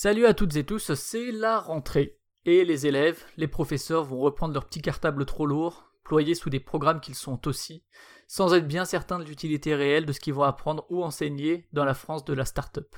Salut 0.00 0.26
à 0.26 0.32
toutes 0.32 0.54
et 0.54 0.62
tous, 0.62 0.94
c'est 0.94 1.32
la 1.32 1.58
rentrée. 1.58 2.20
Et 2.44 2.64
les 2.64 2.86
élèves, 2.86 3.24
les 3.36 3.48
professeurs 3.48 4.04
vont 4.04 4.20
reprendre 4.20 4.54
leur 4.54 4.64
petit 4.64 4.80
cartable 4.80 5.26
trop 5.26 5.44
lourd, 5.44 5.90
ployés 6.04 6.36
sous 6.36 6.50
des 6.50 6.60
programmes 6.60 7.00
qu'ils 7.00 7.16
sont 7.16 7.48
aussi, 7.48 7.82
sans 8.28 8.54
être 8.54 8.68
bien 8.68 8.84
certains 8.84 9.18
de 9.18 9.24
l'utilité 9.24 9.74
réelle 9.74 10.06
de 10.06 10.12
ce 10.12 10.20
qu'ils 10.20 10.34
vont 10.34 10.44
apprendre 10.44 10.86
ou 10.88 11.02
enseigner 11.02 11.66
dans 11.72 11.84
la 11.84 11.94
France 11.94 12.24
de 12.24 12.32
la 12.32 12.44
start-up. 12.44 12.94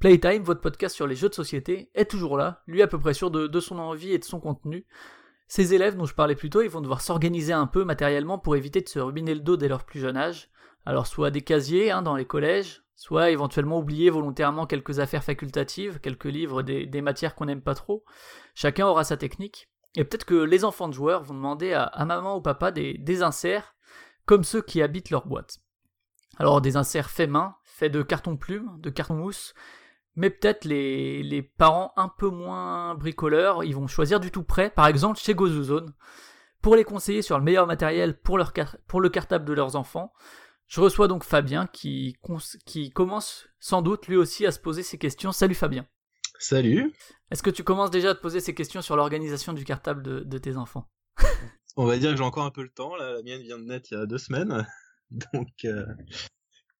Playtime, 0.00 0.42
votre 0.42 0.60
podcast 0.60 0.96
sur 0.96 1.06
les 1.06 1.14
jeux 1.14 1.28
de 1.28 1.34
société, 1.34 1.92
est 1.94 2.10
toujours 2.10 2.36
là, 2.36 2.64
lui 2.66 2.82
à 2.82 2.88
peu 2.88 2.98
près 2.98 3.14
sûr 3.14 3.30
de, 3.30 3.46
de 3.46 3.60
son 3.60 3.78
envie 3.78 4.10
et 4.10 4.18
de 4.18 4.24
son 4.24 4.40
contenu. 4.40 4.86
Ces 5.46 5.72
élèves 5.72 5.96
dont 5.96 6.04
je 6.04 6.16
parlais 6.16 6.34
plus 6.34 6.50
tôt, 6.50 6.62
ils 6.62 6.68
vont 6.68 6.80
devoir 6.80 7.00
s'organiser 7.00 7.52
un 7.52 7.68
peu 7.68 7.84
matériellement 7.84 8.40
pour 8.40 8.56
éviter 8.56 8.80
de 8.80 8.88
se 8.88 8.98
ruiner 8.98 9.34
le 9.34 9.40
dos 9.40 9.56
dès 9.56 9.68
leur 9.68 9.84
plus 9.84 10.00
jeune 10.00 10.16
âge. 10.16 10.50
Alors 10.86 11.06
soit 11.06 11.30
des 11.30 11.42
casiers 11.42 11.90
hein, 11.90 12.02
dans 12.02 12.16
les 12.16 12.26
collèges, 12.26 12.82
soit 12.94 13.30
éventuellement 13.30 13.78
oublier 13.78 14.10
volontairement 14.10 14.66
quelques 14.66 14.98
affaires 15.00 15.24
facultatives, 15.24 16.00
quelques 16.00 16.24
livres 16.24 16.62
des, 16.62 17.02
matières 17.02 17.34
qu'on 17.34 17.46
n'aime 17.46 17.62
pas 17.62 17.74
trop. 17.74 18.04
Chacun 18.54 18.86
aura 18.86 19.04
sa 19.04 19.16
technique. 19.16 19.68
Et 19.96 20.04
peut-être 20.04 20.24
que 20.24 20.34
les 20.34 20.64
enfants 20.64 20.88
de 20.88 20.94
joueurs 20.94 21.22
vont 21.22 21.34
demander 21.34 21.72
à, 21.72 22.04
maman 22.04 22.36
ou 22.36 22.40
papa 22.40 22.70
des, 22.70 22.94
des 22.98 23.22
inserts, 23.22 23.74
comme 24.26 24.44
ceux 24.44 24.62
qui 24.62 24.82
habitent 24.82 25.10
leur 25.10 25.26
boîte. 25.26 25.58
Alors 26.38 26.60
des 26.60 26.76
inserts 26.76 27.10
faits 27.10 27.30
main, 27.30 27.54
faits 27.62 27.92
de 27.92 28.02
carton 28.02 28.36
plume, 28.36 28.76
de 28.80 28.90
carton 28.90 29.14
mousse, 29.14 29.54
mais 30.16 30.30
peut-être 30.30 30.64
les, 30.64 31.42
parents 31.56 31.92
un 31.96 32.08
peu 32.08 32.28
moins 32.28 32.94
bricoleurs, 32.94 33.64
ils 33.64 33.74
vont 33.74 33.86
choisir 33.86 34.20
du 34.20 34.30
tout 34.30 34.44
prêt, 34.44 34.70
par 34.70 34.86
exemple 34.86 35.18
chez 35.18 35.34
GoZoZone, 35.34 35.92
pour 36.60 36.76
les 36.76 36.84
conseiller 36.84 37.22
sur 37.22 37.38
le 37.38 37.44
meilleur 37.44 37.66
matériel 37.66 38.18
pour 38.18 38.38
le 38.38 39.08
cartable 39.08 39.44
de 39.44 39.52
leurs 39.52 39.76
enfants. 39.76 40.12
Je 40.66 40.80
reçois 40.80 41.08
donc 41.08 41.24
Fabien 41.24 41.66
qui, 41.66 42.16
commence 42.94 43.48
sans 43.60 43.82
doute 43.82 44.06
lui 44.08 44.16
aussi 44.16 44.46
à 44.46 44.52
se 44.52 44.58
poser 44.58 44.82
ces 44.82 44.98
questions. 44.98 45.32
Salut 45.32 45.54
Fabien. 45.54 45.86
Salut. 46.38 46.92
Est-ce 47.30 47.42
que 47.42 47.50
tu 47.50 47.64
commences 47.64 47.90
déjà 47.90 48.10
à 48.10 48.14
te 48.14 48.20
poser 48.20 48.40
ces 48.40 48.54
questions 48.54 48.82
sur 48.82 48.96
l'organisation 48.96 49.52
du 49.52 49.64
cartable 49.64 50.02
de, 50.02 50.20
de 50.20 50.38
tes 50.38 50.56
enfants? 50.56 50.90
On 51.76 51.86
va 51.86 51.98
dire 51.98 52.10
que 52.10 52.16
j'ai 52.16 52.24
encore 52.24 52.44
un 52.44 52.50
peu 52.50 52.62
le 52.62 52.70
temps. 52.70 52.94
Là, 52.96 53.14
la 53.14 53.22
mienne 53.22 53.42
vient 53.42 53.58
de 53.58 53.64
naître 53.64 53.88
il 53.90 53.98
y 53.98 54.00
a 54.00 54.06
deux 54.06 54.18
semaines. 54.18 54.66
Donc, 55.32 55.48
euh, 55.64 55.86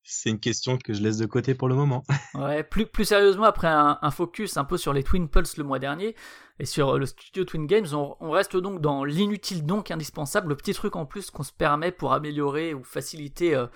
c'est 0.05 0.31
une 0.31 0.39
question 0.39 0.77
que 0.77 0.93
je 0.93 1.03
laisse 1.03 1.17
de 1.17 1.27
côté 1.27 1.55
pour 1.55 1.69
le 1.69 1.75
moment. 1.75 2.05
Ouais, 2.35 2.63
plus, 2.63 3.05
sérieusement, 3.05 3.45
après 3.45 3.69
un, 3.69 4.11
focus 4.11 4.57
un 4.57 4.65
peu 4.65 4.77
sur 4.77 4.93
les 4.93 5.03
Twin 5.03 5.29
Pulse 5.29 5.57
le 5.57 5.65
mois 5.65 5.79
dernier 5.79 6.15
et 6.59 6.67
sur 6.67 6.99
le 6.99 7.07
studio 7.07 7.45
Twin 7.45 7.67
Games, 7.67 7.87
on, 7.93 8.31
reste 8.31 8.57
donc 8.57 8.81
dans 8.81 9.05
l'inutile 9.05 9.65
donc 9.65 9.91
indispensable, 9.91 10.51
le 10.51 10.57
petit 10.57 10.75
truc 10.75 10.97
en 10.97 11.07
plus 11.07 11.31
qu'on 11.31 11.43
se 11.43 11.53
permet 11.53 11.91
pour 11.91 12.13
améliorer 12.13 12.75
ou 12.75 12.85
faciliter 12.85 13.55
euh, 13.55 13.67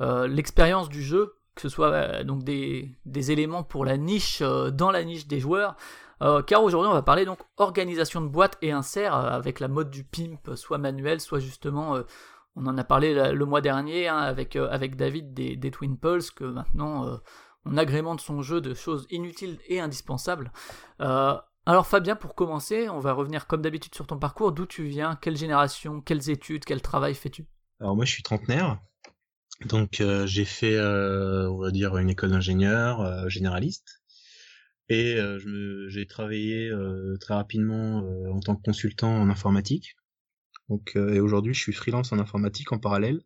euh, 0.00 0.26
l'expérience 0.26 0.88
du 0.88 1.02
jeu, 1.02 1.34
que 1.54 1.62
ce 1.62 1.68
soit 1.68 1.92
euh, 1.92 2.24
donc 2.24 2.44
des, 2.44 2.94
éléments 3.30 3.62
pour 3.62 3.84
la 3.84 3.96
niche 3.96 4.40
euh, 4.42 4.70
dans 4.70 4.90
la 4.90 5.04
niche 5.04 5.26
des 5.26 5.40
joueurs. 5.40 5.76
Euh, 6.22 6.40
car 6.40 6.62
aujourd'hui, 6.62 6.88
on 6.88 6.94
va 6.94 7.02
parler 7.02 7.24
donc 7.24 7.40
organisation 7.56 8.20
de 8.20 8.28
boîte 8.28 8.56
et 8.62 8.70
insert 8.70 9.16
euh, 9.16 9.30
avec 9.30 9.58
la 9.58 9.66
mode 9.66 9.90
du 9.90 10.04
pimp, 10.04 10.54
soit 10.54 10.78
manuel, 10.78 11.20
soit 11.20 11.40
justement 11.40 11.96
euh, 11.96 12.02
on 12.54 12.66
en 12.66 12.76
a 12.76 12.84
parlé 12.84 13.32
le 13.32 13.44
mois 13.46 13.60
dernier 13.60 14.08
hein, 14.08 14.18
avec, 14.18 14.56
euh, 14.56 14.68
avec 14.70 14.96
David 14.96 15.32
des, 15.34 15.70
Twin 15.70 15.98
Pulse, 15.98 16.30
que 16.30 16.44
maintenant 16.44 17.06
euh, 17.06 17.16
on 17.64 17.76
agrémente 17.76 18.20
son 18.20 18.42
jeu 18.42 18.60
de 18.60 18.74
choses 18.74 19.06
inutiles 19.10 19.58
et 19.68 19.80
indispensables. 19.80 20.52
Euh, 21.00 21.36
alors 21.64 21.86
Fabien, 21.86 22.16
pour 22.16 22.34
commencer, 22.34 22.88
on 22.88 22.98
va 22.98 23.12
revenir 23.12 23.46
comme 23.46 23.62
d'habitude 23.62 23.94
sur 23.94 24.06
ton 24.06 24.18
parcours. 24.18 24.52
D'où 24.52 24.66
tu 24.66 24.84
viens? 24.84 25.16
Quelle 25.20 25.36
génération? 25.36 26.00
Quelles 26.00 26.28
études? 26.28 26.64
Quel 26.64 26.82
travail 26.82 27.14
fais-tu? 27.14 27.46
Alors 27.80 27.96
moi, 27.96 28.04
je 28.04 28.12
suis 28.12 28.22
trentenaire. 28.22 28.80
Donc, 29.66 30.02
j'ai 30.24 30.44
fait, 30.44 30.76
on 30.80 31.58
va 31.58 31.70
dire, 31.70 31.96
une 31.98 32.10
école 32.10 32.30
d'ingénieur 32.30 33.28
généraliste. 33.30 34.02
Et 34.88 35.16
j'ai 35.86 36.06
travaillé 36.08 36.72
très 37.20 37.34
rapidement 37.34 38.02
en 38.28 38.40
tant 38.40 38.56
que 38.56 38.62
consultant 38.62 39.14
en 39.14 39.30
informatique. 39.30 39.94
Donc, 40.72 40.92
euh, 40.96 41.12
et 41.12 41.20
aujourd'hui, 41.20 41.52
je 41.52 41.60
suis 41.60 41.74
freelance 41.74 42.12
en 42.12 42.18
informatique 42.18 42.72
en 42.72 42.78
parallèle 42.78 43.20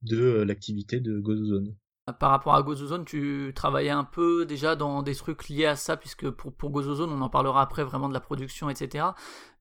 de 0.00 0.16
euh, 0.18 0.44
l'activité 0.46 1.00
de 1.00 1.20
GoZone. 1.20 1.76
Par 2.18 2.30
rapport 2.30 2.54
à 2.54 2.62
GoZoZone, 2.62 3.04
tu 3.04 3.52
travaillais 3.54 3.90
un 3.90 4.04
peu 4.04 4.46
déjà 4.46 4.74
dans 4.74 5.02
des 5.02 5.14
trucs 5.14 5.50
liés 5.50 5.66
à 5.66 5.76
ça, 5.76 5.98
puisque 5.98 6.30
pour, 6.30 6.54
pour 6.54 6.70
GoZoZone, 6.70 7.12
on 7.12 7.20
en 7.20 7.28
parlera 7.28 7.60
après 7.60 7.84
vraiment 7.84 8.08
de 8.08 8.14
la 8.14 8.20
production, 8.20 8.70
etc. 8.70 9.04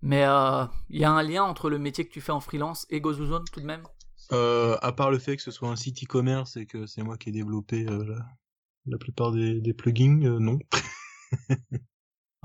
Mais 0.01 0.23
euh, 0.25 0.63
il 0.89 1.01
y 1.01 1.03
a 1.03 1.11
un 1.11 1.21
lien 1.21 1.43
entre 1.43 1.69
le 1.69 1.79
métier 1.79 2.07
que 2.07 2.13
tu 2.13 2.21
fais 2.21 2.31
en 2.31 2.39
freelance 2.39 2.87
et 2.89 3.01
GoZoZone 3.01 3.43
tout 3.51 3.59
de 3.59 3.65
même? 3.65 3.83
Euh, 4.31 4.77
à 4.81 4.93
part 4.93 5.11
le 5.11 5.19
fait 5.19 5.35
que 5.35 5.43
ce 5.43 5.51
soit 5.51 5.67
un 5.67 5.75
site 5.75 6.01
e-commerce 6.05 6.55
et 6.55 6.65
que 6.65 6.85
c'est 6.85 7.03
moi 7.03 7.17
qui 7.17 7.27
ai 7.27 7.31
développé 7.33 7.85
euh, 7.89 8.05
la, 8.05 8.25
la 8.85 8.97
plupart 8.97 9.33
des, 9.33 9.59
des 9.59 9.73
plugins, 9.73 10.23
euh, 10.23 10.39
non. 10.39 10.59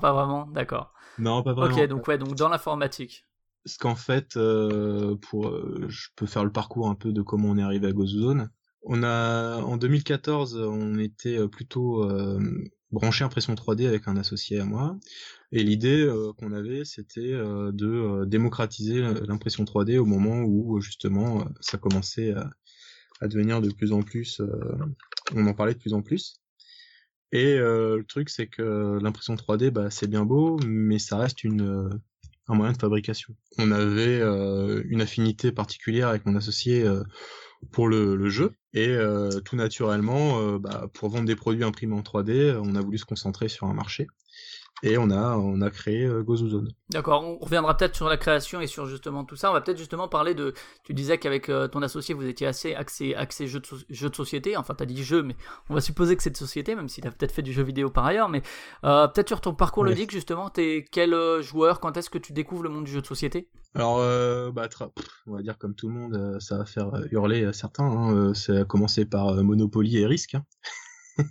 Pas 0.01 0.11
vraiment, 0.11 0.45
d'accord. 0.47 0.93
Non, 1.17 1.41
pas 1.41 1.53
vraiment. 1.53 1.75
Ok, 1.75 1.87
donc 1.87 2.07
ouais, 2.07 2.17
donc 2.17 2.35
dans 2.35 2.49
l'informatique. 2.49 3.25
Parce 3.67 3.77
qu'en 3.79 3.95
fait, 3.95 4.37
euh, 4.37 5.17
euh, 5.33 5.85
je 5.89 6.07
peux 6.15 6.25
faire 6.25 6.45
le 6.45 6.53
parcours 6.53 6.87
un 6.87 6.95
peu 6.95 7.11
de 7.11 7.21
comment 7.21 7.49
on 7.49 7.57
est 7.57 7.61
arrivé 7.61 7.87
à 7.87 7.91
GoZone. 7.91 8.49
On 8.83 9.03
a, 9.03 9.57
en 9.57 9.75
2014, 9.75 10.55
on 10.55 10.97
était 10.97 11.37
euh, 11.37 11.49
plutôt 11.49 12.09
branché 12.91 13.25
impression 13.25 13.53
3D 13.55 13.85
avec 13.85 14.07
un 14.07 14.15
associé 14.15 14.61
à 14.61 14.63
moi. 14.63 14.97
Et 15.51 15.63
l'idée 15.63 16.09
qu'on 16.37 16.53
avait, 16.53 16.85
c'était 16.85 17.33
de 17.33 18.23
démocratiser 18.23 19.01
l'impression 19.27 19.65
3D 19.65 19.97
au 19.97 20.05
moment 20.05 20.43
où 20.43 20.79
justement 20.79 21.45
ça 21.59 21.77
commençait 21.77 22.31
à, 22.31 22.49
à 23.19 23.27
devenir 23.27 23.59
de 23.59 23.69
plus 23.69 23.91
en 23.91 24.01
plus, 24.01 24.41
on 25.35 25.45
en 25.45 25.53
parlait 25.53 25.73
de 25.73 25.79
plus 25.79 25.93
en 25.93 26.01
plus. 26.01 26.39
Et 27.33 27.57
le 27.57 28.05
truc, 28.07 28.29
c'est 28.29 28.47
que 28.47 28.97
l'impression 29.01 29.35
3D, 29.35 29.71
bah, 29.71 29.89
c'est 29.89 30.07
bien 30.07 30.23
beau, 30.23 30.57
mais 30.65 30.99
ça 30.99 31.17
reste 31.17 31.43
une, 31.43 31.89
un 32.47 32.55
moyen 32.55 32.73
de 32.73 32.77
fabrication. 32.77 33.35
On 33.57 33.71
avait 33.71 34.19
euh, 34.21 34.83
une 34.87 35.01
affinité 35.01 35.51
particulière 35.51 36.07
avec 36.07 36.25
mon 36.25 36.35
associé 36.35 36.83
euh, 36.83 37.03
pour 37.71 37.87
le, 37.87 38.29
jeu, 38.29 38.53
et 38.73 38.89
euh, 38.89 39.29
tout 39.41 39.55
naturellement, 39.55 40.57
bah, 40.59 40.87
pour 40.93 41.09
vendre 41.09 41.25
des 41.25 41.35
produits 41.35 41.63
imprimés 41.63 41.95
en 41.95 42.01
3D, 42.01 42.55
on 42.61 42.75
a 42.75 42.81
voulu 42.81 42.97
se 42.97 43.05
concentrer 43.05 43.49
sur 43.49 43.67
un 43.67 43.73
marché, 43.73 44.07
et 44.83 44.97
on 44.97 45.09
a, 45.09 45.35
on 45.37 45.61
a 45.61 45.69
créé 45.71 46.05
euh, 46.05 46.21
GoZoZone. 46.23 46.69
D'accord, 46.89 47.23
on 47.23 47.37
reviendra 47.39 47.75
peut-être 47.75 47.95
sur 47.95 48.07
la 48.07 48.17
création 48.17 48.61
et 48.61 48.67
sur 48.67 48.85
justement 48.85 49.25
tout 49.25 49.35
ça. 49.35 49.49
On 49.49 49.53
va 49.53 49.61
peut-être 49.61 49.77
justement 49.77 50.07
parler 50.07 50.35
de. 50.35 50.53
Tu 50.83 50.93
disais 50.93 51.17
qu'avec 51.17 51.49
euh, 51.49 51.67
ton 51.67 51.81
associé, 51.81 52.13
vous 52.13 52.25
étiez 52.27 52.45
assez 52.47 52.75
axé, 52.75 53.15
axé 53.15 53.47
jeux, 53.47 53.59
de, 53.59 53.65
so- 53.65 53.77
jeux 53.89 54.09
de 54.09 54.15
société. 54.15 54.55
Enfin, 54.55 54.75
t'as 54.75 54.85
dit 54.85 55.03
jeu, 55.03 55.23
mais 55.23 55.35
on 55.69 55.73
va 55.73 55.81
supposer 55.81 56.15
que 56.15 56.23
c'est 56.23 56.29
de 56.29 56.37
société, 56.37 56.75
même 56.75 56.89
si 56.89 57.01
t'as 57.01 57.11
peut-être 57.11 57.31
fait 57.31 57.41
du 57.41 57.53
jeu 57.53 57.63
vidéo 57.63 57.89
par 57.89 58.05
ailleurs. 58.05 58.29
Mais 58.29 58.41
euh, 58.83 59.07
peut-être 59.07 59.27
sur 59.29 59.41
ton 59.41 59.53
parcours 59.55 59.83
Ouais. 59.83 59.89
ludique, 59.89 60.11
justement, 60.11 60.49
t'es 60.49 60.85
quel 60.91 61.13
euh, 61.13 61.41
joueur? 61.41 61.79
Quand 61.79 61.97
est-ce 61.97 62.09
que 62.09 62.17
tu 62.19 62.31
découvres 62.33 62.63
le 62.63 62.69
monde 62.69 62.85
du 62.85 62.91
jeu 62.91 63.01
de 63.01 63.07
société? 63.07 63.49
Alors, 63.75 63.97
bah, 64.53 64.67
pff, 64.69 65.05
on 65.27 65.35
va 65.35 65.41
dire 65.41 65.57
comme 65.57 65.75
tout 65.75 65.87
le 65.89 65.93
monde, 65.93 66.37
ça 66.39 66.57
va 66.57 66.65
faire 66.65 66.89
hurler 67.11 67.51
certains. 67.53 67.83
Hein, 67.85 68.33
ça 68.33 68.61
a 68.61 68.65
commencé 68.65 69.05
par 69.05 69.33
Monopoly 69.43 69.97
et 69.97 70.05
Risk. 70.07 70.35
hein. 70.35 70.43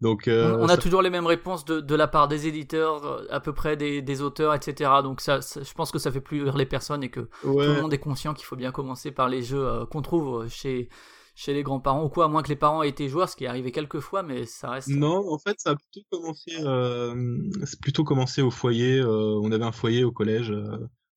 Donc, 0.00 0.28
euh, 0.28 0.56
On 0.58 0.64
a 0.68 0.74
ça- 0.74 0.76
toujours 0.76 1.02
les 1.02 1.08
mêmes 1.10 1.26
réponses 1.26 1.64
de, 1.64 1.80
de 1.80 1.94
la 1.94 2.08
part 2.08 2.28
des 2.28 2.46
éditeurs, 2.46 3.04
euh, 3.06 3.26
à 3.30 3.40
peu 3.40 3.52
près 3.54 3.76
des, 3.76 4.02
des 4.02 4.20
auteurs, 4.22 4.52
etc. 4.52 4.90
Donc 5.02 5.20
ça, 5.20 5.40
ça- 5.40 5.62
je 5.62 5.72
pense 5.72 5.90
que 5.92 5.98
ça 5.98 6.10
fait 6.10 6.20
plus 6.20 6.42
rire 6.42 6.56
les 6.56 6.66
personnes 6.66 7.02
et 7.04 7.10
que 7.10 7.20
ouais. 7.44 7.66
tout 7.66 7.72
le 7.72 7.80
monde 7.82 7.94
est 7.94 7.98
conscient 7.98 8.34
qu'il 8.34 8.44
faut 8.44 8.56
bien 8.56 8.72
commencer 8.72 9.12
par 9.12 9.28
les 9.28 9.42
jeux 9.42 9.66
euh, 9.66 9.86
qu'on 9.86 10.02
trouve 10.02 10.46
chez, 10.48 10.88
chez 11.36 11.54
les 11.54 11.62
grands-parents 11.62 12.04
ou 12.04 12.08
quoi, 12.08 12.26
à 12.26 12.28
moins 12.28 12.42
que 12.42 12.48
les 12.48 12.56
parents 12.56 12.82
aient 12.82 12.88
été 12.90 13.08
joueurs, 13.08 13.28
ce 13.28 13.36
qui 13.36 13.44
est 13.44 13.46
arrivé 13.46 13.72
quelques 13.72 14.00
fois, 14.00 14.22
mais 14.22 14.44
ça 14.44 14.70
reste. 14.70 14.88
Non, 14.88 15.32
en 15.32 15.38
fait, 15.38 15.54
ça 15.58 15.70
a 15.70 15.76
plutôt 15.76 16.06
commencé, 16.10 16.50
euh, 16.60 17.38
c'est 17.64 17.80
plutôt 17.80 18.04
commencé 18.04 18.42
au 18.42 18.50
foyer. 18.50 19.02
on 19.02 19.50
avait 19.52 19.64
un 19.64 19.72
foyer 19.72 20.04
au 20.04 20.12
collège 20.12 20.52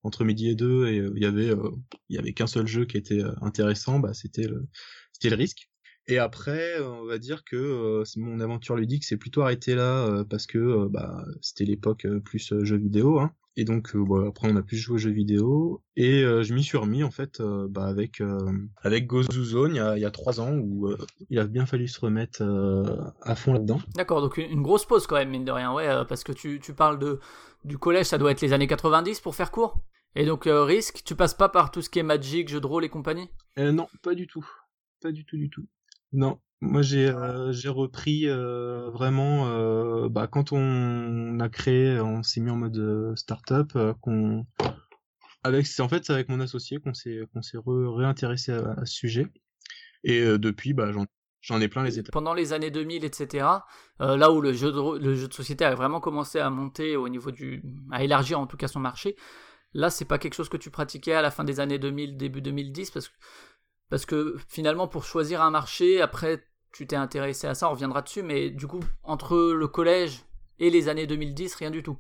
entre 0.03 0.23
midi 0.23 0.49
et 0.49 0.55
deux, 0.55 0.87
et 0.87 0.97
il 0.97 1.21
y 1.21 1.25
avait, 1.25 1.51
il 2.09 2.15
y 2.15 2.19
avait 2.19 2.31
qu'un 2.33 2.47
seul 2.47 2.67
jeu 2.67 2.85
qui 2.85 2.97
était 2.97 3.21
intéressant, 3.41 3.99
bah 3.99 4.13
c'était 4.13 4.47
le, 4.47 4.67
c'était 5.11 5.29
le 5.29 5.35
risque. 5.35 5.67
Et 6.09 6.19
après, 6.19 6.79
euh, 6.79 6.87
on 6.87 7.05
va 7.05 7.17
dire 7.17 7.43
que 7.43 7.55
euh, 7.57 8.03
mon 8.15 8.39
aventure 8.39 8.75
ludique 8.75 9.03
s'est 9.03 9.17
plutôt 9.17 9.41
arrêtée 9.41 9.75
là 9.75 10.05
euh, 10.05 10.23
parce 10.23 10.47
que 10.47 10.57
euh, 10.57 10.87
bah 10.89 11.25
c'était 11.41 11.65
l'époque 11.65 12.05
euh, 12.05 12.19
plus 12.19 12.53
euh, 12.53 12.63
jeux 12.63 12.77
vidéo. 12.77 13.19
Hein. 13.19 13.33
Et 13.59 13.65
donc 13.65 13.95
euh, 13.95 14.27
après 14.27 14.49
on 14.49 14.55
a 14.55 14.61
plus 14.61 14.77
joué 14.77 14.95
aux 14.95 14.99
jeux 14.99 15.11
vidéo 15.11 15.81
et 15.95 16.23
euh, 16.23 16.43
je 16.43 16.53
m'y 16.53 16.63
suis 16.63 16.77
remis 16.77 17.03
en 17.03 17.09
fait 17.09 17.41
euh, 17.41 17.67
bah, 17.67 17.87
avec 17.87 18.21
euh, 18.21 18.37
avec 18.83 19.07
Gozu 19.07 19.43
Zone 19.43 19.73
il 19.73 19.77
y 19.77 19.79
a, 19.79 19.97
il 19.97 20.01
y 20.01 20.05
a 20.05 20.11
trois 20.11 20.39
ans 20.39 20.53
où 20.53 20.87
euh, 20.87 20.97
il 21.29 21.39
a 21.39 21.47
bien 21.47 21.65
fallu 21.65 21.87
se 21.87 21.99
remettre 21.99 22.43
euh, 22.43 22.83
à 23.23 23.35
fond 23.35 23.53
là-dedans. 23.53 23.81
D'accord, 23.95 24.21
donc 24.21 24.37
une, 24.37 24.49
une 24.49 24.61
grosse 24.61 24.85
pause 24.85 25.07
quand 25.07 25.15
même, 25.15 25.31
mine 25.31 25.43
de 25.43 25.51
rien, 25.51 25.73
ouais, 25.73 25.87
euh, 25.87 26.05
parce 26.05 26.23
que 26.23 26.31
tu, 26.31 26.59
tu 26.61 26.73
parles 26.73 26.99
de 26.99 27.19
du 27.65 27.77
collège, 27.79 28.05
ça 28.05 28.17
doit 28.19 28.31
être 28.31 28.41
les 28.41 28.53
années 28.53 28.67
90 28.67 29.19
pour 29.21 29.35
faire 29.35 29.51
court. 29.51 29.81
Et 30.15 30.25
donc 30.25 30.47
euh, 30.47 30.63
risque, 30.63 31.01
tu 31.03 31.15
passes 31.15 31.33
pas 31.33 31.49
par 31.49 31.71
tout 31.71 31.81
ce 31.81 31.89
qui 31.89 31.99
est 31.99 32.03
Magic, 32.03 32.47
jeux 32.49 32.61
de 32.61 32.67
rôle 32.67 32.85
et 32.85 32.89
compagnie? 32.89 33.29
Euh, 33.57 33.71
non, 33.71 33.87
pas 34.03 34.13
du 34.13 34.27
tout, 34.27 34.47
pas 35.01 35.11
du 35.11 35.25
tout 35.25 35.35
du 35.35 35.49
tout. 35.49 35.65
Non, 36.13 36.39
moi 36.61 36.81
j'ai 36.81 37.07
euh, 37.07 37.51
j'ai 37.51 37.69
repris 37.69 38.27
euh, 38.27 38.89
vraiment 38.89 39.47
euh, 39.47 40.09
bah, 40.09 40.27
quand 40.27 40.51
on 40.51 41.39
a 41.39 41.49
créé, 41.49 41.99
on 41.99 42.23
s'est 42.23 42.41
mis 42.41 42.49
en 42.49 42.55
mode 42.55 43.13
start-up, 43.15 43.77
qu'on 44.01 44.45
avec 45.43 45.67
c'est 45.67 45.81
en 45.81 45.89
fait 45.89 46.05
c'est 46.05 46.13
avec 46.13 46.29
mon 46.29 46.39
associé 46.39 46.79
qu'on 46.79 46.93
s'est 46.93 47.21
qu'on 47.33 47.41
s'est 47.41 47.57
re- 47.57 47.93
réintéressé 47.95 48.53
à, 48.53 48.85
ce 48.85 48.93
sujet 48.93 49.27
et 50.03 50.21
depuis 50.37 50.73
bah 50.73 50.91
j'en 50.91 51.05
j'en 51.41 51.61
ai 51.61 51.67
plein 51.67 51.83
les 51.83 51.99
étapes. 51.99 52.11
Pendant 52.11 52.33
les 52.33 52.51
années 52.51 52.71
2000, 52.71 53.05
etc., 53.05 53.45
là 53.99 54.31
où 54.31 54.41
le 54.41 54.53
jeu, 54.53 54.71
de, 54.71 54.97
le 54.97 55.15
jeu 55.15 55.27
de 55.27 55.33
société 55.33 55.63
a 55.63 55.75
vraiment 55.75 55.99
commencé 55.99 56.39
à 56.39 56.49
monter 56.49 56.97
au 56.97 57.07
niveau 57.09 57.31
du. 57.31 57.63
à 57.91 58.03
élargir 58.03 58.39
en 58.39 58.47
tout 58.47 58.57
cas 58.57 58.67
son 58.67 58.79
marché, 58.79 59.15
là 59.73 59.89
c'est 59.89 60.05
pas 60.05 60.17
quelque 60.17 60.33
chose 60.33 60.49
que 60.49 60.57
tu 60.57 60.71
pratiquais 60.71 61.13
à 61.13 61.21
la 61.21 61.31
fin 61.31 61.43
des 61.43 61.59
années 61.59 61.79
2000, 61.79 62.17
début 62.17 62.41
2010, 62.41 62.91
parce 62.91 63.07
que, 63.07 63.13
parce 63.89 64.05
que 64.05 64.35
finalement 64.47 64.87
pour 64.87 65.03
choisir 65.03 65.41
un 65.41 65.51
marché, 65.51 66.01
après 66.01 66.43
tu 66.71 66.85
t'es 66.85 66.95
intéressé 66.95 67.47
à 67.47 67.55
ça, 67.55 67.69
on 67.69 67.71
reviendra 67.71 68.01
dessus, 68.01 68.21
mais 68.21 68.49
du 68.49 68.67
coup, 68.67 68.81
entre 69.03 69.53
le 69.53 69.67
collège 69.67 70.25
et 70.59 70.69
les 70.69 70.89
années 70.89 71.07
2010, 71.07 71.55
rien 71.55 71.71
du 71.71 71.81
tout. 71.81 71.97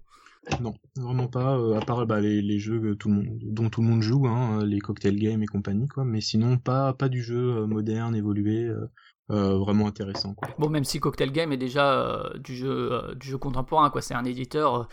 Non, 0.61 0.75
vraiment 0.95 1.27
pas, 1.27 1.57
euh, 1.57 1.77
à 1.77 1.81
part 1.81 2.05
bah, 2.05 2.21
les, 2.21 2.41
les 2.41 2.59
jeux 2.59 2.79
que 2.79 2.93
tout 2.93 3.09
le 3.09 3.15
monde, 3.15 3.39
dont 3.41 3.69
tout 3.69 3.81
le 3.81 3.87
monde 3.87 4.01
joue, 4.01 4.27
hein, 4.27 4.63
les 4.63 4.79
cocktail 4.79 5.17
games 5.17 5.43
et 5.43 5.47
compagnie, 5.47 5.87
quoi. 5.87 6.05
Mais 6.05 6.21
sinon, 6.21 6.57
pas, 6.57 6.93
pas 6.93 7.09
du 7.09 7.21
jeu 7.21 7.57
euh, 7.57 7.67
moderne, 7.67 8.15
évolué, 8.15 8.71
euh, 9.29 9.57
vraiment 9.57 9.87
intéressant, 9.87 10.33
quoi. 10.33 10.47
Bon, 10.57 10.69
même 10.69 10.85
si 10.85 10.99
Cocktail 11.01 11.31
Game 11.31 11.51
est 11.51 11.57
déjà 11.57 11.99
euh, 11.99 12.37
du, 12.37 12.55
jeu, 12.55 13.13
du 13.15 13.27
jeu 13.27 13.37
contemporain, 13.37 13.89
quoi. 13.89 14.01
C'est 14.01 14.13
un 14.13 14.23
éditeur 14.23 14.87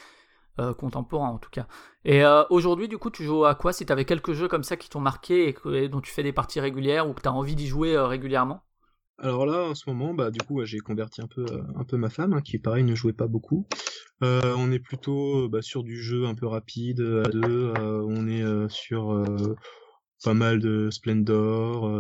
euh, 0.61 0.73
contemporain, 0.73 1.31
en 1.31 1.39
tout 1.39 1.51
cas. 1.51 1.67
Et 2.05 2.25
euh, 2.25 2.45
aujourd'hui, 2.49 2.87
du 2.87 2.97
coup, 2.97 3.11
tu 3.11 3.25
joues 3.25 3.45
à 3.45 3.57
quoi 3.57 3.73
Si 3.73 3.85
tu 3.85 3.93
avais 3.93 4.05
quelques 4.05 4.35
jeux 4.35 4.47
comme 4.47 4.63
ça 4.63 4.77
qui 4.77 4.89
t'ont 4.89 5.01
marqué 5.01 5.53
et, 5.73 5.89
dont 5.89 6.01
tu 6.01 6.13
fais 6.13 6.23
des 6.23 6.33
parties 6.33 6.61
régulières 6.61 7.09
ou 7.09 7.13
que 7.13 7.23
tu 7.23 7.29
as 7.29 7.33
envie 7.33 7.57
d'y 7.57 7.67
jouer 7.67 7.97
euh, 7.97 8.07
régulièrement? 8.07 8.63
Alors 9.19 9.47
là, 9.47 9.65
en 9.65 9.75
ce 9.75 9.91
moment, 9.91 10.15
bah, 10.15 10.31
du 10.31 10.39
coup, 10.39 10.65
j'ai 10.65 10.79
converti 10.79 11.21
un 11.23 11.27
peu, 11.27 11.45
un 11.75 11.83
peu 11.83 11.97
ma 11.97 12.09
femme, 12.09 12.35
hein, 12.35 12.41
qui, 12.41 12.59
pareil, 12.59 12.85
ne 12.85 12.95
jouait 12.95 13.13
pas 13.13 13.27
beaucoup. 13.27 13.67
On 14.21 14.73
est 14.73 14.79
plutôt 14.79 15.51
bah, 15.51 15.61
sur 15.61 15.83
du 15.83 16.01
jeu 16.01 16.25
un 16.25 16.35
peu 16.35 16.47
rapide, 16.47 17.01
à 17.01 17.29
deux. 17.29 17.75
on 17.77 18.27
est 18.27 18.71
sur 18.71 19.23
pas 20.23 20.33
mal 20.33 20.61
de 20.61 20.89
Splendor, 20.91 21.91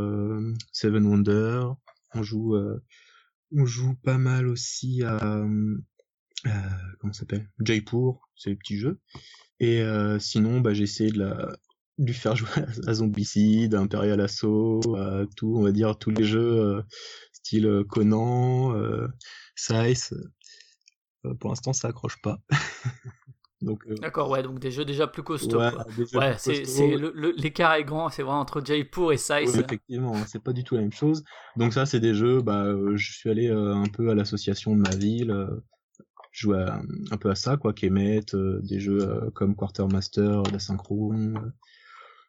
Seven 0.72 1.04
Wonder. 1.04 1.66
On 2.14 2.22
joue, 2.22 2.56
on 3.52 3.66
joue 3.66 3.94
pas 4.02 4.16
mal 4.16 4.48
aussi 4.48 5.02
à, 5.02 5.44
euh, 6.46 6.50
comment 7.00 7.12
ça 7.12 7.20
s'appelle? 7.20 7.48
Jaipur, 7.60 8.20
c'est 8.36 8.50
les 8.50 8.56
petits 8.56 8.78
jeux. 8.78 8.98
Et 9.60 9.80
euh, 9.82 10.18
sinon, 10.18 10.60
bah, 10.60 10.74
j'ai 10.74 10.84
essayé 10.84 11.10
de 11.10 11.18
la, 11.20 11.34
de 11.98 12.06
lui 12.06 12.14
faire 12.14 12.36
jouer 12.36 12.48
à, 12.86 12.94
Zombicide, 12.94 13.74
à 13.74 13.80
Imperial 13.80 14.20
Assault, 14.20 14.80
à 14.96 15.24
tout, 15.36 15.54
on 15.56 15.62
va 15.62 15.72
dire 15.72 15.98
tous 15.98 16.10
les 16.10 16.24
jeux 16.24 16.40
euh, 16.60 16.82
style 17.32 17.66
euh, 17.66 17.84
Conan, 17.84 18.74
euh, 18.74 19.08
Size. 19.56 20.14
Euh, 21.26 21.34
pour 21.34 21.50
l'instant, 21.50 21.72
ça 21.72 21.88
accroche 21.88 22.20
pas. 22.22 22.38
Donc, 23.62 23.82
euh, 23.88 23.94
D'accord, 23.94 24.28
ouais, 24.28 24.42
donc 24.42 24.58
des 24.58 24.70
jeux 24.70 24.84
déjà 24.84 25.06
plus 25.06 25.22
costauds. 25.22 25.56
ouais, 25.56 25.72
Ouais, 26.14 26.36
c'est, 26.38 26.64
le- 26.98 27.12
le- 27.14 27.32
l'écart 27.32 27.72
est 27.74 27.84
grand, 27.84 28.10
c'est 28.10 28.22
vrai, 28.22 28.34
entre 28.34 28.62
Jaipur 28.62 29.10
et 29.12 29.16
Size. 29.16 29.54
Oui, 29.54 29.60
effectivement, 29.60 30.14
c'est 30.26 30.42
pas 30.42 30.52
du 30.52 30.64
tout 30.64 30.74
la 30.74 30.82
même 30.82 30.92
chose. 30.92 31.24
Donc 31.56 31.72
ça, 31.72 31.86
c'est 31.86 32.00
des 32.00 32.12
jeux. 32.12 32.42
Bah, 32.42 32.64
euh, 32.64 32.94
je 32.96 33.12
suis 33.12 33.30
allé 33.30 33.48
euh, 33.48 33.74
un 33.74 33.86
peu 33.86 34.10
à 34.10 34.14
l'association 34.14 34.76
de 34.76 34.82
ma 34.82 34.94
ville, 34.96 35.30
euh, 35.30 35.46
jouer 36.34 36.58
à- 36.62 36.82
un 37.12 37.16
peu 37.16 37.30
à 37.30 37.34
ça, 37.34 37.56
quoi, 37.56 37.72
Kemet, 37.72 38.34
euh, 38.34 38.60
des 38.62 38.80
jeux 38.80 39.00
euh, 39.02 39.30
comme 39.30 39.54
Quartermaster, 39.56 40.42
l'Asynchrone. 40.52 41.38
euh. 41.38 41.50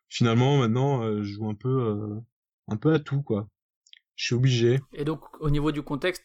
Finalement, 0.10 0.58
maintenant, 0.60 1.04
je 1.18 1.24
joue 1.24 1.50
un 1.50 1.56
peu, 1.56 2.22
un 2.70 2.78
peu 2.78 2.94
à 2.94 3.00
tout, 3.00 3.22
quoi. 3.22 3.48
Je 4.16 4.26
suis 4.26 4.36
obligé. 4.36 4.80
Et 4.94 5.04
donc, 5.04 5.22
au 5.42 5.50
niveau 5.50 5.72
du 5.72 5.82
contexte, 5.82 6.24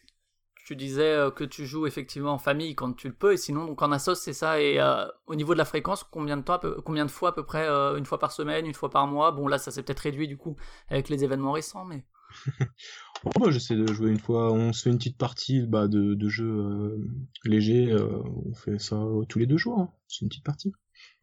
tu 0.66 0.76
disais 0.76 1.16
que 1.34 1.42
tu 1.44 1.66
joues 1.66 1.86
effectivement 1.86 2.32
en 2.32 2.38
famille 2.38 2.74
quand 2.76 2.92
tu 2.92 3.08
le 3.08 3.14
peux, 3.14 3.32
et 3.32 3.36
sinon, 3.36 3.64
donc 3.66 3.82
en 3.82 3.90
assos, 3.90 4.14
c'est 4.14 4.34
ça. 4.34 4.60
Et 4.60 4.78
euh, 4.80 5.06
au 5.26 5.34
niveau 5.34 5.54
de 5.54 5.58
la 5.58 5.64
fréquence, 5.64 6.04
combien 6.04 6.36
de 6.36 6.42
temps, 6.42 6.52
à 6.54 6.58
peu- 6.60 6.80
combien 6.82 7.04
de 7.06 7.10
fois 7.10 7.30
à 7.30 7.32
peu 7.32 7.44
près 7.44 7.66
euh, 7.66 7.96
Une 7.96 8.06
fois 8.06 8.18
par 8.20 8.32
semaine, 8.32 8.66
une 8.66 8.74
fois 8.74 8.90
par 8.90 9.06
mois? 9.08 9.32
Bon, 9.32 9.48
là, 9.48 9.58
ça 9.58 9.72
s'est 9.72 9.82
peut-être 9.82 10.00
réduit 10.00 10.28
du 10.28 10.36
coup 10.36 10.56
avec 10.88 11.08
les 11.08 11.24
événements 11.24 11.52
récents, 11.52 11.84
mais. 11.84 12.04
Bon, 13.24 13.30
bah, 13.38 13.50
j'essaie 13.50 13.76
de 13.76 13.86
jouer 13.92 14.10
une 14.10 14.18
fois. 14.18 14.52
On 14.52 14.72
se 14.72 14.82
fait 14.82 14.90
une 14.90 14.98
petite 14.98 15.18
partie 15.18 15.62
bah, 15.66 15.88
de, 15.88 16.14
de 16.14 16.28
jeux 16.28 16.50
euh, 16.50 16.98
légers. 17.44 17.90
euh, 17.92 18.22
on 18.46 18.54
fait 18.54 18.78
ça 18.78 18.96
euh, 18.96 19.24
tous 19.28 19.38
les 19.38 19.46
deux 19.46 19.58
jours. 19.58 19.78
hein. 19.78 19.92
C'est 20.08 20.22
une 20.22 20.28
petite 20.28 20.44
partie. 20.44 20.72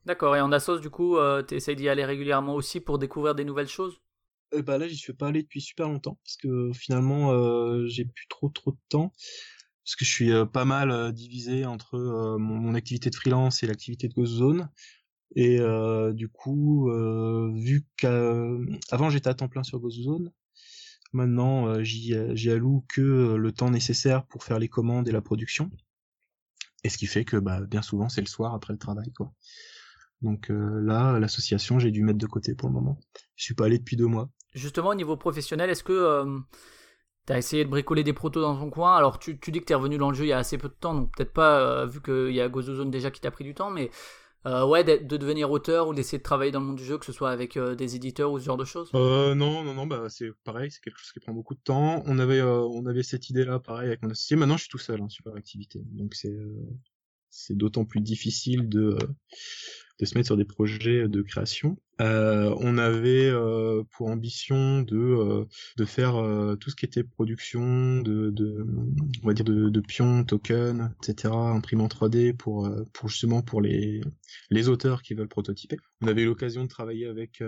D'accord, 0.06 0.36
et 0.36 0.42
en 0.42 0.52
assos, 0.52 0.80
du 0.80 0.90
coup, 0.90 1.18
euh, 1.18 1.44
tu 1.44 1.56
essayes 1.56 1.76
d'y 1.76 1.90
aller 1.90 2.06
régulièrement 2.06 2.56
aussi 2.56 2.80
pour 2.80 2.98
découvrir 2.98 3.36
des 3.36 3.46
nouvelles 3.46 3.68
choses? 3.68 4.00
Bah 4.66 4.78
là, 4.78 4.88
j'y 4.88 4.96
suis 4.96 5.12
pas 5.14 5.28
allé 5.28 5.44
depuis 5.44 5.60
super 5.60 5.90
longtemps 5.90 6.18
parce 6.24 6.38
que 6.38 6.72
finalement, 6.74 7.34
euh, 7.34 7.86
j'ai 7.88 8.06
plus 8.06 8.28
trop 8.30 8.48
trop 8.48 8.72
de 8.72 8.78
temps 8.88 9.12
parce 9.84 9.96
que 9.98 10.06
je 10.06 10.10
suis 10.10 10.32
euh, 10.32 10.46
pas 10.46 10.64
mal 10.64 10.90
euh, 10.90 11.12
divisé 11.12 11.66
entre 11.66 11.96
euh, 11.96 12.38
mon, 12.38 12.56
mon 12.56 12.74
activité 12.74 13.10
de 13.10 13.16
freelance 13.16 13.64
et 13.64 13.68
l'activité 13.68 14.08
de 14.08 14.14
Ghost 14.14 14.34
Zone. 14.36 14.70
Et 15.36 15.60
euh, 15.60 16.14
du 16.14 16.30
coup, 16.30 16.90
euh, 16.90 17.52
vu 17.56 17.86
qu'avant 17.98 19.10
j'étais 19.10 19.28
à 19.28 19.34
temps 19.34 19.50
plein 19.50 19.64
sur 19.64 19.80
Ghost 19.80 20.00
Zone, 20.02 20.32
maintenant 21.13 21.68
euh, 21.68 21.83
j'y 21.83 22.15
j'y 22.33 22.51
alloue 22.51 22.86
que 22.89 23.01
euh, 23.01 23.38
le 23.38 23.51
temps 23.51 23.69
nécessaire 23.69 24.25
pour 24.25 24.44
faire 24.44 24.59
les 24.59 24.69
commandes 24.69 25.07
et 25.07 25.12
la 25.12 25.21
production. 25.21 25.69
Et 26.83 26.89
ce 26.89 26.98
qui 26.98 27.07
fait 27.07 27.25
que 27.25 27.38
bah, 27.38 27.62
bien 27.62 27.81
souvent 27.81 28.09
c'est 28.09 28.21
le 28.21 28.27
soir 28.27 28.54
après 28.54 28.74
le 28.74 28.80
travail 28.80 29.12
quoi. 29.13 29.33
Donc 30.21 30.50
euh, 30.50 30.81
là, 30.81 31.19
l'association, 31.19 31.77
j'ai 31.77 31.92
dû 31.92 32.04
mettre 32.04 32.18
de 32.18 32.25
côté 32.25 32.56
pour 32.56 32.69
le 32.69 32.74
moment. 32.74 32.98
Je 33.36 33.44
suis 33.44 33.54
pas 33.54 33.65
allé 33.65 33.77
depuis 33.77 33.95
deux 33.95 34.07
mois. 34.07 34.30
Justement, 34.56 34.89
au 34.89 34.95
niveau 34.95 35.15
professionnel, 35.15 35.69
est-ce 35.69 35.83
que 35.83 36.25
tu 37.27 37.33
as 37.33 37.38
essayé 37.38 37.65
de 37.65 37.69
bricoler 37.69 38.04
des 38.04 38.13
protos 38.13 38.42
dans 38.42 38.57
ton 38.57 38.69
coin? 38.69 38.95
Alors, 38.95 39.19
tu, 39.19 39.36
dis 39.36 39.59
que 39.59 39.65
tu 39.65 39.74
es 39.74 39.75
revenu 39.75 39.98
dans 39.98 40.09
le 40.09 40.15
jeu 40.15 40.25
il 40.25 40.30
y 40.30 40.33
a 40.33 40.38
assez 40.38 40.57
peu 40.57 40.69
de 40.69 40.74
temps, 40.74 40.95
donc 40.95 41.15
peut-être 41.15 41.33
pas, 41.33 41.59
euh, 41.59 41.86
vu 41.86 42.01
qu'il 42.01 42.31
y 42.31 42.42
a 42.42 42.48
Gozozone 42.48 42.89
déjà 42.89 43.12
qui 43.12 43.19
t'a 43.19 43.31
pris 43.31 43.44
du 43.44 43.54
temps, 43.54 43.69
mais 43.69 43.92
euh, 44.48 44.66
ouais, 44.66 44.84
de 44.84 45.18
devenir 45.18 45.52
auteur 45.52 45.90
ou 45.90 45.94
d'essayer 45.94 46.18
de 46.18 46.24
travailler 46.24 46.52
dans 46.52 46.62
le 46.62 46.68
monde 46.68 46.78
du 46.78 46.86
jeu, 46.86 46.98
que 46.98 47.06
ce 47.06 47.12
soit 47.12 47.32
avec 47.32 47.58
euh, 47.58 47.76
des 47.76 47.96
éditeurs 47.96 48.32
ou 48.32 48.40
ce 48.40 48.46
genre 48.46 48.58
de 48.58 48.66
choses 48.66 48.90
Euh, 48.96 49.36
non, 49.36 49.64
non, 49.64 49.74
non, 49.74 49.86
bah 49.86 50.08
c'est 50.10 50.32
pareil, 50.46 50.72
c'est 50.72 50.82
quelque 50.82 50.98
chose 51.00 51.12
qui 51.12 51.20
prend 51.20 51.34
beaucoup 51.34 51.54
de 51.54 51.60
temps. 51.60 52.02
On 52.06 52.18
avait, 52.18 52.40
euh, 52.40 52.62
on 52.62 52.86
avait 52.86 53.04
cette 53.04 53.30
idée-là, 53.30 53.60
pareil, 53.60 53.88
avec 53.88 54.02
mon 54.02 54.10
associé. 54.10 54.38
Maintenant, 54.38 54.56
je 54.56 54.62
suis 54.64 54.70
tout 54.70 54.78
seul 54.78 55.02
hein, 55.02 55.10
sur 55.10 55.28
l'activité, 55.34 55.84
donc 55.92 56.16
c'est, 56.16 56.31
euh, 56.31 56.66
c'est 57.30 57.57
d'autant 57.57 57.83
plus 57.83 58.00
difficile 58.00 58.69
de, 58.69 58.98
de 59.99 60.06
se 60.06 60.16
mettre 60.18 60.27
sur 60.27 60.37
des 60.37 60.45
projets 60.45 61.07
de 61.07 61.21
création. 61.21 61.77
Euh, 61.99 62.54
on 62.59 62.77
avait 62.77 63.27
euh, 63.27 63.81
pour 63.92 64.07
ambition 64.07 64.81
de, 64.83 64.95
euh, 64.95 65.45
de 65.77 65.85
faire 65.85 66.13
tout 66.59 66.69
ce 66.69 66.75
qui 66.75 66.85
était 66.85 67.04
production, 67.04 68.01
de, 68.01 68.30
de, 68.30 68.66
on 69.23 69.27
va 69.27 69.33
dire 69.33 69.45
de, 69.45 69.80
pions, 69.81 70.23
tokens, 70.23 70.92
etc., 71.01 71.33
imprimant 71.33 71.87
3D 71.87 72.35
pour, 72.35 72.69
pour 72.94 73.09
justement 73.09 73.42
pour 73.42 73.61
les, 73.61 74.01
les 74.51 74.69
auteurs 74.69 75.01
qui 75.01 75.16
veulent 75.16 75.27
prototyper. 75.27 75.77
On 76.01 76.07
avait 76.07 76.25
l'occasion 76.25 76.63
de 76.63 76.69
travailler 76.69 77.07
avec 77.07 77.42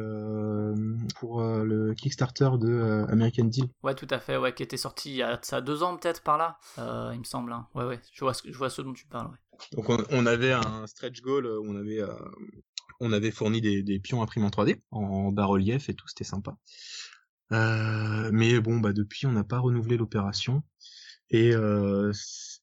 pour 1.19 1.41
le 1.43 1.93
Kickstarter 1.93 2.49
de 2.59 3.05
American 3.09 3.45
Deal. 3.45 3.65
Ouais, 3.83 3.93
tout 3.93 4.07
à 4.09 4.19
fait, 4.19 4.37
ouais, 4.37 4.53
qui 4.53 4.63
était 4.63 4.77
sorti 4.77 5.11
il 5.11 5.15
y 5.17 5.23
a 5.23 5.39
ça 5.43 5.61
deux 5.61 5.83
ans 5.83 5.97
peut-être 5.97 6.23
par 6.23 6.37
là, 6.37 6.57
il 7.13 7.19
me 7.19 7.23
semble. 7.23 7.53
hein. 7.53 7.67
Ouais, 7.75 7.85
ouais, 7.85 7.99
je 8.11 8.23
vois, 8.23 8.33
ce, 8.33 8.41
je 8.45 8.57
vois 8.57 8.69
ce 8.69 8.81
dont 8.81 8.93
tu 8.93 9.05
parles. 9.05 9.27
Ouais. 9.27 9.37
Donc 9.73 9.89
on, 9.89 10.03
on 10.11 10.25
avait 10.25 10.51
un 10.51 10.87
stretch 10.87 11.21
goal 11.21 11.45
où 11.45 11.65
on 11.65 11.75
avait 11.75 12.01
euh, 12.01 12.13
on 12.99 13.13
avait 13.13 13.31
fourni 13.31 13.61
des, 13.61 13.83
des 13.83 13.99
pions 13.99 14.21
imprimés 14.21 14.45
en 14.45 14.49
3D 14.49 14.81
en 14.91 15.31
bas-relief 15.31 15.89
et 15.89 15.93
tout, 15.93 16.07
c'était 16.07 16.23
sympa. 16.23 16.57
Euh, 17.51 18.29
mais 18.31 18.59
bon, 18.59 18.79
bah 18.79 18.93
depuis 18.93 19.25
on 19.25 19.31
n'a 19.31 19.43
pas 19.43 19.59
renouvelé 19.59 19.97
l'opération 19.97 20.63
et 21.31 21.53
euh, 21.53 22.11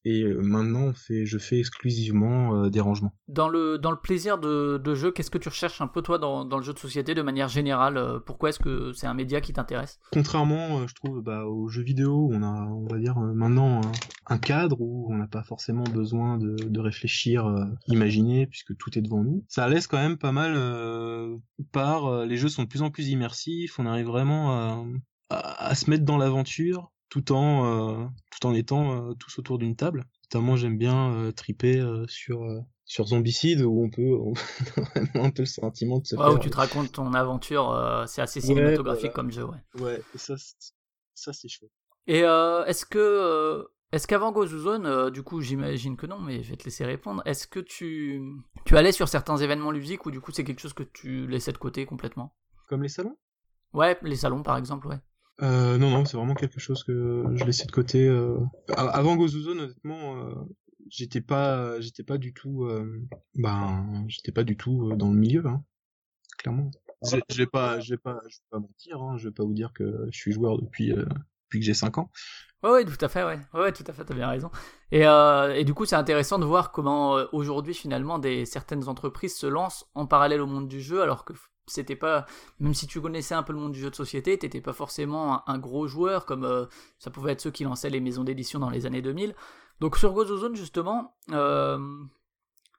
et 0.08 0.25
maintenant 0.34 0.84
on 0.84 0.92
fait, 0.94 1.26
je 1.26 1.36
fais 1.38 1.58
exclusivement 1.58 2.54
euh, 2.54 2.70
des 2.70 2.80
rangements. 2.80 3.12
Dans 3.28 3.48
le, 3.48 3.76
dans 3.78 3.90
le 3.90 3.96
plaisir 3.96 4.38
de, 4.38 4.78
de 4.78 4.94
jeu, 4.94 5.10
qu'est-ce 5.10 5.30
que 5.30 5.38
tu 5.38 5.48
recherches 5.48 5.80
un 5.80 5.88
peu 5.88 6.00
toi 6.02 6.18
dans, 6.18 6.44
dans 6.44 6.58
le 6.58 6.62
jeu 6.62 6.72
de 6.72 6.78
société 6.78 7.14
de 7.14 7.22
manière 7.22 7.48
générale 7.48 7.96
euh, 7.96 8.18
Pourquoi 8.20 8.50
est-ce 8.50 8.58
que 8.60 8.92
c'est 8.92 9.06
un 9.06 9.14
média 9.14 9.40
qui 9.40 9.52
t'intéresse? 9.52 9.98
Contrairement, 10.12 10.78
euh, 10.80 10.86
je 10.86 10.94
trouve, 10.94 11.20
bah, 11.22 11.44
aux 11.46 11.68
jeux 11.68 11.82
vidéo, 11.82 12.30
on 12.32 12.42
a, 12.42 12.52
on 12.70 12.86
va 12.86 12.98
dire, 12.98 13.18
euh, 13.18 13.32
maintenant 13.34 13.80
un, 13.82 14.34
un 14.34 14.38
cadre 14.38 14.80
où 14.80 15.12
on 15.12 15.16
n'a 15.16 15.26
pas 15.26 15.42
forcément 15.42 15.84
besoin 15.84 16.38
de, 16.38 16.54
de 16.54 16.80
réfléchir, 16.80 17.46
euh, 17.46 17.64
imaginer, 17.88 18.46
puisque 18.46 18.76
tout 18.76 18.96
est 18.98 19.02
devant 19.02 19.25
nous. 19.25 19.44
Ça 19.48 19.68
laisse 19.68 19.86
quand 19.86 19.98
même 19.98 20.18
pas 20.18 20.32
mal 20.32 20.54
euh, 20.56 21.36
par. 21.72 22.06
euh, 22.06 22.26
les 22.26 22.36
jeux 22.36 22.48
sont 22.48 22.62
de 22.62 22.68
plus 22.68 22.82
en 22.82 22.90
plus 22.90 23.08
immersifs. 23.08 23.78
On 23.78 23.86
arrive 23.86 24.06
vraiment 24.06 24.52
à, 24.52 24.84
à, 25.30 25.66
à 25.70 25.75
se 25.75 25.90
mettre 25.90 26.04
dans 26.04 26.18
l'aventure, 26.18 26.92
tout 27.08 27.32
en, 27.32 28.04
euh, 28.04 28.06
tout 28.30 28.46
en 28.46 28.54
étant 28.54 29.10
euh, 29.10 29.14
tous 29.14 29.38
autour 29.38 29.58
d'une 29.58 29.76
table. 29.76 30.06
Notamment, 30.25 30.56
j'aime 30.56 30.78
bien 30.78 31.12
euh, 31.14 31.32
triper 31.32 31.82
sur 32.08 32.44
sur 32.84 33.06
Zombicide 33.06 33.62
où 33.62 33.82
on 33.84 33.90
peut 33.90 34.14
on 34.16 34.34
a 35.20 35.25
un 35.26 35.30
peu 35.30 35.42
le 35.42 35.46
sentiment 35.46 35.98
de 36.00 36.06
se 36.06 36.16
Ouais, 36.16 36.26
faire 36.26 36.34
où 36.34 36.38
tu 36.38 36.50
te 36.50 36.56
racontes 36.56 36.90
ton 36.92 37.14
aventure, 37.14 37.70
euh, 37.70 38.06
c'est 38.06 38.20
assez 38.20 38.40
cinématographique 38.40 39.12
voilà. 39.12 39.12
comme 39.12 39.30
jeu, 39.30 39.44
ouais. 39.44 39.62
ouais 39.75 40.04
et 40.14 40.18
ça 40.18 40.36
c'est- 40.38 40.75
ça 41.14 41.32
c'est 41.32 41.48
chouette 41.48 41.72
Et 42.06 42.22
euh, 42.25 42.64
est-ce 42.66 42.84
que 42.86 42.98
euh, 42.98 43.64
est-ce 43.92 44.06
qu'avant 44.06 44.32
Gozu 44.32 44.58
Zone, 44.58 44.86
euh, 44.86 45.10
du 45.10 45.22
coup 45.22 45.40
j'imagine 45.40 45.96
que 45.96 46.06
non, 46.06 46.18
mais 46.18 46.42
je 46.42 46.50
vais 46.50 46.56
te 46.56 46.64
laisser 46.64 46.84
répondre. 46.84 47.22
Est-ce 47.26 47.46
que 47.46 47.60
tu 47.60 48.22
tu 48.64 48.76
allais 48.76 48.92
sur 48.92 49.08
certains 49.08 49.36
événements 49.36 49.70
ludiques 49.70 50.06
ou 50.06 50.10
du 50.10 50.20
coup 50.20 50.32
c'est 50.32 50.44
quelque 50.44 50.60
chose 50.60 50.72
que 50.75 50.82
tu 50.84 51.26
laissais 51.26 51.52
de 51.52 51.58
côté 51.58 51.86
complètement? 51.86 52.34
Comme 52.68 52.84
les 52.84 52.88
salons? 52.90 53.16
Ouais, 53.72 53.96
les 54.02 54.16
salons 54.16 54.42
par 54.42 54.56
exemple, 54.56 54.88
ouais. 54.88 54.98
Euh, 55.42 55.76
non, 55.76 55.90
non, 55.90 56.04
c'est 56.04 56.16
vraiment 56.16 56.34
quelque 56.34 56.60
chose 56.60 56.82
que 56.84 57.24
je 57.34 57.44
laissais 57.44 57.66
de 57.66 57.72
côté. 57.72 58.06
euh. 58.06 58.38
Avant 58.76 59.16
Gozuzone, 59.16 59.60
honnêtement, 59.60 60.16
euh, 60.16 60.34
j'étais 60.88 61.20
pas, 61.20 61.78
j'étais 61.80 62.02
pas 62.02 62.18
du 62.18 62.32
tout, 62.32 62.64
euh, 62.64 63.06
ben, 63.34 64.04
j'étais 64.08 64.32
pas 64.32 64.44
du 64.44 64.56
tout 64.56 64.90
euh, 64.90 64.96
dans 64.96 65.10
le 65.10 65.16
milieu, 65.18 65.46
hein, 65.46 65.62
clairement. 66.38 66.70
Je 67.04 67.36
vais 67.36 67.46
pas, 67.46 67.80
je 67.80 67.90
vais 67.90 67.98
pas, 67.98 68.18
je 68.28 68.38
vais 68.38 68.46
pas 68.50 68.58
mentir, 68.58 69.02
hein, 69.02 69.16
je 69.18 69.28
vais 69.28 69.34
pas 69.34 69.44
vous 69.44 69.52
dire 69.52 69.72
que 69.74 70.06
je 70.10 70.18
suis 70.18 70.32
joueur 70.32 70.58
depuis, 70.60 70.92
euh, 70.92 71.04
depuis 71.44 71.60
que 71.60 71.64
j'ai 71.66 71.74
5 71.74 71.98
ans. 71.98 72.10
Ouais, 72.62 72.70
ouais, 72.70 72.84
tout 72.84 73.04
à 73.04 73.08
fait, 73.08 73.22
ouais. 73.22 73.38
Ouais, 73.52 73.70
tout 73.72 73.84
à 73.86 73.92
fait, 73.92 74.04
t'as 74.04 74.14
bien 74.14 74.28
raison. 74.28 74.50
Et, 74.90 75.06
euh, 75.06 75.54
et 75.54 75.64
du 75.64 75.74
coup, 75.74 75.84
c'est 75.84 75.94
intéressant 75.96 76.38
de 76.38 76.46
voir 76.46 76.72
comment 76.72 77.18
euh, 77.18 77.26
aujourd'hui, 77.32 77.74
finalement, 77.74 78.18
des, 78.18 78.46
certaines 78.46 78.88
entreprises 78.88 79.36
se 79.36 79.46
lancent 79.46 79.84
en 79.94 80.06
parallèle 80.06 80.40
au 80.40 80.46
monde 80.46 80.66
du 80.66 80.80
jeu, 80.80 81.02
alors 81.02 81.24
que 81.26 81.34
c'était 81.66 81.96
pas, 81.96 82.26
même 82.61 82.75
si 82.75 82.87
tu 82.87 83.00
connaissais 83.00 83.35
un 83.35 83.42
peu 83.42 83.52
le 83.52 83.58
monde 83.58 83.73
du 83.73 83.80
jeu 83.80 83.90
de 83.90 83.94
société, 83.94 84.38
t'étais 84.38 84.61
pas 84.61 84.73
forcément 84.73 85.49
un, 85.49 85.58
gros 85.58 85.87
joueur, 85.87 86.25
comme 86.25 86.44
euh, 86.44 86.66
ça 86.99 87.11
pouvait 87.11 87.32
être 87.32 87.40
ceux 87.40 87.50
qui 87.50 87.64
lançaient 87.64 87.90
les 87.90 88.00
maisons 88.00 88.25
d'édition 88.25 88.58
dans 88.58 88.70
les 88.70 88.87
années 88.87 89.02
2000. 89.02 89.35
Donc 89.80 89.96
sur 89.96 90.12
Gozozone, 90.12 90.56
justement, 90.56 91.16
euh, 91.32 91.78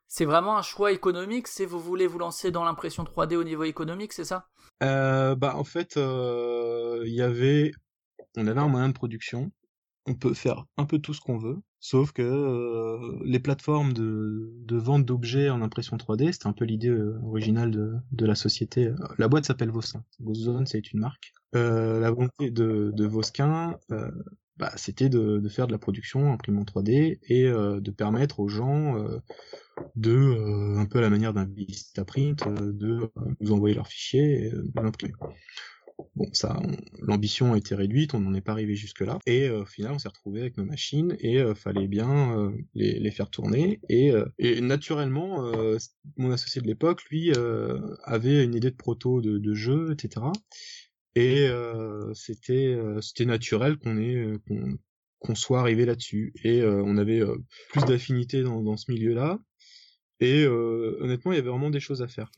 c'est 0.07 0.25
vraiment 0.25 0.57
un 0.57 0.61
choix 0.61 0.91
économique, 0.91 1.47
c'est 1.47 1.65
vous 1.65 1.79
voulez 1.79 2.07
vous 2.07 2.19
lancer 2.19 2.49
dans 2.51 2.63
l'impression 2.63 3.03
3D 3.03 3.35
au 3.35 3.43
niveau 3.43 3.63
économique, 3.63 4.13
c'est 4.13 4.25
ça? 4.25 4.47
Euh, 4.83 5.35
bah, 5.35 5.55
en 5.55 5.63
fait, 5.63 5.95
il 5.97 7.13
y 7.13 7.21
avait, 7.21 7.71
on 8.37 8.47
avait 8.47 8.61
un 8.61 8.67
moyen 8.67 8.87
de 8.87 8.93
production. 8.93 9.51
On 10.05 10.13
peut 10.13 10.33
faire 10.33 10.63
un 10.77 10.85
peu 10.85 10.99
tout 10.99 11.13
ce 11.13 11.19
qu'on 11.19 11.37
veut, 11.37 11.57
sauf 11.79 12.11
que 12.11 12.21
euh, 12.21 13.19
les 13.23 13.39
plateformes 13.39 13.93
de, 13.93 14.77
vente 14.77 15.05
d'objets 15.05 15.49
en 15.49 15.61
impression 15.61 15.97
3D, 15.97 16.31
c'était 16.31 16.47
un 16.47 16.53
peu 16.53 16.65
l'idée 16.65 16.89
euh, 16.89 17.19
originale 17.23 17.71
de, 17.71 18.25
la 18.25 18.35
société. 18.35 18.91
La 19.17 19.27
boîte 19.27 19.45
s'appelle 19.45 19.69
Voskin. 19.69 20.03
Vozone, 20.19 20.65
c'est 20.65 20.91
une 20.91 20.99
marque. 20.99 21.33
Euh, 21.55 21.99
la 21.99 22.11
volonté 22.11 22.51
de, 22.51 22.91
de 22.93 23.05
Voskin, 23.05 23.77
euh, 23.91 24.11
bah, 24.57 24.71
c'était 24.75 25.09
de, 25.09 25.47
faire 25.49 25.67
de 25.67 25.71
la 25.71 25.77
production 25.77 26.33
imprimée 26.33 26.59
en 26.59 26.63
3D 26.63 27.19
et 27.29 27.43
de 27.45 27.91
permettre 27.91 28.39
aux 28.39 28.47
gens 28.47 28.95
de, 29.95 30.77
un 30.77 30.85
peu 30.87 30.97
à 30.97 31.01
la 31.01 31.11
manière 31.11 31.33
d'un 31.33 31.45
Vistaprint, 31.45 32.47
de 32.47 33.11
nous 33.39 33.51
envoyer 33.51 33.75
leurs 33.75 33.87
fichiers 33.87 34.47
et 34.47 34.51
l'imprimer. 34.75 35.13
Bon, 36.15 36.27
ça, 36.33 36.59
on- 36.61 36.77
l'ambition 37.01 37.53
a 37.53 37.57
été 37.57 37.73
réduite, 37.75 38.13
on 38.13 38.19
n'en 38.19 38.33
est 38.33 38.41
pas 38.41 38.51
arrivé 38.51 38.75
jusque-là. 38.75 39.19
Et 39.25 39.47
euh, 39.49 39.61
au 39.61 39.65
final, 39.65 39.93
on 39.93 39.99
s'est 39.99 40.07
retrouvé 40.07 40.41
avec 40.41 40.57
nos 40.57 40.65
machines 40.65 41.15
et 41.19 41.39
euh, 41.39 41.55
fallait 41.55 41.87
bien 41.87 42.37
euh, 42.37 42.51
les, 42.75 43.11
faire 43.11 43.29
tourner. 43.29 43.79
Et, 43.89 44.11
euh, 44.11 44.25
et 44.37 44.61
naturellement, 44.61 45.45
euh, 45.47 45.77
mon 46.17 46.31
associé 46.31 46.61
de 46.61 46.67
l'époque, 46.67 47.03
lui, 47.09 47.31
avait 48.03 48.43
une 48.43 48.53
idée 48.55 48.71
de 48.71 48.75
proto 48.75 49.21
de, 49.21 49.53
jeu, 49.53 49.91
etc. 49.91 50.25
Et 51.15 51.49
c'était 52.13 53.25
naturel 53.25 53.77
qu'on 53.77 53.97
ait 53.97 54.33
qu'on 55.19 55.33
soit 55.33 55.59
arrivé 55.59 55.85
là-dessus. 55.85 56.33
Et 56.43 56.63
on 56.63 56.97
avait 56.97 57.23
plus 57.69 57.83
d'affinité 57.85 58.43
dans, 58.43 58.77
ce 58.77 58.91
milieu-là. 58.91 59.39
Et 60.19 60.45
honnêtement, 60.45 61.31
il 61.31 61.35
y 61.35 61.39
avait 61.39 61.49
vraiment 61.49 61.69
des 61.71 61.79
choses 61.79 62.01
à 62.01 62.07
faire. 62.07 62.29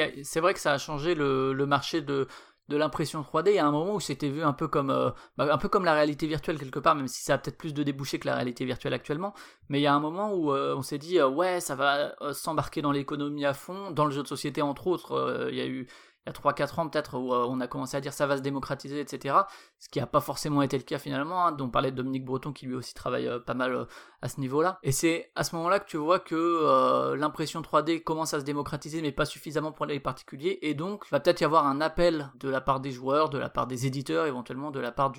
a- 0.00 0.10
c'est 0.22 0.40
vrai 0.40 0.54
que 0.54 0.60
ça 0.60 0.72
a 0.72 0.78
changé 0.78 1.14
le 1.14 1.66
marché 1.66 2.00
de, 2.00 2.28
de 2.68 2.76
l'impression 2.76 3.22
3D. 3.22 3.48
Il 3.48 3.54
y 3.54 3.58
a 3.58 3.66
un 3.66 3.72
moment 3.72 3.94
où 3.94 4.00
c'était 4.00 4.28
vu 4.28 4.42
un 4.42 4.52
peu 4.52 4.68
comme 4.68 4.90
euh, 4.90 5.10
bah, 5.36 5.48
un 5.50 5.58
peu 5.58 5.68
comme 5.68 5.84
la 5.84 5.94
réalité 5.94 6.26
virtuelle 6.26 6.58
quelque 6.58 6.78
part, 6.78 6.94
même 6.94 7.08
si 7.08 7.22
ça 7.22 7.34
a 7.34 7.38
peut-être 7.38 7.58
plus 7.58 7.74
de 7.74 7.82
débouchés 7.82 8.18
que 8.18 8.26
la 8.26 8.34
réalité 8.34 8.64
virtuelle 8.64 8.94
actuellement. 8.94 9.34
Mais 9.68 9.80
il 9.80 9.82
y 9.82 9.86
a 9.86 9.94
un 9.94 10.00
moment 10.00 10.32
où 10.34 10.52
euh, 10.52 10.74
on 10.76 10.82
s'est 10.82 10.98
dit 10.98 11.18
euh, 11.18 11.28
ouais, 11.28 11.60
ça 11.60 11.74
va 11.74 12.14
s'embarquer 12.32 12.82
dans 12.82 12.92
l'économie 12.92 13.44
à 13.44 13.54
fond, 13.54 13.90
dans 13.90 14.04
le 14.04 14.10
jeu 14.10 14.22
de 14.22 14.28
société 14.28 14.62
entre 14.62 14.86
autres. 14.86 15.48
Il 15.50 15.56
y 15.56 15.60
a 15.60 15.66
eu 15.66 15.88
il 16.28 16.32
y 16.32 16.48
a 16.48 16.52
3-4 16.52 16.80
ans 16.80 16.88
peut-être 16.88 17.18
où 17.18 17.32
euh, 17.32 17.46
on 17.48 17.60
a 17.60 17.66
commencé 17.66 17.96
à 17.96 18.00
dire 18.00 18.12
ça 18.12 18.26
va 18.26 18.36
se 18.36 18.42
démocratiser, 18.42 19.00
etc. 19.00 19.34
Ce 19.78 19.88
qui 19.88 19.98
n'a 19.98 20.06
pas 20.06 20.20
forcément 20.20 20.62
été 20.62 20.76
le 20.76 20.84
cas 20.84 20.98
finalement. 20.98 21.46
Hein, 21.46 21.52
dont 21.52 21.66
on 21.66 21.70
parlait 21.70 21.90
de 21.90 21.96
Dominique 21.96 22.24
Breton 22.24 22.52
qui 22.52 22.66
lui 22.66 22.74
aussi 22.74 22.94
travaille 22.94 23.26
euh, 23.26 23.38
pas 23.38 23.54
mal 23.54 23.74
euh, 23.74 23.84
à 24.22 24.28
ce 24.28 24.40
niveau-là. 24.40 24.78
Et 24.82 24.92
c'est 24.92 25.32
à 25.34 25.44
ce 25.44 25.54
moment-là 25.56 25.80
que 25.80 25.88
tu 25.88 25.96
vois 25.96 26.18
que 26.18 27.14
l'impression 27.14 27.60
3D 27.62 28.02
commence 28.02 28.34
à 28.34 28.40
se 28.40 28.44
démocratiser, 28.44 29.00
mais 29.00 29.12
pas 29.12 29.24
suffisamment 29.24 29.72
pour 29.72 29.86
les 29.86 30.00
particuliers. 30.00 30.58
Et 30.62 30.74
donc, 30.74 31.04
il 31.06 31.10
va 31.10 31.20
peut-être 31.20 31.40
y 31.40 31.44
avoir 31.44 31.66
un 31.66 31.80
appel 31.80 32.30
de 32.36 32.48
la 32.48 32.60
part 32.60 32.80
des 32.80 32.90
joueurs, 32.90 33.30
de 33.30 33.38
la 33.38 33.48
part 33.48 33.66
des 33.66 33.86
éditeurs, 33.86 34.26
éventuellement 34.26 34.70
de 34.70 34.80
la 34.80 34.92
part 34.92 35.12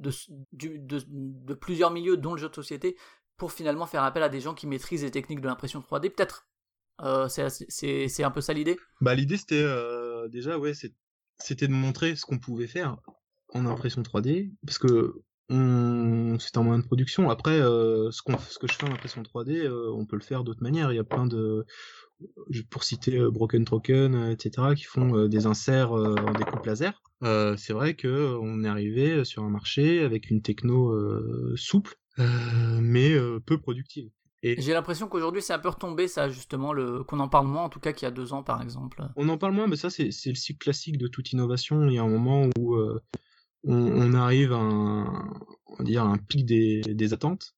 de 0.00 1.54
plusieurs 1.54 1.90
milieux, 1.90 2.16
dont 2.16 2.34
le 2.34 2.40
jeu 2.40 2.48
de 2.48 2.54
société, 2.54 2.96
pour 3.36 3.52
finalement 3.52 3.86
faire 3.86 4.04
appel 4.04 4.22
à 4.22 4.28
des 4.28 4.40
gens 4.40 4.54
qui 4.54 4.66
maîtrisent 4.66 5.02
les 5.02 5.10
techniques 5.10 5.40
de 5.40 5.48
l'impression 5.48 5.80
3D. 5.80 6.10
Peut-être. 6.10 6.46
Euh, 7.00 7.28
c'est 7.28 8.24
un 8.24 8.30
peu 8.30 8.40
ça 8.40 8.52
l'idée. 8.52 8.76
Bah 9.00 9.14
l'idée 9.14 9.36
c'était 9.36 9.62
euh, 9.62 10.28
déjà 10.28 10.58
ouais 10.58 10.72
c'était 11.38 11.66
de 11.66 11.72
montrer 11.72 12.14
ce 12.16 12.24
qu'on 12.24 12.38
pouvait 12.38 12.66
faire 12.66 12.98
en 13.48 13.66
impression 13.66 14.02
3D 14.02 14.52
parce 14.64 14.78
que 14.78 15.22
c'est 15.48 16.56
un 16.56 16.62
moyen 16.62 16.78
de 16.78 16.86
production. 16.86 17.28
Après 17.30 17.60
euh, 17.60 18.10
ce 18.10 18.22
qu'on 18.22 18.38
ce 18.38 18.58
que 18.58 18.66
je 18.66 18.74
fais 18.74 18.84
en 18.84 18.92
impression 18.92 19.22
3D 19.22 19.64
euh, 19.64 19.92
on 19.92 20.06
peut 20.06 20.16
le 20.16 20.22
faire 20.22 20.44
d'autres 20.44 20.62
manières. 20.62 20.92
Il 20.92 20.96
y 20.96 21.00
a 21.00 21.04
plein 21.04 21.26
de 21.26 21.66
pour 22.70 22.84
citer 22.84 23.18
Broken 23.18 23.64
euh, 23.72 24.30
etc 24.30 24.68
qui 24.76 24.84
font 24.84 25.26
des 25.26 25.46
inserts 25.46 25.92
en 25.92 26.32
découpe 26.32 26.64
laser. 26.64 27.02
C'est 27.22 27.72
vrai 27.72 27.94
que 27.94 28.08
euh, 28.08 28.38
on 28.40 28.64
est 28.64 28.68
arrivé 28.68 29.24
sur 29.24 29.42
un 29.42 29.50
marché 29.50 30.02
avec 30.02 30.30
une 30.30 30.42
techno 30.42 30.96
souple 31.56 31.96
mais 32.18 33.14
peu 33.44 33.58
productive. 33.58 34.10
Et 34.42 34.60
J'ai 34.60 34.72
l'impression 34.72 35.06
qu'aujourd'hui 35.06 35.40
c'est 35.40 35.52
un 35.52 35.58
peu 35.58 35.68
retombé 35.68 36.08
ça 36.08 36.28
justement, 36.28 36.72
le 36.72 37.04
qu'on 37.04 37.20
en 37.20 37.28
parle 37.28 37.46
moins 37.46 37.62
en 37.64 37.68
tout 37.68 37.78
cas 37.78 37.92
qu'il 37.92 38.06
y 38.06 38.08
a 38.08 38.10
deux 38.10 38.32
ans 38.32 38.42
par 38.42 38.60
exemple. 38.60 39.02
On 39.16 39.28
en 39.28 39.38
parle 39.38 39.52
moins, 39.54 39.68
mais 39.68 39.76
ça 39.76 39.88
c'est 39.88 40.10
c'est 40.10 40.30
le 40.30 40.34
cycle 40.34 40.58
classique 40.58 40.98
de 40.98 41.06
toute 41.06 41.32
innovation. 41.32 41.86
Il 41.88 41.94
y 41.94 41.98
a 41.98 42.02
un 42.02 42.08
moment 42.08 42.48
où 42.58 42.74
euh, 42.74 43.00
on, 43.64 43.76
on 43.76 44.14
arrive 44.14 44.52
à 44.52 44.56
un, 44.56 45.32
on 45.66 45.82
dire, 45.84 46.02
un 46.02 46.18
pic 46.18 46.44
des, 46.44 46.80
des 46.80 47.12
attentes, 47.12 47.54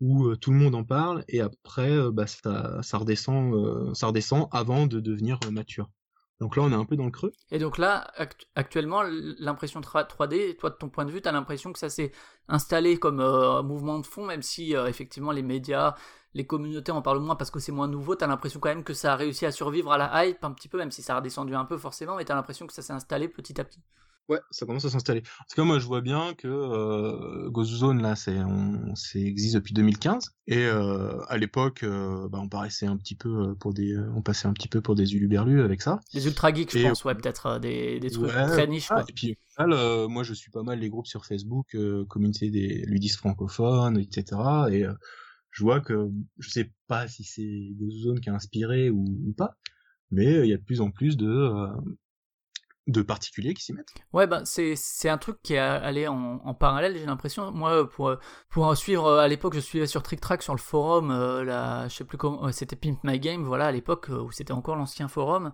où 0.00 0.26
euh, 0.26 0.36
tout 0.36 0.52
le 0.52 0.56
monde 0.56 0.74
en 0.74 0.84
parle, 0.84 1.22
et 1.28 1.40
après 1.40 1.90
euh, 1.90 2.10
bah, 2.10 2.26
ça, 2.26 2.80
ça 2.82 2.96
redescend, 2.96 3.94
ça 3.94 4.06
redescend 4.06 4.48
avant 4.52 4.86
de 4.86 5.00
devenir 5.00 5.38
mature. 5.52 5.90
Donc 6.40 6.56
là 6.56 6.62
on 6.64 6.70
est 6.70 6.74
un 6.74 6.84
peu 6.84 6.96
dans 6.96 7.04
le 7.06 7.10
creux. 7.10 7.32
Et 7.50 7.58
donc 7.58 7.78
là, 7.78 8.10
act- 8.16 8.46
actuellement, 8.54 9.02
l'impression 9.38 9.80
3D, 9.80 10.56
toi 10.56 10.70
de 10.70 10.74
ton 10.74 10.88
point 10.90 11.04
de 11.04 11.10
vue, 11.10 11.22
tu 11.22 11.28
as 11.28 11.32
l'impression 11.32 11.72
que 11.72 11.78
ça 11.78 11.88
s'est 11.88 12.12
installé 12.48 12.98
comme 12.98 13.20
euh, 13.20 13.62
mouvement 13.62 13.98
de 13.98 14.06
fond, 14.06 14.26
même 14.26 14.42
si 14.42 14.76
euh, 14.76 14.86
effectivement 14.86 15.32
les 15.32 15.42
médias, 15.42 15.94
les 16.34 16.46
communautés 16.46 16.92
en 16.92 17.00
parlent 17.02 17.20
moins 17.20 17.36
parce 17.36 17.50
que 17.50 17.58
c'est 17.60 17.72
moins 17.72 17.88
nouveau, 17.88 18.16
tu 18.16 18.24
as 18.24 18.26
l'impression 18.26 18.60
quand 18.60 18.68
même 18.68 18.84
que 18.84 18.92
ça 18.94 19.14
a 19.14 19.16
réussi 19.16 19.46
à 19.46 19.52
survivre 19.52 19.92
à 19.92 19.98
la 19.98 20.26
hype 20.26 20.44
un 20.44 20.52
petit 20.52 20.68
peu, 20.68 20.76
même 20.78 20.90
si 20.90 21.02
ça 21.02 21.14
a 21.14 21.18
redescendu 21.20 21.54
un 21.54 21.64
peu 21.64 21.78
forcément, 21.78 22.16
mais 22.16 22.24
tu 22.26 22.32
as 22.32 22.34
l'impression 22.34 22.66
que 22.66 22.72
ça 22.74 22.82
s'est 22.82 22.92
installé 22.92 23.28
petit 23.28 23.58
à 23.60 23.64
petit. 23.64 23.80
Ouais, 24.28 24.40
ça 24.50 24.66
commence 24.66 24.84
à 24.84 24.90
s'installer. 24.90 25.20
En 25.20 25.44
tout 25.48 25.54
cas, 25.54 25.62
moi, 25.62 25.78
je 25.78 25.86
vois 25.86 26.00
bien 26.00 26.34
que 26.34 26.48
euh, 26.48 27.48
Ghost 27.48 27.70
Zone, 27.70 28.02
là, 28.02 28.16
c'est, 28.16 28.36
on, 28.38 28.94
c'est 28.96 29.20
existe 29.20 29.54
depuis 29.54 29.72
2015. 29.72 30.32
Et 30.48 30.64
euh, 30.64 31.20
à 31.28 31.36
l'époque, 31.36 31.84
euh, 31.84 32.28
bah, 32.28 32.38
on 32.42 32.48
paraissait 32.48 32.86
un 32.86 32.96
petit 32.96 33.14
peu 33.14 33.28
euh, 33.28 33.54
pour 33.54 33.72
des, 33.72 33.96
on 34.16 34.22
passait 34.22 34.48
un 34.48 34.52
petit 34.52 34.66
peu 34.66 34.80
pour 34.80 34.96
des 34.96 35.14
uluberlus 35.14 35.62
avec 35.62 35.80
ça. 35.80 36.00
Les 36.12 36.26
ultra 36.26 36.52
geeks, 36.52 36.76
je 36.76 36.82
pense, 36.88 37.04
ouais, 37.04 37.14
peut-être 37.14 37.46
euh, 37.46 37.58
des, 37.60 38.00
des 38.00 38.10
trucs 38.10 38.26
Ouais, 38.26 38.46
très 38.46 38.66
niches, 38.66 38.88
ah, 38.90 38.96
quoi. 38.96 39.04
Et 39.08 39.12
puis, 39.12 39.32
au 39.32 39.62
final, 39.62 39.72
euh, 39.78 40.08
moi, 40.08 40.24
je 40.24 40.34
suis 40.34 40.50
pas 40.50 40.64
mal 40.64 40.80
les 40.80 40.88
groupes 40.88 41.06
sur 41.06 41.24
Facebook, 41.24 41.76
euh, 41.76 42.04
communauté 42.06 42.50
des 42.50 42.82
ludistes 42.86 43.18
francophones, 43.18 43.96
etc. 43.96 44.24
Et 44.72 44.84
euh, 44.84 44.92
je 45.52 45.62
vois 45.62 45.80
que, 45.80 46.10
je 46.38 46.50
sais 46.50 46.72
pas 46.88 47.06
si 47.06 47.22
c'est 47.22 47.70
Ghost 47.78 47.98
Zone 47.98 48.20
qui 48.20 48.28
a 48.28 48.34
inspiré 48.34 48.90
ou, 48.90 49.04
ou 49.24 49.32
pas, 49.34 49.56
mais 50.10 50.40
il 50.40 50.46
y 50.46 50.52
a 50.52 50.56
de 50.56 50.64
plus 50.64 50.80
en 50.80 50.90
plus 50.90 51.16
de, 51.16 51.28
euh, 51.28 51.68
de 52.86 53.02
particuliers 53.02 53.54
qui 53.54 53.64
s'y 53.64 53.72
mettent. 53.72 53.92
Ouais, 54.12 54.26
bah, 54.26 54.42
c'est, 54.44 55.08
un 55.08 55.18
truc 55.18 55.38
qui 55.42 55.54
est 55.54 55.58
allé 55.58 56.06
en, 56.06 56.40
en 56.44 56.54
parallèle, 56.54 56.96
j'ai 56.96 57.06
l'impression. 57.06 57.50
Moi, 57.50 57.88
pour, 57.88 58.14
pour 58.48 58.76
suivre, 58.76 59.06
euh, 59.06 59.18
à 59.18 59.28
l'époque, 59.28 59.54
je 59.54 59.60
suivais 59.60 59.86
sur 59.86 60.02
Trick 60.02 60.20
Track 60.20 60.42
sur 60.42 60.54
le 60.54 60.60
forum, 60.60 61.10
euh, 61.10 61.42
la, 61.42 61.88
je 61.88 61.96
sais 61.96 62.04
plus 62.04 62.16
comment, 62.18 62.50
c'était 62.52 62.76
Pimp 62.76 63.02
My 63.02 63.18
Game, 63.18 63.42
voilà, 63.44 63.66
à 63.66 63.72
l'époque, 63.72 64.10
euh, 64.10 64.22
où 64.22 64.30
c'était 64.30 64.52
encore 64.52 64.76
l'ancien 64.76 65.08
forum. 65.08 65.52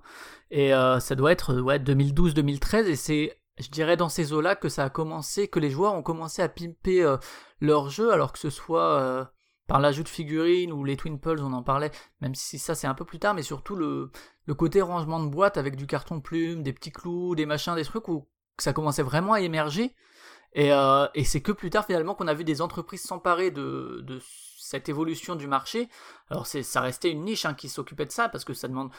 Et 0.51 0.75
euh, 0.75 1.01
ça 1.01 1.15
doit 1.15 1.33
être, 1.33 1.55
euh, 1.55 1.61
ouais, 1.63 1.79
2012-2013, 1.79 2.85
et 2.85 2.97
c'est, 2.97 3.41
je 3.59 3.69
dirais, 3.69 3.97
dans 3.97 4.11
ces 4.11 4.35
eaux-là 4.35 4.55
que 4.55 4.69
ça 4.69 4.85
a 4.85 4.91
commencé, 4.91 5.49
que 5.49 5.59
les 5.59 5.71
joueurs 5.71 5.95
ont 5.95 6.03
commencé 6.03 6.43
à 6.43 6.49
pimper 6.49 7.03
euh, 7.03 7.17
leur 7.61 7.89
jeu, 7.89 8.13
alors 8.13 8.33
que 8.33 8.39
ce 8.39 8.51
soit 8.51 9.01
euh, 9.01 9.25
par 9.73 9.81
l'ajout 9.81 10.03
de 10.03 10.09
figurines 10.11 10.71
ou 10.71 10.85
les 10.85 10.99
Twin 10.99 11.19
Pulse, 11.19 11.41
on 11.41 11.55
en 11.55 11.63
parlait, 11.63 11.91
même 12.21 12.35
si 12.35 12.59
ça 12.59 12.75
c'est 12.75 12.87
un 12.87 12.93
peu 12.93 13.07
plus 13.07 13.19
tard, 13.19 13.33
mais 13.33 13.41
surtout 13.41 13.75
le, 13.75 14.11
le 14.45 14.55
côté 14.55 14.83
rangement 14.83 15.19
de 15.19 15.31
boîte 15.31 15.57
avec 15.57 15.77
du 15.77 15.87
carton 15.87 16.21
plume, 16.21 16.63
des 16.63 16.75
petits 16.75 16.93
clous, 16.93 17.35
des 17.35 17.47
machins, 17.47 17.75
des 17.75 17.85
trucs 17.87 18.07
où 18.09 18.29
ça 18.59 18.75
commençait 18.75 19.03
vraiment 19.03 19.33
à 19.33 19.41
émerger. 19.41 19.95
Et, 20.53 20.75
euh, 20.75 21.07
et 21.15 21.25
c'est 21.25 21.41
que 21.41 21.53
plus 21.53 21.71
tard 21.71 21.87
finalement 21.87 22.15
qu'on 22.15 22.29
a 22.29 22.35
vu 22.35 22.45
des 22.45 22.61
entreprises 22.61 23.01
s'emparer 23.01 23.51
de, 23.51 24.03
de 24.03 24.21
cette 24.59 24.91
évolution 24.91 25.37
du 25.37 25.47
marché. 25.47 25.89
Alors 26.29 26.47
ça 26.47 26.81
restait 26.83 27.11
une 27.11 27.25
niche 27.25 27.47
hein, 27.47 27.55
qui 27.55 27.71
s'occupait 27.71 28.05
de 28.05 28.13
ça 28.13 28.29
parce 28.29 28.45
que 28.45 28.53
ça 28.53 28.69
demande 28.69 28.91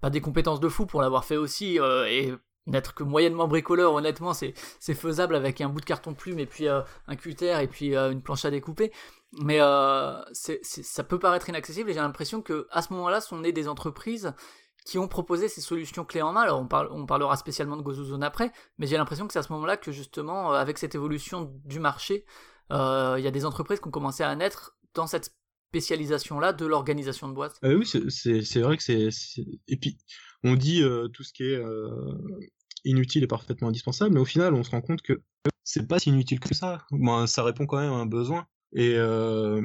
pas 0.00 0.10
des 0.10 0.20
compétences 0.20 0.60
de 0.60 0.68
fou 0.68 0.86
pour 0.86 1.02
l'avoir 1.02 1.24
fait 1.24 1.38
aussi 1.38 1.80
euh, 1.80 2.06
et 2.06 2.32
n'être 2.68 2.94
que 2.94 3.02
moyennement 3.02 3.48
bricoleur 3.48 3.94
honnêtement 3.94 4.32
c'est 4.32 4.54
c'est 4.78 4.94
faisable 4.94 5.34
avec 5.34 5.60
un 5.60 5.70
bout 5.70 5.80
de 5.80 5.86
carton 5.86 6.14
plume 6.14 6.38
et 6.38 6.46
puis 6.46 6.68
euh, 6.68 6.82
un 7.08 7.16
cutter 7.16 7.58
et 7.60 7.66
puis 7.66 7.96
une 7.96 8.22
planche 8.22 8.44
à 8.44 8.50
découper 8.50 8.92
mais 9.32 9.58
euh, 9.60 10.20
ça 10.32 11.04
peut 11.04 11.18
paraître 11.18 11.48
inaccessible 11.48 11.90
et 11.90 11.92
j'ai 11.94 12.00
l'impression 12.00 12.42
que 12.42 12.66
à 12.70 12.82
ce 12.82 12.92
moment-là 12.92 13.20
sont 13.20 13.38
nées 13.38 13.52
des 13.52 13.68
entreprises 13.68 14.32
qui 14.86 14.98
ont 14.98 15.08
proposé 15.08 15.48
ces 15.48 15.60
solutions 15.60 16.04
clés 16.04 16.22
en 16.22 16.32
main. 16.32 16.40
Alors 16.42 16.60
on, 16.60 16.66
parle, 16.66 16.88
on 16.90 17.06
parlera 17.06 17.36
spécialement 17.36 17.76
de 17.76 17.82
GoZoZone 17.82 18.22
après, 18.22 18.50
mais 18.78 18.86
j'ai 18.86 18.96
l'impression 18.96 19.26
que 19.26 19.32
c'est 19.32 19.38
à 19.38 19.42
ce 19.42 19.52
moment-là 19.52 19.76
que 19.76 19.92
justement, 19.92 20.52
euh, 20.52 20.56
avec 20.56 20.78
cette 20.78 20.94
évolution 20.94 21.52
du 21.64 21.78
marché, 21.80 22.24
euh, 22.72 23.16
il 23.18 23.24
y 23.24 23.28
a 23.28 23.30
des 23.30 23.44
entreprises 23.44 23.78
qui 23.80 23.88
ont 23.88 23.92
commencé 23.92 24.22
à 24.22 24.34
naître 24.34 24.76
dans 24.94 25.06
cette 25.06 25.32
spécialisation-là 25.68 26.52
de 26.52 26.66
l'organisation 26.66 27.28
de 27.28 27.34
boîte. 27.34 27.56
Ah 27.62 27.68
oui, 27.68 27.86
c'est- 27.86 28.60
vrai 28.60 28.76
que 28.76 28.82
c'est. 28.82 29.08
Et 29.68 29.76
puis, 29.76 29.98
on 30.42 30.54
dit 30.56 30.82
euh, 30.82 31.06
tout 31.08 31.22
ce 31.22 31.32
qui 31.32 31.44
est 31.44 31.56
euh, 31.56 31.88
inutile 32.84 33.22
est 33.22 33.28
parfaitement 33.28 33.68
indispensable, 33.68 34.14
mais 34.14 34.20
au 34.20 34.24
final, 34.24 34.54
on 34.54 34.64
se 34.64 34.70
rend 34.70 34.80
compte 34.80 35.02
que 35.02 35.20
c'est 35.62 35.86
pas 35.86 35.98
si 36.00 36.08
inutile 36.08 36.40
que 36.40 36.54
ça. 36.54 36.78
Ça 37.26 37.44
répond 37.44 37.66
quand 37.66 37.78
même 37.78 37.92
à 37.92 37.96
un 37.96 38.06
besoin. 38.06 38.46
Et 38.72 38.94
euh, 38.96 39.60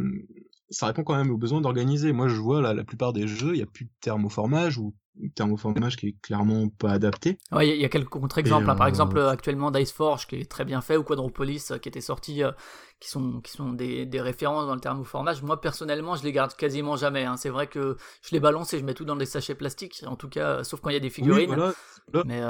ça 0.69 0.87
répond 0.87 1.03
quand 1.03 1.15
même 1.15 1.31
au 1.31 1.37
besoin 1.37 1.61
d'organiser. 1.61 2.11
Moi, 2.11 2.27
je 2.27 2.35
vois 2.35 2.61
là, 2.61 2.73
la 2.73 2.83
plupart 2.83 3.13
des 3.13 3.27
jeux, 3.27 3.53
il 3.53 3.57
n'y 3.57 3.61
a 3.63 3.67
plus 3.67 3.85
de 3.85 3.91
thermoformage 4.01 4.77
ou 4.77 4.93
thermoformage 5.35 5.95
qui 5.95 6.07
est 6.07 6.15
clairement 6.21 6.67
pas 6.69 6.91
adapté. 6.91 7.37
Ouais, 7.51 7.67
il 7.67 7.69
y 7.69 7.71
a- 7.71 7.75
il 7.75 7.81
y, 7.81 7.85
a 7.85 7.89
quelques 7.89 8.09
contre-exemples. 8.09 8.69
Hein. 8.69 8.75
Par 8.75 8.87
euh, 8.87 8.89
exemple, 8.89 9.19
actuellement, 9.19 9.71
Diceforge 9.71 10.27
qui 10.27 10.35
est 10.37 10.49
très 10.51 10.65
bien 10.65 10.81
fait, 10.81 10.97
ou 10.97 11.03
Quadropolis 11.03 11.71
euh, 11.71 11.77
qui 11.77 11.87
était 11.87 12.01
sorti, 12.01 12.43
euh, 12.43 12.51
qui 12.99 13.09
sont, 13.09 13.39
qui 13.41 13.51
sont 13.51 13.71
des, 13.71 14.05
des 14.05 14.19
références 14.21 14.65
dans 14.65 14.75
le 14.75 14.81
thermoformage. 14.81 15.41
Moi, 15.43 15.61
personnellement, 15.61 16.15
je 16.15 16.23
les 16.23 16.31
garde 16.33 16.53
quasiment 16.55 16.97
jamais. 16.97 17.23
hein. 17.23 17.37
C'est 17.37 17.49
vrai 17.49 17.67
que 17.67 17.95
je 18.23 18.29
les 18.31 18.39
balance 18.39 18.73
et 18.73 18.79
je 18.79 18.83
mets 18.83 18.93
tout 18.95 19.05
dans 19.05 19.15
des 19.15 19.25
sachets 19.25 19.55
plastiques, 19.55 20.03
en 20.07 20.15
tout 20.15 20.27
cas, 20.29 20.63
sauf 20.63 20.81
quand 20.81 20.89
il 20.89 20.93
y 20.93 20.97
a 20.97 20.99
des 20.99 21.07
Oui, 21.07 21.13
figurines. 21.13 21.47
voilà. 21.47 21.73
Mais, 22.25 22.41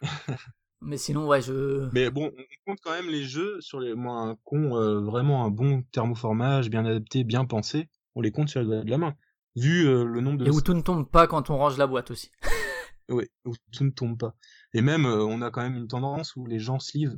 mais 0.80 0.96
sinon, 0.96 1.26
ouais, 1.26 1.42
je. 1.42 1.88
Mais 1.92 2.10
bon, 2.10 2.32
on 2.36 2.42
compte 2.66 2.78
quand 2.82 2.92
même 2.92 3.08
les 3.08 3.24
jeux 3.24 3.60
sur 3.60 3.80
les. 3.80 3.94
Moi, 3.94 4.14
un 4.14 4.36
con, 4.44 4.76
euh, 4.76 5.00
vraiment 5.00 5.44
un 5.44 5.50
bon 5.50 5.82
thermoformage, 5.92 6.70
bien 6.70 6.84
adapté, 6.84 7.24
bien 7.24 7.44
pensé, 7.44 7.88
on 8.14 8.20
les 8.20 8.30
compte 8.30 8.48
sur 8.48 8.60
les 8.60 8.66
doigts 8.66 8.84
de 8.84 8.90
la 8.90 8.98
main. 8.98 9.16
Vu 9.56 9.88
euh, 9.88 10.04
le 10.04 10.20
nombre 10.20 10.38
de 10.38 10.46
Et 10.46 10.50
où 10.50 10.60
tout 10.60 10.74
ne 10.74 10.82
tombe 10.82 11.08
pas 11.08 11.26
quand 11.26 11.50
on 11.50 11.56
range 11.56 11.78
la 11.78 11.86
boîte 11.86 12.10
aussi. 12.10 12.30
Ouais, 13.10 13.30
où 13.46 13.54
tout 13.72 13.84
ne 13.84 13.90
tombe 13.90 14.18
pas. 14.18 14.36
Et 14.74 14.82
même, 14.82 15.06
euh, 15.06 15.24
on 15.24 15.40
a 15.40 15.50
quand 15.50 15.62
même 15.62 15.76
une 15.76 15.88
tendance 15.88 16.36
où 16.36 16.44
les 16.44 16.58
gens 16.58 16.78
sleeve 16.78 17.16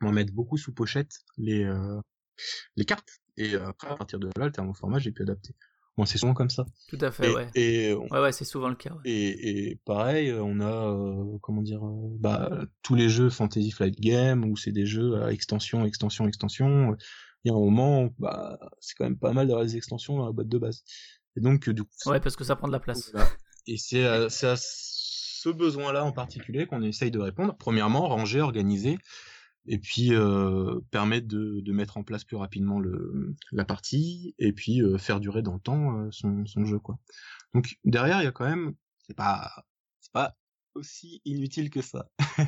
en 0.00 0.12
mettent 0.12 0.30
beaucoup 0.30 0.56
sous 0.56 0.72
pochette 0.72 1.10
les, 1.36 1.68
les 2.76 2.84
cartes. 2.84 3.18
Et 3.36 3.56
après, 3.56 3.88
à 3.88 3.96
partir 3.96 4.20
de 4.20 4.28
là, 4.36 4.46
le 4.46 4.52
thermoformage 4.52 5.08
est 5.08 5.10
plus 5.10 5.24
adapté. 5.24 5.56
Bon, 5.98 6.06
c'est 6.06 6.16
souvent 6.16 6.32
comme 6.32 6.48
ça. 6.48 6.64
Tout 6.88 6.98
à 7.02 7.10
fait, 7.10 7.30
et, 7.30 7.34
ouais. 7.34 7.50
et, 7.54 7.92
on- 7.92 8.06
Ouais, 8.08 8.20
ouais, 8.20 8.32
c'est 8.32 8.46
souvent 8.46 8.68
le 8.68 8.74
cas. 8.76 8.92
ouais. 8.94 9.00
et, 9.04 9.70
et 9.72 9.76
pareil, 9.84 10.32
on 10.32 10.60
a, 10.60 10.88
euh, 10.90 11.38
comment 11.42 11.60
dire, 11.62 11.84
euh, 11.86 12.16
bah, 12.18 12.50
tous 12.82 12.94
les 12.94 13.10
jeux 13.10 13.28
Fantasy 13.28 13.70
Flight 13.70 14.00
Game, 14.00 14.44
où 14.44 14.56
c'est 14.56 14.72
des 14.72 14.86
jeux 14.86 15.22
à 15.22 15.32
extension, 15.32 15.84
extension, 15.84 16.26
extension. 16.26 16.96
Il 17.44 17.48
y 17.50 17.54
a 17.54 17.54
un 17.56 17.60
moment, 17.60 18.04
où, 18.04 18.14
bah, 18.18 18.58
c'est 18.80 18.94
quand 18.96 19.04
même 19.04 19.18
pas 19.18 19.32
mal 19.32 19.48
d'avoir 19.48 19.66
des 19.66 19.76
extensions 19.76 20.16
dans 20.16 20.26
la 20.26 20.32
boîte 20.32 20.48
de 20.48 20.58
base. 20.58 20.82
Et 21.36 21.40
donc, 21.40 21.68
euh, 21.68 21.74
du 21.74 21.82
coup, 21.82 21.90
Ouais, 22.06 22.20
parce 22.20 22.36
que 22.36 22.44
ça 22.44 22.56
prend 22.56 22.68
de 22.68 22.72
la 22.72 22.80
place. 22.80 23.10
voilà. 23.12 23.28
Et 23.66 23.76
c'est 23.76 24.04
à, 24.06 24.30
c'est 24.30 24.48
à 24.48 24.54
ce 24.56 25.48
besoin-là 25.50 26.04
en 26.04 26.12
particulier 26.12 26.66
qu'on 26.66 26.82
essaye 26.82 27.10
de 27.10 27.18
répondre. 27.18 27.54
Premièrement, 27.58 28.08
ranger, 28.08 28.40
organiser, 28.40 28.96
et 29.66 29.78
puis 29.78 30.12
euh, 30.14 30.80
permettre 30.90 31.28
de, 31.28 31.60
de 31.60 31.72
mettre 31.72 31.96
en 31.96 32.02
place 32.04 32.24
plus 32.24 32.36
rapidement 32.36 32.80
le, 32.80 33.34
la 33.52 33.64
partie, 33.64 34.34
et 34.38 34.52
puis 34.52 34.82
euh, 34.82 34.98
faire 34.98 35.20
durer 35.20 35.42
dans 35.42 35.54
le 35.54 35.60
temps 35.60 35.98
euh, 35.98 36.08
son, 36.10 36.44
son 36.46 36.64
jeu. 36.64 36.78
quoi. 36.78 36.98
Donc 37.54 37.76
derrière, 37.84 38.20
il 38.20 38.24
y 38.24 38.28
a 38.28 38.32
quand 38.32 38.48
même, 38.48 38.74
c'est 39.06 39.16
pas, 39.16 39.50
c'est 40.00 40.12
pas 40.12 40.34
aussi 40.74 41.20
inutile 41.24 41.70
que 41.70 41.82
ça. 41.82 42.08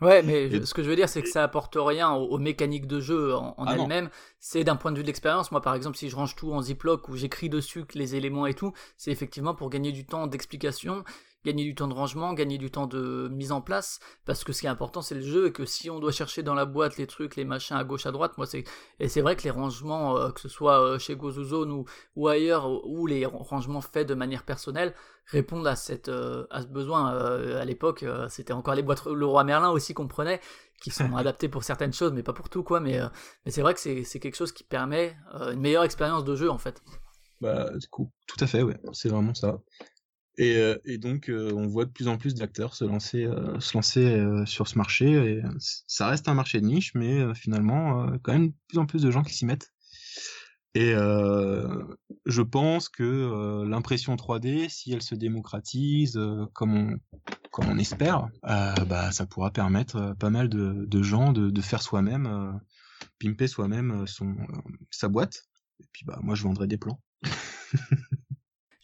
Ouais, 0.00 0.22
mais 0.22 0.44
Et- 0.44 0.64
ce 0.64 0.74
que 0.74 0.84
je 0.84 0.88
veux 0.88 0.94
dire, 0.94 1.08
c'est 1.08 1.22
que 1.22 1.28
ça 1.28 1.42
apporte 1.42 1.74
rien 1.76 2.12
aux, 2.12 2.26
aux 2.28 2.38
mécaniques 2.38 2.86
de 2.86 3.00
jeu 3.00 3.34
en, 3.34 3.54
en 3.58 3.64
Ah 3.66 3.74
elles-mêmes. 3.74 4.10
C'est 4.38 4.62
d'un 4.62 4.76
point 4.76 4.92
de 4.92 4.96
vue 4.96 5.02
de 5.02 5.08
l'expérience. 5.08 5.50
Moi, 5.50 5.60
par 5.60 5.74
exemple, 5.74 5.96
si 5.96 6.08
je 6.08 6.14
range 6.14 6.36
tout 6.36 6.52
en 6.52 6.62
ziploc 6.62 7.08
ou 7.08 7.16
j'écris 7.16 7.48
dessus 7.48 7.84
les 7.94 8.14
éléments 8.14 8.46
et 8.46 8.54
tout, 8.54 8.72
c'est 8.96 9.10
effectivement 9.10 9.56
pour 9.56 9.70
gagner 9.70 9.90
du 9.90 10.06
temps 10.06 10.28
d'explication, 10.28 11.02
gagner 11.44 11.64
du 11.64 11.74
temps 11.74 11.88
de 11.88 11.94
rangement, 11.94 12.32
gagner 12.34 12.58
du 12.58 12.70
temps 12.70 12.86
de 12.86 13.28
mise 13.32 13.52
en 13.52 13.60
place. 13.60 14.00
Parce 14.24 14.44
que 14.44 14.52
ce 14.52 14.60
qui 14.60 14.66
est 14.66 14.70
important, 14.70 15.02
c'est 15.02 15.14
le 15.14 15.20
jeu 15.20 15.46
et 15.46 15.52
que 15.52 15.64
si 15.64 15.90
on 15.90 16.00
doit 16.00 16.12
chercher 16.12 16.42
dans 16.42 16.54
la 16.54 16.64
boîte 16.66 16.96
les 16.96 17.06
trucs, 17.06 17.36
les 17.36 17.44
machins 17.44 17.76
à 17.76 17.84
gauche, 17.84 18.06
à 18.06 18.12
droite, 18.12 18.36
moi, 18.38 18.46
c'est 18.46 18.64
et 19.00 19.08
c'est 19.08 19.20
vrai 19.20 19.36
que 19.36 19.42
les 19.44 19.50
rangements, 19.50 20.18
euh, 20.18 20.30
que 20.30 20.40
ce 20.40 20.48
soit 20.48 20.80
euh, 20.80 20.98
chez 20.98 21.16
GoZoZone 21.16 21.70
ou 21.70 21.84
ou 22.16 22.28
ailleurs, 22.28 22.68
ou 22.86 23.06
les 23.06 23.24
rangements 23.26 23.80
faits 23.80 24.08
de 24.08 24.14
manière 24.14 24.44
personnelle, 24.44 24.94
répondent 25.26 25.66
à 25.66 25.76
cette 25.76 26.08
euh, 26.08 26.46
à 26.50 26.62
ce 26.62 26.66
besoin 26.66 27.08
à 27.08 27.64
l'époque 27.64 28.04
c'était 28.30 28.54
encore 28.54 28.74
les 28.74 28.82
boîtes 28.82 29.04
le 29.06 29.26
roi 29.26 29.44
Merlin 29.44 29.68
aussi 29.70 29.92
qu'on 29.92 30.08
prenait 30.08 30.40
qui 30.80 30.90
sont 30.90 31.14
adaptés 31.16 31.48
pour 31.48 31.64
certaines 31.64 31.92
choses 31.92 32.12
mais 32.12 32.22
pas 32.22 32.32
pour 32.32 32.48
tout 32.48 32.62
quoi 32.62 32.80
mais 32.80 32.98
mais 33.44 33.50
c'est 33.50 33.60
vrai 33.60 33.74
que 33.74 33.80
c'est 33.80 34.04
c'est 34.04 34.20
quelque 34.20 34.36
chose 34.36 34.52
qui 34.52 34.64
permet 34.64 35.16
une 35.52 35.60
meilleure 35.60 35.84
expérience 35.84 36.24
de 36.24 36.34
jeu 36.34 36.50
en 36.50 36.56
fait 36.58 36.82
Bah, 37.40 37.70
du 37.76 37.88
coup, 37.88 38.10
tout 38.26 38.42
à 38.42 38.46
fait, 38.46 38.62
ouais, 38.62 38.76
c'est 38.92 39.08
vraiment 39.08 39.34
ça. 39.34 39.60
Et, 40.38 40.56
euh, 40.56 40.78
et 40.84 40.98
donc, 40.98 41.28
euh, 41.28 41.52
on 41.52 41.66
voit 41.66 41.84
de 41.84 41.90
plus 41.90 42.06
en 42.06 42.16
plus 42.16 42.34
d'acteurs 42.34 42.74
se 42.74 42.84
lancer, 42.84 43.24
euh, 43.24 43.58
sur 44.46 44.68
ce 44.68 44.78
marché. 44.78 45.42
Ça 45.58 46.08
reste 46.08 46.28
un 46.28 46.34
marché 46.34 46.60
de 46.60 46.66
niche, 46.66 46.94
mais 46.94 47.34
finalement, 47.34 48.08
quand 48.22 48.32
même 48.32 48.48
de 48.48 48.54
plus 48.68 48.78
en 48.78 48.86
plus 48.86 49.02
de 49.02 49.10
gens 49.10 49.22
qui 49.22 49.34
s'y 49.34 49.44
mettent. 49.44 49.72
Et 50.74 50.92
je 50.92 52.42
pense 52.42 52.88
que 52.88 53.64
l'impression 53.64 54.14
3D, 54.14 54.68
si 54.68 54.92
elle 54.92 55.02
se 55.02 55.16
démocratise, 55.16 56.18
comme 56.52 57.00
on 57.58 57.78
espère, 57.78 58.28
bah 58.42 59.10
ça 59.10 59.26
pourra 59.26 59.50
permettre 59.50 59.96
euh, 59.96 60.14
pas 60.14 60.30
mal 60.30 60.48
de, 60.48 61.02
gens 61.02 61.32
de, 61.32 61.60
faire 61.60 61.82
soi-même, 61.82 62.60
pimper 63.18 63.48
soi-même 63.48 64.04
sa 64.90 65.08
boîte. 65.08 65.48
Et 65.80 65.86
puis 65.92 66.04
bah 66.04 66.18
moi 66.22 66.34
je 66.36 66.44
vendrai 66.44 66.68
des 66.68 66.78
plans. 66.78 67.00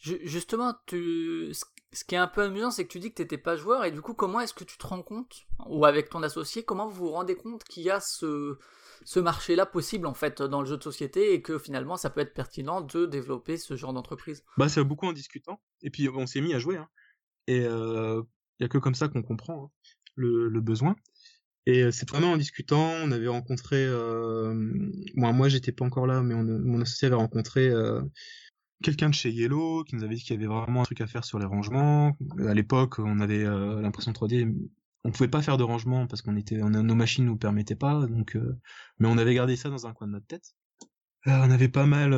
Ju- 0.05 0.21
justement 0.23 0.75
tu 0.87 1.53
ce 1.93 2.05
qui 2.05 2.15
est 2.15 2.19
un 2.19 2.27
peu 2.27 2.43
amusant 2.43 2.71
c'est 2.71 2.85
que 2.85 2.93
tu 2.93 2.99
dis 2.99 3.11
que 3.11 3.15
t'étais 3.15 3.39
pas 3.39 3.57
joueur 3.57 3.85
et 3.85 3.91
du 3.91 4.03
coup 4.03 4.13
comment 4.13 4.41
est-ce 4.41 4.53
que 4.53 4.65
tu 4.65 4.77
te 4.77 4.87
rends 4.87 5.03
compte 5.03 5.47
ou 5.67 5.87
avec 5.87 6.11
ton 6.11 6.23
associé 6.23 6.63
comment 6.63 6.89
vous 6.89 7.07
vous 7.07 7.11
rendez 7.11 7.37
compte 7.37 7.65
qu'il 7.65 7.85
y 7.85 7.91
a 7.91 8.01
ce 8.01 8.59
ce 9.05 9.21
marché 9.21 9.57
là 9.57 9.67
possible 9.67 10.07
en 10.07 10.15
fait 10.15 10.43
dans 10.43 10.61
le 10.61 10.67
jeu 10.67 10.77
de 10.77 10.83
société 10.83 11.33
et 11.33 11.43
que 11.43 11.59
finalement 11.59 11.97
ça 11.97 12.11
peut 12.11 12.21
être 12.21 12.35
pertinent 12.35 12.81
de 12.81 13.07
développer 13.07 13.57
ce 13.57 13.77
genre 13.77 13.93
d'entreprise? 13.93 14.45
Bah 14.57 14.69
c'est 14.69 14.85
beaucoup 14.85 15.07
en 15.07 15.13
discutant. 15.13 15.61
Et 15.83 15.91
puis 15.91 16.09
on 16.09 16.27
s'est 16.27 16.41
mis 16.41 16.55
à 16.55 16.59
jouer. 16.59 16.77
Hein. 16.77 16.89
Et 17.47 17.59
il 17.59 17.67
euh, 17.67 18.23
y 18.61 18.65
a 18.65 18.69
que 18.69 18.79
comme 18.79 18.95
ça 18.95 19.09
qu'on 19.09 19.23
comprend 19.23 19.65
hein, 19.65 19.71
le, 20.17 20.61
besoin. 20.61 20.97
Et 21.67 21.83
euh, 21.83 21.91
c'est 21.91 22.09
vraiment 22.09 22.33
en 22.33 22.37
discutant. 22.37 22.93
On 23.03 23.11
avait 23.11 23.29
rencontré, 23.29 23.85
euh, 23.85 24.55
moi 25.15 25.33
moi 25.33 25.49
j'étais 25.49 25.73
pas 25.73 25.85
encore 25.85 26.07
là, 26.07 26.23
mais 26.23 26.35
on, 26.35 26.45
mon 26.45 26.81
associé 26.81 27.07
avait 27.07 27.17
rencontré 27.17 27.69
euh, 27.69 28.03
quelqu'un 28.83 29.09
de 29.09 29.15
chez 29.15 29.31
Yellow 29.31 29.85
qui 29.85 29.97
nous 29.97 30.05
avait 30.05 30.15
dit 30.15 30.23
qu'il 30.23 30.35
y 30.35 30.39
avait 30.39 30.53
vraiment 30.53 30.83
un 30.83 30.85
truc 30.85 31.01
à 31.01 31.07
faire 31.07 31.25
sur 31.25 31.39
les 31.39 31.47
rangements. 31.47 32.17
À 32.47 32.55
l'époque, 32.55 32.99
on 32.99 33.21
avait 33.21 33.45
euh, 33.45 33.81
l'impression 33.81 34.13
3D. 34.13 34.55
On 35.05 35.11
pouvait 35.11 35.29
pas 35.29 35.43
faire 35.43 35.57
de 35.57 35.63
rangement 35.63 36.07
parce 36.07 36.23
qu'on 36.23 36.37
était, 36.37 36.57
nos 36.57 36.95
machines 36.95 37.25
nous 37.25 37.37
permettaient 37.37 37.77
pas. 37.77 38.07
Donc, 38.07 38.37
euh, 38.37 38.59
mais 38.99 39.09
on 39.09 39.19
avait 39.19 39.35
gardé 39.35 39.57
ça 39.57 39.69
dans 39.69 39.87
un 39.87 39.93
coin 39.93 40.07
de 40.07 40.13
notre 40.13 40.27
tête. 40.27 40.55
Euh, 41.27 41.39
on 41.43 41.51
avait 41.51 41.69
pas 41.69 41.87
mal 41.87 42.15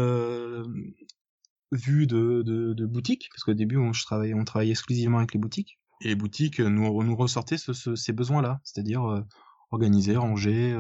vu 1.73 2.07
de, 2.07 2.43
de, 2.43 2.75
de 2.75 2.87
boutiques 2.87 3.29
parce 3.31 3.43
qu'au 3.45 3.55
début, 3.55 3.77
on, 3.77 3.93
je 3.93 4.05
on 4.35 4.45
travaillait 4.45 4.73
exclusivement 4.73 5.19
avec 5.19 5.35
les 5.35 5.41
boutiques. 5.41 5.79
Et 6.03 6.09
les 6.09 6.15
boutiques 6.15 6.61
nous, 6.61 7.03
nous 7.03 7.17
ressortaient 7.17 7.59
ce, 7.59 7.73
ce, 7.73 7.97
ces 7.97 8.13
besoins-là, 8.13 8.61
c'est-à-dire 8.65 9.25
organiser, 9.71 10.17
ranger, 10.17 10.79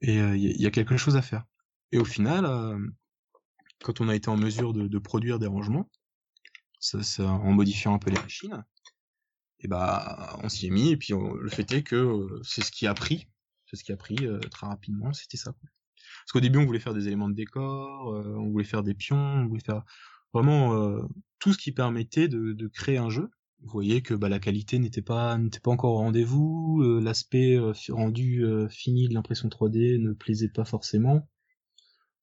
et 0.00 0.16
il 0.16 0.60
y, 0.60 0.66
a 0.66 0.70
quelque 0.70 0.96
chose 0.96 1.16
à 1.16 1.22
faire. 1.22 1.44
Et 1.92 1.98
au 1.98 2.04
final, 2.04 2.46
quand 3.82 4.00
on 4.00 4.08
a 4.08 4.14
été 4.14 4.28
en 4.28 4.36
mesure 4.36 4.72
de, 4.72 4.98
produire 4.98 5.38
des 5.38 5.46
rangements, 5.46 5.88
en 7.18 7.52
modifiant 7.52 7.94
un 7.94 7.98
peu 7.98 8.10
les 8.10 8.20
machines, 8.20 8.64
et 9.60 9.68
bah 9.68 10.38
on 10.42 10.48
s'y 10.48 10.66
est 10.66 10.70
mis 10.70 10.90
et 10.90 10.96
puis 10.96 11.12
le 11.12 11.48
fait 11.48 11.70
est 11.72 11.82
que 11.82 11.96
euh, 11.96 12.40
c'est 12.44 12.62
ce 12.62 12.70
qui 12.70 12.86
a 12.86 12.94
pris, 12.94 13.28
c'est 13.66 13.76
ce 13.76 13.84
qui 13.84 13.92
a 13.92 13.96
pris 13.96 14.16
euh, 14.22 14.38
très 14.38 14.66
rapidement, 14.66 15.12
c'était 15.12 15.36
ça. 15.36 15.52
Parce 15.52 16.32
qu'au 16.32 16.40
début 16.40 16.58
on 16.58 16.66
voulait 16.66 16.78
faire 16.78 16.94
des 16.94 17.06
éléments 17.08 17.28
de 17.28 17.34
décor, 17.34 18.14
euh, 18.14 18.36
on 18.36 18.50
voulait 18.50 18.64
faire 18.64 18.82
des 18.82 18.94
pions, 18.94 19.16
on 19.16 19.46
voulait 19.46 19.64
faire 19.64 19.82
vraiment 20.32 21.00
tout 21.38 21.54
ce 21.54 21.58
qui 21.58 21.72
permettait 21.72 22.28
de, 22.28 22.68
créer 22.68 22.98
un 22.98 23.08
jeu. 23.08 23.30
Vous 23.60 23.70
voyez 23.72 24.02
que 24.02 24.14
bah, 24.14 24.28
la 24.28 24.38
qualité 24.38 24.78
n'était 24.78 25.02
pas 25.02 25.38
n'était 25.38 25.58
pas 25.58 25.70
encore 25.70 25.94
au 25.94 25.98
rendez-vous, 25.98 27.00
l'aspect 27.00 27.58
rendu 27.88 28.44
fini 28.68 29.08
de 29.08 29.14
l'impression 29.14 29.48
3D 29.48 29.98
ne 30.00 30.12
plaisait 30.12 30.50
pas 30.50 30.66
forcément 30.66 31.26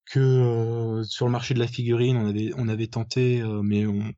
que 0.06 0.20
euh, 0.20 1.04
sur 1.04 1.26
le 1.26 1.32
marché 1.32 1.54
de 1.54 1.60
la 1.60 1.68
figurine, 1.68 2.18
on 2.18 2.28
avait 2.28 2.52
on 2.58 2.68
avait 2.68 2.88
tenté, 2.88 3.42
euh, 3.42 3.62
mais 3.64 3.86
on 3.86 4.14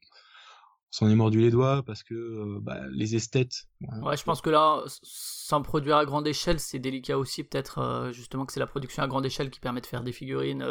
s'en 0.89 1.09
est 1.09 1.15
mordu 1.15 1.39
les 1.39 1.51
doigts 1.51 1.83
parce 1.83 2.03
que 2.03 2.13
euh, 2.13 2.59
bah, 2.61 2.81
les 2.91 3.15
esthètes. 3.15 3.67
Ouais, 4.01 4.17
je 4.17 4.23
pense 4.23 4.41
que 4.41 4.49
là, 4.49 4.83
sans 4.87 5.61
produire 5.61 5.97
à 5.97 6.05
grande 6.05 6.27
échelle, 6.27 6.59
c'est 6.59 6.79
délicat 6.79 7.17
aussi, 7.17 7.43
peut-être 7.43 8.09
justement 8.13 8.45
que 8.45 8.53
c'est 8.53 8.59
la 8.59 8.67
production 8.67 9.03
à 9.03 9.07
grande 9.07 9.25
échelle 9.25 9.49
qui 9.49 9.59
permet 9.59 9.81
de 9.81 9.85
faire 9.85 10.03
des 10.03 10.11
figurines 10.11 10.65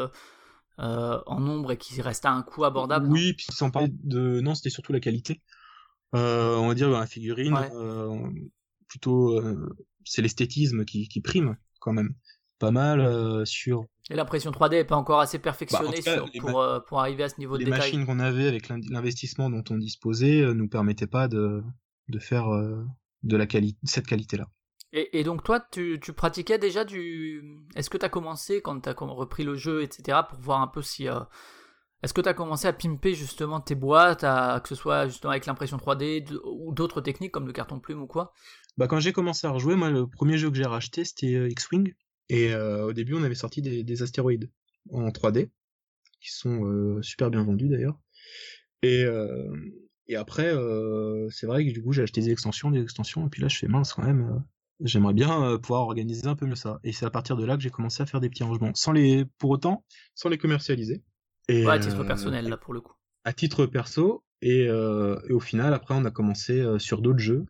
en 0.78 1.40
nombre 1.40 1.72
et 1.72 1.78
qui 1.78 2.00
restent 2.02 2.26
à 2.26 2.32
un 2.32 2.42
coût 2.42 2.64
abordable. 2.64 3.08
Oui, 3.10 3.32
puis 3.32 3.46
sans 3.50 3.70
parler 3.70 3.88
de. 3.90 4.40
Non, 4.40 4.54
c'était 4.54 4.70
surtout 4.70 4.92
la 4.92 5.00
qualité. 5.00 5.40
On 6.12 6.68
va 6.68 6.74
dire 6.74 6.90
la 6.90 7.06
figurine, 7.06 7.54
Ouais. 7.54 7.70
plutôt, 8.88 9.40
c'est 10.04 10.22
l'esthétisme 10.22 10.84
qui, 10.84 11.08
qui 11.08 11.20
prime 11.20 11.56
quand 11.80 11.92
même. 11.92 12.14
Pas 12.58 12.70
mal 12.70 13.46
sur 13.46 13.86
Et 14.10 14.14
l'impression 14.14 14.50
3D 14.52 14.74
est 14.76 14.84
pas 14.84 14.96
encore 14.96 15.20
assez 15.20 15.38
perfectionnée 15.38 15.96
Bah, 15.96 16.02
cas, 16.02 16.14
sur- 16.14 16.30
les 16.32 16.40
pour, 16.40 16.60
euh, 16.60 16.80
pour 16.80 17.00
arriver 17.00 17.24
à 17.24 17.28
ce 17.28 17.38
niveau 17.38 17.56
les 17.56 17.64
de 17.64 17.70
détail. 17.70 17.80
machines 17.90 18.06
qu'on 18.06 18.20
avait 18.20 18.46
avec 18.46 18.68
l'in- 18.68 18.78
l'investissement 18.88 19.50
dont 19.50 19.64
on 19.70 19.76
disposait 19.76 20.42
euh, 20.42 20.54
nous 20.54 20.68
permettaient 20.68 21.08
pas 21.08 21.26
de, 21.28 21.62
de 22.08 22.18
faire 22.20 22.48
euh, 22.54 22.84
de 23.24 23.36
la 23.36 23.46
qualité 23.46 23.78
cette 23.84 24.06
qualité-là. 24.06 24.46
Et, 24.92 25.18
et 25.18 25.24
donc 25.24 25.42
toi, 25.42 25.58
tu, 25.72 25.98
tu 26.00 26.12
pratiquais 26.12 26.58
déjà 26.58 26.84
du... 26.84 27.42
Est-ce 27.74 27.90
que 27.90 27.98
tu 27.98 28.04
as 28.06 28.08
commencé 28.08 28.62
quand 28.62 28.80
tu 28.80 28.88
as 28.88 28.92
repris 28.94 29.42
le 29.42 29.56
jeu, 29.56 29.82
etc., 29.82 30.18
pour 30.28 30.38
voir 30.38 30.60
un 30.60 30.68
peu 30.68 30.82
si... 30.82 31.08
Est-ce 32.02 32.14
que 32.14 32.20
tu 32.20 32.28
as 32.28 32.34
commencé 32.34 32.68
à 32.68 32.72
pimper 32.72 33.14
justement 33.14 33.60
tes 33.60 33.74
boîtes, 33.74 34.22
à, 34.22 34.60
que 34.62 34.68
ce 34.68 34.74
soit 34.76 35.08
justement 35.08 35.32
avec 35.32 35.46
l'impression 35.46 35.78
3D 35.78 36.20
de- 36.20 36.40
ou 36.44 36.72
d'autres 36.72 37.00
techniques 37.00 37.32
comme 37.32 37.46
le 37.48 37.52
carton 37.52 37.80
plume 37.80 38.02
ou 38.02 38.06
quoi? 38.06 38.32
Bah, 38.76 38.86
quand 38.86 39.00
j'ai 39.00 39.12
commencé 39.12 39.46
à 39.46 39.50
rejouer, 39.50 39.74
moi, 39.74 39.90
le 39.90 40.06
premier 40.06 40.38
jeu 40.38 40.50
que 40.50 40.56
j'ai 40.56 40.64
racheté, 40.66 41.04
c'était 41.04 41.48
X-Wing. 41.50 41.92
Et 42.28 42.52
euh, 42.52 42.86
au 42.86 42.92
début, 42.92 43.14
on 43.14 43.22
avait 43.22 43.34
sorti 43.34 43.62
des, 43.62 43.84
des 43.84 44.02
astéroïdes 44.02 44.50
en 44.90 45.08
3D, 45.10 45.50
qui 46.20 46.32
sont 46.32 46.64
euh, 46.66 47.02
super 47.02 47.30
bien 47.30 47.42
vendus 47.44 47.68
d'ailleurs. 47.68 47.98
Et, 48.82 49.04
euh, 49.04 49.54
et 50.08 50.16
après, 50.16 50.52
euh, 50.54 51.28
c'est 51.30 51.46
vrai 51.46 51.66
que 51.66 51.72
du 51.72 51.82
coup, 51.82 51.92
j'ai 51.92 52.02
acheté 52.02 52.20
des 52.20 52.30
extensions, 52.30 52.70
des 52.70 52.82
extensions, 52.82 53.26
et 53.26 53.30
puis 53.30 53.42
là, 53.42 53.48
je 53.48 53.56
fais 53.58 53.68
mince 53.68 53.92
quand 53.92 54.02
même. 54.04 54.22
euh, 54.22 54.38
J'aimerais 54.80 55.14
bien 55.14 55.42
euh, 55.42 55.58
pouvoir 55.58 55.82
organiser 55.82 56.26
un 56.26 56.36
peu 56.36 56.44
mieux 56.46 56.54
ça. 56.54 56.80
Et 56.84 56.92
c'est 56.92 57.06
à 57.06 57.10
partir 57.10 57.36
de 57.36 57.44
là 57.46 57.56
que 57.56 57.62
j'ai 57.62 57.70
commencé 57.70 58.02
à 58.02 58.06
faire 58.06 58.20
des 58.20 58.28
petits 58.28 58.42
rangements, 58.44 58.74
sans 58.74 58.92
les, 58.92 59.24
pour 59.38 59.50
autant, 59.50 59.84
sans 60.14 60.28
les 60.28 60.36
commercialiser. 60.38 61.02
Et, 61.48 61.64
Ouais, 61.64 61.72
à 61.72 61.78
titre 61.78 62.00
euh, 62.00 62.04
personnel, 62.04 62.48
là, 62.48 62.56
pour 62.58 62.74
le 62.74 62.80
coup. 62.82 62.92
à 63.24 63.32
titre 63.32 63.64
perso 63.66 64.22
et, 64.42 64.66
euh, 64.68 65.18
et 65.28 65.32
au 65.32 65.40
final 65.40 65.72
après 65.72 65.94
on 65.94 66.04
a 66.04 66.10
commencé 66.10 66.60
euh, 66.60 66.78
sur 66.78 67.00
d'autres 67.00 67.20
jeux 67.20 67.46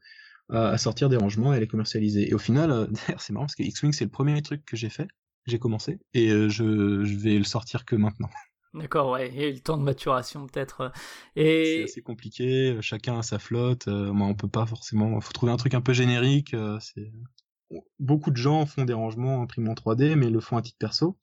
à 0.50 0.78
sortir 0.78 1.08
des 1.08 1.16
rangements 1.16 1.52
et 1.52 1.56
à 1.56 1.60
les 1.60 1.66
commercialiser 1.66 2.28
et 2.30 2.34
au 2.34 2.38
final 2.38 2.70
euh, 2.70 2.86
c'est 3.18 3.32
marrant 3.32 3.46
parce 3.46 3.56
que 3.56 3.62
X-Wing 3.62 3.92
c'est 3.92 4.04
le 4.04 4.10
premier 4.10 4.40
truc 4.42 4.64
que 4.64 4.76
j'ai 4.76 4.90
fait 4.90 5.08
j'ai 5.46 5.58
commencé 5.58 5.98
et 6.14 6.30
euh, 6.30 6.48
je, 6.48 7.04
je 7.04 7.16
vais 7.16 7.38
le 7.38 7.44
sortir 7.44 7.84
que 7.84 7.96
maintenant 7.96 8.30
D'accord, 8.74 9.12
ouais. 9.12 9.30
Il 9.32 9.40
y 9.40 9.44
a 9.44 9.48
eu 9.48 9.52
le 9.54 9.60
temps 9.60 9.78
de 9.78 9.82
maturation 9.82 10.46
peut-être. 10.46 10.80
euh, 10.82 10.88
c'est 11.34 11.42
Et 11.42 11.84
assez 11.84 12.02
compliqué 12.02 12.76
chacun 12.80 13.18
a 13.18 13.22
sa 13.22 13.38
flotte 13.38 13.88
euh, 13.88 14.12
moi 14.12 14.26
on 14.28 14.34
peut 14.34 14.48
pas 14.48 14.66
forcément 14.66 15.20
faut 15.20 15.32
trouver 15.32 15.52
un 15.52 15.56
truc 15.56 15.74
un 15.74 15.80
peu 15.80 15.92
générique 15.92 16.52
euh, 16.54 16.78
beaucoup 17.98 18.30
de 18.30 18.36
gens 18.36 18.66
font 18.66 18.84
des 18.84 18.92
rangements 18.92 19.42
imprimés 19.42 19.70
en 19.70 19.74
3D 19.74 20.14
mais 20.14 20.30
le 20.30 20.40
font 20.40 20.56
à 20.56 20.62
titre 20.62 20.78
perso 20.78 21.18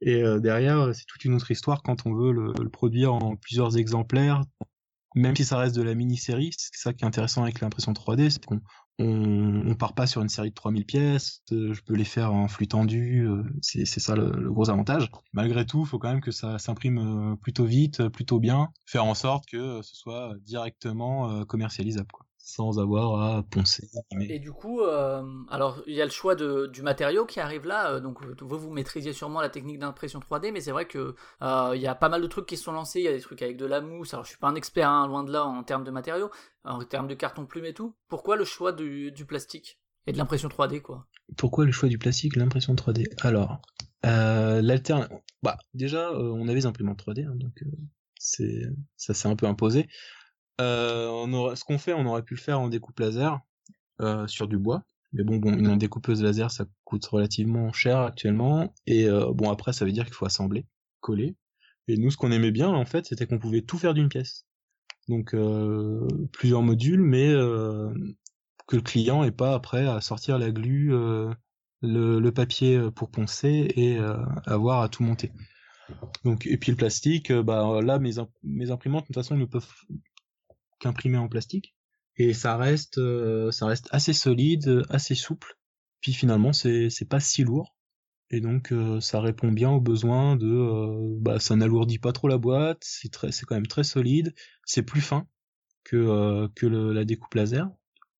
et 0.00 0.22
euh, 0.22 0.40
derrière 0.40 0.94
c'est 0.94 1.04
toute 1.06 1.24
une 1.24 1.34
autre 1.34 1.50
histoire 1.50 1.82
quand 1.82 2.06
on 2.06 2.14
veut 2.14 2.32
le, 2.32 2.52
le 2.60 2.68
produire 2.68 3.14
en 3.14 3.36
plusieurs 3.36 3.76
exemplaires 3.76 4.42
même 5.18 5.36
si 5.36 5.44
ça 5.44 5.58
reste 5.58 5.74
de 5.74 5.82
la 5.82 5.94
mini-série, 5.94 6.50
c'est 6.56 6.70
ça 6.74 6.92
qui 6.92 7.04
est 7.04 7.06
intéressant 7.06 7.42
avec 7.42 7.60
l'impression 7.60 7.92
3D, 7.92 8.30
c'est 8.30 8.44
qu'on 8.44 8.60
on, 9.00 9.74
part 9.74 9.94
pas 9.94 10.06
sur 10.06 10.22
une 10.22 10.28
série 10.28 10.50
de 10.50 10.54
3000 10.54 10.84
pièces, 10.84 11.42
euh, 11.52 11.72
je 11.72 11.82
peux 11.82 11.94
les 11.94 12.04
faire 12.04 12.32
en 12.32 12.48
flux 12.48 12.66
tendu, 12.66 13.26
euh, 13.26 13.44
c'est 13.62 13.84
ça 13.84 14.16
le, 14.16 14.50
gros 14.50 14.70
avantage. 14.70 15.08
Malgré 15.32 15.66
tout, 15.66 15.84
faut 15.84 15.98
quand 15.98 16.10
même 16.10 16.20
que 16.20 16.30
ça 16.30 16.58
s'imprime 16.58 16.98
euh, 16.98 17.36
plutôt 17.36 17.64
vite, 17.64 18.08
plutôt 18.08 18.40
bien, 18.40 18.68
faire 18.86 19.04
en 19.04 19.14
sorte 19.14 19.44
que 19.46 19.82
ce 19.82 19.94
soit 19.94 20.34
directement 20.44 21.44
commercialisable, 21.44 22.08
sans 22.48 22.78
avoir 22.78 23.20
à 23.20 23.42
poncer. 23.42 23.86
Et 24.30 24.38
du 24.38 24.52
coup, 24.52 24.80
euh, 24.80 25.22
alors 25.50 25.82
il 25.86 25.94
y 25.94 26.00
a 26.00 26.06
le 26.06 26.10
choix 26.10 26.34
de, 26.34 26.66
du 26.66 26.80
matériau 26.80 27.26
qui 27.26 27.40
arrive 27.40 27.66
là. 27.66 27.92
euh, 27.92 28.00
donc 28.00 28.24
vous, 28.40 28.58
vous 28.58 28.70
maîtrisiez 28.70 29.12
sûrement 29.12 29.42
la 29.42 29.50
technique 29.50 29.78
d'impression 29.78 30.18
3D, 30.18 30.50
mais 30.50 30.62
c'est 30.62 30.70
vrai 30.70 30.86
que 30.86 31.14
euh, 31.42 31.72
il 31.74 31.82
y 31.82 31.86
a 31.86 31.94
pas 31.94 32.08
mal 32.08 32.22
de 32.22 32.26
trucs 32.26 32.46
qui 32.46 32.56
se 32.56 32.64
sont 32.64 32.72
lancés. 32.72 33.00
Il 33.00 33.04
y 33.04 33.08
a 33.08 33.12
des 33.12 33.20
trucs 33.20 33.42
avec 33.42 33.58
de 33.58 33.66
la 33.66 33.82
mousse. 33.82 34.14
Alors 34.14 34.24
je 34.24 34.30
suis 34.30 34.38
pas 34.38 34.48
un 34.48 34.54
expert, 34.54 34.88
hein, 34.88 35.06
loin 35.06 35.24
de 35.24 35.30
là, 35.30 35.44
en 35.44 35.62
termes 35.62 35.84
de 35.84 35.90
matériaux, 35.90 36.30
en 36.64 36.82
termes 36.84 37.06
de 37.06 37.14
carton 37.14 37.44
plume 37.44 37.66
et 37.66 37.74
tout. 37.74 37.94
Pourquoi 38.08 38.36
le 38.36 38.46
choix 38.46 38.72
du, 38.72 39.12
du 39.12 39.26
plastique 39.26 39.78
et 40.06 40.12
de 40.12 40.16
l'impression 40.16 40.48
3D 40.48 40.80
quoi? 40.80 41.06
Pourquoi 41.36 41.66
le 41.66 41.72
choix 41.72 41.90
du 41.90 41.98
plastique, 41.98 42.34
l'impression 42.36 42.74
3D 42.74 43.08
Alors, 43.26 43.60
euh. 44.06 44.62
Bah, 45.42 45.58
déjà, 45.74 46.08
euh, 46.08 46.32
on 46.32 46.48
avait 46.48 46.54
les 46.54 46.66
imprimantes 46.66 47.04
3D, 47.04 47.26
hein, 47.26 47.34
donc 47.34 47.62
euh, 47.62 47.70
c'est 48.18 48.62
ça 48.96 49.12
s'est 49.12 49.28
un 49.28 49.36
peu 49.36 49.46
imposé. 49.46 49.86
Euh, 50.60 51.08
on 51.08 51.32
aurait... 51.32 51.56
Ce 51.56 51.64
qu'on 51.64 51.78
fait, 51.78 51.92
on 51.92 52.06
aurait 52.06 52.22
pu 52.22 52.34
le 52.34 52.40
faire 52.40 52.60
en 52.60 52.68
découpe 52.68 53.00
laser 53.00 53.40
euh, 54.00 54.26
sur 54.26 54.48
du 54.48 54.58
bois. 54.58 54.82
Mais 55.12 55.22
bon, 55.22 55.36
bon, 55.36 55.52
une 55.52 55.78
découpeuse 55.78 56.22
laser, 56.22 56.50
ça 56.50 56.66
coûte 56.84 57.06
relativement 57.06 57.72
cher 57.72 57.98
actuellement. 57.98 58.74
Et 58.86 59.06
euh, 59.08 59.32
bon, 59.32 59.50
après, 59.50 59.72
ça 59.72 59.84
veut 59.84 59.92
dire 59.92 60.04
qu'il 60.04 60.14
faut 60.14 60.26
assembler, 60.26 60.66
coller. 61.00 61.36
Et 61.86 61.96
nous, 61.96 62.10
ce 62.10 62.16
qu'on 62.16 62.32
aimait 62.32 62.50
bien, 62.50 62.68
en 62.68 62.84
fait, 62.84 63.06
c'était 63.06 63.26
qu'on 63.26 63.38
pouvait 63.38 63.62
tout 63.62 63.78
faire 63.78 63.94
d'une 63.94 64.08
pièce. 64.08 64.46
Donc, 65.08 65.34
plusieurs 66.32 66.62
modules, 66.62 67.02
mais 67.02 67.32
que 68.66 68.76
le 68.76 68.82
client 68.82 69.24
ait 69.24 69.30
pas 69.30 69.54
après 69.54 69.86
à 69.86 70.02
sortir 70.02 70.38
la 70.38 70.50
glu, 70.50 70.88
le, 70.90 72.20
le 72.20 72.32
papier 72.32 72.90
pour 72.94 73.10
poncer 73.10 73.72
et 73.74 73.98
avoir 74.44 74.82
à 74.82 74.90
tout 74.90 75.02
monter. 75.02 75.32
Donc 76.24 76.46
et 76.46 76.58
puis 76.58 76.72
le 76.72 76.76
plastique, 76.76 77.32
bah 77.32 77.80
là 77.80 77.98
mes 77.98 78.18
imp- 78.18 78.28
mes 78.42 78.70
imprimantes 78.70 79.04
de 79.04 79.06
toute 79.06 79.14
façon 79.14 79.36
ne 79.36 79.46
peuvent 79.46 79.72
qu'imprimer 80.78 81.18
en 81.18 81.28
plastique 81.28 81.74
et 82.18 82.34
ça 82.34 82.56
reste 82.56 82.98
euh, 82.98 83.50
ça 83.50 83.66
reste 83.66 83.88
assez 83.92 84.12
solide, 84.12 84.82
assez 84.90 85.14
souple. 85.14 85.56
Puis 86.00 86.12
finalement 86.12 86.52
c'est 86.52 87.08
pas 87.08 87.20
si 87.20 87.44
lourd 87.44 87.74
et 88.30 88.40
donc 88.40 88.72
euh, 88.72 89.00
ça 89.00 89.20
répond 89.20 89.50
bien 89.50 89.70
aux 89.70 89.80
besoins 89.80 90.36
de 90.36 90.46
euh, 90.46 91.16
bah 91.20 91.40
ça 91.40 91.56
n'alourdit 91.56 91.98
pas 91.98 92.12
trop 92.12 92.28
la 92.28 92.38
boîte, 92.38 92.82
c'est 92.82 93.10
quand 93.10 93.54
même 93.54 93.66
très 93.66 93.84
solide, 93.84 94.34
c'est 94.64 94.82
plus 94.82 95.00
fin 95.00 95.26
que 95.84 96.48
que 96.54 96.66
la 96.66 97.04
découpe 97.04 97.34
laser 97.34 97.70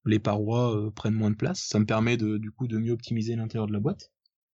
les 0.07 0.19
parois 0.19 0.91
prennent 0.95 1.15
moins 1.15 1.31
de 1.31 1.37
place. 1.37 1.61
Ça 1.69 1.79
me 1.79 1.85
permet 1.85 2.17
de, 2.17 2.39
du 2.39 2.51
coup 2.51 2.67
de 2.67 2.79
mieux 2.79 2.93
optimiser 2.93 3.37
l'intérieur 3.37 3.67
de 3.67 3.75
la 3.75 3.81
boîte. 3.81 4.11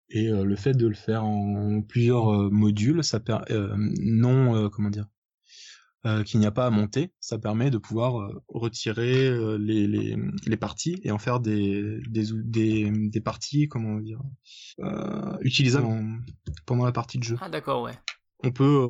Et 0.08 0.28
le 0.28 0.56
fait 0.56 0.74
de 0.74 0.86
le 0.88 0.94
faire 0.94 1.24
en 1.24 1.80
plusieurs 1.82 2.50
modules, 2.50 3.04
ça 3.04 3.20
per 3.20 3.38
non 3.50 4.68
comment 4.70 4.90
dire, 4.90 5.06
euh, 6.06 6.22
qu'il 6.22 6.40
n'y 6.40 6.46
a 6.46 6.50
pas 6.50 6.66
à 6.66 6.70
monter, 6.70 7.12
ça 7.20 7.38
permet 7.38 7.70
de 7.70 7.78
pouvoir 7.78 8.20
euh, 8.20 8.42
retirer 8.48 9.26
euh, 9.26 9.56
les, 9.56 9.86
les, 9.86 10.16
les 10.46 10.56
parties 10.56 11.00
et 11.02 11.10
en 11.10 11.18
faire 11.18 11.40
des 11.40 11.98
des 12.08 12.24
des, 12.32 12.90
des 12.90 13.20
parties 13.20 13.68
comment 13.68 13.98
dire 14.00 14.20
utilisables 15.40 15.86
en- 15.86 16.18
pendant 16.66 16.84
la 16.84 16.92
partie 16.92 17.18
de 17.18 17.24
jeu. 17.24 17.38
Ah 17.40 17.48
d'accord, 17.48 17.82
ouais. 17.82 17.98
On 18.42 18.52
peut, 18.52 18.88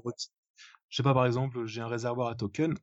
je 0.89 0.97
sais 0.97 1.03
pas 1.03 1.15
par 1.15 1.27
exemple, 1.27 1.67
j'ai 1.67 1.81
un 1.81 1.89
réservoir 1.89 2.29
à 2.29 2.35
token, 2.35 2.75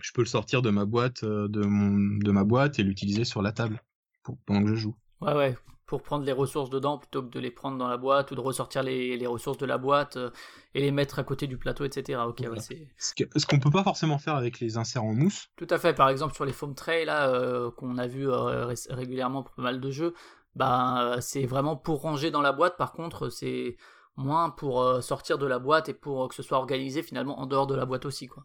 je 0.00 0.12
peux 0.12 0.22
le 0.22 0.26
sortir 0.26 0.62
de 0.62 0.70
ma 0.70 0.84
boîte, 0.86 1.24
de 1.24 1.60
mon, 1.60 2.18
de 2.18 2.30
ma 2.30 2.44
boîte 2.44 2.78
et 2.78 2.82
l'utiliser 2.82 3.24
sur 3.24 3.42
la 3.42 3.52
table 3.52 3.80
pour, 4.22 4.38
pendant 4.46 4.62
que 4.62 4.68
je 4.70 4.74
joue. 4.74 4.96
Ouais, 5.20 5.34
ouais. 5.34 5.56
Pour 5.86 6.02
prendre 6.02 6.24
les 6.24 6.32
ressources 6.32 6.70
dedans 6.70 6.96
plutôt 6.98 7.22
que 7.22 7.28
de 7.28 7.38
les 7.38 7.50
prendre 7.50 7.76
dans 7.76 7.88
la 7.88 7.98
boîte 7.98 8.30
ou 8.30 8.34
de 8.34 8.40
ressortir 8.40 8.82
les, 8.82 9.16
les 9.18 9.26
ressources 9.26 9.58
de 9.58 9.66
la 9.66 9.76
boîte 9.76 10.16
euh, 10.16 10.30
et 10.74 10.80
les 10.80 10.90
mettre 10.90 11.18
à 11.18 11.24
côté 11.24 11.46
du 11.46 11.58
plateau, 11.58 11.84
etc. 11.84 12.26
Ok, 12.26 12.38
ouais, 12.40 12.46
Voilà. 12.46 12.62
c'est. 12.62 12.88
Ce 12.96 13.44
qu'on 13.46 13.58
peut 13.58 13.70
pas 13.70 13.84
forcément 13.84 14.18
faire 14.18 14.34
avec 14.34 14.60
les 14.60 14.78
inserts 14.78 15.04
en 15.04 15.12
mousse. 15.12 15.48
Tout 15.56 15.66
à 15.68 15.78
fait. 15.78 15.92
Par 15.92 16.08
exemple, 16.08 16.34
sur 16.34 16.46
les 16.46 16.52
foam 16.52 16.74
trays 16.74 17.04
là 17.04 17.28
euh, 17.28 17.70
qu'on 17.70 17.98
a 17.98 18.06
vu 18.06 18.28
euh, 18.30 18.64
ré- 18.66 18.74
régulièrement 18.90 19.42
pour 19.42 19.54
pas 19.54 19.62
mal 19.62 19.80
de 19.80 19.90
jeux, 19.90 20.14
bah 20.54 21.02
euh, 21.16 21.20
c'est 21.20 21.44
vraiment 21.44 21.76
pour 21.76 22.00
ranger 22.00 22.30
dans 22.30 22.40
la 22.42 22.52
boîte. 22.52 22.76
Par 22.78 22.92
contre, 22.92 23.28
c'est 23.28 23.76
moins 24.16 24.48
pour 24.48 24.80
euh, 24.82 25.00
sortir 25.02 25.36
de 25.36 25.46
la 25.46 25.58
boîte 25.58 25.88
et 25.90 25.94
pour 25.94 26.24
euh, 26.24 26.28
que 26.28 26.34
ce 26.34 26.42
soit 26.42 26.56
organisé 26.58 27.02
finalement 27.02 27.40
en 27.40 27.46
dehors 27.46 27.66
de 27.66 27.74
la 27.74 27.84
boîte 27.84 28.06
aussi, 28.06 28.26
quoi. 28.26 28.44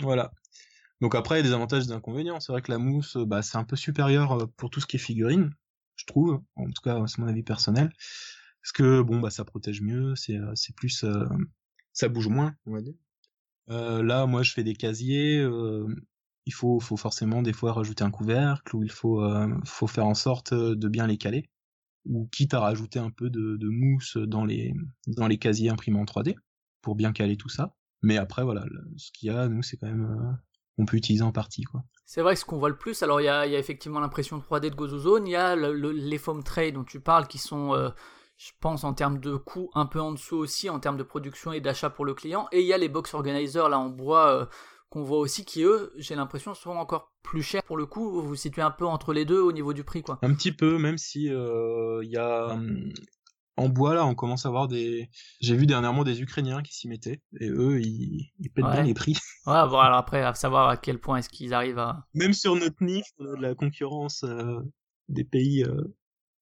Voilà. 0.00 0.30
Donc 1.00 1.14
après, 1.14 1.36
il 1.36 1.38
y 1.38 1.46
a 1.46 1.48
des 1.48 1.54
avantages 1.54 1.84
et 1.84 1.86
des 1.86 1.92
inconvénients. 1.92 2.40
C'est 2.40 2.52
vrai 2.52 2.60
que 2.60 2.70
la 2.70 2.78
mousse, 2.78 3.16
bah, 3.16 3.40
c'est 3.40 3.56
un 3.56 3.64
peu 3.64 3.76
supérieur 3.76 4.46
pour 4.56 4.68
tout 4.68 4.80
ce 4.80 4.86
qui 4.86 4.96
est 4.96 5.00
figurine, 5.00 5.54
je 6.00 6.06
trouve. 6.06 6.40
En 6.56 6.66
tout 6.66 6.82
cas, 6.82 7.02
c'est 7.06 7.18
mon 7.18 7.28
avis 7.28 7.42
personnel. 7.42 7.90
Parce 8.62 8.72
que, 8.72 9.02
bon, 9.02 9.20
bah, 9.20 9.30
ça 9.30 9.44
protège 9.44 9.80
mieux, 9.80 10.14
c'est, 10.16 10.36
euh, 10.36 10.54
plus, 10.76 11.04
euh, 11.04 11.24
ça 11.92 12.08
bouge 12.08 12.28
moins, 12.28 12.54
on 12.66 12.72
va 12.72 12.82
dire. 12.82 12.94
Euh, 13.70 14.02
là, 14.02 14.26
moi, 14.26 14.42
je 14.42 14.52
fais 14.52 14.64
des 14.64 14.74
casiers, 14.74 15.46
il 16.46 16.52
faut, 16.52 16.80
forcément 16.80 17.42
des 17.42 17.52
fois 17.52 17.72
rajouter 17.72 18.04
un 18.04 18.10
couvercle, 18.10 18.76
ou 18.76 18.82
il 18.82 18.90
faut, 18.90 19.20
faire 19.86 20.06
en 20.06 20.14
sorte 20.14 20.52
de 20.54 20.88
bien 20.88 21.06
les 21.06 21.18
caler. 21.18 21.48
Ou 22.06 22.28
quitte 22.32 22.54
à 22.54 22.60
rajouter 22.60 22.98
un 22.98 23.10
peu 23.10 23.30
de, 23.30 23.68
mousse 23.68 24.16
dans 24.16 24.44
les, 24.44 24.74
dans 25.06 25.26
les 25.26 25.38
casiers 25.38 25.70
imprimés 25.70 26.00
en 26.00 26.04
3D, 26.04 26.34
pour 26.82 26.96
bien 26.96 27.12
caler 27.12 27.36
tout 27.36 27.50
ça. 27.50 27.74
Mais 28.02 28.16
après, 28.16 28.44
voilà, 28.44 28.64
ce 28.96 29.10
qu'il 29.12 29.28
y 29.28 29.30
a, 29.30 29.48
nous, 29.48 29.62
c'est 29.62 29.76
quand 29.76 29.88
même, 29.88 30.38
on 30.78 30.84
peut 30.86 30.96
utiliser 30.96 31.22
en 31.24 31.32
partie, 31.32 31.64
quoi. 31.64 31.82
C'est 32.06 32.22
vrai 32.22 32.34
que 32.34 32.40
ce 32.40 32.44
qu'on 32.44 32.58
voit 32.58 32.68
le 32.70 32.76
plus, 32.76 33.02
alors 33.02 33.20
il 33.20 33.24
y 33.24 33.28
a, 33.28 33.46
il 33.46 33.52
y 33.52 33.56
a 33.56 33.58
effectivement 33.58 34.00
l'impression 34.00 34.38
3D 34.40 34.70
de 34.70 34.74
GozoZone, 34.74 35.26
il 35.28 35.30
y 35.32 35.36
a 35.36 35.54
le- 35.54 35.72
le- 35.72 35.92
les 35.92 36.18
foam 36.18 36.42
trays 36.42 36.72
dont 36.72 36.82
tu 36.84 36.98
parles 37.00 37.28
qui 37.28 37.38
sont, 37.38 37.72
euh, 37.74 37.90
je 38.36 38.50
pense, 38.60 38.82
en 38.84 38.94
termes 38.94 39.20
de 39.20 39.36
coût 39.36 39.70
un 39.74 39.86
peu 39.86 40.00
en 40.00 40.12
dessous 40.12 40.36
aussi, 40.36 40.68
en 40.70 40.80
termes 40.80 40.96
de 40.96 41.02
production 41.04 41.52
et 41.52 41.60
d'achat 41.60 41.88
pour 41.90 42.04
le 42.04 42.14
client, 42.14 42.48
et 42.50 42.60
il 42.62 42.66
y 42.66 42.72
a 42.72 42.78
les 42.78 42.88
box 42.88 43.14
organizers 43.14 43.68
là 43.68 43.78
en 43.78 43.88
bois 43.90 44.28
euh, 44.34 44.46
qu'on 44.88 45.04
voit 45.04 45.18
aussi 45.18 45.44
qui, 45.44 45.62
eux, 45.62 45.92
j'ai 45.98 46.16
l'impression, 46.16 46.52
sont 46.54 46.70
encore 46.70 47.12
plus 47.22 47.42
chers 47.44 47.62
pour 47.62 47.76
le 47.76 47.86
coup. 47.86 48.10
Vous 48.10 48.22
vous 48.26 48.34
situez 48.34 48.62
un 48.62 48.72
peu 48.72 48.86
entre 48.86 49.12
les 49.12 49.24
deux 49.24 49.40
au 49.40 49.52
niveau 49.52 49.72
du 49.72 49.84
prix, 49.84 50.02
quoi. 50.02 50.18
Un 50.22 50.34
petit 50.34 50.50
peu, 50.50 50.78
même 50.78 50.98
si 50.98 51.28
euh, 51.30 52.00
il 52.02 52.10
y 52.10 52.16
a 52.16 52.48
hum, 52.54 52.92
en 53.60 53.68
bois 53.68 53.94
là, 53.94 54.06
on 54.06 54.14
commence 54.14 54.46
à 54.46 54.50
voir 54.50 54.68
des. 54.68 55.08
J'ai 55.40 55.54
vu 55.56 55.66
dernièrement 55.66 56.04
des 56.04 56.22
Ukrainiens 56.22 56.62
qui 56.62 56.74
s'y 56.74 56.88
mettaient 56.88 57.20
et 57.40 57.48
eux, 57.48 57.80
ils, 57.80 58.30
ils 58.40 58.50
pètent 58.50 58.64
Ouais. 58.64 58.72
bien 58.72 58.82
les 58.84 58.94
prix. 58.94 59.16
Ouais, 59.46 59.66
bon, 59.68 59.78
alors 59.78 59.98
après, 59.98 60.22
à 60.22 60.34
savoir 60.34 60.68
à 60.68 60.76
quel 60.76 60.98
point 61.00 61.16
est-ce 61.18 61.28
qu'ils 61.28 61.54
arrivent 61.54 61.78
à. 61.78 62.06
Même 62.14 62.32
sur 62.32 62.54
notre 62.56 62.82
niche, 62.82 63.06
on 63.18 63.26
a 63.32 63.36
de 63.36 63.42
la 63.42 63.54
concurrence 63.54 64.22
euh, 64.24 64.60
des 65.08 65.24
pays 65.24 65.64
euh, 65.64 65.82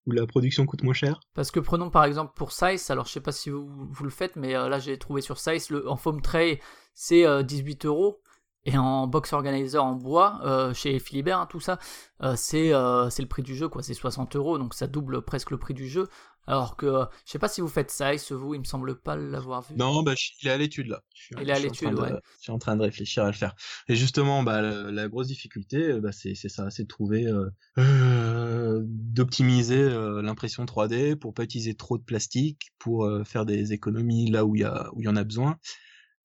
où 0.06 0.12
la 0.12 0.26
production 0.26 0.66
coûte 0.66 0.82
moins 0.82 0.94
cher. 0.94 1.20
Parce 1.34 1.50
que 1.50 1.60
prenons 1.60 1.90
par 1.90 2.04
exemple 2.04 2.32
pour 2.34 2.52
Size, 2.52 2.90
alors 2.90 3.06
je 3.06 3.12
sais 3.12 3.20
pas 3.20 3.32
si 3.32 3.50
vous, 3.50 3.68
vous 3.90 4.04
le 4.04 4.10
faites, 4.10 4.36
mais 4.36 4.54
euh, 4.56 4.68
là 4.68 4.78
j'ai 4.78 4.98
trouvé 4.98 5.20
sur 5.22 5.38
Size, 5.38 5.70
le, 5.70 5.88
en 5.88 5.96
foam 5.96 6.20
tray, 6.22 6.60
c'est 6.94 7.26
euh, 7.26 7.42
18 7.42 7.84
euros. 7.86 8.20
Et 8.64 8.76
en 8.76 9.06
box 9.06 9.32
organizer 9.32 9.82
en 9.82 9.94
bois, 9.94 10.40
euh, 10.44 10.74
chez 10.74 10.98
Philibert, 10.98 11.38
hein, 11.38 11.46
tout 11.48 11.60
ça, 11.60 11.78
euh, 12.22 12.34
c'est 12.36 12.74
euh, 12.74 13.08
c'est 13.08 13.22
le 13.22 13.28
prix 13.28 13.42
du 13.42 13.54
jeu, 13.54 13.68
quoi. 13.68 13.82
C'est 13.82 13.94
60 13.94 14.36
euros, 14.36 14.58
donc 14.58 14.74
ça 14.74 14.86
double 14.88 15.22
presque 15.22 15.50
le 15.52 15.58
prix 15.58 15.72
du 15.74 15.88
jeu. 15.88 16.08
Alors 16.48 16.76
que, 16.76 16.86
euh, 16.86 17.04
je 17.26 17.32
sais 17.32 17.38
pas 17.38 17.48
si 17.48 17.60
vous 17.60 17.68
faites 17.68 17.90
Size, 17.90 18.32
vous, 18.32 18.54
il 18.54 18.60
me 18.60 18.64
semble 18.64 18.98
pas 18.98 19.16
l'avoir 19.16 19.62
vu. 19.62 19.76
Non, 19.76 20.02
bah, 20.02 20.14
je- 20.16 20.30
il 20.42 20.48
est 20.48 20.50
à 20.50 20.56
l'étude 20.56 20.86
là. 20.88 21.02
Je 21.14 21.34
Il 21.42 21.50
est 21.50 21.52
à 21.52 21.58
l'étude, 21.58 21.90
de- 21.92 21.96
ouais. 21.96 22.10
Je 22.38 22.42
suis 22.44 22.52
en 22.52 22.58
train 22.58 22.74
de 22.76 22.82
réfléchir 22.82 23.22
à 23.24 23.26
le 23.26 23.32
faire. 23.34 23.54
Et 23.88 23.94
justement, 23.96 24.42
bah, 24.42 24.62
la, 24.62 24.90
la 24.90 25.08
grosse 25.08 25.26
difficulté, 25.26 25.90
euh, 25.92 26.00
bah, 26.00 26.10
c'est 26.10 26.34
c'est 26.34 26.48
ça, 26.48 26.70
c'est 26.70 26.84
de 26.84 26.88
trouver, 26.88 27.26
euh, 27.26 27.50
euh, 27.78 28.82
d'optimiser 28.86 29.90
l'impression 30.22 30.64
3D 30.64 31.16
pour 31.16 31.34
pas 31.34 31.44
utiliser 31.44 31.74
trop 31.74 31.98
de 31.98 32.02
plastique, 32.02 32.70
pour 32.78 33.06
faire 33.26 33.44
des 33.44 33.72
économies 33.74 34.30
là 34.30 34.44
où 34.46 34.56
il 34.56 34.62
y 34.62 34.64
a 34.64 34.88
où 34.94 35.02
il 35.02 35.04
y 35.04 35.08
en 35.08 35.16
a 35.16 35.24
besoin, 35.24 35.58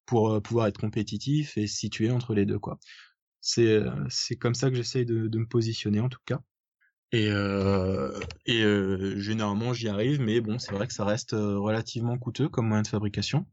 pour 0.05 0.41
pouvoir 0.41 0.67
être 0.67 0.79
compétitif 0.79 1.57
et 1.57 1.67
se 1.67 1.77
situer 1.77 2.12
entre 2.12 2.33
les 2.33 2.45
deux 2.45 2.59
quoi. 2.59 2.79
C'est 3.41 3.81
c'est 4.09 4.36
comme 4.38 4.55
ça 4.55 4.69
que 4.69 4.75
j'essaye 4.77 5.05
de, 5.05 5.27
de 5.27 5.39
me 5.39 5.47
positionner 5.47 5.99
en 5.99 6.09
tout 6.09 6.19
cas. 6.25 6.39
Et, 7.13 7.28
euh, 7.30 8.12
euh, 8.49 9.19
généralement 9.19 9.71
j'y 9.71 9.88
arrive, 9.88 10.19
mais 10.19 10.41
bon, 10.41 10.58
c'est 10.58 10.73
vrai 10.73 10.88
que 10.88 10.93
ça 10.93 11.06
reste 11.06 11.34
euh, 11.34 11.60
relativement 11.60 12.17
coûteux 12.17 12.49
comme 12.49 12.67
moyen 12.67 12.82
de 12.82 12.88
fabrication. 12.88 13.45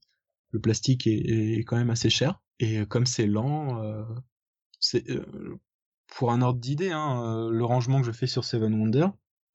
Le 0.52 0.60
plastique 0.60 1.06
est, 1.06 1.62
quand 1.64 1.76
même 1.76 1.90
assez 1.90 2.08
cher. 2.08 2.40
Et 2.58 2.84
comme 2.86 3.06
c'est 3.06 3.26
lent, 3.26 3.80
c'est 4.80 5.04
pour 6.08 6.32
un 6.32 6.42
ordre 6.42 6.58
d'idée, 6.58 6.90
hein, 6.90 7.48
le 7.50 7.64
rangement 7.64 8.00
que 8.00 8.06
je 8.06 8.12
fais 8.12 8.26
sur 8.26 8.44
Seven 8.44 8.74
Wonder 8.74 9.06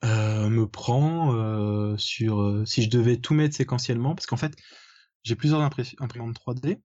me 0.04 0.65
prend 0.65 1.98
sur 1.98 2.63
si 2.65 2.84
je 2.84 2.89
devais 2.89 3.18
tout 3.18 3.34
mettre 3.34 3.56
séquentiellement, 3.56 4.15
parce 4.15 4.26
qu'en 4.26 4.38
fait 4.38 4.56
j'ai 5.24 5.36
plusieurs 5.36 5.60
imprimantes 5.62 6.39
3D, 6.39 6.80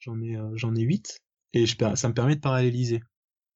j'en 0.00 0.20
ai 0.20 0.36
j'en 0.54 0.74
ai 0.74 0.82
8 0.82 1.22
et 1.54 1.64
ça 1.66 2.08
me 2.08 2.12
permet 2.12 2.36
de 2.36 2.40
paralléliser 2.40 3.02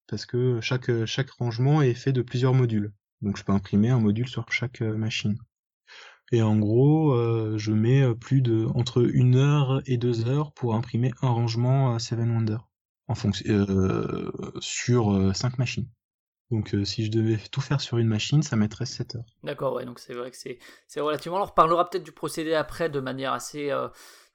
parce 0.08 0.26
que 0.26 0.60
chaque 0.60 1.04
chaque 1.06 1.30
rangement 1.30 1.82
est 1.82 1.94
fait 1.94 2.12
de 2.12 2.22
plusieurs 2.22 2.54
modules, 2.54 2.92
donc 3.24 3.38
je 3.38 3.44
peux 3.44 3.52
imprimer 3.52 3.88
un 3.88 4.00
module 4.00 4.28
sur 4.28 4.50
chaque 4.52 4.82
euh, 4.82 4.96
machine. 4.96 5.38
Et 6.30 6.42
en 6.42 6.56
gros, 6.56 7.12
euh, 7.12 7.56
je 7.56 7.72
mets 7.72 8.02
euh, 8.02 8.14
plus 8.14 8.42
de 8.42 8.66
entre 8.74 9.02
une 9.02 9.36
heure 9.36 9.82
et 9.86 9.96
deux 9.96 10.26
heures 10.28 10.52
pour 10.52 10.74
imprimer 10.74 11.12
un 11.22 11.30
rangement 11.30 11.98
Seven 11.98 12.30
Wonder 12.30 12.58
en 13.08 13.14
fonction 13.14 13.44
sur 14.60 15.36
cinq 15.36 15.58
machines. 15.58 15.88
Donc 16.50 16.74
si 16.84 17.04
je 17.04 17.10
devais 17.10 17.38
tout 17.50 17.60
faire 17.60 17.80
sur 17.80 17.98
une 17.98 18.06
machine, 18.06 18.42
ça 18.42 18.56
mettrait 18.56 18.86
7 18.86 19.16
heures. 19.16 19.24
D'accord, 19.42 19.74
ouais, 19.74 19.84
donc 19.84 19.98
c'est 19.98 20.14
vrai 20.14 20.30
que 20.30 20.36
c'est 20.36 21.00
relativement. 21.00 21.38
On 21.38 21.44
reparlera 21.44 21.88
peut-être 21.88 22.04
du 22.04 22.12
procédé 22.12 22.54
après 22.54 22.88
de 22.88 23.00
manière 23.00 23.32
assez. 23.32 23.70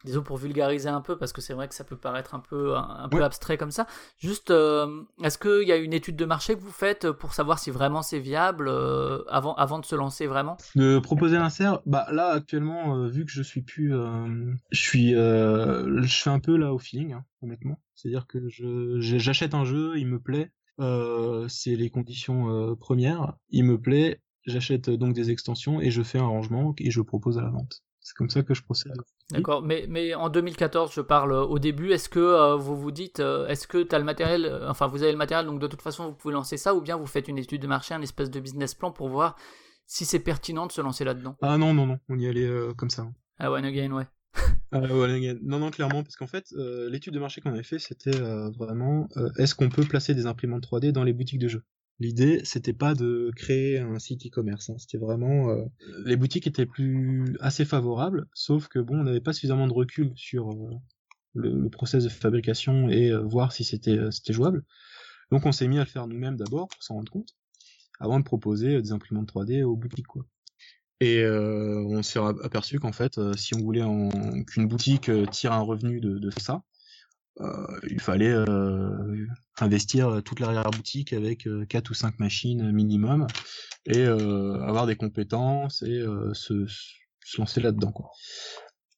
Disons 0.06 0.22
pour 0.24 0.38
vulgariser 0.38 0.90
un 0.90 1.02
peu, 1.02 1.18
parce 1.18 1.34
que 1.34 1.42
c'est 1.42 1.54
vrai 1.54 1.68
que 1.68 1.76
ça 1.76 1.84
peut 1.84 1.98
paraître 1.98 2.34
un 2.36 2.40
peu, 2.40 2.76
un, 2.76 3.04
un 3.04 3.10
peu 3.10 3.18
Ouais. 3.18 3.24
abstrait 3.24 3.58
comme 3.58 3.72
ça. 3.72 3.86
Juste, 4.18 4.50
euh, 4.52 5.02
est-ce 5.24 5.38
qu'il 5.38 5.68
y 5.68 5.72
a 5.72 5.76
une 5.78 5.94
étude 5.94 6.16
de 6.16 6.26
marché 6.26 6.56
que 6.56 6.62
vous 6.62 6.72
faites 6.72 7.12
pour 7.12 7.34
savoir 7.34 7.60
si 7.60 7.70
vraiment 7.70 8.02
c'est 8.02 8.20
viable 8.20 8.68
euh, 8.70 9.24
avant, 9.28 9.54
avant 9.56 9.80
de 9.80 9.86
se 9.86 9.96
lancer 9.96 10.26
vraiment? 10.26 10.56
De 10.76 11.00
proposer 11.00 11.38
un 11.38 11.44
insert, 11.44 11.82
bah 11.86 12.08
là 12.12 12.30
actuellement, 12.30 12.96
euh, 12.96 13.08
vu 13.08 13.26
que 13.26 13.32
je 13.32 13.42
suis 13.44 13.62
plus, 13.62 13.92
je 13.92 14.80
suis, 14.80 15.12
je 15.12 16.22
fais 16.24 16.30
un 16.30 16.40
peu 16.40 16.56
là 16.56 16.74
au 16.74 16.80
feeling, 16.80 17.14
hein, 17.14 17.26
honnêtement. 17.42 17.80
C'est-à-dire 17.96 18.28
que 18.28 18.48
je, 18.48 19.00
j'achète 19.00 19.54
un 19.54 19.66
jeu, 19.66 19.98
il 19.98 20.08
me 20.08 20.20
plaît, 20.20 20.52
c'est 21.50 21.76
les 21.76 21.90
conditions 21.90 22.76
premières, 22.78 23.34
il 23.50 23.66
me 23.66 23.80
plaît, 23.80 24.22
j'achète 24.46 24.90
donc 24.90 25.14
des 25.14 25.30
extensions 25.32 25.82
et 25.82 25.92
je 25.92 26.02
fais 26.02 26.20
un 26.20 26.28
rangement 26.28 26.74
et 26.78 26.90
je 26.90 27.02
propose 27.02 27.38
à 27.38 27.42
la 27.42 27.50
vente. 27.50 27.84
C'est 28.10 28.16
comme 28.16 28.30
ça 28.32 28.42
que 28.42 28.56
je 28.56 28.64
procède. 28.64 28.96
D'accord, 29.30 29.62
mais, 29.62 29.86
mais 29.88 30.16
en 30.16 30.30
2014, 30.30 30.92
je 30.92 31.02
parle 31.02 31.32
euh, 31.32 31.44
au 31.44 31.60
début, 31.60 31.92
est-ce 31.92 32.10
que 32.10 32.18
euh, 32.20 32.56
vous 32.56 32.76
vous 32.76 32.90
dites, 32.90 33.20
euh, 33.20 33.48
est-ce 33.48 33.68
que 33.68 33.84
tu 33.84 33.94
as 33.94 34.00
le 34.00 34.04
matériel, 34.04 34.46
euh, 34.46 34.68
enfin 34.68 34.88
vous 34.88 35.04
avez 35.04 35.12
le 35.12 35.18
matériel, 35.20 35.46
donc 35.46 35.62
de 35.62 35.68
toute 35.68 35.84
façon 35.84 36.08
vous 36.08 36.16
pouvez 36.16 36.34
lancer 36.34 36.58
ça, 36.58 36.74
ou 36.74 36.82
bien 36.82 36.98
vous 36.98 37.06
faites 37.06 37.28
une 37.28 37.38
étude 37.38 37.62
de 37.62 37.68
marché, 37.68 37.94
un 37.94 38.02
espèce 38.02 38.32
de 38.32 38.40
business 38.40 38.74
plan 38.74 38.92
pour 38.92 39.10
voir 39.10 39.36
si 39.86 40.06
c'est 40.06 40.22
pertinent 40.22 40.66
de 40.66 40.72
se 40.72 40.82
lancer 40.82 41.06
là-dedans? 41.06 41.36
Ah 41.44 41.60
non 41.60 41.76
non 41.76 41.86
non, 41.86 42.00
on 42.10 42.18
y 42.18 42.26
allait 42.26 42.50
comme 42.78 42.90
ça. 42.90 43.08
Ah 43.38 43.52
ouais, 43.52 43.64
again, 43.64 43.92
ouais. 43.92 44.08
Ah, 44.72 44.80
non, 44.80 45.60
non, 45.60 45.70
clairement, 45.70 46.02
parce 46.02 46.16
qu'en 46.16 46.28
fait, 46.28 46.46
l'étude 46.90 47.14
de 47.14 47.20
marché 47.20 47.42
qu'on 47.42 47.52
avait 47.52 47.62
fait, 47.62 47.78
c'était 47.78 48.20
vraiment, 48.58 49.08
est-ce 49.38 49.54
qu'on 49.54 49.70
peut 49.70 49.84
placer 49.84 50.16
des 50.16 50.26
imprimantes 50.26 50.64
3D 50.64 50.92
dans 50.92 51.04
les 51.04 51.14
boutiques 51.14 51.40
de 51.40 51.48
jeux? 51.48 51.64
L'idée, 52.00 52.40
c'était 52.46 52.74
pas 52.74 52.94
de 52.96 53.30
créer 53.36 53.78
un 53.80 54.00
site 54.00 54.26
e-commerce, 54.26 54.70
hein, 54.70 54.76
c'était 54.78 54.98
vraiment, 54.98 55.50
euh, 55.50 55.66
les 56.06 56.16
boutiques 56.16 56.48
étaient 56.48 56.66
plus 56.66 57.36
assez 57.42 57.66
favorables, 57.66 58.26
sauf 58.34 58.70
que 58.70 58.80
bon, 58.80 59.02
on 59.02 59.04
n'avait 59.04 59.20
pas 59.20 59.34
suffisamment 59.34 59.68
de 59.68 59.74
recul 59.74 60.14
sur 60.16 60.50
euh, 60.50 60.70
le, 61.34 61.60
le 61.60 61.70
process 61.70 62.06
de 62.06 62.10
fabrication 62.10 62.88
et 62.90 63.10
euh, 63.12 63.20
voir 63.20 63.52
si 63.52 63.66
c'était 63.66 64.00
jouable. 64.30 64.64
Donc, 65.30 65.46
on 65.46 65.52
s'est 65.52 65.68
mis 65.68 65.78
à 65.78 65.84
le 65.84 65.90
faire 65.90 66.08
nous-mêmes 66.08 66.38
d'abord 66.38 66.70
pour 66.70 66.82
s'en 66.82 66.96
rendre 66.96 67.12
compte, 67.12 67.36
avant 68.00 68.18
de 68.18 68.24
proposer 68.24 68.82
des 68.82 68.94
imprimantes 68.94 69.30
3D 69.34 69.64
aux 69.64 69.76
boutiques, 69.76 70.08
quoi. 70.08 70.26
Et 71.02 71.26
on 71.26 72.04
s'est 72.04 72.20
aperçu 72.44 72.78
qu'en 72.78 72.92
fait, 72.92 73.22
si 73.38 73.56
on 73.56 73.60
voulait 73.60 73.86
qu'une 74.48 74.68
boutique 74.68 75.10
tire 75.32 75.54
un 75.54 75.62
revenu 75.62 76.02
de, 76.02 76.30
ça, 76.32 76.62
il 77.90 78.02
fallait 78.02 78.32
euh, 78.32 79.26
investir 79.60 80.22
toute 80.24 80.40
l'arrière-boutique 80.40 81.14
avec 81.14 81.48
euh, 81.48 81.66
4 81.66 81.90
ou 81.90 81.94
5 81.94 82.20
machines 82.20 82.72
minimum 82.72 83.28
et 83.86 84.00
euh, 84.00 84.62
avoir 84.62 84.86
des 84.86 84.96
compétences 84.96 85.82
et 85.84 86.00
euh, 86.00 86.34
se, 86.34 86.66
lancer 87.38 87.62
là-dedans. 87.62 87.92
Quoi. 87.92 88.12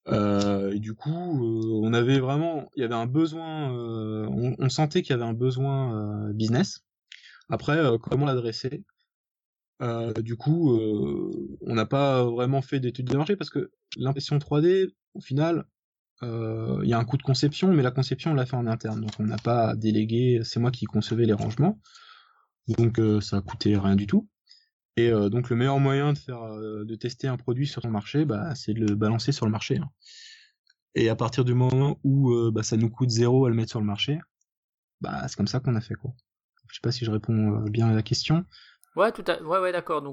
Euh, 0.08 0.72
et 0.72 0.80
du 0.80 0.94
coup, 0.94 1.12
euh, 1.12 1.82
on 1.84 1.94
avait 1.94 2.20
vraiment, 2.20 2.70
il 2.76 2.82
y 2.82 2.84
avait 2.84 2.96
un 2.96 3.06
besoin, 3.06 3.76
euh, 3.76 4.28
on, 4.58 4.70
sentait 4.70 5.02
qu'il 5.02 5.12
y 5.12 5.14
avait 5.14 5.30
un 5.30 5.34
besoin 5.34 6.30
euh, 6.30 6.34
business. 6.34 6.82
Après, 7.50 7.78
euh, 7.78 7.98
comment 7.98 8.26
l'adresser? 8.26 8.84
Euh, 9.82 10.14
du 10.14 10.36
coup, 10.36 10.74
euh, 10.74 11.58
on 11.62 11.74
n'a 11.76 11.86
pas 11.86 12.24
vraiment 12.24 12.62
fait 12.62 12.80
d'études 12.80 13.08
de 13.08 13.18
marché 13.18 13.36
parce 13.36 13.50
que 13.50 13.72
l'impression 13.98 14.38
3D, 14.38 14.90
au 15.14 15.22
final, 15.22 15.60
euh, 15.60 15.64
il 16.24 16.88
y 16.88 16.94
a 16.94 17.00
un 17.00 17.06
coût 17.06 17.18
de 17.18 17.24
conception, 17.24 17.74
mais 17.74 17.84
la 17.84 17.92
conception 17.92 18.32
on 18.32 18.34
l'a 18.34 18.46
fait 18.46 18.56
en 18.56 18.68
interne, 18.68 19.02
donc 19.02 19.12
on 19.20 19.24
n'a 19.24 19.38
pas 19.38 19.76
délégué. 19.76 20.42
C'est 20.44 20.60
moi 20.60 20.72
qui 20.72 20.86
concevais 20.86 21.26
les 21.26 21.34
rangements, 21.34 21.80
donc 22.68 23.00
euh, 23.00 23.22
ça 23.22 23.38
a 23.38 23.42
coûté 23.42 23.78
rien 23.78 23.96
du 23.96 24.08
tout. 24.08 24.28
Et 24.98 25.10
euh, 25.10 25.30
donc 25.30 25.50
le 25.50 25.56
meilleur 25.56 25.80
moyen 25.80 26.14
de 26.14 26.18
faire, 26.18 26.44
euh, 26.44 26.84
de 26.86 26.96
tester 26.96 27.28
un 27.28 27.38
produit 27.38 27.66
sur 27.68 27.82
son 27.82 27.90
marché, 27.90 28.26
bah, 28.26 28.54
c'est 28.56 28.74
de 28.74 28.80
le 28.82 28.96
balancer 28.96 29.32
sur 29.32 29.46
le 29.46 29.52
marché. 29.52 29.78
hein. 29.78 29.90
Et 30.96 31.10
à 31.10 31.16
partir 31.16 31.46
du 31.46 31.54
moment 31.54 32.00
où 32.04 32.32
euh, 32.32 32.52
bah, 32.52 32.64
ça 32.64 32.76
nous 32.78 32.90
coûte 32.90 33.10
zéro 33.10 33.46
à 33.46 33.50
le 33.50 33.56
mettre 33.56 33.70
sur 33.70 33.80
le 33.80 33.86
marché, 33.86 34.20
bah 35.00 35.28
c'est 35.28 35.36
comme 35.36 35.48
ça 35.48 35.60
qu'on 35.60 35.76
a 35.76 35.82
fait 35.82 35.96
quoi. 35.96 36.12
Je 36.68 36.76
sais 36.76 36.82
pas 36.82 36.92
si 36.92 37.06
je 37.06 37.12
réponds 37.12 37.66
euh, 37.66 37.70
bien 37.70 37.88
à 37.90 37.94
la 37.94 38.04
question. 38.04 38.46
Ouais, 38.96 39.12
tout 39.12 39.24
à... 39.28 39.42
ouais, 39.42 39.60
ouais, 39.60 39.72
d'accord. 39.72 40.04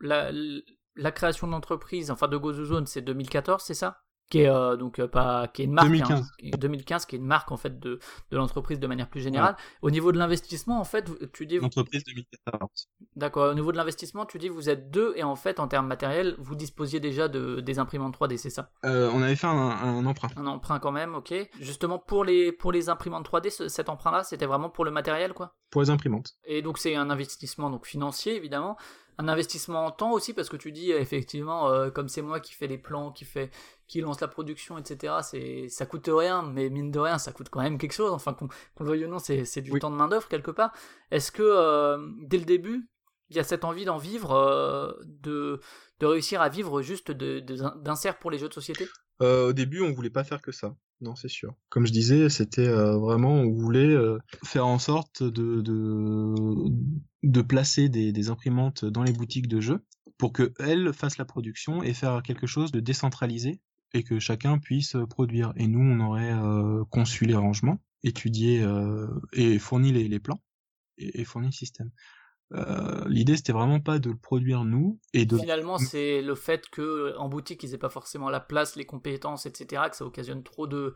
La, 0.00 1.12
création 1.12 1.46
de 1.46 1.52
l'entreprise, 1.52 2.10
enfin 2.10 2.28
de 2.28 2.36
GoZoZone, 2.36 2.86
c'est 2.86 3.02
2014, 3.02 3.62
c'est 3.64 3.74
ça? 3.74 4.00
Qui 4.30 4.40
est 4.40 4.48
euh, 4.48 4.76
donc 4.76 4.98
euh, 4.98 5.08
pas 5.08 5.48
qui 5.48 5.62
est 5.62 5.64
une 5.64 5.72
marque 5.72 5.86
2015. 5.88 6.20
hein, 6.20 6.26
qui 6.38 6.48
est 6.48 6.56
2015 6.56 7.06
qui 7.06 7.16
est 7.16 7.18
une 7.18 7.24
marque 7.26 7.50
en 7.52 7.56
fait 7.56 7.78
de, 7.80 7.98
de 8.30 8.36
l'entreprise 8.36 8.78
de 8.78 8.86
manière 8.86 9.08
plus 9.08 9.20
générale 9.20 9.56
au 9.82 9.90
niveau 9.90 10.12
de 10.12 10.18
l'investissement 10.18 10.78
en 10.80 10.84
fait 10.84 11.10
tu 11.32 11.46
dis 11.46 11.58
L'entreprise 11.58 12.04
2014. 12.04 12.88
d'accord 13.16 13.50
au 13.50 13.54
niveau 13.54 13.72
de 13.72 13.76
l'investissement 13.76 14.26
tu 14.26 14.38
dis 14.38 14.48
vous 14.48 14.68
êtes 14.68 14.90
deux 14.90 15.12
et 15.16 15.22
en 15.22 15.36
fait 15.36 15.60
en 15.60 15.68
termes 15.68 15.86
matériels 15.86 16.34
vous 16.38 16.54
disposiez 16.54 17.00
déjà 17.00 17.28
de 17.28 17.60
des 17.60 17.78
imprimantes 17.78 18.14
3D 18.18 18.36
c'est 18.36 18.50
ça? 18.50 18.70
Euh, 18.84 19.10
on 19.14 19.22
avait 19.22 19.36
fait 19.36 19.46
un, 19.46 19.50
un 19.50 20.04
emprunt. 20.06 20.28
un 20.36 20.46
emprunt 20.46 20.78
quand 20.78 20.92
même 20.92 21.14
ok 21.14 21.32
justement 21.60 21.98
pour 21.98 22.24
les 22.24 22.52
pour 22.52 22.72
les 22.72 22.88
imprimantes 22.88 23.26
3D 23.28 23.50
ce- 23.50 23.68
cet 23.68 23.88
emprunt 23.88 24.10
là 24.10 24.24
c'était 24.24 24.46
vraiment 24.46 24.68
pour 24.70 24.84
le 24.84 24.90
matériel 24.90 25.32
quoi? 25.32 25.54
Pour 25.70 25.80
les 25.82 25.90
imprimantes. 25.90 26.34
et 26.44 26.62
donc 26.62 26.78
c'est 26.78 26.94
un 26.96 27.10
investissement 27.10 27.70
donc 27.70 27.86
financier 27.86 28.36
évidemment, 28.36 28.76
un 29.18 29.28
investissement 29.28 29.84
en 29.86 29.90
temps 29.90 30.12
aussi 30.12 30.32
parce 30.32 30.48
que 30.48 30.56
tu 30.56 30.70
dis 30.72 30.92
effectivement 30.92 31.68
euh, 31.68 31.90
comme 31.90 32.08
c'est 32.08 32.22
moi 32.22 32.40
qui 32.40 32.54
fais 32.54 32.66
les 32.68 32.78
plans, 32.78 33.10
qui 33.10 33.24
fait 33.24 33.50
qui 33.88 34.00
lance 34.00 34.20
la 34.20 34.28
production 34.28 34.78
etc. 34.78 35.14
C'est 35.22 35.68
ça 35.68 35.86
coûte 35.86 36.08
rien 36.12 36.42
mais 36.42 36.70
mine 36.70 36.90
de 36.92 36.98
rien 37.00 37.18
ça 37.18 37.32
coûte 37.32 37.48
quand 37.50 37.60
même 37.62 37.78
quelque 37.78 37.94
chose. 37.94 38.12
Enfin 38.12 38.34
qu'on 38.34 38.48
qu'on 38.76 38.84
le 38.84 38.90
veuille 38.90 39.04
ou 39.06 39.08
non 39.08 39.18
c'est 39.18 39.44
c'est 39.44 39.62
du 39.62 39.72
Oui. 39.72 39.80
temps 39.80 39.90
de 39.90 39.96
main 39.96 40.08
d'œuvre 40.08 40.28
quelque 40.28 40.50
part. 40.52 40.72
Est-ce 41.10 41.32
que 41.32 41.42
euh, 41.42 41.98
dès 42.22 42.38
le 42.38 42.44
début 42.44 42.88
il 43.30 43.36
y 43.36 43.40
a 43.40 43.44
cette 43.44 43.64
envie 43.64 43.84
d'en 43.84 43.98
vivre, 43.98 44.32
euh, 44.32 44.92
de 45.04 45.60
de 46.00 46.06
réussir 46.06 46.40
à 46.40 46.48
vivre 46.48 46.80
juste 46.82 47.10
de 47.10 47.40
de- 47.40 47.56
d'inserts 47.82 48.18
pour 48.18 48.30
les 48.30 48.38
jeux 48.38 48.48
de 48.48 48.54
société? 48.54 48.86
Euh, 49.20 49.48
au 49.48 49.52
début, 49.52 49.82
on 49.82 49.92
voulait 49.92 50.10
pas 50.10 50.22
faire 50.24 50.40
que 50.40 50.52
ça. 50.52 50.76
Non, 51.00 51.14
c'est 51.16 51.28
sûr. 51.28 51.54
Comme 51.68 51.86
je 51.86 51.92
disais, 51.92 52.28
c'était 52.30 52.66
euh, 52.68 52.96
vraiment, 52.96 53.32
on 53.34 53.50
voulait 53.52 53.94
faire 54.44 54.66
en 54.66 54.78
sorte 54.78 55.22
de, 55.22 55.60
de, 55.60 56.34
de 57.22 57.42
placer 57.42 57.88
des, 57.88 58.12
des 58.12 58.30
imprimantes 58.30 58.84
dans 58.84 59.02
les 59.02 59.12
boutiques 59.12 59.48
de 59.48 59.60
jeux 59.60 59.80
pour 60.18 60.32
que 60.32 60.52
elles 60.58 60.92
fassent 60.92 61.18
la 61.18 61.24
production 61.24 61.82
et 61.82 61.94
faire 61.94 62.22
quelque 62.22 62.46
chose 62.46 62.72
de 62.72 62.80
décentralisé 62.80 63.60
et 63.94 64.02
que 64.02 64.18
chacun 64.18 64.58
puisse 64.58 64.94
euh, 64.94 65.06
produire. 65.06 65.52
Et 65.56 65.66
nous, 65.66 65.80
on 65.80 66.00
aurait 66.00 66.32
euh, 66.32 66.84
conçu 66.90 67.24
les 67.24 67.34
rangements, 67.34 67.78
étudié 68.02 68.62
euh, 68.62 69.06
et 69.32 69.58
fourni 69.58 69.92
les, 69.92 70.08
les 70.08 70.20
plans 70.20 70.40
et, 70.98 71.20
et 71.20 71.24
fourni 71.24 71.48
le 71.48 71.52
système. 71.52 71.90
Euh, 72.54 73.04
L'idée, 73.08 73.36
c'était 73.36 73.52
vraiment 73.52 73.80
pas 73.80 73.98
de 73.98 74.10
le 74.10 74.16
produire 74.16 74.64
nous 74.64 74.98
et 75.12 75.26
de 75.26 75.36
Finalement, 75.36 75.78
c'est 75.78 76.22
le 76.22 76.34
fait 76.34 76.68
que 76.70 77.14
en 77.18 77.28
boutique, 77.28 77.62
ils 77.62 77.74
aient 77.74 77.78
pas 77.78 77.90
forcément 77.90 78.30
la 78.30 78.40
place, 78.40 78.76
les 78.76 78.86
compétences, 78.86 79.46
etc., 79.46 79.82
que 79.90 79.96
ça 79.96 80.04
occasionne 80.04 80.42
trop 80.42 80.66
de 80.66 80.94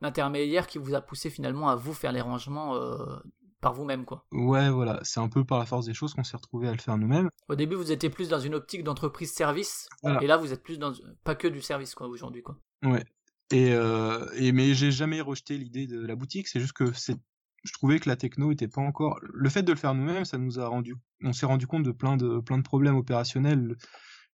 d'intermédiaires 0.00 0.68
qui 0.68 0.78
vous 0.78 0.94
a 0.94 1.00
poussé 1.00 1.28
finalement 1.28 1.68
à 1.68 1.74
vous 1.74 1.92
faire 1.92 2.12
les 2.12 2.20
rangements 2.20 2.76
euh, 2.76 3.16
par 3.60 3.72
vous-même, 3.74 4.04
quoi. 4.04 4.24
Ouais, 4.32 4.70
voilà, 4.70 5.00
c'est 5.02 5.20
un 5.20 5.28
peu 5.28 5.44
par 5.44 5.58
la 5.58 5.66
force 5.66 5.86
des 5.86 5.94
choses 5.94 6.14
qu'on 6.14 6.24
s'est 6.24 6.36
retrouvé 6.36 6.68
à 6.68 6.72
le 6.72 6.78
faire 6.78 6.96
nous-mêmes. 6.98 7.28
Au 7.48 7.54
début, 7.56 7.74
vous 7.74 7.90
étiez 7.92 8.10
plus 8.10 8.28
dans 8.28 8.38
une 8.40 8.54
optique 8.54 8.84
d'entreprise 8.84 9.32
service, 9.32 9.88
Voilà. 10.02 10.22
et 10.22 10.26
là, 10.26 10.36
vous 10.36 10.52
êtes 10.52 10.62
plus 10.62 10.78
dans 10.78 10.92
pas 11.24 11.34
que 11.34 11.48
du 11.48 11.60
service, 11.60 11.94
quoi, 11.94 12.06
aujourd'hui, 12.08 12.42
quoi. 12.42 12.56
Ouais. 12.84 13.04
Et, 13.50 13.72
euh, 13.72 14.26
et 14.36 14.52
mais 14.52 14.74
j'ai 14.74 14.90
jamais 14.90 15.20
rejeté 15.20 15.56
l'idée 15.56 15.86
de 15.86 16.04
la 16.06 16.14
boutique. 16.16 16.48
C'est 16.48 16.60
juste 16.60 16.74
que 16.74 16.92
c'est, 16.92 17.16
je 17.64 17.72
trouvais 17.72 17.98
que 17.98 18.08
la 18.08 18.14
techno 18.16 18.52
était 18.52 18.68
pas 18.68 18.82
encore. 18.82 19.18
Le 19.22 19.48
fait 19.48 19.62
de 19.62 19.72
le 19.72 19.78
faire 19.78 19.94
nous-mêmes, 19.94 20.24
ça 20.26 20.36
nous 20.38 20.60
a 20.60 20.68
rendu, 20.68 20.94
on 21.24 21.32
s'est 21.32 21.46
rendu 21.46 21.66
compte 21.66 21.82
de 21.82 21.90
plein 21.92 22.16
de 22.18 22.40
plein 22.40 22.58
de 22.58 22.62
problèmes 22.62 22.96
opérationnels. 22.96 23.74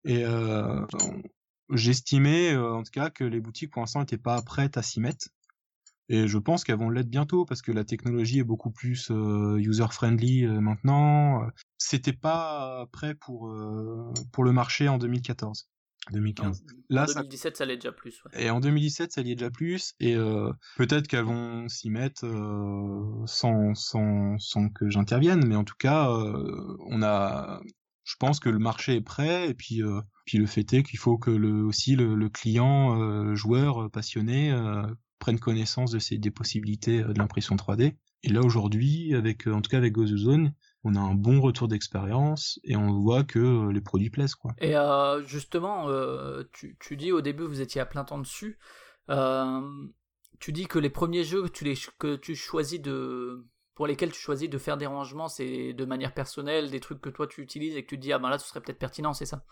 Et 0.05 0.25
euh, 0.25 0.85
j'estimais, 1.71 2.53
euh, 2.53 2.75
en 2.75 2.83
tout 2.83 2.91
cas, 2.91 3.11
que 3.11 3.25
les 3.25 3.41
boutiques 3.41 3.71
pour 3.73 3.81
l'instant 3.81 4.01
n'étaient 4.01 4.19
pas 4.19 4.41
prêtes 4.43 4.77
à 4.77 4.83
s'y 4.83 5.01
mettre. 5.01 5.29
Et 6.09 6.29
je 6.29 6.39
pense 6.39 6.65
qu'elles 6.65 6.79
vont 6.79 6.91
l'être 6.91 7.09
bientôt 7.09 7.45
parce 7.45 7.63
que 7.63 7.73
la 7.73 7.85
technologie 7.85 8.39
est 8.39 8.45
beaucoup 8.45 8.71
plus 8.71 9.11
user 9.59 9.87
friendly 9.91 10.47
maintenant. 10.47 11.45
Euh, 11.45 11.47
C'était 11.79 12.13
pas 12.13 12.87
prêt 12.93 13.15
pour 13.15 13.49
euh, 13.49 14.13
pour 14.33 14.45
le 14.45 14.53
marché 14.53 14.89
en 14.89 14.99
2014, 14.99 15.69
2015. 16.13 16.63
Là, 16.91 17.05
en 17.05 17.07
ça 17.07 17.21
2017, 17.21 17.57
ça 17.57 17.65
l'est 17.65 17.77
déjà 17.77 17.93
plus, 17.93 18.23
ouais. 18.25 18.45
et 18.45 18.51
en 18.51 18.61
2017, 18.61 19.13
ça 19.13 19.23
y 19.23 19.33
est 19.33 19.35
déjà 19.35 19.51
plus. 19.51 19.95
Et 20.01 20.15
euh, 20.17 20.53
peut-être 20.77 21.09
qu'elles 21.09 21.25
vont 21.25 21.69
s'y 21.69 21.91
mettre 21.91 22.25
euh, 22.27 23.25
sans, 23.27 23.75
sans, 23.75 24.39
sans 24.39 24.69
que 24.69 24.91
j'intervienne. 24.91 25.47
Mais 25.47 25.57
en 25.57 25.65
tout 25.65 25.77
cas, 25.79 26.11
euh, 26.11 26.77
on 26.87 27.03
a, 27.03 27.61
je 28.05 28.17
pense 28.19 28.41
que 28.41 28.51
le 28.51 28.59
marché 28.59 28.97
est 28.97 29.01
prêt. 29.01 29.49
Et 29.49 29.55
puis, 29.55 29.83
euh, 29.83 30.01
puis 30.27 30.39
le 30.39 30.47
fait 30.47 30.71
est 30.75 30.83
qu'il 30.83 30.99
faut 30.99 31.19
que 31.19 31.31
le, 31.31 31.65
aussi 31.65 31.97
le, 31.97 32.15
le 32.15 32.29
client, 32.29 33.01
euh, 33.01 33.25
le 33.25 33.35
joueur 33.35 33.85
euh, 33.85 33.89
passionné, 33.89 34.53
euh, 35.15 35.25
prenne 35.25 35.39
connaissance 35.39 35.91
de 35.91 35.99
ces, 35.99 36.19
des 36.19 36.31
possibilités 36.31 37.03
euh, 37.03 37.13
de 37.13 37.19
l'impression 37.19 37.57
3D. 37.57 37.95
Et 38.23 38.29
là 38.29 38.41
aujourd'hui, 38.41 39.15
avec, 39.15 39.47
euh, 39.47 39.53
en 39.53 39.61
tout 39.61 39.71
cas 39.71 39.79
avec 39.79 39.93
GozoZone, 39.93 40.55
on 40.85 40.95
a 40.95 41.01
un 41.01 41.15
bon 41.15 41.41
retour 41.41 41.69
d'expérience 41.69 42.59
et 42.65 42.77
on 42.77 42.93
voit 42.93 43.25
que 43.25 43.39
euh, 43.39 43.73
les 43.73 43.81
produits 43.81 44.11
plaisent 44.11 44.35
quoi. 44.35 44.53
Et 44.61 44.75
justement, 45.27 45.89
tu, 46.53 46.97
dis 46.97 47.13
au 47.13 47.21
début 47.21 47.45
vous 47.45 47.61
étiez 47.61 47.81
à 47.81 47.87
plein 47.87 48.05
temps 48.05 48.19
dessus. 48.19 48.59
Tu 50.41 50.53
dis 50.53 50.67
que 50.67 50.79
les 50.79 50.91
premiers 50.91 51.25
jeux 51.25 51.49
tu 51.49 52.35
choisis 52.35 52.81
de 52.81 53.47
pour 53.75 53.87
lesquels 53.89 54.13
tu 54.13 54.21
choisis 54.21 54.49
de 54.49 54.59
faire 54.59 54.77
des 54.77 54.87
rangements, 54.87 55.29
c'est 55.29 55.73
de 55.73 55.85
manière 55.85 56.15
personnelle, 56.15 56.71
des 56.71 56.81
trucs 56.81 57.01
que 57.01 57.09
toi 57.09 57.27
tu 57.27 57.43
utilises 57.43 57.77
et 57.77 57.83
que 57.83 57.89
tu 57.89 57.97
te 57.97 58.03
dis 58.03 58.13
ah 58.13 58.19
ben 58.19 58.29
là 58.29 58.39
ce 58.39 58.47
serait 58.47 58.61
peut-être 58.61 58.79
pertinent, 58.79 59.15
c'est 59.15 59.27
ça? 59.27 59.45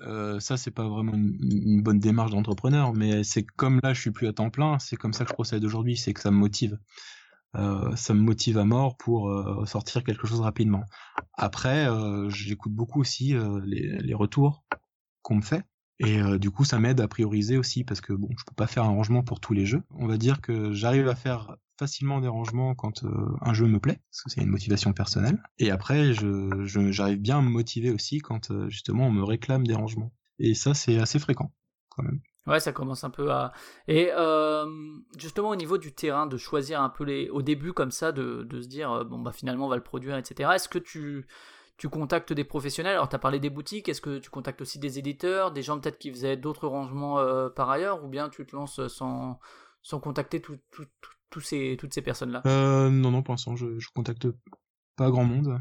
Euh, 0.00 0.40
ça 0.40 0.56
c'est 0.56 0.72
pas 0.72 0.88
vraiment 0.88 1.14
une, 1.14 1.36
une 1.40 1.82
bonne 1.82 2.00
démarche 2.00 2.32
d'entrepreneur, 2.32 2.92
mais 2.92 3.22
c'est 3.22 3.44
comme 3.44 3.80
là 3.82 3.94
je 3.94 4.00
suis 4.00 4.10
plus 4.10 4.26
à 4.26 4.32
temps 4.32 4.50
plein, 4.50 4.78
c'est 4.78 4.96
comme 4.96 5.12
ça 5.12 5.24
que 5.24 5.30
je 5.30 5.34
procède 5.34 5.64
aujourd'hui, 5.64 5.96
c'est 5.96 6.12
que 6.12 6.20
ça 6.20 6.30
me 6.30 6.36
motive. 6.36 6.78
Euh, 7.56 7.94
ça 7.94 8.14
me 8.14 8.20
motive 8.20 8.58
à 8.58 8.64
mort 8.64 8.96
pour 8.96 9.30
euh, 9.30 9.64
sortir 9.66 10.02
quelque 10.02 10.26
chose 10.26 10.40
rapidement. 10.40 10.84
Après, 11.34 11.86
euh, 11.88 12.28
j'écoute 12.28 12.72
beaucoup 12.72 13.00
aussi 13.00 13.34
euh, 13.34 13.60
les, 13.64 13.98
les 13.98 14.14
retours 14.14 14.64
qu'on 15.22 15.36
me 15.36 15.42
fait. 15.42 15.62
Et 16.00 16.20
euh, 16.20 16.38
du 16.38 16.50
coup, 16.50 16.64
ça 16.64 16.78
m'aide 16.78 17.00
à 17.00 17.08
prioriser 17.08 17.56
aussi 17.56 17.84
parce 17.84 18.00
que 18.00 18.12
bon, 18.12 18.28
je 18.36 18.44
peux 18.44 18.54
pas 18.54 18.66
faire 18.66 18.84
un 18.84 18.88
rangement 18.88 19.22
pour 19.22 19.40
tous 19.40 19.52
les 19.54 19.64
jeux. 19.66 19.82
On 19.90 20.06
va 20.06 20.16
dire 20.16 20.40
que 20.40 20.72
j'arrive 20.72 21.08
à 21.08 21.14
faire 21.14 21.56
facilement 21.78 22.20
des 22.20 22.28
rangements 22.28 22.74
quand 22.74 23.04
euh, 23.04 23.08
un 23.40 23.52
jeu 23.54 23.66
me 23.66 23.80
plaît, 23.80 24.00
parce 24.10 24.22
que 24.22 24.30
c'est 24.30 24.40
une 24.40 24.48
motivation 24.50 24.92
personnelle. 24.92 25.42
Et 25.58 25.70
après, 25.70 26.12
je, 26.12 26.62
je- 26.64 26.90
j'arrive 26.92 27.20
bien 27.20 27.38
à 27.38 27.42
me 27.42 27.48
motiver 27.50 27.90
aussi 27.90 28.18
quand 28.18 28.50
euh, 28.50 28.68
justement 28.68 29.06
on 29.08 29.12
me 29.12 29.24
réclame 29.24 29.66
des 29.66 29.74
rangements. 29.74 30.12
Et 30.38 30.54
ça, 30.54 30.74
c'est 30.74 30.98
assez 30.98 31.18
fréquent 31.18 31.52
quand 31.90 32.02
même. 32.02 32.20
Ouais, 32.46 32.60
ça 32.60 32.72
commence 32.72 33.04
un 33.04 33.10
peu 33.10 33.30
à. 33.32 33.52
Et 33.88 34.10
justement, 35.16 35.48
au 35.50 35.56
niveau 35.56 35.78
du 35.78 35.94
terrain, 35.94 36.26
de 36.26 36.36
choisir 36.36 36.82
un 36.82 36.90
peu 36.90 37.04
les. 37.04 37.28
Au 37.30 37.40
début, 37.40 37.72
comme 37.72 37.90
ça, 37.90 38.12
de, 38.12 38.42
de 38.42 38.60
se 38.60 38.68
dire, 38.68 39.04
bon, 39.06 39.18
bah 39.20 39.32
finalement, 39.32 39.66
on 39.66 39.70
va 39.70 39.76
le 39.76 39.82
produire, 39.82 40.16
etc. 40.16 40.50
Est-ce 40.54 40.68
que 40.68 40.78
tu, 40.78 41.26
tu 41.76 41.88
contactes 41.88 42.32
des 42.32 42.44
professionnels 42.44 42.94
Alors, 42.94 43.08
tu 43.08 43.16
as 43.16 43.18
parlé 43.18 43.40
des 43.40 43.50
boutiques, 43.50 43.88
est-ce 43.88 44.00
que 44.00 44.18
tu 44.18 44.30
contactes 44.30 44.60
aussi 44.60 44.78
des 44.78 44.98
éditeurs, 44.98 45.52
des 45.52 45.62
gens 45.62 45.78
peut-être 45.78 45.98
qui 45.98 46.10
faisaient 46.10 46.36
d'autres 46.36 46.68
rangements 46.68 47.18
euh, 47.18 47.48
par 47.48 47.70
ailleurs, 47.70 48.04
ou 48.04 48.08
bien 48.08 48.28
tu 48.28 48.46
te 48.46 48.54
lances 48.54 48.86
sans, 48.88 49.40
sans 49.82 50.00
contacter 50.00 50.40
toutes 50.40 51.44
ces 51.44 52.02
personnes-là? 52.02 52.42
Euh, 52.46 52.90
non, 52.90 53.10
non, 53.10 53.22
pour 53.22 53.32
l'instant, 53.32 53.56
je, 53.56 53.78
je 53.78 53.88
contacte 53.94 54.28
pas 54.96 55.10
grand 55.10 55.24
monde. 55.24 55.60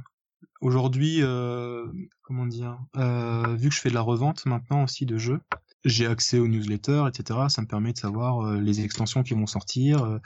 Aujourd'hui, 0.61 1.19
euh, 1.21 1.87
comment 2.21 2.45
dire, 2.45 2.77
euh, 2.95 3.55
vu 3.55 3.69
que 3.69 3.75
je 3.75 3.81
fais 3.81 3.89
de 3.89 3.95
la 3.95 4.01
revente 4.01 4.45
maintenant 4.45 4.83
aussi 4.83 5.05
de 5.05 5.17
jeux, 5.17 5.41
j'ai 5.83 6.05
accès 6.05 6.39
aux 6.39 6.47
newsletters, 6.47 7.05
etc. 7.07 7.39
Ça 7.49 7.61
me 7.61 7.67
permet 7.67 7.91
de 7.91 7.97
savoir 7.97 8.53
les 8.53 8.81
extensions 8.81 9.23
qui 9.23 9.33
vont 9.33 9.47
sortir. 9.47 10.19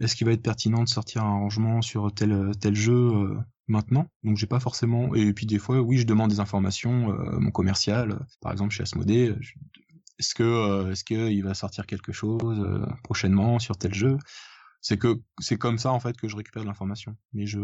Est-ce 0.00 0.16
qu'il 0.16 0.26
va 0.26 0.32
être 0.32 0.42
pertinent 0.42 0.82
de 0.82 0.88
sortir 0.88 1.22
un 1.22 1.34
rangement 1.34 1.82
sur 1.82 2.12
tel 2.12 2.74
jeu 2.74 3.36
maintenant 3.68 4.08
Donc 4.24 4.36
j'ai 4.36 4.46
pas 4.46 4.60
forcément. 4.60 5.14
Et 5.14 5.32
puis 5.32 5.46
des 5.46 5.58
fois, 5.58 5.80
oui, 5.80 5.98
je 5.98 6.06
demande 6.06 6.30
des 6.30 6.40
informations. 6.40 7.10
euh, 7.12 7.38
mon 7.38 7.50
commercial, 7.50 8.12
euh, 8.12 8.18
par 8.40 8.52
exemple 8.52 8.72
chez 8.72 8.82
Asmodée, 8.82 9.34
je- 9.40 9.54
est-ce 10.18 10.34
que 10.34 10.42
euh, 10.44 10.90
est-ce 10.92 11.04
que 11.04 11.30
il 11.30 11.42
va 11.42 11.54
sortir 11.54 11.86
quelque 11.86 12.12
chose 12.12 12.60
euh, 12.60 12.86
prochainement 13.02 13.58
sur 13.58 13.76
tel 13.76 13.92
jeu? 13.94 14.16
C'est 14.80 14.98
que 14.98 15.20
c'est 15.40 15.56
comme 15.58 15.78
ça 15.78 15.92
en 15.92 16.00
fait 16.00 16.16
que 16.16 16.28
je 16.28 16.36
récupère 16.36 16.62
de 16.62 16.68
l'information. 16.68 17.16
Mais 17.32 17.46
je 17.46 17.58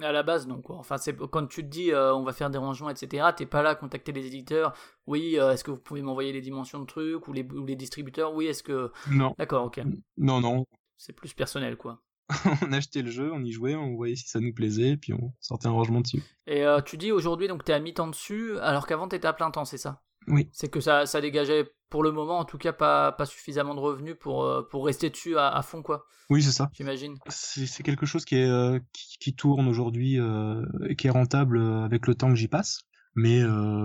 À 0.00 0.10
la 0.10 0.22
base, 0.22 0.46
non, 0.48 0.60
quoi. 0.60 0.76
Enfin, 0.76 0.96
c'est 0.98 1.16
quand 1.16 1.46
tu 1.46 1.62
te 1.62 1.68
dis, 1.68 1.92
euh, 1.92 2.14
on 2.14 2.24
va 2.24 2.32
faire 2.32 2.50
des 2.50 2.58
rangements, 2.58 2.90
etc., 2.90 3.32
t'es 3.32 3.46
pas 3.46 3.62
là 3.62 3.70
à 3.70 3.74
contacter 3.76 4.10
les 4.12 4.26
éditeurs. 4.26 4.74
Oui, 5.06 5.38
euh, 5.38 5.52
est-ce 5.52 5.62
que 5.62 5.70
vous 5.70 5.78
pouvez 5.78 6.02
m'envoyer 6.02 6.32
les 6.32 6.40
dimensions 6.40 6.80
de 6.80 6.86
trucs, 6.86 7.28
ou 7.28 7.32
les, 7.32 7.44
ou 7.44 7.64
les 7.64 7.76
distributeurs? 7.76 8.34
Oui, 8.34 8.46
est-ce 8.46 8.62
que. 8.62 8.90
non 9.10 9.34
D'accord, 9.38 9.66
ok. 9.66 9.80
non 10.16 10.40
non. 10.40 10.66
C'est 10.96 11.12
plus 11.12 11.32
personnel, 11.34 11.76
quoi. 11.76 12.00
on 12.62 12.72
achetait 12.72 13.02
le 13.02 13.10
jeu, 13.10 13.30
on 13.32 13.44
y 13.44 13.52
jouait, 13.52 13.74
on 13.74 13.94
voyait 13.94 14.16
si 14.16 14.28
ça 14.28 14.40
nous 14.40 14.52
plaisait, 14.52 14.90
et 14.90 14.96
puis 14.96 15.12
on 15.12 15.32
sortait 15.40 15.66
un 15.66 15.72
rangement 15.72 16.00
dessus. 16.00 16.22
Et 16.46 16.64
euh, 16.64 16.80
tu 16.80 16.96
dis 16.96 17.12
aujourd'hui, 17.12 17.48
donc 17.48 17.64
t'es 17.64 17.72
à 17.72 17.80
mi-temps 17.80 18.08
dessus, 18.08 18.58
alors 18.60 18.86
qu'avant 18.86 19.08
t'étais 19.08 19.28
à 19.28 19.32
plein 19.32 19.50
temps, 19.50 19.64
c'est 19.64 19.78
ça? 19.78 20.02
Oui. 20.26 20.48
C'est 20.52 20.68
que 20.68 20.80
ça, 20.80 21.06
ça 21.06 21.20
dégageait, 21.20 21.70
pour 21.90 22.02
le 22.02 22.12
moment, 22.12 22.38
en 22.38 22.44
tout 22.44 22.58
cas, 22.58 22.72
pas, 22.72 23.12
pas 23.12 23.26
suffisamment 23.26 23.74
de 23.74 23.80
revenus 23.80 24.16
pour, 24.18 24.44
euh, 24.44 24.66
pour 24.70 24.86
rester 24.86 25.10
dessus 25.10 25.36
à, 25.36 25.48
à 25.48 25.62
fond, 25.62 25.82
quoi, 25.82 26.06
Oui 26.30 26.42
c'est 26.42 26.52
ça. 26.52 26.70
j'imagine. 26.74 27.18
C'est 27.28 27.82
quelque 27.82 28.06
chose 28.06 28.24
qui 28.24 28.36
est 28.36 28.48
euh, 28.48 28.78
qui, 28.92 29.18
qui 29.18 29.34
tourne 29.34 29.68
aujourd'hui 29.68 30.18
euh, 30.18 30.64
et 30.88 30.96
qui 30.96 31.08
est 31.08 31.10
rentable 31.10 31.60
avec 31.60 32.06
le 32.06 32.14
temps 32.14 32.30
que 32.30 32.36
j'y 32.36 32.48
passe. 32.48 32.80
Mais 33.16 33.42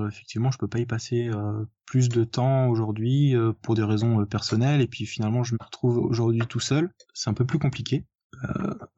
effectivement, 0.07 0.49
je 0.49 0.57
peux 0.57 0.67
pas 0.67 0.79
y 0.79 0.87
passer 0.87 1.29
plus 1.85 2.09
de 2.09 2.23
temps 2.23 2.67
aujourd'hui 2.67 3.35
pour 3.61 3.75
des 3.75 3.83
raisons 3.83 4.25
personnelles. 4.25 4.81
Et 4.81 4.87
puis 4.87 5.05
finalement, 5.05 5.43
je 5.43 5.53
me 5.53 5.63
retrouve 5.63 5.99
aujourd'hui 5.99 6.41
tout 6.49 6.59
seul. 6.59 6.89
C'est 7.13 7.29
un 7.29 7.35
peu 7.35 7.45
plus 7.45 7.59
compliqué 7.59 8.05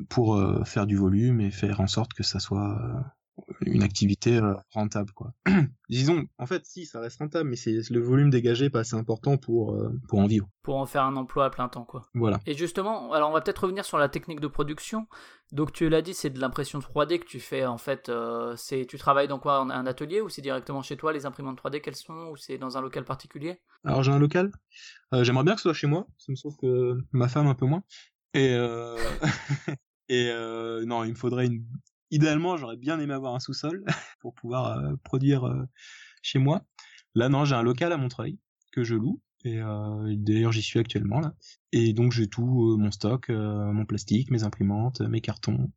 pour 0.09 0.35
euh, 0.35 0.63
faire 0.65 0.85
du 0.87 0.95
volume 0.97 1.41
et 1.41 1.51
faire 1.51 1.81
en 1.81 1.87
sorte 1.87 2.13
que 2.13 2.23
ça 2.23 2.39
soit 2.39 2.77
euh, 2.79 2.99
une 3.65 3.81
activité 3.83 4.37
euh, 4.37 4.53
rentable, 4.71 5.11
quoi. 5.13 5.33
Disons, 5.89 6.25
en 6.37 6.45
fait, 6.45 6.65
si, 6.65 6.85
ça 6.85 6.99
reste 6.99 7.19
rentable, 7.19 7.49
mais 7.49 7.55
c'est 7.55 7.89
le 7.89 7.99
volume 7.99 8.29
dégagé 8.29 8.69
pas 8.69 8.79
assez 8.81 8.95
important 8.95 9.37
pour 9.37 9.73
euh, 9.73 9.91
pour 10.07 10.19
en 10.19 10.27
vivre. 10.27 10.47
Pour 10.63 10.77
en 10.77 10.85
faire 10.85 11.03
un 11.03 11.15
emploi 11.15 11.45
à 11.45 11.49
plein 11.49 11.67
temps, 11.69 11.83
quoi. 11.85 12.03
Voilà. 12.13 12.39
Et 12.45 12.53
justement, 12.55 13.11
alors 13.13 13.29
on 13.29 13.33
va 13.33 13.41
peut-être 13.41 13.63
revenir 13.63 13.83
sur 13.85 13.97
la 13.97 14.09
technique 14.09 14.39
de 14.41 14.47
production. 14.47 15.07
Donc 15.51 15.73
tu 15.73 15.89
l'as 15.89 16.01
dit, 16.01 16.13
c'est 16.13 16.29
de 16.29 16.39
l'impression 16.39 16.79
3D 16.79 17.19
que 17.19 17.25
tu 17.25 17.39
fais 17.41 17.65
en 17.65 17.77
fait. 17.77 18.07
euh, 18.09 18.53
c'est 18.55 18.85
tu 18.85 18.97
travailles 18.97 19.27
dans 19.27 19.39
quoi? 19.39 19.59
Un 19.59 19.85
atelier 19.85 20.21
ou 20.21 20.29
c'est 20.29 20.41
directement 20.41 20.81
chez 20.81 20.95
toi 20.95 21.11
les 21.11 21.25
imprimantes 21.25 21.59
3D 21.61 21.81
qu'elles 21.81 21.95
sont? 21.95 22.29
Ou 22.31 22.37
c'est 22.37 22.57
dans 22.57 22.77
un 22.77 22.81
local 22.81 23.03
particulier? 23.03 23.59
Alors 23.83 24.03
j'ai 24.03 24.11
un 24.11 24.19
local. 24.19 24.51
Euh, 25.13 25.23
J'aimerais 25.25 25.43
bien 25.43 25.55
que 25.55 25.59
ce 25.59 25.63
soit 25.63 25.73
chez 25.73 25.87
moi. 25.87 26.07
Ça 26.17 26.31
me 26.31 26.35
sauve 26.37 26.55
que 26.61 26.97
ma 27.11 27.27
femme 27.27 27.47
un 27.47 27.55
peu 27.55 27.65
moins. 27.65 27.83
Et 28.33 28.53
euh... 28.53 28.97
euh, 30.11 30.85
non, 30.85 31.03
il 31.03 31.11
me 31.11 31.15
faudrait 31.15 31.47
une. 31.47 31.65
Idéalement, 32.11 32.57
j'aurais 32.57 32.77
bien 32.77 32.99
aimé 32.99 33.13
avoir 33.13 33.35
un 33.35 33.39
sous-sol 33.39 33.85
pour 34.19 34.33
pouvoir 34.33 34.77
euh, 34.77 34.95
produire 35.03 35.49
chez 36.21 36.39
moi. 36.39 36.61
Là, 37.15 37.29
non, 37.29 37.45
j'ai 37.45 37.55
un 37.55 37.63
local 37.63 37.91
à 37.93 37.97
Montreuil 37.97 38.37
que 38.71 38.83
je 38.83 38.95
loue. 38.95 39.21
Et 39.43 39.59
d'ailleurs, 40.17 40.51
j'y 40.51 40.61
suis 40.61 40.77
actuellement 40.77 41.19
là. 41.19 41.33
Et 41.71 41.93
donc 41.93 42.11
j'ai 42.11 42.27
tout 42.27 42.77
mon 42.77 42.91
stock, 42.91 43.29
mon 43.29 43.85
plastique, 43.87 44.29
mes 44.29 44.43
imprimantes, 44.43 45.01
mes 45.01 45.19
cartons. 45.19 45.71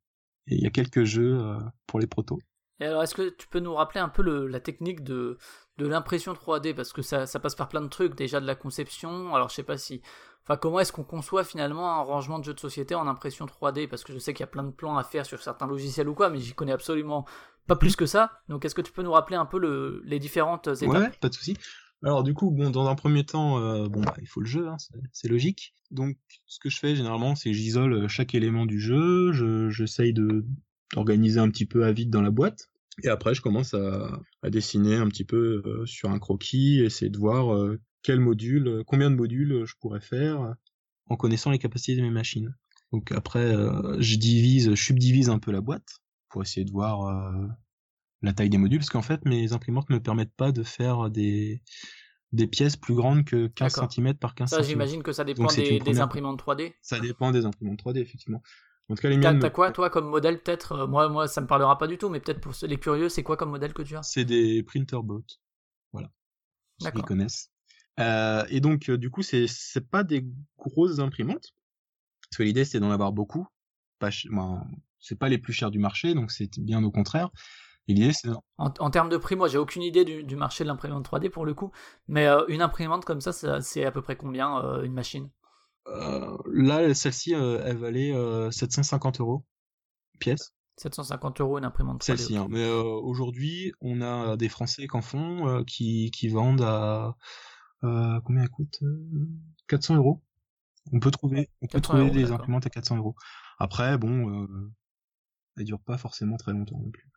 Et 0.48 0.56
il 0.56 0.62
y 0.62 0.66
a 0.66 0.70
quelques 0.70 1.04
jeux 1.04 1.40
pour 1.86 1.98
les 1.98 2.06
protos. 2.06 2.40
Et 2.80 2.84
alors, 2.84 3.02
est-ce 3.02 3.14
que 3.14 3.30
tu 3.30 3.46
peux 3.48 3.60
nous 3.60 3.74
rappeler 3.74 4.00
un 4.00 4.08
peu 4.08 4.46
la 4.46 4.60
technique 4.60 5.04
de, 5.04 5.38
de 5.78 5.86
l'impression 5.86 6.32
3D 6.32 6.74
Parce 6.74 6.92
que 6.92 7.02
ça, 7.02 7.26
ça 7.26 7.38
passe 7.38 7.54
par 7.54 7.68
plein 7.68 7.80
de 7.80 7.88
trucs, 7.88 8.14
déjà 8.16 8.40
de 8.40 8.46
la 8.46 8.56
conception. 8.56 9.34
Alors, 9.34 9.48
je 9.48 9.54
sais 9.54 9.62
pas 9.62 9.78
si. 9.78 10.02
Enfin, 10.46 10.56
comment 10.58 10.78
est-ce 10.80 10.92
qu'on 10.92 11.04
conçoit 11.04 11.42
finalement 11.44 11.90
un 11.98 12.02
rangement 12.02 12.38
de 12.38 12.44
jeu 12.44 12.52
de 12.54 12.60
société 12.60 12.94
en 12.94 13.06
impression 13.06 13.46
3D 13.46 13.86
Parce 13.88 14.04
que 14.04 14.12
je 14.12 14.18
sais 14.18 14.34
qu'il 14.34 14.40
y 14.40 14.44
a 14.44 14.48
plein 14.48 14.62
de 14.64 14.70
plans 14.70 14.96
à 14.98 15.04
faire 15.04 15.24
sur 15.24 15.42
certains 15.42 15.66
logiciels 15.66 16.08
ou 16.08 16.14
quoi, 16.14 16.28
mais 16.30 16.38
j'y 16.38 16.52
connais 16.52 16.72
absolument 16.72 17.24
pas 17.66 17.76
plus 17.76 17.96
que 17.96 18.04
ça. 18.04 18.30
Donc, 18.48 18.64
est-ce 18.66 18.74
que 18.74 18.82
tu 18.82 18.92
peux 18.92 19.02
nous 19.02 19.12
rappeler 19.12 19.36
un 19.36 19.46
peu 19.46 19.58
le- 19.58 20.02
les 20.04 20.18
différentes 20.18 20.68
étapes? 20.68 20.88
Ouais, 20.88 21.10
pas 21.20 21.28
de 21.30 21.34
souci. 21.34 21.56
Alors 22.02 22.22
du 22.22 22.34
coup, 22.34 22.50
bon, 22.50 22.68
dans 22.68 22.86
un 22.86 22.94
premier 22.94 23.24
temps, 23.24 23.58
euh, 23.58 23.88
bon, 23.88 24.00
bah, 24.02 24.14
il 24.20 24.28
faut 24.28 24.40
le 24.40 24.46
jeu, 24.46 24.68
hein, 24.68 24.76
c'est- 25.12 25.28
logique. 25.28 25.74
Donc, 25.90 26.18
ce 26.44 26.58
que 26.58 26.68
je 26.68 26.78
fais 26.78 26.94
généralement, 26.94 27.34
c'est 27.34 27.54
j'isole 27.54 28.06
chaque 28.08 28.34
élément 28.34 28.66
du 28.66 28.78
jeu, 28.78 29.32
je- 29.32 29.70
j'essaye 29.70 30.12
de 30.12 30.44
d'organiser 30.92 31.40
un 31.40 31.48
petit 31.48 31.64
peu 31.64 31.84
à 31.86 31.92
vide 31.92 32.10
dans 32.10 32.20
la 32.20 32.30
boîte, 32.30 32.68
et 33.02 33.08
après, 33.08 33.34
je 33.34 33.40
commence 33.40 33.72
à, 33.72 34.20
à 34.42 34.50
dessiner 34.50 34.96
un 34.96 35.08
petit 35.08 35.24
peu 35.24 35.62
euh, 35.64 35.86
sur 35.86 36.10
un 36.10 36.18
croquis, 36.18 36.80
essayer 36.80 37.10
de 37.10 37.16
voir 37.18 37.54
euh, 37.54 37.80
quel 38.04 38.20
module, 38.20 38.68
euh, 38.68 38.84
combien 38.86 39.10
de 39.10 39.16
modules 39.16 39.64
je 39.66 39.74
pourrais 39.80 40.00
faire 40.00 40.42
euh, 40.42 40.52
en 41.08 41.16
connaissant 41.16 41.50
les 41.50 41.58
capacités 41.58 41.96
de 41.96 42.02
mes 42.02 42.10
machines. 42.10 42.54
Donc 42.92 43.12
après, 43.12 43.40
euh, 43.40 43.96
je 44.00 44.16
divise, 44.16 44.70
je 44.70 44.82
subdivise 44.84 45.30
un 45.30 45.40
peu 45.40 45.50
la 45.52 45.60
boîte 45.60 45.88
pour 46.28 46.42
essayer 46.42 46.64
de 46.64 46.70
voir 46.72 47.08
euh, 47.08 47.48
la 48.22 48.32
taille 48.32 48.50
des 48.50 48.58
modules, 48.58 48.78
parce 48.78 48.90
qu'en 48.90 49.02
fait, 49.02 49.24
mes 49.24 49.52
imprimantes 49.52 49.90
ne 49.90 49.96
me 49.96 50.00
permettent 50.02 50.34
pas 50.36 50.52
de 50.52 50.62
faire 50.62 51.10
des, 51.10 51.62
des 52.32 52.46
pièces 52.46 52.76
plus 52.76 52.94
grandes 52.94 53.24
que 53.24 53.48
15 53.48 53.72
D'accord. 53.72 53.92
cm 53.92 54.14
par 54.14 54.34
15 54.34 54.50
Ça, 54.50 54.56
cm. 54.58 54.68
j'imagine 54.68 55.02
que 55.02 55.12
ça 55.12 55.24
dépend 55.24 55.46
des, 55.52 55.78
des 55.80 56.00
imprimantes 56.00 56.40
3D. 56.40 56.72
Ça 56.82 57.00
dépend 57.00 57.32
des 57.32 57.44
imprimantes 57.44 57.82
3D, 57.82 57.98
effectivement. 57.98 58.42
En 58.88 58.94
tout 58.94 59.02
cas, 59.02 59.08
les 59.08 59.16
T'as 59.16 59.30
miennes, 59.30 59.40
t'as 59.40 59.50
quoi, 59.50 59.70
toi, 59.72 59.90
comme 59.90 60.08
modèle, 60.08 60.42
peut-être 60.42 60.72
Euh, 60.72 60.86
Moi, 60.86 61.08
moi, 61.08 61.26
ça 61.28 61.40
me 61.40 61.46
parlera 61.46 61.78
pas 61.78 61.86
du 61.86 61.98
tout, 61.98 62.08
mais 62.08 62.20
peut-être 62.20 62.40
pour 62.40 62.52
les 62.62 62.76
curieux, 62.78 63.08
c'est 63.08 63.22
quoi 63.22 63.36
comme 63.36 63.50
modèle 63.50 63.72
que 63.72 63.82
tu 63.82 63.96
as? 63.96 64.02
C'est 64.02 64.24
des 64.24 64.62
printerbots. 64.62 65.24
Voilà. 65.92 66.10
Ceux 66.78 66.86
qui 66.86 66.94
D'accord. 66.94 67.06
connaissent. 67.06 67.50
Euh, 68.00 68.44
et 68.48 68.60
donc, 68.60 68.88
euh, 68.90 68.98
du 68.98 69.10
coup, 69.10 69.22
c'est, 69.22 69.46
c'est 69.46 69.88
pas 69.88 70.02
des 70.04 70.26
grosses 70.58 70.98
imprimantes. 70.98 71.52
Parce 72.30 72.38
que 72.38 72.42
l'idée, 72.42 72.64
c'était 72.64 72.80
d'en 72.80 72.90
avoir 72.90 73.12
beaucoup. 73.12 73.46
Pas 73.98 74.10
ch- 74.10 74.26
ben, 74.30 74.66
c'est 74.98 75.18
pas 75.18 75.28
les 75.28 75.38
plus 75.38 75.52
chers 75.52 75.70
du 75.70 75.78
marché, 75.78 76.14
donc 76.14 76.30
c'est 76.30 76.58
bien 76.58 76.82
au 76.82 76.90
contraire. 76.90 77.30
L'idée, 77.86 78.12
c'est 78.12 78.30
En, 78.58 78.72
en 78.78 78.90
termes 78.90 79.10
de 79.10 79.16
prix, 79.18 79.36
moi, 79.36 79.48
j'ai 79.48 79.58
aucune 79.58 79.82
idée 79.82 80.04
du, 80.04 80.24
du 80.24 80.36
marché 80.36 80.64
de 80.64 80.68
l'imprimante 80.68 81.04
3D 81.04 81.28
pour 81.28 81.44
le 81.44 81.54
coup, 81.54 81.70
mais 82.08 82.26
euh, 82.26 82.44
une 82.48 82.62
imprimante 82.62 83.04
comme 83.04 83.20
ça, 83.20 83.32
ça 83.32 83.60
c'est 83.60 83.84
à 83.84 83.90
peu 83.92 84.00
près 84.02 84.16
combien 84.16 84.58
euh, 84.64 84.82
une 84.82 84.94
machine? 84.94 85.28
Euh, 85.88 86.36
là, 86.50 86.94
celle-ci, 86.94 87.34
euh, 87.34 87.62
elle 87.64 87.76
valait 87.76 88.12
euh, 88.14 88.50
750 88.50 89.20
euros 89.20 89.44
pièce. 90.18 90.52
750 90.76 91.40
euros 91.40 91.58
une 91.58 91.64
imprimante 91.64 92.00
3D. 92.02 92.06
Celle-ci. 92.16 92.36
hein. 92.36 92.46
Mais 92.50 92.64
euh, 92.64 92.82
aujourd'hui, 92.82 93.72
on 93.80 94.00
a 94.00 94.36
des 94.36 94.48
Français 94.48 94.86
qui 94.88 94.96
en 94.96 95.02
font, 95.02 95.46
euh, 95.46 95.62
qui, 95.64 96.10
qui 96.10 96.28
vendent 96.28 96.62
à 96.62 97.16
euh, 97.84 98.20
combien 98.24 98.42
elle 98.42 98.50
coûte 98.50 98.80
euh, 98.82 99.28
400 99.68 99.96
euros. 99.96 100.22
On 100.92 101.00
peut 101.00 101.10
trouver, 101.10 101.50
on 101.62 101.66
peut 101.66 101.80
400 101.80 101.82
trouver 101.82 102.04
euros, 102.04 102.14
des 102.14 102.32
imprimantes 102.32 102.66
à 102.66 102.70
400 102.70 102.96
euros. 102.98 103.16
Après, 103.58 103.96
bon, 103.98 104.44
euh, 104.44 104.72
elles 105.56 105.64
durent 105.64 105.80
pas 105.80 105.98
forcément 105.98 106.36
très 106.36 106.52
longtemps 106.52 106.78
non 106.78 106.90
plus. 106.90 107.10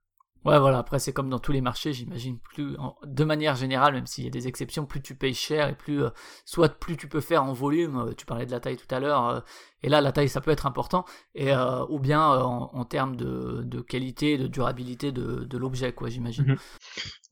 Ouais, 0.48 0.60
voilà, 0.60 0.78
après, 0.78 0.98
c'est 0.98 1.12
comme 1.12 1.30
dans 1.30 1.40
tous 1.40 1.52
les 1.52 1.60
marchés, 1.60 1.92
j'imagine, 1.92 2.40
plus, 2.40 2.78
de 3.06 3.24
manière 3.26 3.58
générale, 3.58 3.94
même 3.94 4.06
s'il 4.06 4.24
y 4.24 4.28
a 4.28 4.30
des 4.30 4.48
exceptions, 4.48 4.86
plus 4.86 5.02
tu 5.02 5.14
payes 5.14 5.34
cher 5.34 5.68
et 5.68 5.76
plus, 5.76 6.04
euh, 6.04 6.10
soit 6.46 6.70
plus 6.70 6.96
tu 6.96 7.10
peux 7.10 7.20
faire 7.20 7.44
en 7.44 7.52
volume, 7.52 7.98
euh, 7.98 8.14
tu 8.14 8.26
parlais 8.26 8.46
de 8.46 8.52
la 8.52 8.62
taille 8.62 8.78
tout 8.78 8.96
à 8.96 9.02
l'heure, 9.02 9.28
euh, 9.28 9.40
et 9.84 9.90
là, 9.90 10.00
la 10.00 10.14
taille, 10.14 10.30
ça 10.30 10.40
peut 10.40 10.52
être 10.52 10.66
important, 10.66 11.04
et, 11.36 11.52
ou 11.90 12.00
bien 12.00 12.26
en, 12.26 12.86
termes 12.86 13.18
de, 13.18 13.82
qualité, 13.82 14.38
de 14.38 14.48
durabilité 14.48 15.12
de, 15.12 15.58
l'objet, 15.58 15.92
quoi, 15.92 16.08
j'imagine. 16.08 16.46
Mhm. 16.46 16.58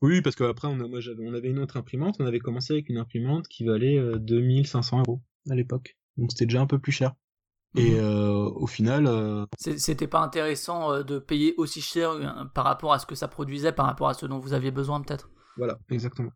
Oui, 0.02 0.20
parce 0.20 0.36
qu'après, 0.36 0.68
on, 0.68 0.78
a- 0.80 0.86
moi, 0.86 1.00
on 1.18 1.34
avait 1.34 1.48
une 1.48 1.58
autre 1.58 1.78
imprimante. 1.78 2.16
On 2.20 2.26
avait 2.26 2.38
commencé 2.38 2.74
avec 2.74 2.90
une 2.90 2.98
imprimante 2.98 3.48
qui 3.48 3.64
valait 3.64 3.98
euh, 3.98 4.18
2500 4.18 5.00
euros 5.00 5.22
à 5.50 5.54
l'époque. 5.54 5.96
Donc 6.18 6.32
c'était 6.32 6.46
déjà 6.46 6.60
un 6.60 6.66
peu 6.66 6.78
plus 6.78 6.92
cher. 6.92 7.14
Et 7.76 7.92
Mhm. 7.92 8.00
euh, 8.00 8.50
au 8.50 8.66
final, 8.66 9.06
euh, 9.06 9.44
C'était 9.58 10.06
pas 10.08 10.20
intéressant 10.20 10.92
euh, 10.92 11.02
de 11.02 11.18
payer 11.18 11.54
aussi 11.58 11.80
cher 11.82 12.48
par 12.54 12.64
rapport 12.64 12.92
à 12.92 12.98
ce 12.98 13.06
que 13.06 13.14
ça 13.14 13.28
produisait, 13.28 13.72
par 13.72 13.86
rapport 13.86 14.08
à 14.08 14.14
ce 14.14 14.26
dont 14.26 14.38
vous 14.38 14.52
aviez 14.54 14.70
besoin, 14.70 15.00
peut-être? 15.02 15.28
Voilà, 15.56 15.78
exactement. 15.90 16.32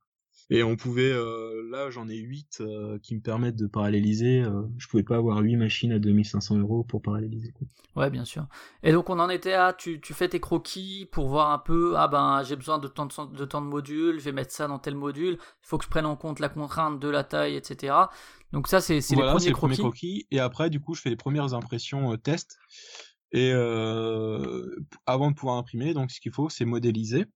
Et 0.50 0.62
on 0.62 0.76
pouvait, 0.76 1.10
euh, 1.12 1.62
là 1.70 1.90
j'en 1.90 2.08
ai 2.08 2.16
8 2.16 2.62
qui 3.02 3.14
me 3.14 3.20
permettent 3.20 3.56
de 3.56 3.66
paralléliser. 3.66 4.40
euh, 4.42 4.62
je 4.78 4.88
pouvais 4.88 5.04
pas 5.04 5.16
avoir 5.16 5.38
8 5.38 5.56
machines 5.56 5.92
à 5.92 5.98
2500 5.98 6.58
euros 6.58 6.84
pour 6.84 7.00
paralléliser. 7.02 7.52
quoi. 7.52 7.66
Ouais, 7.96 8.10
bien 8.10 8.24
sûr. 8.24 8.46
Et 8.84 8.92
donc 8.92 9.10
on 9.10 9.18
en 9.18 9.28
était 9.28 9.52
à, 9.52 9.72
tu, 9.72 10.00
tu 10.00 10.14
fais 10.14 10.28
tes 10.28 10.38
croquis 10.40 11.08
pour 11.10 11.28
voir 11.28 11.50
un 11.50 11.58
peu, 11.58 11.94
ah 11.96 12.06
ben 12.08 12.42
j'ai 12.44 12.54
besoin 12.56 12.78
de 12.78 12.86
tant 12.88 13.06
de, 13.06 13.36
de 13.36 13.44
tant 13.44 13.60
de 13.60 13.66
modules, 13.66 14.18
je 14.20 14.24
vais 14.24 14.32
mettre 14.32 14.52
ça 14.52 14.68
dans 14.68 14.78
tel 14.78 14.94
module, 14.94 15.34
il 15.40 15.66
faut 15.66 15.76
que 15.78 15.84
je 15.84 15.90
prenne 15.90 16.06
en 16.06 16.16
compte 16.16 16.38
la 16.38 16.48
contrainte 16.48 17.00
de 17.00 17.08
la 17.08 17.24
taille, 17.24 17.56
etc. 17.56 17.94
Donc 18.52 18.68
ça 18.68 18.80
c'est 18.80 19.00
Voilà, 19.08 19.32
les 19.32 19.38
premiers 19.38 19.48
le 19.50 19.56
premier 19.56 19.76
croquis. 19.76 19.82
croquis. 19.82 20.26
Et 20.30 20.38
après, 20.40 20.70
du 20.70 20.80
coup, 20.80 20.94
je 20.94 21.00
fais 21.02 21.10
les 21.10 21.16
premières 21.16 21.54
impressions 21.54 22.12
euh, 22.12 22.16
test. 22.16 22.58
Et 23.32 23.52
euh, 23.52 24.66
avant 25.06 25.30
de 25.30 25.36
pouvoir 25.36 25.56
imprimer, 25.56 25.94
donc 25.94 26.10
ce 26.10 26.20
qu'il 26.20 26.32
faut, 26.32 26.48
c'est 26.48 26.64
modéliser. 26.64 27.26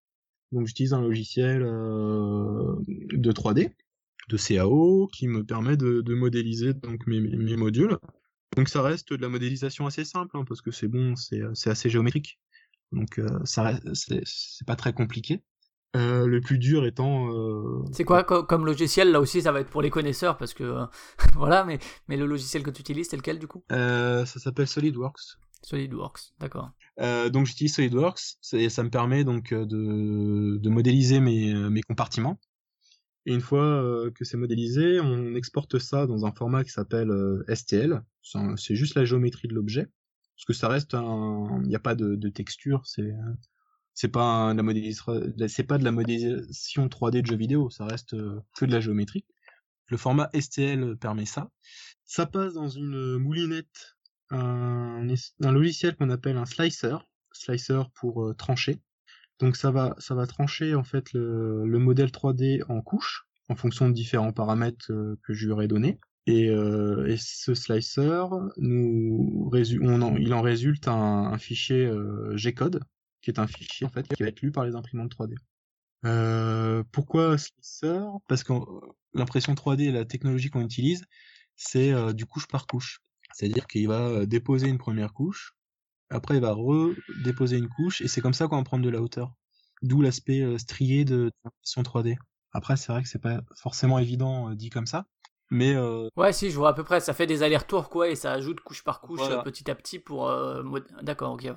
Donc 0.52 0.66
j'utilise 0.66 0.92
un 0.94 1.00
logiciel 1.00 1.62
euh, 1.62 2.76
de 2.86 3.32
3D, 3.32 3.70
de 4.28 4.36
CAO, 4.36 5.08
qui 5.12 5.28
me 5.28 5.44
permet 5.44 5.76
de, 5.76 6.00
de 6.00 6.14
modéliser 6.14 6.74
donc 6.74 7.06
mes, 7.06 7.56
modules. 7.56 7.98
Donc 8.56 8.68
ça 8.68 8.82
reste 8.82 9.12
de 9.12 9.20
la 9.22 9.28
modélisation 9.28 9.86
assez 9.86 10.04
simple, 10.04 10.36
hein, 10.36 10.44
parce 10.46 10.62
que 10.62 10.70
c'est 10.70 10.88
bon, 10.88 11.16
c'est 11.16 11.42
c'est 11.54 11.70
assez 11.70 11.90
géométrique. 11.90 12.38
Donc 12.92 13.18
euh, 13.18 13.26
ça 13.44 13.78
c'est 13.94 14.66
pas 14.66 14.76
très 14.76 14.92
compliqué. 14.92 15.42
Euh, 15.96 16.26
le 16.26 16.40
plus 16.40 16.58
dur 16.58 16.86
étant 16.86 17.32
euh, 17.32 17.84
C'est 17.92 18.04
quoi 18.04 18.24
co- 18.24 18.42
comme 18.42 18.66
logiciel 18.66 19.12
Là 19.12 19.20
aussi 19.20 19.42
ça 19.42 19.52
va 19.52 19.60
être 19.60 19.70
pour 19.70 19.80
les 19.80 19.90
connaisseurs 19.90 20.36
parce 20.36 20.52
que 20.52 20.64
euh, 20.64 20.86
voilà, 21.34 21.64
mais, 21.64 21.78
mais 22.08 22.16
le 22.16 22.26
logiciel 22.26 22.64
que 22.64 22.70
tu 22.70 22.80
utilises 22.80 23.08
c'est 23.08 23.16
lequel 23.16 23.38
du 23.38 23.46
coup? 23.46 23.62
Euh, 23.70 24.24
ça 24.24 24.40
s'appelle 24.40 24.66
SolidWorks. 24.66 25.38
SolidWorks, 25.64 26.34
d'accord. 26.40 26.72
Euh, 27.00 27.28
donc 27.28 27.46
j'utilise 27.46 27.74
SolidWorks 27.74 28.36
et 28.52 28.68
ça 28.68 28.82
me 28.82 28.90
permet 28.90 29.24
donc 29.24 29.52
euh, 29.52 29.66
de, 29.66 30.58
de 30.58 30.70
modéliser 30.70 31.20
mes, 31.20 31.52
euh, 31.52 31.70
mes 31.70 31.82
compartiments. 31.82 32.38
Et 33.26 33.32
une 33.32 33.40
fois 33.40 34.10
que 34.14 34.22
c'est 34.22 34.36
modélisé, 34.36 35.00
on 35.00 35.34
exporte 35.34 35.78
ça 35.78 36.06
dans 36.06 36.26
un 36.26 36.32
format 36.32 36.62
qui 36.62 36.68
s'appelle 36.68 37.10
STL. 37.48 38.02
C'est 38.56 38.74
juste 38.74 38.96
la 38.96 39.06
géométrie 39.06 39.48
de 39.48 39.54
l'objet, 39.54 39.88
parce 40.36 40.44
que 40.46 40.52
ça 40.52 40.68
reste 40.68 40.92
un, 40.92 41.62
il 41.62 41.68
n'y 41.68 41.74
a 41.74 41.80
pas 41.80 41.94
de, 41.94 42.28
texture, 42.28 42.82
c'est 42.84 44.08
pas 44.12 44.52
de 44.52 44.58
la 44.58 44.62
modélisation, 44.62 45.22
c'est 45.48 45.64
pas 45.64 45.78
de 45.78 45.84
la 45.84 45.92
modélisation 45.92 46.86
3D 46.86 47.22
de 47.22 47.26
jeux 47.26 47.38
vidéo, 47.38 47.70
ça 47.70 47.86
reste 47.86 48.14
que 48.58 48.66
de 48.66 48.72
la 48.72 48.80
géométrie. 48.80 49.24
Le 49.86 49.96
format 49.96 50.28
STL 50.38 50.98
permet 50.98 51.24
ça. 51.24 51.50
Ça 52.04 52.26
passe 52.26 52.52
dans 52.52 52.68
une 52.68 53.16
moulinette 53.16 53.93
un, 54.30 55.06
logiciel 55.40 55.96
qu'on 55.96 56.10
appelle 56.10 56.36
un 56.36 56.46
slicer, 56.46 57.06
slicer 57.32 57.82
pour 57.94 58.24
euh, 58.24 58.34
trancher. 58.34 58.78
Donc 59.40 59.56
ça 59.56 59.70
va, 59.70 60.26
trancher 60.26 60.74
en 60.74 60.84
fait 60.84 61.12
le, 61.12 61.66
le 61.66 61.78
modèle 61.78 62.10
3D 62.10 62.62
en 62.68 62.80
couches 62.80 63.26
en 63.48 63.56
fonction 63.56 63.88
de 63.88 63.94
différents 63.94 64.32
paramètres 64.32 64.90
euh, 64.90 65.18
que 65.22 65.34
je 65.34 65.46
lui 65.46 65.52
aurais 65.52 65.68
donnés. 65.68 65.98
Et, 66.26 66.48
euh, 66.48 67.06
et 67.06 67.16
ce 67.18 67.54
slicer, 67.54 68.24
nous 68.56 69.50
il 69.54 70.32
en 70.32 70.40
résulte 70.40 70.88
un, 70.88 71.36
fichier 71.36 71.90
G-code, 72.32 72.80
qui 73.20 73.30
est 73.30 73.38
un 73.38 73.46
fichier 73.46 73.86
en 73.86 73.90
fait 73.90 74.08
qui 74.08 74.22
va 74.22 74.30
être 74.30 74.40
lu 74.40 74.50
par 74.50 74.64
les 74.64 74.74
imprimantes 74.74 75.14
3D. 75.14 75.34
Euh, 76.06 76.82
pourquoi 76.92 77.36
slicer? 77.36 78.00
Parce 78.26 78.42
que 78.42 78.54
l'impression 79.12 79.52
3D, 79.52 79.92
la 79.92 80.06
technologie 80.06 80.48
qu'on 80.48 80.62
utilise, 80.62 81.04
c'est 81.56 81.92
du 82.14 82.24
couche 82.24 82.46
par 82.48 82.66
couche. 82.66 83.02
C'est-à-dire 83.34 83.66
qu'il 83.66 83.88
va 83.88 84.00
euh, 84.06 84.26
déposer 84.26 84.68
une 84.68 84.78
première 84.78 85.12
couche, 85.12 85.54
après 86.08 86.36
il 86.36 86.40
va 86.40 86.52
redéposer 86.52 87.58
une 87.58 87.68
couche, 87.68 88.00
et 88.00 88.08
c'est 88.08 88.20
comme 88.20 88.32
ça 88.32 88.46
qu'on 88.46 88.56
va 88.56 88.62
prendre 88.62 88.84
de 88.84 88.90
la 88.90 89.02
hauteur. 89.02 89.34
D'où 89.82 90.00
l'aspect 90.00 90.40
euh, 90.40 90.56
strié 90.56 91.04
de, 91.04 91.30
l'impression 91.44 91.82
3D. 91.82 92.16
Après, 92.52 92.76
c'est 92.76 92.92
vrai 92.92 93.02
que 93.02 93.08
c'est 93.08 93.20
pas 93.20 93.40
forcément 93.56 93.98
évident 93.98 94.50
euh, 94.50 94.54
dit 94.54 94.70
comme 94.70 94.86
ça, 94.86 95.06
mais 95.50 95.74
euh, 95.74 96.08
Ouais, 96.16 96.32
si, 96.32 96.50
je 96.50 96.56
vois 96.56 96.70
à 96.70 96.72
peu 96.72 96.84
près, 96.84 97.00
ça 97.00 97.12
fait 97.12 97.26
des 97.26 97.42
allers-retours 97.42 97.90
quoi 97.90 98.08
et 98.08 98.14
ça 98.14 98.32
ajoute 98.32 98.60
couche 98.60 98.84
par 98.84 99.00
couche 99.00 99.18
Voilà. 99.20 99.42
petit 99.42 99.68
à 99.70 99.74
petit 99.74 99.98
pour. 99.98 100.28
euh, 100.28 100.62
D'accord, 101.02 101.32
ok. 101.32 101.48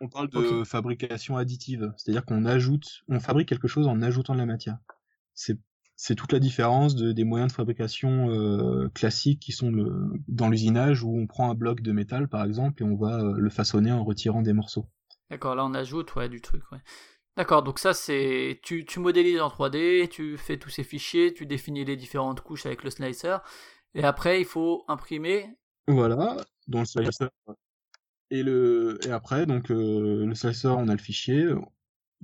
on 0.00 0.08
parle 0.08 0.30
de 0.30 0.62
fabrication 0.64 1.36
additive, 1.36 1.92
c'est-à-dire 1.96 2.24
qu'on 2.24 2.44
ajoute, 2.44 3.02
on 3.08 3.18
fabrique 3.18 3.48
quelque 3.48 3.68
chose 3.68 3.88
en 3.88 4.00
ajoutant 4.00 4.34
de 4.34 4.38
la 4.38 4.46
matière. 4.46 4.78
C'est 5.34 5.58
c'est 6.04 6.16
toute 6.16 6.32
la 6.32 6.40
différence 6.40 6.96
de, 6.96 7.12
des 7.12 7.22
moyens 7.22 7.52
de 7.52 7.54
fabrication 7.54 8.28
euh, 8.28 8.88
classiques 8.88 9.38
qui 9.38 9.52
sont 9.52 9.70
le, 9.70 10.10
dans 10.26 10.48
l'usinage 10.48 11.04
où 11.04 11.16
on 11.16 11.28
prend 11.28 11.48
un 11.48 11.54
bloc 11.54 11.80
de 11.80 11.92
métal 11.92 12.26
par 12.26 12.44
exemple 12.44 12.82
et 12.82 12.84
on 12.84 12.96
va 12.96 13.20
euh, 13.20 13.34
le 13.38 13.50
façonner 13.50 13.92
en 13.92 14.02
retirant 14.02 14.42
des 14.42 14.52
morceaux. 14.52 14.88
D'accord, 15.30 15.54
là 15.54 15.64
on 15.64 15.74
ajoute 15.74 16.12
ouais, 16.16 16.28
du 16.28 16.40
truc. 16.40 16.64
Ouais. 16.72 16.80
D'accord, 17.36 17.62
donc 17.62 17.78
ça 17.78 17.94
c'est. 17.94 18.58
Tu, 18.64 18.84
tu 18.84 18.98
modélises 18.98 19.40
en 19.40 19.46
3D, 19.46 20.08
tu 20.08 20.36
fais 20.38 20.58
tous 20.58 20.70
ces 20.70 20.82
fichiers, 20.82 21.32
tu 21.34 21.46
définis 21.46 21.84
les 21.84 21.94
différentes 21.94 22.40
couches 22.40 22.66
avec 22.66 22.82
le 22.82 22.90
slicer, 22.90 23.36
et 23.94 24.02
après 24.02 24.40
il 24.40 24.44
faut 24.44 24.82
imprimer. 24.88 25.56
Voilà, 25.86 26.36
dans 26.66 26.80
le 26.80 26.84
slicer. 26.84 27.28
Et 28.30 28.42
le 28.42 28.98
et 29.06 29.12
après 29.12 29.46
donc 29.46 29.70
euh, 29.70 30.26
le 30.26 30.34
slicer 30.34 30.74
on 30.76 30.88
a 30.88 30.92
le 30.94 30.98
fichier, 30.98 31.46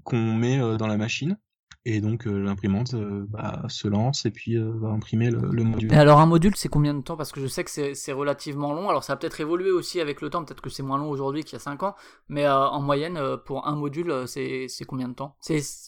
qu'on 0.03 0.35
met 0.35 0.59
dans 0.79 0.89
la 0.89 0.97
machine. 0.97 1.39
Et 1.85 2.01
donc 2.01 2.27
euh, 2.27 2.39
l'imprimante 2.39 2.95
euh, 2.95 3.25
bah, 3.29 3.63
se 3.69 3.89
lance 3.89 4.27
et 4.27 4.31
puis 4.31 4.57
euh, 4.57 4.73
va 4.79 4.89
imprimer 4.89 5.31
le, 5.31 5.41
le 5.51 5.65
module. 5.65 5.93
Et 5.93 5.97
alors 5.97 6.21
un 6.21 6.27
module, 6.27 6.55
c'est 6.57 6.69
combien 6.69 6.93
de 6.93 7.01
temps? 7.01 7.17
Parce 7.17 7.33
que 7.33 7.41
je 7.41 7.47
sais 7.47 7.65
que 7.65 7.95
c'est 7.95 8.13
relativement 8.13 8.75
long. 8.75 8.89
Alors 8.89 9.05
ça 9.05 9.15
a 9.15 9.17
peut-être 9.17 9.41
évolué 9.41 9.71
aussi 9.71 10.01
avec 10.01 10.21
le 10.21 10.29
temps. 10.29 10.45
Peut-être 10.45 10.61
que 10.61 10.71
c'est 10.71 10.83
moins 10.83 10.99
long 10.99 11.09
aujourd'hui 11.09 11.45
qu'il 11.45 11.55
y 11.55 11.57
a 11.57 11.61
5 11.61 11.83
ans. 11.83 11.95
Mais 12.29 12.45
euh, 12.45 12.55
en 12.55 12.83
moyenne, 12.83 13.19
pour 13.47 13.67
un 13.67 13.77
module, 13.77 14.25
c'est 14.27 14.69
combien 14.87 15.09
de 15.09 15.15
temps? 15.15 15.37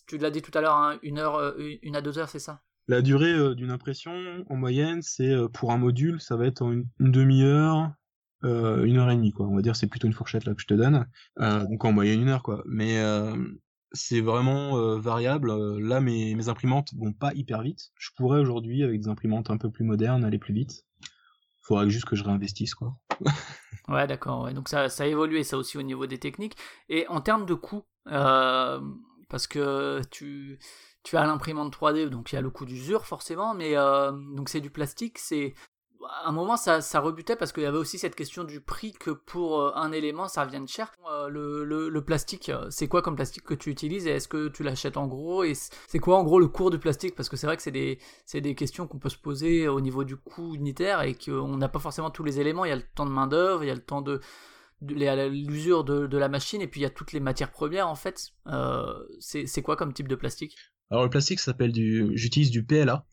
Tu 0.07 0.19
l'as 0.19 0.31
dit 0.31 0.43
tout 0.43 0.57
à 0.57 0.61
l'heure, 0.61 0.77
hein, 0.77 0.99
une 1.03 1.19
heure, 1.19 1.55
une 1.83 1.97
à 1.97 2.01
deux 2.01 2.19
heures, 2.19 2.29
c'est 2.29 2.39
ça? 2.39 2.63
La 2.91 3.03
durée 3.03 3.33
euh, 3.33 3.55
d'une 3.55 3.71
impression, 3.71 4.13
en 4.49 4.57
moyenne, 4.57 5.01
c'est 5.01 5.31
euh, 5.31 5.47
pour 5.49 5.71
un 5.71 5.79
module, 5.79 6.21
ça 6.21 6.37
va 6.37 6.47
être 6.47 6.63
en 6.63 6.73
une, 6.73 6.87
une 6.99 7.13
demi-heure, 7.13 7.93
euh, 8.43 8.85
une 8.85 8.97
heure 8.97 9.09
et 9.11 9.15
demie, 9.15 9.31
quoi. 9.31 9.47
On 9.47 9.55
va 9.55 9.63
dire 9.63 9.77
c'est 9.77 9.87
plutôt 9.87 10.09
une 10.09 10.13
fourchette 10.13 10.45
là 10.45 10.55
que 10.55 10.61
je 10.61 10.67
te 10.67 10.75
donne. 10.75 11.07
Euh, 11.39 11.65
donc 11.67 11.85
en 11.85 11.93
moyenne 11.93 12.21
une 12.23 12.29
heure, 12.31 12.43
quoi. 12.43 12.65
Mais 12.67 12.99
euh, 12.99 13.37
c'est 13.93 14.21
vraiment 14.21 14.79
euh, 14.79 14.99
variable. 14.99 15.51
Euh, 15.51 15.79
Là, 15.81 16.01
mes, 16.01 16.35
mes 16.35 16.49
imprimantes 16.49 16.91
vont 16.97 17.13
pas 17.13 17.33
hyper 17.35 17.63
vite. 17.63 17.91
Je 17.97 18.11
pourrais 18.17 18.41
aujourd'hui, 18.41 18.83
avec 18.83 19.01
des 19.01 19.09
imprimantes 19.09 19.51
un 19.51 19.57
peu 19.57 19.71
plus 19.71 19.85
modernes, 19.85 20.25
aller 20.25 20.39
plus 20.39 20.55
vite. 20.55 20.85
Faudrait 21.63 21.91
juste 21.91 22.07
que 22.07 22.17
je 22.17 22.25
réinvestisse, 22.25 22.75
quoi. 22.75 22.97
Ouais, 23.89 24.07
d'accord. 24.07 24.45
Ouais. 24.45 24.55
Donc 24.55 24.69
ça, 24.69 24.89
ça 24.89 25.03
a 25.03 25.07
évolué, 25.07 25.43
ça 25.43 25.57
aussi, 25.57 25.77
au 25.77 25.83
niveau 25.83 26.07
des 26.07 26.19
techniques. 26.19 26.57
Et 26.89 27.09
en 27.09 27.21
termes 27.21 27.45
de 27.45 27.55
coût, 27.55 27.83
euh, 28.07 28.81
parce 29.29 29.49
que 29.49 30.01
tu, 30.13 30.61
tu 31.03 31.17
as 31.17 31.27
l'imprimante 31.27 31.75
3D, 31.77 32.09
donc 32.09 32.31
il 32.31 32.37
y 32.37 32.39
a 32.39 32.41
le 32.41 32.51
coût 32.51 32.67
d'usure, 32.67 33.05
forcément, 33.05 33.53
mais 33.53 33.75
donc 34.37 34.49
c'est 34.49 34.61
du 34.61 34.71
plastique, 34.71 35.19
c'est... 35.19 35.55
À 36.09 36.29
un 36.29 36.33
moment, 36.33 36.57
ça, 36.57 36.81
ça 36.81 37.01
rebutait 37.01 37.37
parce 37.37 37.53
qu'il 37.53 37.63
y 37.63 37.67
avait 37.67 37.77
aussi 37.79 37.99
cette 37.99 38.15
question 38.15 38.45
du 38.45 38.61
prix 38.61 38.93
que 38.93 39.11
pour 39.11 39.61
euh, 39.61 39.73
un 39.75 39.93
élément, 39.93 40.29
ça 40.29 40.45
revienne 40.45 40.67
cher. 40.67 40.93
Euh, 41.11 41.29
le, 41.29 41.65
le, 41.65 41.89
le 41.89 42.05
plastique, 42.05 42.49
euh, 42.49 42.67
c'est 42.71 42.89
quoi 42.89 43.03
comme 43.03 43.17
plastique 43.17 43.45
que 43.45 43.55
tu 43.55 43.71
utilises 43.71 44.07
et 44.07 44.11
est-ce 44.11 44.29
que 44.29 44.49
tu 44.49 44.63
l'achètes 44.63 44.97
en 44.97 45.07
gros 45.07 45.45
Et 45.45 45.53
c'est 45.55 45.99
quoi 45.99 46.17
en 46.19 46.25
gros 46.25 46.41
le 46.41 46.49
cours 46.49 46.71
du 46.71 46.79
plastique? 46.79 47.15
Parce 47.15 47.29
que 47.29 47.37
c'est 47.37 47.47
vrai 47.47 47.57
que 47.57 47.63
c'est 47.63 47.71
des, 47.71 47.99
c'est 48.25 48.41
des 48.41 48.55
questions 48.55 48.87
qu'on 48.87 48.99
peut 48.99 49.11
se 49.11 49.19
poser 49.19 49.69
au 49.69 49.81
niveau 49.81 50.05
du 50.05 50.17
coût 50.17 50.55
unitaire 50.55 51.03
et 51.03 51.15
qu'on 51.15 51.57
n'a 51.57 51.69
pas 51.69 51.81
forcément 51.81 52.11
tous 52.11 52.25
les 52.25 52.41
éléments. 52.41 52.65
Il 52.65 52.71
y 52.71 52.73
a 52.73 52.77
le 52.77 52.85
temps 52.95 53.07
de 53.07 53.11
main 53.11 53.27
d'œuvre, 53.27 53.63
il 53.63 53.67
y 53.67 53.71
a 53.71 53.75
le 53.75 53.85
temps 53.85 54.01
de, 54.01 54.21
l'usure 54.81 55.85
de, 55.85 56.07
de 56.07 56.19
la 56.19 56.29
machine 56.31 56.63
et 56.63 56.67
puis 56.67 56.81
il 56.81 56.85
y 56.85 56.87
a 56.87 56.91
toutes 56.91 57.13
les 57.13 57.21
matières 57.21 57.51
premières 57.51 57.89
en 57.89 57.95
fait. 57.95 58.31
Euh, 58.47 58.95
c'est 59.19 59.63
quoi 59.63 59.77
comme 59.77 59.93
type 59.93 60.09
de 60.09 60.17
plastique? 60.17 60.57
Alors 60.91 61.05
le 61.05 61.11
plastique 61.11 61.41
s'appelle 61.41 61.73
du... 61.73 62.11
J'utilise 62.15 62.51
du 62.51 62.65
PLA. 62.65 63.05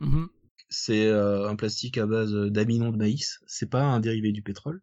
Mhm. 0.00 0.28
C'est 0.72 1.06
euh, 1.06 1.48
un 1.48 1.54
plastique 1.54 1.98
à 1.98 2.06
base 2.06 2.32
d'amidon 2.32 2.90
de 2.90 2.96
maïs. 2.96 3.40
C'est 3.46 3.68
pas 3.68 3.82
un 3.82 4.00
dérivé 4.00 4.32
du 4.32 4.42
pétrole. 4.42 4.80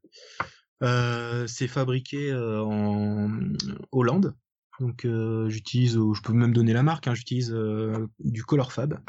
Euh, 0.84 1.48
c'est 1.48 1.68
fabriqué 1.68 2.32
euh, 2.32 2.62
en 2.62 3.32
Hollande. 3.92 4.36
Donc 4.80 5.06
euh, 5.06 5.50
j'utilise, 5.50 5.98
euh, 5.98 6.14
je 6.14 6.22
peux 6.22 6.34
même 6.34 6.54
donner 6.54 6.74
la 6.74 6.84
marque. 6.84 7.08
Hein, 7.08 7.16
j'utilise 7.16 7.52
euh, 7.52 8.08
du 8.20 8.44
Colorfab. 8.44 9.00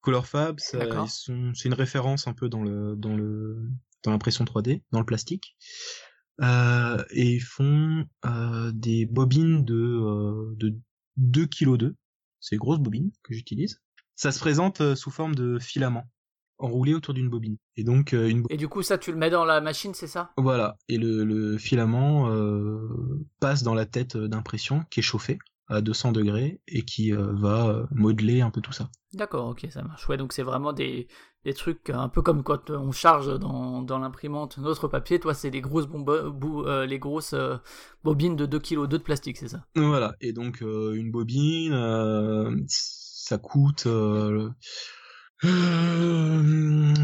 Colorfab, 0.00 0.58
c'est 0.60 0.78
une 1.64 1.74
référence 1.74 2.26
un 2.26 2.34
peu 2.34 2.48
dans 2.48 2.62
le 2.62 2.96
dans 2.96 3.16
le 3.16 3.70
dans 4.02 4.10
l'impression 4.10 4.44
3D, 4.44 4.82
dans 4.90 4.98
le 4.98 5.06
plastique. 5.06 5.56
Euh, 6.42 7.02
et 7.10 7.34
ils 7.34 7.40
font 7.40 8.04
euh, 8.26 8.72
des 8.72 9.06
bobines 9.06 9.64
de 9.64 9.74
euh, 9.74 10.54
de 10.56 10.74
2 11.16 11.46
kg 11.46 11.76
2. 11.76 11.96
C'est 12.40 12.56
grosses 12.56 12.80
bobines 12.80 13.12
que 13.22 13.32
j'utilise. 13.32 13.80
Ça 14.16 14.32
se 14.32 14.38
présente 14.38 14.80
euh, 14.80 14.94
sous 14.94 15.10
forme 15.10 15.34
de 15.34 15.58
filament 15.58 16.04
enroulé 16.58 16.94
autour 16.94 17.14
d'une 17.14 17.28
bobine. 17.28 17.56
Et 17.76 17.84
donc 17.84 18.14
euh, 18.14 18.28
une 18.28 18.42
bo- 18.42 18.48
Et 18.50 18.56
du 18.56 18.68
coup, 18.68 18.82
ça, 18.82 18.96
tu 18.96 19.10
le 19.10 19.18
mets 19.18 19.30
dans 19.30 19.44
la 19.44 19.60
machine, 19.60 19.92
c'est 19.94 20.06
ça? 20.06 20.30
Voilà. 20.36 20.76
Et 20.88 20.98
le, 20.98 21.24
le 21.24 21.58
filament 21.58 22.28
euh, 22.30 23.26
passe 23.40 23.62
dans 23.62 23.74
la 23.74 23.86
tête 23.86 24.16
d'impression 24.16 24.84
qui 24.90 25.00
est 25.00 25.02
chauffée 25.02 25.38
à 25.66 25.80
200 25.80 26.12
degrés 26.12 26.60
et 26.68 26.82
qui 26.84 27.12
euh, 27.12 27.32
va 27.32 27.86
modeler 27.90 28.40
un 28.42 28.50
peu 28.50 28.60
tout 28.60 28.72
ça. 28.72 28.88
D'accord, 29.14 29.48
ok, 29.48 29.66
ça 29.70 29.82
marche. 29.82 30.08
Ouais, 30.08 30.16
donc 30.16 30.32
c'est 30.32 30.42
vraiment 30.42 30.72
des, 30.72 31.08
des 31.44 31.54
trucs 31.54 31.88
un 31.90 32.08
peu 32.08 32.20
comme 32.22 32.42
quand 32.42 32.70
on 32.70 32.92
charge 32.92 33.38
dans, 33.38 33.80
dans 33.82 33.98
l'imprimante 33.98 34.58
notre 34.58 34.88
papier. 34.88 35.18
Toi, 35.20 35.34
c'est 35.34 35.50
les 35.50 35.60
grosses, 35.60 35.86
bombe- 35.86 36.28
bou- 36.30 36.64
euh, 36.64 36.84
les 36.86 36.98
grosses 36.98 37.32
euh, 37.32 37.56
bobines 38.04 38.36
de 38.36 38.46
2 38.46 38.60
kg 38.60 38.86
de 38.86 38.98
plastique, 38.98 39.38
c'est 39.38 39.48
ça? 39.48 39.64
Voilà. 39.74 40.14
Et 40.20 40.32
donc 40.32 40.60
une 40.60 41.10
bobine, 41.10 41.72
ça 43.24 43.38
coûte 43.38 43.86
euh, 43.86 44.50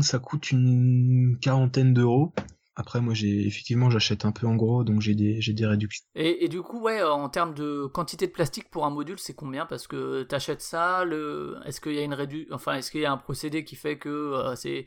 ça 0.02 0.18
coûte 0.18 0.50
une 0.50 1.38
quarantaine 1.40 1.94
d'euros. 1.94 2.34
Après, 2.76 3.00
moi, 3.00 3.14
j'ai 3.14 3.46
effectivement, 3.46 3.90
j'achète 3.90 4.24
un 4.24 4.32
peu 4.32 4.46
en 4.46 4.54
gros, 4.54 4.84
donc 4.84 5.00
j'ai 5.00 5.14
des 5.14 5.40
j'ai 5.40 5.52
des 5.52 5.66
réductions. 5.66 6.04
Et, 6.14 6.44
et 6.44 6.48
du 6.48 6.62
coup, 6.62 6.80
ouais, 6.80 7.02
en 7.02 7.28
termes 7.28 7.54
de 7.54 7.86
quantité 7.86 8.26
de 8.26 8.32
plastique 8.32 8.70
pour 8.70 8.84
un 8.84 8.90
module, 8.90 9.18
c'est 9.18 9.34
combien? 9.34 9.66
Parce 9.66 9.86
que 9.86 10.22
t'achètes 10.22 10.62
ça, 10.62 11.04
le... 11.04 11.56
est-ce 11.64 11.80
qu'il 11.80 11.94
y 11.94 11.98
a 11.98 12.02
une 12.02 12.14
rédu... 12.14 12.46
enfin, 12.52 12.74
est-ce 12.74 12.90
qu'il 12.90 13.00
y 13.00 13.06
a 13.06 13.12
un 13.12 13.18
procédé 13.18 13.64
qui 13.64 13.76
fait 13.76 13.98
que 13.98 14.08
euh, 14.08 14.54
c'est 14.56 14.86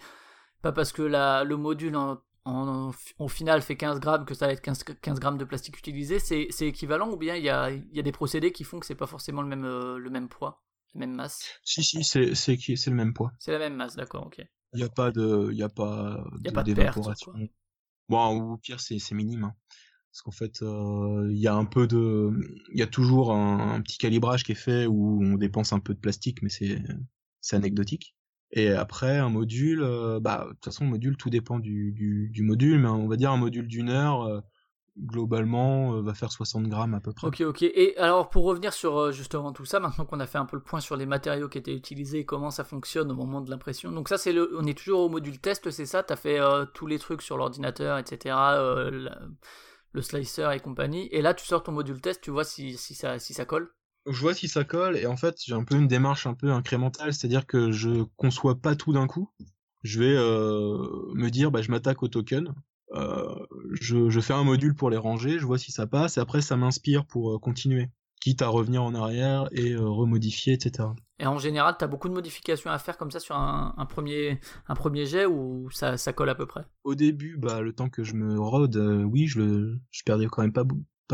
pas 0.62 0.72
parce 0.72 0.92
que 0.92 1.02
la, 1.02 1.44
le 1.44 1.58
module 1.58 1.98
au 2.46 3.28
final 3.28 3.62
fait 3.62 3.76
15 3.76 4.00
grammes 4.00 4.26
que 4.26 4.34
ça 4.34 4.48
va 4.48 4.54
être 4.54 4.62
15, 4.62 4.84
15 5.02 5.20
grammes 5.20 5.38
de 5.38 5.46
plastique 5.46 5.78
utilisé, 5.78 6.20
c'est, 6.20 6.48
équivalent 6.62 7.10
ou 7.10 7.18
bien 7.18 7.36
il 7.36 7.44
y 7.44 7.50
a, 7.50 7.72
y 7.72 8.00
a 8.00 8.04
des 8.04 8.12
procédés 8.12 8.52
qui 8.52 8.64
font 8.64 8.80
que 8.80 8.86
c'est 8.86 8.96
pas 8.96 9.08
forcément 9.08 9.42
le 9.42 9.48
même, 9.48 9.66
euh, 9.66 9.98
le 9.98 10.10
même 10.10 10.30
poids, 10.30 10.62
même 10.96 11.14
masse 11.16 11.54
Si 11.66 11.84
si, 11.84 12.04
c'est 12.06 12.36
c'est 12.36 12.56
le 12.88 12.96
même 12.96 13.14
poids. 13.14 13.34
C'est 13.38 13.52
la 13.52 13.60
même 13.60 13.76
masse, 13.76 13.96
d'accord, 13.96 14.26
ok. 14.26 14.44
Il 14.74 14.80
y 14.80 14.84
a 14.84 14.90
pas 14.90 15.12
de 15.12 15.50
il 15.52 15.58
y 15.58 15.64
a 15.64 15.70
pas 15.70 16.24
Y 16.44 16.48
a 16.50 16.52
de- 16.52 16.54
pas 16.54 16.64
de 16.64 16.70
perte, 16.70 16.74
d'évaporation. 16.76 17.32
quoi. 17.32 17.40
Bon, 18.10 18.38
ou 18.40 18.54
au 18.54 18.58
pire, 18.58 18.80
c'est 18.82 19.00
c'est 19.00 19.16
minime. 19.16 19.46
hein. 19.46 19.56
Parce 20.12 20.24
qu'en 20.24 20.32
fait, 20.32 20.62
euh, 20.64 21.30
il 21.32 21.40
y 21.40 21.48
a 21.48 21.56
un 21.56 21.66
peu 21.66 21.88
de, 21.88 22.32
il 22.74 22.80
y 22.80 22.84
a 22.84 22.88
toujours 22.88 23.34
un, 23.34 23.76
un 23.76 23.82
petit 23.82 23.98
calibrage 24.00 24.44
qui 24.46 24.54
est 24.54 24.56
fait 24.56 24.88
où 24.88 25.22
on 25.24 25.36
dépense 25.38 25.74
un 25.74 25.80
peu 25.80 25.94
de 25.96 26.00
plastique, 26.00 26.42
mais 26.44 26.50
c'est 26.50 26.82
c'est 27.42 27.56
anecdotique. 27.58 28.16
Et 28.52 28.70
après, 28.72 29.18
un 29.20 29.30
module, 29.30 29.82
euh, 29.84 30.20
bah, 30.22 30.46
de 30.50 30.54
toute 30.54 30.66
façon, 30.66 30.86
le 30.86 30.92
module, 30.92 31.18
tout 31.18 31.30
dépend 31.32 31.60
du, 31.60 31.94
du, 31.94 32.30
du 32.32 32.44
module, 32.44 32.80
mais 32.80 32.90
on 32.90 33.08
va 33.08 33.18
dire 33.18 33.32
un 33.32 33.38
module 33.38 33.68
d'une 33.68 33.90
heure, 33.90 34.24
euh, 34.24 34.42
globalement, 34.98 35.96
euh, 35.96 36.02
va 36.02 36.14
faire 36.14 36.32
60 36.32 36.68
grammes 36.68 36.94
à 36.94 37.00
peu 37.00 37.14
près. 37.14 37.28
Ok, 37.28 37.40
ok. 37.42 37.62
Et 37.64 37.98
alors, 37.98 38.30
pour 38.30 38.44
revenir 38.44 38.74
sur 38.74 38.98
euh, 38.98 39.12
justement 39.14 39.54
tout 39.54 39.64
ça, 39.64 39.80
maintenant 39.80 40.06
qu'on 40.06 40.20
a 40.20 40.28
fait 40.28 40.38
un 40.38 40.46
peu 40.46 40.58
le 40.58 40.62
point 40.62 40.82
sur 40.82 40.98
les 40.98 41.06
matériaux 41.06 41.48
qui 41.48 41.58
étaient 41.58 41.74
utilisés 41.76 42.20
et 42.20 42.26
comment 42.26 42.52
ça 42.52 42.66
fonctionne 42.66 43.10
au 43.12 43.16
moment 43.16 43.40
de 43.40 43.50
l'impression. 43.50 43.92
Donc, 43.92 44.10
ça, 44.10 44.18
c'est 44.18 44.34
le. 44.34 44.52
On 44.60 44.66
est 44.66 44.78
toujours 44.78 45.00
au 45.02 45.10
module 45.10 45.40
test, 45.40 45.72
c'est 45.72 45.86
ça? 45.86 46.04
T'as 46.04 46.18
fait 46.18 46.40
euh, 46.40 46.66
tous 46.66 46.86
les 46.86 47.00
trucs 47.00 47.22
sur 47.22 47.38
l'ordinateur, 47.38 47.98
etc. 47.98 48.56
euh, 48.60 48.92
la- 48.92 49.20
le 49.94 50.02
slicer 50.02 50.50
et 50.54 50.60
compagnie. 50.60 51.08
Et 51.12 51.22
là, 51.22 51.34
tu 51.34 51.46
sors 51.46 51.64
ton 51.64 51.72
module 51.72 52.02
test, 52.02 52.22
tu 52.22 52.32
vois 52.32 52.44
si, 52.44 52.78
si, 52.78 52.96
ça, 52.96 53.20
si 53.20 53.34
ça 53.34 53.46
colle? 53.46 53.72
Je 54.10 54.20
vois 54.20 54.34
si 54.34 54.48
ça 54.50 54.64
colle, 54.64 54.98
et 54.98 55.06
en 55.06 55.16
fait, 55.18 55.38
j'ai 55.46 55.54
un 55.54 55.64
peu 55.64 55.76
une 55.76 55.88
démarche 55.88 56.28
un 56.28 56.34
peu 56.34 56.52
incrémentale, 56.52 57.14
c'est-à-dire 57.14 57.46
que 57.46 57.72
je 57.72 58.04
conçois 58.18 58.56
pas 58.56 58.76
tout 58.76 58.92
d'un 58.94 59.08
coup. 59.08 59.30
Je 59.84 60.00
vais 60.00 60.16
euh, 60.18 61.14
me 61.14 61.30
dire, 61.30 61.52
bah, 61.52 61.62
je 61.62 61.72
m'attaque 61.72 62.04
au 62.04 62.08
token, 62.10 62.54
je, 63.82 64.10
je 64.10 64.20
fais 64.20 64.34
un 64.34 64.44
module 64.44 64.76
pour 64.76 64.90
les 64.90 64.98
ranger, 64.98 65.40
je 65.40 65.46
vois 65.46 65.58
si 65.58 65.72
ça 65.72 65.88
passe, 65.88 66.18
et 66.18 66.20
après, 66.22 66.42
ça 66.42 66.56
m'inspire 66.56 67.06
pour 67.06 67.34
euh, 67.36 67.40
continuer, 67.40 67.90
quitte 68.22 68.42
à 68.42 68.48
revenir 68.48 68.84
en 68.84 68.94
arrière 68.96 69.48
et 69.52 69.72
euh, 69.72 69.82
remodifier, 69.88 70.54
etc. 70.54 70.90
Et 71.20 71.26
en 71.26 71.38
général, 71.38 71.76
t'as 71.78 71.88
beaucoup 71.88 72.10
de 72.10 72.14
modifications 72.14 72.70
à 72.72 72.78
faire 72.80 72.98
comme 72.98 73.12
ça 73.12 73.20
sur 73.20 73.36
un, 73.36 73.74
un 73.78 73.86
premier, 73.86 74.40
un 74.68 74.76
premier 74.76 75.06
jet 75.06 75.26
ou 75.26 75.70
ça, 75.72 75.98
ça 75.98 76.12
colle 76.14 76.30
à 76.30 76.36
peu 76.36 76.46
près? 76.46 76.66
Au 76.84 76.96
début, 76.96 77.38
bah, 77.38 77.62
le 77.62 77.74
temps 77.74 77.90
que 77.90 78.04
je 78.04 78.14
me 78.14 78.40
rôde, 78.40 78.76
euh, 78.78 79.04
oui, 79.04 79.28
je, 79.28 79.40
le, 79.40 79.80
je 79.92 80.04
perdais 80.04 80.26
quand 80.28 80.42
même 80.42 80.54
pas, 80.54 80.66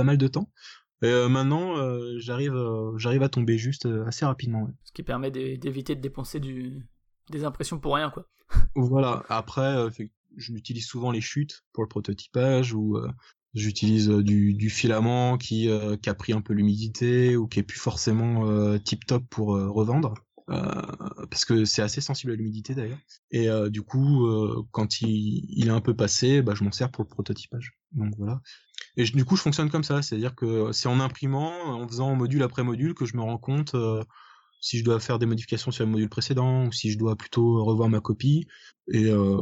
mal 0.04 0.18
de 0.18 0.28
temps. 0.28 0.50
Et 1.02 1.08
euh, 1.08 1.30
maintenant, 1.30 1.78
euh, 1.78 2.18
j'arrive, 2.20 2.56
euh, 2.56 2.98
j'arrive 2.98 3.24
à 3.24 3.30
tomber 3.30 3.58
juste 3.58 3.86
euh, 3.86 4.06
assez 4.06 4.26
rapidement. 4.26 4.64
ouais. 4.64 4.72
Ce 4.84 4.92
qui 4.92 5.04
permet 5.04 5.32
d'é- 5.32 5.58
d'éviter 5.58 5.96
de 5.96 6.02
dépenser 6.02 6.40
du, 6.40 6.88
des 7.30 7.44
impressions 7.44 7.80
pour 7.80 7.96
rien, 7.96 8.10
quoi. 8.10 8.26
Voilà. 8.76 9.24
Après, 9.30 9.76
je 10.38 10.52
m'utilise 10.52 10.86
souvent 10.86 11.12
les 11.12 11.22
chutes 11.22 11.64
pour 11.74 11.84
le 11.84 11.90
prototypage 11.90 12.74
ou 12.74 12.98
euh, 12.98 13.10
j'utilise 13.54 14.10
euh, 14.10 14.24
du, 14.24 14.70
filament 14.70 15.38
qui, 15.38 15.70
euh, 15.70 15.98
qui 15.98 16.10
a 16.10 16.14
pris 16.14 16.34
un 16.34 16.42
peu 16.42 16.54
l'humidité 16.54 17.36
ou 17.36 17.48
qui 17.48 17.60
est 17.60 17.64
plus 17.64 17.80
forcément 17.80 18.78
tip 18.80 19.06
top 19.06 19.24
pour 19.30 19.50
revendre. 19.50 20.14
Parce 20.48 21.46
que 21.46 21.64
c'est 21.64 21.84
assez 21.84 22.02
sensible 22.02 22.32
à 22.32 22.36
l'humidité 22.36 22.74
d'ailleurs. 22.74 22.98
Et 23.30 23.48
du 23.70 23.84
coup, 23.84 24.28
quand 24.72 25.02
il, 25.02 25.68
est 25.68 25.70
un 25.70 25.82
peu 25.82 25.96
passé, 25.96 26.42
bah, 26.42 26.54
je 26.56 26.64
m'en 26.64 26.72
sers 26.72 26.90
pour 26.90 27.04
le 27.04 27.10
prototypage. 27.10 27.78
Donc 27.92 28.16
voilà. 28.18 28.42
Et 28.98 29.04
du 29.04 29.26
coup, 29.26 29.36
je 29.36 29.44
fonctionne 29.44 29.70
comme 29.70 29.84
ça, 29.84 30.02
c'est-à-dire 30.02 30.34
que 30.34 30.72
c'est 30.72 30.88
en 30.88 31.00
imprimant, 31.00 31.54
en 31.66 31.88
faisant 31.88 32.16
module 32.16 32.42
après 32.42 32.64
module, 32.64 32.96
que 32.96 33.06
je 33.06 33.16
me 33.16 33.22
rends 33.22 33.38
compte 33.38 33.76
si 34.62 34.78
je 34.80 34.84
dois 34.84 35.00
faire 35.00 35.20
des 35.20 35.26
modifications 35.26 35.72
sur 35.72 35.86
le 35.86 35.92
module 35.92 36.10
précédent 36.10 36.66
ou 36.66 36.72
si 36.72 36.92
je 36.92 36.98
dois 36.98 37.16
plutôt 37.16 37.64
revoir 37.64 37.90
ma 37.90 38.02
copie. 38.02 38.48
Et 38.92 39.06
euh, 39.06 39.38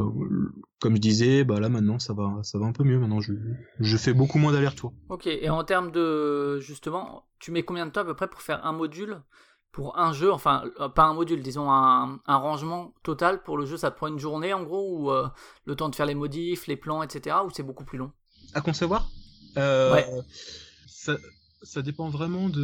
comme 0.80 0.96
je 0.96 1.02
disais, 1.02 1.44
bah 1.44 1.60
là 1.60 1.70
maintenant 1.70 2.00
ça 2.00 2.14
va, 2.14 2.40
ça 2.44 2.60
va 2.60 2.66
un 2.66 2.74
peu 2.74 2.84
mieux. 2.84 3.00
Maintenant, 3.00 3.22
je, 3.22 3.34
je 3.80 3.98
fais 3.98 4.14
beaucoup 4.14 4.38
moins 4.40 4.52
d'allers-retours. 4.52 4.94
Ok, 5.10 5.28
et 5.28 5.50
en 5.50 5.64
termes 5.64 5.92
de. 5.92 6.60
Justement, 6.60 7.24
tu 7.40 7.52
mets 7.52 7.64
combien 7.64 7.86
de 7.86 7.92
temps 7.92 8.02
à 8.02 8.06
peu 8.06 8.16
près 8.16 8.28
pour 8.28 8.42
faire 8.42 8.66
un 8.66 8.74
module 8.74 9.22
pour 9.72 9.98
un 10.00 10.12
jeu 10.12 10.32
Enfin, 10.32 10.64
euh, 10.80 10.90
pas 10.90 11.04
un 11.04 11.14
module, 11.14 11.42
disons 11.42 11.70
un, 11.72 12.20
un 12.26 12.36
rangement 12.38 12.94
total 13.04 13.44
pour 13.44 13.58
le 13.58 13.66
jeu, 13.66 13.78
ça 13.78 13.92
te 13.92 13.96
prend 13.98 14.08
une 14.08 14.20
journée 14.20 14.54
en 14.54 14.64
gros 14.64 14.98
Ou 15.00 15.12
euh, 15.12 15.28
le 15.66 15.76
temps 15.76 15.90
de 15.90 15.96
faire 15.96 16.06
les 16.08 16.16
modifs, 16.16 16.68
les 16.68 16.78
plans, 16.78 17.04
etc. 17.04 17.46
Ou 17.46 17.50
c'est 17.52 17.64
beaucoup 17.64 17.86
plus 17.86 17.98
long? 17.98 18.12
À 18.54 18.62
concevoir? 18.62 19.10
Euh, 19.58 19.94
Ouais. 19.94 20.06
ça- 20.88 21.18
ça 21.64 21.82
dépend 21.82 22.10
vraiment 22.10 22.50
de. 22.50 22.62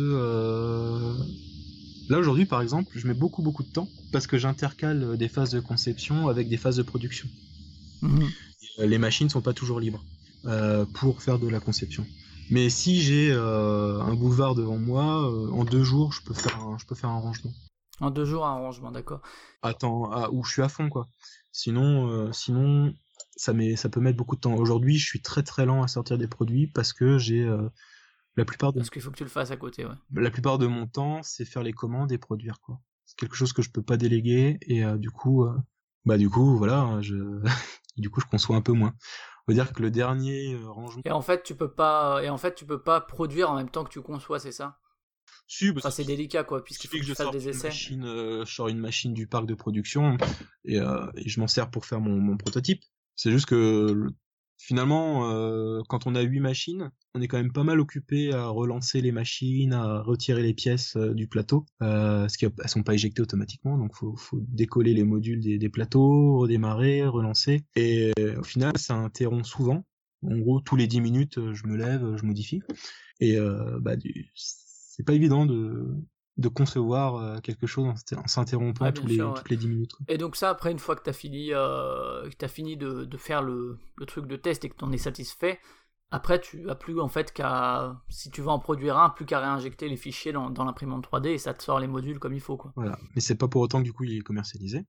Euh, 2.10 2.14
Là 2.14 2.20
aujourd'hui, 2.20 2.45
par 2.45 2.62
exemple, 2.62 2.91
je 2.95 3.08
mets 3.08 3.14
beaucoup 3.14 3.41
beaucoup 3.41 3.64
de 3.64 3.72
temps 3.72 3.88
parce 4.12 4.28
que 4.28 4.38
j'intercale 4.38 5.18
des 5.18 5.28
phases 5.30 5.51
de 5.51 5.60
conception 5.60 6.28
avec 6.28 6.49
des 6.49 6.58
phases 6.58 6.78
de 6.78 6.84
production. 6.84 7.28
Mhm. 8.01 8.30
Euh, 8.80 8.86
Les 8.86 8.97
machines 8.97 9.30
sont 9.30 9.41
pas 9.41 9.54
toujours 9.54 9.80
libres 9.80 10.04
euh, 10.45 10.86
pour 10.93 11.22
faire 11.22 11.39
de 11.39 11.47
la 11.47 11.60
conception. 11.60 12.06
Mais 12.49 12.70
si 12.70 13.01
j'ai 13.01 13.32
euh, 13.32 14.01
un 14.01 14.14
boulevard 14.16 14.56
devant 14.56 14.78
moi, 14.78 15.32
euh, 15.32 15.49
en 15.51 15.64
deux 15.64 15.84
jours, 15.84 16.12
je 16.12 16.22
peux 16.22 16.34
faire 16.34 16.60
un, 16.60 16.78
je 16.78 16.86
peux 16.86 16.95
faire 16.95 17.10
un 17.10 17.20
rangement. 17.20 17.51
En 17.99 18.12
deux 18.12 18.26
jours, 18.26 18.45
un 18.45 18.56
rangement, 18.56 18.91
d'accord. 18.91 19.22
Attends, 19.62 20.12
ah, 20.12 20.30
où 20.32 20.43
je 20.43 20.51
suis 20.51 20.62
à 20.62 20.70
fond 20.70 20.89
quoi. 20.89 21.08
Sinon, 21.51 22.10
euh, 22.10 22.32
sinon, 22.34 22.93
ça 23.36 23.54
met, 23.54 23.76
ça 23.76 23.88
peut 23.89 24.01
mettre 24.01 24.18
beaucoup 24.18 24.36
de 24.36 24.41
temps. 24.41 24.56
Aujourd'hui, 24.56 24.97
je 24.97 25.06
suis 25.06 25.22
très 25.22 25.43
très 25.43 25.66
lent 25.66 25.84
à 25.84 25.88
sortir 25.88 26.18
des 26.18 26.28
produits 26.28 26.68
parce 26.68 26.91
que 26.91 27.18
j'ai 27.18 27.43
euh, 27.43 27.70
la 28.36 28.46
plupart 28.46 28.74
de 28.74 28.80
Parce 28.80 28.90
qu'il 28.90 29.02
faut 29.02 29.12
que 29.12 29.18
tu 29.18 29.24
le 29.24 29.30
fasses 29.30 29.52
à 29.52 29.58
côté, 29.58 29.86
ouais. 29.86 29.94
la 30.16 30.32
plupart 30.32 30.58
de 30.58 30.68
mon 30.68 30.88
temps, 30.88 31.22
c'est 31.24 31.46
faire 31.46 31.64
les 31.64 31.74
commandes 31.74 32.12
et 32.12 32.18
produire 32.18 32.60
quoi. 32.62 32.80
C'est 33.06 33.18
quelque 33.18 33.36
chose 33.36 33.54
que 33.54 33.62
je 33.62 33.70
peux 33.70 33.84
pas 33.84 33.98
déléguer 33.98 34.58
et 34.62 34.84
euh, 34.84 34.98
du 34.98 35.12
coup, 35.12 35.44
euh, 35.46 35.54
bah 36.06 36.18
du 36.18 36.30
coup 36.30 36.58
voilà, 36.58 36.98
je 37.02 37.16
du 37.98 38.10
coup 38.10 38.22
je 38.22 38.26
conçois 38.26 38.56
un 38.56 38.62
peu 38.62 38.74
moins. 38.74 38.94
On 39.48 39.52
va 39.52 39.56
dire 39.56 39.74
que 39.74 39.82
le 39.82 39.92
dernier 39.92 40.54
euh, 40.54 40.70
rangement. 40.70 41.02
Et 41.06 41.12
en 41.12 41.22
fait, 41.22 41.44
tu 41.44 41.54
peux 41.56 41.70
pas, 41.72 42.24
et 42.24 42.30
en 42.30 42.38
fait, 42.38 42.56
tu 42.56 42.66
peux 42.66 42.82
pas 42.82 43.02
produire 43.02 43.52
en 43.52 43.56
même 43.58 43.70
temps 43.70 43.84
que 43.84 43.90
tu 43.90 44.02
conçois, 44.02 44.40
c'est 44.40 44.54
ça? 44.54 44.80
Si, 45.48 45.70
Enfin, 45.76 45.90
c'est 45.90 46.06
délicat, 46.06 46.44
quoi, 46.46 46.60
il 46.60 46.64
puisqu'il 46.64 46.88
faut 46.90 46.98
que 46.98 47.04
je 47.04 47.14
sorte 47.14 47.34
des 47.34 47.50
essais. 47.50 47.68
machine, 47.68 48.04
je 48.06 48.44
sors 48.46 48.70
une 48.70 48.80
machine 48.80 49.14
du 49.14 49.28
parc 49.28 49.46
de 49.46 49.54
production 49.54 50.18
et, 50.66 50.78
et 50.78 51.30
je 51.30 51.40
m'en 51.42 51.48
sers 51.48 51.70
pour 51.70 51.86
faire 51.86 52.00
mon, 52.00 52.16
mon 52.18 52.38
prototype. 52.38 52.82
C'est 53.16 53.32
juste 53.32 53.46
que 53.48 53.92
le- 53.92 54.12
finalement, 54.58 55.30
euh, 55.32 55.82
quand 55.89 56.08
on 56.08 56.16
a 56.16 56.22
huit 56.22 56.39
machines, 56.39 56.91
on 57.16 57.22
est 57.22 57.28
quand 57.28 57.38
même 57.38 57.51
pas 57.51 57.64
mal 57.64 57.80
occupé 57.80 58.34
à 58.34 58.47
relancer 58.47 59.01
les 59.01 59.12
machines, 59.12 59.74
à 59.74 60.01
retirer 60.01 60.41
les 60.41 60.54
pièces 60.54 60.95
euh, 60.95 61.14
du 61.14 61.28
plateau, 61.28 61.66
euh, 61.82 62.22
parce 62.22 62.38
qu'elles 62.38 62.51
sont 62.66 62.84
pas 62.84 62.93
éjectées 62.93 63.22
automatiquement, 63.22 63.78
donc 63.78 63.95
faut, 63.95 64.16
faut 64.16 64.39
décoller 64.47 64.93
les 64.93 65.04
modules 65.04 65.41
des, 65.41 65.70
plateaux, 65.70 66.38
redémarrer, 66.39 67.06
relancer. 67.06 67.66
Et 67.76 68.12
euh, 68.20 68.39
au 68.39 68.43
final, 68.43 68.78
ça 68.78 68.95
interrompt 68.95 69.45
souvent. 69.45 69.86
En 70.24 70.38
gros, 70.38 70.62
tous 70.62 70.76
les 70.76 70.88
10 70.88 71.01
minutes, 71.01 71.39
je 71.54 71.68
me 71.68 71.76
lève, 71.76 72.16
je 72.16 72.26
modifie. 72.26 72.62
Et 73.20 73.38
bah, 73.82 73.97
du- 73.97 74.32
c'est 74.36 75.04
pas 75.04 75.14
évident 75.14 75.45
de, 75.45 75.93
de 76.38 76.48
concevoir 76.48 77.16
euh, 77.16 77.40
quelque 77.40 77.68
chose 77.68 77.86
en, 77.86 77.96
s'inter- 77.96 78.18
en 78.18 78.28
s'interrompant 78.28 78.92
tous 78.92 79.06
les, 79.06 79.16
sûr, 79.16 79.30
ouais. 79.30 79.34
toutes 79.36 79.50
les 79.50 79.58
10 79.58 79.68
minutes. 79.68 79.92
Et 80.08 80.18
donc 80.18 80.36
ça, 80.36 80.50
après, 80.50 80.72
une 80.72 80.80
fois 80.80 80.96
que 80.96 81.04
tu 81.04 81.10
as 81.10 81.14
fini, 81.14 81.50
euh, 81.54 82.28
que 82.30 82.48
fini 82.48 82.76
de, 82.76 83.06
de 83.06 83.18
faire 83.18 83.42
le, 83.44 83.78
le 83.98 84.06
truc 84.06 84.28
de 84.28 84.36
test 84.36 84.66
et 84.66 84.70
que 84.70 84.76
tu 84.76 84.84
en 84.84 84.92
es 84.92 84.98
satisfait, 84.98 85.60
après, 86.10 86.40
tu 86.40 86.70
as 86.70 86.76
plus 86.76 87.00
en 87.00 87.08
fait 87.08 87.32
qu'à, 87.32 88.00
si 88.10 88.30
tu 88.30 88.42
veux 88.42 88.48
en 88.50 88.60
produire 88.60 88.98
un, 88.98 89.10
plus 89.10 89.26
qu'à 89.26 89.40
réinjecter 89.40 89.90
les 89.90 89.98
fichiers 89.98 90.32
dans, 90.32 90.50
dans 90.50 90.64
l'imprimante 90.64 91.08
3D 91.08 91.30
et 91.30 91.38
ça 91.38 91.54
te 91.54 91.64
sort 91.64 91.80
les 91.80 91.88
modules 91.88 92.20
comme 92.20 92.34
il 92.34 92.42
faut, 92.42 92.58
quoi. 92.58 92.72
Voilà. 92.76 92.98
Mais 93.16 93.22
c'est 93.22 93.36
pas 93.36 93.48
pour 93.48 93.62
autant 93.62 93.80
que 93.80 93.84
du 93.84 93.94
coup 93.94 94.04
il 94.04 94.18
est 94.18 94.22
commercialisé. 94.22 94.86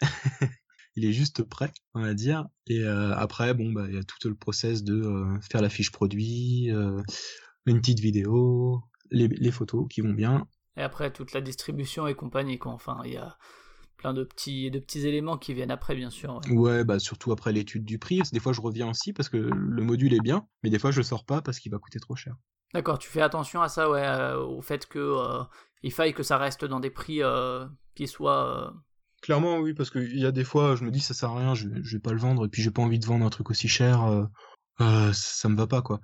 il 0.96 1.04
est 1.04 1.12
juste 1.12 1.42
prêt, 1.42 1.72
on 1.94 2.02
va 2.02 2.14
dire. 2.14 2.46
Et 2.66 2.80
euh, 2.80 3.14
après, 3.16 3.54
bon, 3.54 3.72
bah, 3.72 3.86
il 3.88 3.94
y 3.94 3.98
a 3.98 4.02
tout 4.02 4.28
le 4.28 4.34
process 4.34 4.82
de 4.82 4.94
euh, 4.94 5.40
faire 5.40 5.62
la 5.62 5.70
fiche 5.70 5.92
produit, 5.92 6.68
une 7.66 7.80
petite 7.80 8.00
vidéo, 8.00 8.82
les, 9.10 9.28
les 9.28 9.50
photos 9.50 9.86
qui 9.88 10.00
vont 10.00 10.12
bien. 10.12 10.46
Et 10.76 10.82
après, 10.82 11.10
toute 11.12 11.32
la 11.32 11.40
distribution 11.40 12.06
et 12.06 12.14
compagnie, 12.14 12.58
quoi. 12.58 12.72
Enfin, 12.72 13.00
il 13.04 13.12
y 13.12 13.16
a 13.16 13.36
plein 13.96 14.12
de 14.12 14.24
petits, 14.24 14.70
de 14.70 14.78
petits 14.78 15.06
éléments 15.06 15.38
qui 15.38 15.54
viennent 15.54 15.70
après, 15.70 15.94
bien 15.94 16.10
sûr. 16.10 16.40
ouais. 16.46 16.52
Ouais, 16.54 16.84
bah 16.84 16.98
surtout 16.98 17.32
après 17.32 17.52
l'étude 17.52 17.84
du 17.84 17.98
prix. 17.98 18.20
Des 18.32 18.40
fois, 18.40 18.52
je 18.52 18.60
reviens 18.60 18.90
aussi 18.90 19.12
parce 19.12 19.28
que 19.28 19.36
le 19.38 19.82
module 19.82 20.12
est 20.14 20.20
bien, 20.20 20.46
mais 20.62 20.70
des 20.70 20.78
fois, 20.78 20.90
je 20.90 20.98
le 20.98 21.02
sors 21.04 21.24
pas 21.24 21.40
parce 21.40 21.58
qu'il 21.58 21.72
va 21.72 21.78
coûter 21.78 21.98
trop 21.98 22.14
cher. 22.14 22.34
D'accord, 22.74 22.98
tu 22.98 23.08
fais 23.08 23.22
attention 23.22 23.62
à 23.62 23.68
ça, 23.68 23.88
ouais, 23.88 24.04
euh, 24.06 24.38
au 24.38 24.60
fait 24.60 24.86
que 24.86 24.98
euh, 24.98 25.42
il 25.82 25.92
faille 25.92 26.12
que 26.12 26.22
ça 26.22 26.36
reste 26.36 26.64
dans 26.64 26.80
des 26.80 26.90
prix 26.90 27.22
euh, 27.22 27.64
qui 27.94 28.06
soient. 28.06 28.66
euh, 28.66 28.70
Clairement, 29.22 29.58
oui, 29.58 29.72
parce 29.72 29.90
qu'il 29.90 30.18
y 30.18 30.26
a 30.26 30.32
des 30.32 30.44
fois, 30.44 30.76
je 30.76 30.84
me 30.84 30.90
dis 30.90 31.00
ça 31.00 31.14
sert 31.14 31.30
à 31.30 31.38
rien, 31.38 31.54
je, 31.54 31.68
je 31.82 31.96
vais 31.96 32.02
pas 32.02 32.12
le 32.12 32.18
vendre, 32.18 32.44
et 32.44 32.48
puis 32.48 32.62
j'ai 32.62 32.70
pas 32.70 32.82
envie 32.82 32.98
de 32.98 33.06
vendre 33.06 33.24
un 33.24 33.30
truc 33.30 33.50
aussi 33.50 33.66
cher, 33.66 34.02
euh, 34.04 34.24
euh, 34.82 35.12
ça 35.14 35.48
me 35.48 35.56
va 35.56 35.66
pas 35.66 35.80
quoi. 35.80 36.00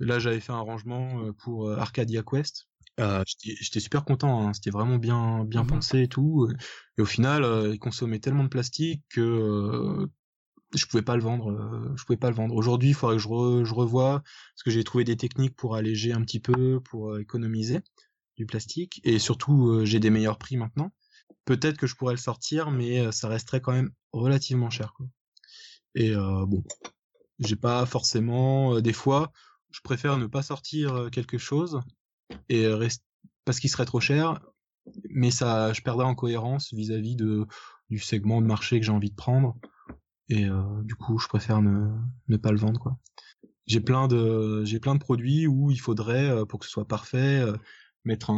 Là, 0.00 0.18
j'avais 0.18 0.40
fait 0.40 0.52
un 0.52 0.60
rangement 0.60 1.32
pour 1.34 1.70
Arcadia 1.72 2.22
Quest. 2.22 2.67
Euh, 2.98 3.22
j'étais 3.44 3.80
super 3.80 4.04
content, 4.04 4.48
hein, 4.48 4.52
c'était 4.54 4.70
vraiment 4.70 4.96
bien 4.98 5.44
bien 5.44 5.62
Mhm. 5.62 5.68
pensé 5.68 6.02
et 6.02 6.08
tout. 6.08 6.48
Et 6.98 7.02
au 7.02 7.04
final, 7.04 7.44
euh, 7.44 7.72
il 7.74 7.78
consommait 7.78 8.18
tellement 8.18 8.42
de 8.44 8.48
plastique 8.48 9.04
que 9.10 9.20
euh, 9.20 10.06
je 10.74 10.86
pouvais 10.86 11.02
pas 11.02 11.16
le 11.16 11.22
vendre. 11.22 11.50
euh, 11.52 11.94
je 11.96 12.04
pouvais 12.04 12.18
pas 12.18 12.30
le 12.30 12.36
vendre. 12.36 12.54
Aujourd'hui, 12.56 12.90
il 12.90 12.94
faudrait 12.94 13.16
que 13.16 13.22
je, 13.22 13.28
re- 13.28 13.64
je 13.64 13.74
revoie 13.74 14.22
parce 14.54 14.64
que 14.64 14.70
j'ai 14.70 14.84
trouvé 14.84 15.04
des 15.04 15.16
techniques 15.16 15.56
pour 15.56 15.76
alléger 15.76 16.12
un 16.12 16.22
petit 16.22 16.40
peu, 16.40 16.80
pour 16.80 17.18
économiser 17.18 17.80
du 18.36 18.46
plastique, 18.46 19.00
et 19.04 19.18
surtout 19.20 19.84
j'ai 19.84 20.00
des 20.00 20.10
meilleurs 20.10 20.38
prix 20.38 20.56
maintenant. 20.56 20.92
Peut-être 21.46 21.78
que 21.78 21.86
je 21.88 21.96
pourrais 21.96 22.14
le 22.14 22.18
sortir, 22.20 22.70
mais 22.72 23.12
ça 23.12 23.28
resterait 23.28 23.60
quand 23.62 23.72
même 23.72 23.90
relativement 24.12 24.70
cher. 24.70 24.92
Quoi. 24.94 25.06
Et 25.94 26.14
bon, 26.14 26.64
j'ai 27.40 27.56
pas 27.56 27.86
forcément. 27.86 28.80
des 28.80 28.92
fois, 28.92 29.32
je 29.70 29.80
préfère 29.82 30.18
ne 30.18 30.26
pas 30.26 30.42
sortir 30.42 31.08
quelque 31.12 31.38
chose 31.38 31.80
et 32.48 32.66
rest... 32.68 33.04
parce 33.44 33.60
qu'il 33.60 33.70
serait 33.70 33.84
trop 33.84 34.00
cher, 34.00 34.40
mais 35.10 35.30
ça, 35.30 35.72
je 35.72 35.82
perdrais 35.82 36.06
en 36.06 36.14
cohérence 36.14 36.72
vis-à-vis 36.72 37.16
de 37.16 37.46
du 37.90 37.98
segment 37.98 38.42
de 38.42 38.46
marché 38.46 38.78
que 38.78 38.84
j'ai 38.84 38.92
envie 38.92 39.10
de 39.10 39.16
prendre. 39.16 39.56
Et 40.28 40.44
euh, 40.44 40.82
du 40.82 40.94
coup, 40.94 41.18
je 41.18 41.26
préfère 41.26 41.62
ne, 41.62 42.36
pas 42.36 42.52
le 42.52 42.58
vendre. 42.58 42.98
J'ai 43.66 43.80
plein 43.80 44.08
de 44.08 44.62
j'ai 44.64 44.78
plein 44.78 44.94
de 44.94 45.00
produits 45.00 45.46
où 45.46 45.70
il 45.70 45.80
faudrait 45.80 46.28
euh, 46.28 46.44
pour 46.44 46.58
que 46.58 46.66
ce 46.66 46.70
soit 46.70 46.86
parfait 46.86 47.40
euh, 47.40 47.56
mettre 48.04 48.30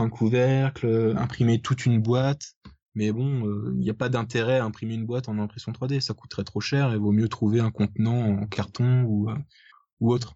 un 0.00 0.08
couvercle, 0.08 0.86
euh, 0.86 1.16
imprimer 1.16 1.60
toute 1.60 1.86
une 1.86 2.00
boîte. 2.00 2.54
Mais 2.94 3.10
bon, 3.10 3.46
euh, 3.46 3.72
il 3.74 3.80
n'y 3.80 3.90
a 3.90 3.94
pas 3.94 4.08
d'intérêt 4.08 4.58
à 4.58 4.64
imprimer 4.64 4.94
une 4.94 5.06
boîte 5.06 5.28
en 5.28 5.38
impression 5.38 5.72
3D, 5.72 6.00
ça 6.00 6.12
coûterait 6.12 6.44
trop 6.44 6.60
cher 6.60 6.92
et 6.92 6.98
vaut 6.98 7.12
mieux 7.12 7.28
trouver 7.28 7.60
un 7.60 7.70
contenant 7.70 8.42
en 8.42 8.46
carton 8.46 9.28
euh, 9.28 9.34
ou 10.00 10.12
autre. 10.12 10.34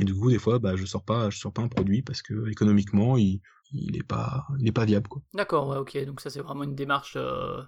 Et 0.00 0.04
du 0.04 0.14
coup, 0.14 0.30
des 0.30 0.38
fois, 0.38 0.58
bah, 0.58 0.76
je 0.76 0.84
sors 0.84 1.04
pas, 1.04 1.30
je 1.30 1.38
sors 1.38 1.52
pas 1.52 1.62
un 1.62 1.68
produit 1.68 2.02
parce 2.02 2.22
que 2.22 2.48
économiquement, 2.50 3.16
il, 3.16 3.40
il 3.72 3.96
est 3.96 4.02
pas, 4.02 4.46
il 4.60 4.68
est 4.68 4.72
pas 4.72 4.84
viable, 4.84 5.08
quoi. 5.08 5.22
D'accord, 5.34 5.68
ouais, 5.68 5.76
ok. 5.78 6.04
Donc 6.06 6.20
ça, 6.20 6.30
c'est 6.30 6.40
vraiment 6.40 6.62
une 6.64 6.74
démarche 6.74 7.14
euh, 7.16 7.60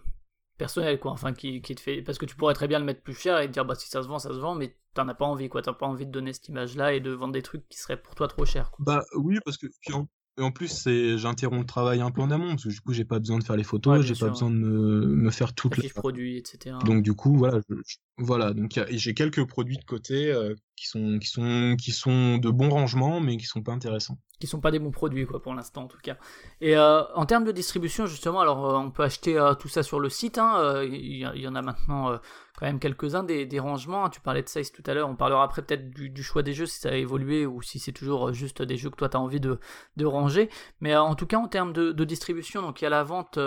personnelle, 0.58 1.00
quoi. 1.00 1.12
Enfin, 1.12 1.32
qui, 1.32 1.62
qui 1.62 1.74
te 1.74 1.80
fait. 1.80 2.02
Parce 2.02 2.18
que 2.18 2.26
tu 2.26 2.36
pourrais 2.36 2.54
très 2.54 2.68
bien 2.68 2.78
le 2.78 2.84
mettre 2.84 3.02
plus 3.02 3.14
cher 3.18 3.38
et 3.40 3.46
te 3.46 3.52
dire, 3.52 3.64
bah, 3.64 3.74
si 3.74 3.88
ça 3.88 4.02
se 4.02 4.08
vend, 4.08 4.18
ça 4.18 4.30
se 4.30 4.38
vend, 4.38 4.54
mais 4.54 4.76
t'en 4.94 5.08
as 5.08 5.14
pas 5.14 5.24
envie, 5.24 5.48
quoi. 5.48 5.62
T'as 5.62 5.72
pas 5.72 5.86
envie 5.86 6.06
de 6.06 6.10
donner 6.12 6.32
cette 6.32 6.48
image-là 6.48 6.94
et 6.94 7.00
de 7.00 7.10
vendre 7.10 7.32
des 7.32 7.42
trucs 7.42 7.68
qui 7.68 7.78
seraient 7.78 8.00
pour 8.00 8.14
toi 8.14 8.28
trop 8.28 8.44
chers, 8.44 8.70
quoi. 8.70 8.84
Bah 8.84 9.04
oui, 9.16 9.38
parce 9.44 9.56
que 9.56 9.66
puis 9.80 9.94
en, 9.94 10.08
et 10.38 10.42
en 10.42 10.52
plus, 10.52 10.68
c'est, 10.68 11.18
j'interromps 11.18 11.60
le 11.60 11.66
travail 11.66 12.00
un 12.00 12.10
peu 12.10 12.22
en 12.22 12.30
amont 12.30 12.50
parce 12.50 12.64
que 12.64 12.68
du 12.68 12.80
coup, 12.80 12.92
j'ai 12.92 13.04
pas 13.04 13.18
besoin 13.18 13.38
de 13.38 13.44
faire 13.44 13.56
les 13.56 13.64
photos, 13.64 13.98
Ouais, 13.98 14.02
j'ai 14.02 14.14
sûr, 14.14 14.26
pas 14.26 14.30
besoin 14.32 14.50
de 14.50 14.56
me, 14.56 15.06
me 15.06 15.30
faire 15.30 15.54
toute 15.54 15.72
La 15.72 15.78
la. 15.78 15.82
fiche 15.82 15.94
produit, 15.94 16.38
etc. 16.38 16.76
Donc 16.86 17.02
du 17.02 17.14
coup, 17.14 17.36
voilà, 17.36 17.60
je- 17.68 17.74
je- 17.86 17.96
voilà. 18.18 18.54
Donc 18.54 18.76
y 18.76 18.80
a- 18.80 18.90
et 18.90 18.96
j'ai 18.96 19.12
quelques 19.12 19.44
produits 19.46 19.76
de 19.76 19.84
côté 19.84 20.32
euh, 20.32 20.54
qui 20.80 20.86
sont, 20.86 21.18
qui 21.18 21.28
sont, 21.28 21.76
qui 21.78 21.92
sont 21.92 22.38
de 22.38 22.48
bons 22.50 22.70
rangements, 22.70 23.20
mais 23.20 23.36
qui 23.36 23.44
sont 23.44 23.62
pas 23.62 23.72
intéressants. 23.72 24.16
qui 24.40 24.46
sont 24.46 24.60
pas 24.62 24.70
des 24.70 24.78
bons 24.78 24.90
produits 24.90 25.26
quoi 25.26 25.42
pour 25.42 25.52
l'instant 25.54 25.82
en 25.82 25.86
tout 25.88 25.98
cas. 26.02 26.16
Et 26.62 26.74
euh, 26.74 27.02
en 27.14 27.26
termes 27.26 27.44
de 27.44 27.52
distribution 27.52 28.06
justement, 28.06 28.40
alors 28.40 28.64
euh, 28.64 28.78
on 28.78 28.90
peut 28.90 29.02
acheter 29.02 29.36
euh, 29.38 29.52
tout 29.54 29.68
ça 29.68 29.82
sur 29.82 30.00
le 30.00 30.08
site. 30.08 30.38
hein, 30.38 30.82
Il 30.84 31.16
y, 31.18 31.24
a- 31.26 31.34
il 31.34 31.42
y 31.42 31.46
en 31.48 31.54
a 31.54 31.60
maintenant 31.60 32.18
quand 32.56 32.64
même 32.66 32.78
quelques-uns 32.80 33.22
des, 33.24 33.44
des 33.44 33.60
rangements. 33.60 34.06
hein. 34.06 34.10
Tu 34.10 34.22
parlais 34.22 34.42
de 34.42 34.48
Size 34.48 34.72
tout 34.72 34.82
à 34.86 34.94
l'heure. 34.94 35.08
On 35.10 35.16
parlera 35.16 35.44
après 35.44 35.60
peut-être 35.62 35.90
du, 35.90 36.08
du 36.08 36.22
choix 36.22 36.42
des 36.42 36.54
jeux 36.54 36.64
si 36.66 36.78
ça 36.80 36.88
a 36.88 36.94
évolué 36.94 37.44
ou 37.44 37.60
si 37.60 37.78
c'est 37.78 37.92
toujours 37.92 38.32
juste 38.32 38.62
des 38.62 38.78
jeux 38.78 38.88
que 38.88 38.96
toi 38.96 39.10
tu 39.10 39.18
as 39.18 39.20
envie 39.20 39.40
de, 39.40 39.58
de 39.98 40.04
ranger. 40.06 40.48
Mais 40.80 40.96
en 40.96 41.14
tout 41.14 41.26
cas 41.26 41.36
en 41.36 41.48
termes 41.48 41.74
de, 41.74 41.92
de 41.92 42.04
distribution, 42.04 42.62
donc 42.62 42.80
il 42.80 42.84
y 42.84 42.86
a 42.86 42.90
la 42.90 43.04
vente 43.04 43.38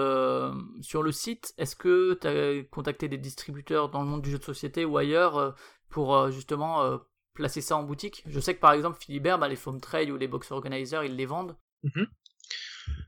sur 0.81 1.01
le 1.01 1.11
site. 1.11 1.55
Est-ce 1.57 1.75
que 1.75 2.13
tu 2.21 2.27
as 2.27 2.63
contacté 2.69 3.07
des 3.07 3.17
distributeurs 3.17 3.89
dans 3.89 4.01
le 4.03 4.07
monde 4.07 4.21
du 4.21 4.29
jeu 4.29 4.37
de 4.37 4.43
société 4.43 4.85
ou 4.85 4.97
ailleurs 4.97 5.55
pour 5.89 6.29
justement 6.31 6.99
placer 7.33 7.61
ça 7.61 7.77
en 7.77 7.83
boutique. 7.83 8.23
Je 8.27 8.39
sais 8.39 8.55
que 8.55 8.59
par 8.59 8.73
exemple 8.73 8.97
Philibert, 8.99 9.39
bah, 9.39 9.47
les 9.47 9.55
foam 9.55 9.81
trail 9.81 10.11
ou 10.11 10.17
les 10.17 10.27
box 10.27 10.51
organizers, 10.51 11.03
ils 11.03 11.15
les 11.15 11.25
vendent. 11.25 11.55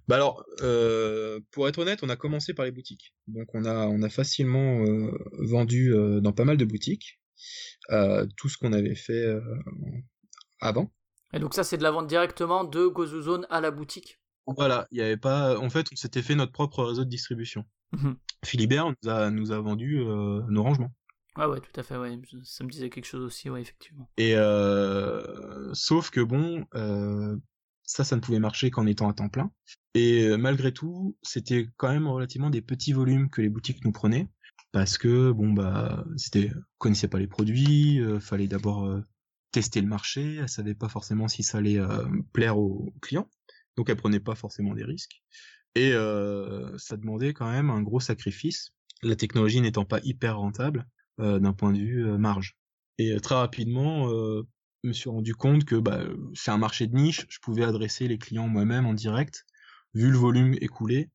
Bah 0.07 0.15
alors, 0.15 0.45
euh, 0.61 1.39
pour 1.51 1.67
être 1.67 1.79
honnête, 1.79 1.99
on 2.03 2.09
a 2.09 2.15
commencé 2.15 2.53
par 2.53 2.65
les 2.65 2.71
boutiques. 2.71 3.13
Donc 3.27 3.47
on 3.53 3.65
a, 3.65 3.87
on 3.87 4.01
a 4.01 4.09
facilement 4.09 4.83
euh, 4.85 5.11
vendu 5.39 5.93
euh, 5.93 6.19
dans 6.21 6.31
pas 6.31 6.45
mal 6.45 6.57
de 6.57 6.65
boutiques 6.65 7.19
euh, 7.91 8.25
tout 8.37 8.49
ce 8.49 8.57
qu'on 8.57 8.73
avait 8.73 8.95
fait 8.95 9.13
euh, 9.13 9.41
avant. 10.59 10.91
Et 11.33 11.39
donc 11.39 11.53
ça 11.53 11.63
c'est 11.63 11.77
de 11.77 11.83
la 11.83 11.91
vente 11.91 12.07
directement 12.07 12.63
de 12.63 12.87
GozuZone 12.87 13.47
à 13.49 13.61
la 13.61 13.71
boutique? 13.71 14.19
Voilà, 14.47 14.87
il 14.91 14.99
y 14.99 15.01
avait 15.01 15.17
pas. 15.17 15.57
En 15.57 15.69
fait, 15.69 15.87
on 15.91 15.95
s'était 15.95 16.21
fait 16.21 16.35
notre 16.35 16.51
propre 16.51 16.83
réseau 16.83 17.03
de 17.03 17.09
distribution. 17.09 17.65
Mhm. 17.93 18.15
Philibert 18.45 18.87
nous 18.89 19.09
a, 19.09 19.31
nous 19.31 19.51
a 19.51 19.59
vendu 19.59 19.99
euh, 20.01 20.41
nos 20.49 20.61
rangements. 20.61 20.91
Ouais 21.37 21.45
ouais 21.45 21.59
tout 21.59 21.79
à 21.79 21.83
fait 21.83 21.97
ouais. 21.97 22.17
Ça 22.43 22.63
me 22.63 22.69
disait 22.69 22.89
quelque 22.89 23.05
chose 23.05 23.23
aussi 23.23 23.49
ouais 23.49 23.61
effectivement. 23.61 24.09
Et 24.17 24.35
euh, 24.35 25.73
sauf 25.73 26.09
que 26.09 26.21
bon, 26.21 26.65
euh, 26.75 27.35
ça, 27.83 28.03
ça 28.03 28.15
ne 28.15 28.21
pouvait 28.21 28.39
marcher 28.39 28.71
qu'en 28.71 28.85
étant 28.85 29.09
à 29.09 29.13
temps 29.13 29.29
plein. 29.29 29.51
Et 29.95 30.27
euh, 30.27 30.37
malgré 30.37 30.71
tout, 30.71 31.17
c'était 31.23 31.67
quand 31.77 31.91
même 31.91 32.07
relativement 32.07 32.49
des 32.49 32.61
petits 32.61 32.93
volumes 32.93 33.29
que 33.29 33.41
les 33.41 33.49
boutiques 33.49 33.83
nous 33.83 33.91
prenaient, 33.91 34.29
parce 34.71 34.97
que 34.97 35.31
bon 35.31 35.51
bah, 35.51 36.05
c'était, 36.15 36.51
on 36.55 36.61
connaissait 36.77 37.07
pas 37.07 37.19
les 37.19 37.27
produits, 37.27 38.01
fallait 38.19 38.47
d'abord 38.47 38.89
tester 39.51 39.81
le 39.81 39.87
marché, 39.87 40.35
elle 40.35 40.49
savait 40.49 40.75
pas 40.75 40.89
forcément 40.89 41.27
si 41.27 41.43
ça 41.43 41.59
allait 41.59 41.79
plaire 42.33 42.57
aux 42.57 42.93
clients, 43.01 43.29
donc 43.77 43.89
elle 43.89 43.95
prenait 43.95 44.19
pas 44.19 44.35
forcément 44.35 44.73
des 44.73 44.83
risques. 44.83 45.23
Et 45.75 45.91
ça 46.77 46.97
demandait 46.97 47.33
quand 47.33 47.49
même 47.49 47.69
un 47.69 47.81
gros 47.81 48.01
sacrifice, 48.01 48.73
la 49.01 49.15
technologie 49.15 49.61
n'étant 49.61 49.85
pas 49.85 49.99
hyper 50.03 50.39
rentable 50.39 50.85
d'un 51.19 51.53
point 51.53 51.71
de 51.71 51.79
vue 51.79 52.05
euh, 52.05 52.17
marge. 52.17 52.55
Et 52.97 53.11
euh, 53.11 53.19
très 53.19 53.35
rapidement, 53.35 54.09
euh, 54.09 54.43
je 54.83 54.89
me 54.89 54.93
suis 54.93 55.09
rendu 55.09 55.35
compte 55.35 55.65
que 55.65 55.75
bah, 55.75 56.01
c'est 56.33 56.51
un 56.51 56.57
marché 56.57 56.87
de 56.87 56.95
niche, 56.95 57.25
je 57.29 57.39
pouvais 57.39 57.63
adresser 57.63 58.07
les 58.07 58.17
clients 58.17 58.47
moi-même 58.47 58.85
en 58.85 58.93
direct, 58.93 59.45
vu 59.93 60.09
le 60.11 60.17
volume 60.17 60.55
écoulé, 60.61 61.09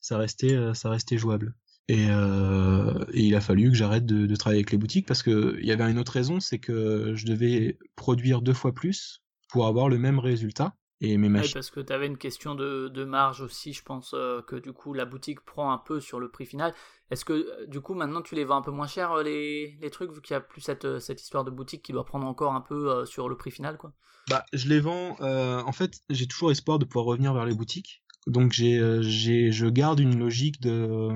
ça 0.00 0.18
restait, 0.18 0.54
euh, 0.54 0.74
ça 0.74 0.90
restait 0.90 1.18
jouable. 1.18 1.54
Et, 1.88 2.06
euh, 2.08 3.04
il 3.14 3.34
a 3.36 3.40
fallu 3.40 3.70
que 3.70 3.76
j'arrête 3.76 4.06
de, 4.06 4.26
de 4.26 4.36
travailler 4.36 4.60
avec 4.60 4.72
les 4.72 4.78
boutiques 4.78 5.06
parce 5.06 5.22
que 5.22 5.56
il 5.60 5.66
y 5.66 5.72
avait 5.72 5.88
une 5.90 5.98
autre 5.98 6.12
raison, 6.12 6.40
c'est 6.40 6.58
que 6.58 7.12
je 7.14 7.26
devais 7.26 7.78
produire 7.94 8.42
deux 8.42 8.54
fois 8.54 8.74
plus 8.74 9.22
pour 9.48 9.66
avoir 9.66 9.88
le 9.88 9.98
même 9.98 10.18
résultat. 10.18 10.74
Et 11.00 11.16
mes 11.16 11.30
Ouais, 11.36 11.48
machines. 11.48 11.54
parce 11.54 11.70
que 11.70 11.80
tu 11.80 11.92
avais 11.92 12.06
une 12.06 12.16
question 12.18 12.54
de, 12.54 12.88
de 12.88 13.04
marge 13.04 13.42
aussi, 13.42 13.72
je 13.74 13.82
pense 13.82 14.14
euh, 14.14 14.40
que 14.42 14.56
du 14.56 14.72
coup 14.72 14.94
la 14.94 15.04
boutique 15.04 15.40
prend 15.42 15.70
un 15.72 15.76
peu 15.78 16.00
sur 16.00 16.18
le 16.18 16.30
prix 16.30 16.46
final. 16.46 16.74
Est-ce 17.10 17.24
que 17.26 17.32
euh, 17.34 17.66
du 17.66 17.80
coup 17.82 17.94
maintenant 17.94 18.22
tu 18.22 18.34
les 18.34 18.44
vends 18.44 18.56
un 18.56 18.62
peu 18.62 18.70
moins 18.70 18.86
cher 18.86 19.12
euh, 19.12 19.22
les, 19.22 19.76
les 19.80 19.90
trucs 19.90 20.10
vu 20.12 20.22
qu'il 20.22 20.32
y 20.34 20.36
a 20.36 20.40
plus 20.40 20.62
cette, 20.62 20.98
cette 20.98 21.20
histoire 21.20 21.44
de 21.44 21.50
boutique 21.50 21.82
qui 21.82 21.92
doit 21.92 22.06
prendre 22.06 22.26
encore 22.26 22.54
un 22.54 22.62
peu 22.62 22.90
euh, 22.90 23.04
sur 23.04 23.28
le 23.28 23.36
prix 23.36 23.50
final 23.50 23.76
quoi? 23.76 23.92
Bah, 24.28 24.44
je 24.52 24.68
les 24.68 24.80
vends. 24.80 25.16
euh, 25.20 25.62
en 25.62 25.72
fait, 25.72 26.00
j'ai 26.10 26.26
toujours 26.26 26.50
espoir 26.50 26.78
de 26.78 26.84
pouvoir 26.84 27.06
revenir 27.06 27.32
vers 27.34 27.44
les 27.46 27.54
boutiques. 27.54 28.02
Donc 28.26 28.52
j'ai, 28.52 28.80
j'ai, 29.02 29.52
je 29.52 29.66
garde 29.66 30.00
une 30.00 30.18
logique 30.18 30.60
de 30.60 31.10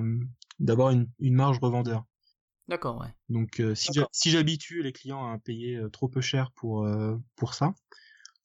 d'avoir 0.61 0.91
une, 0.91 1.09
une 1.19 1.35
marge 1.35 1.59
revendeur. 1.59 2.05
D'accord, 2.69 2.99
ouais. 3.03 3.15
Donc 3.29 3.61
euh, 3.61 3.75
si, 3.75 3.89
D'accord. 3.89 3.95
j'a- 3.95 4.09
si 4.13 4.31
j'habitue 4.31 4.83
les 4.83 4.93
clients 4.93 5.31
à 5.33 5.39
payer 5.39 5.81
trop 5.93 6.09
peu 6.09 6.21
cher 6.21 6.51
pour 6.53 6.85
euh, 6.85 7.17
pour 7.37 7.55
ça, 7.55 7.75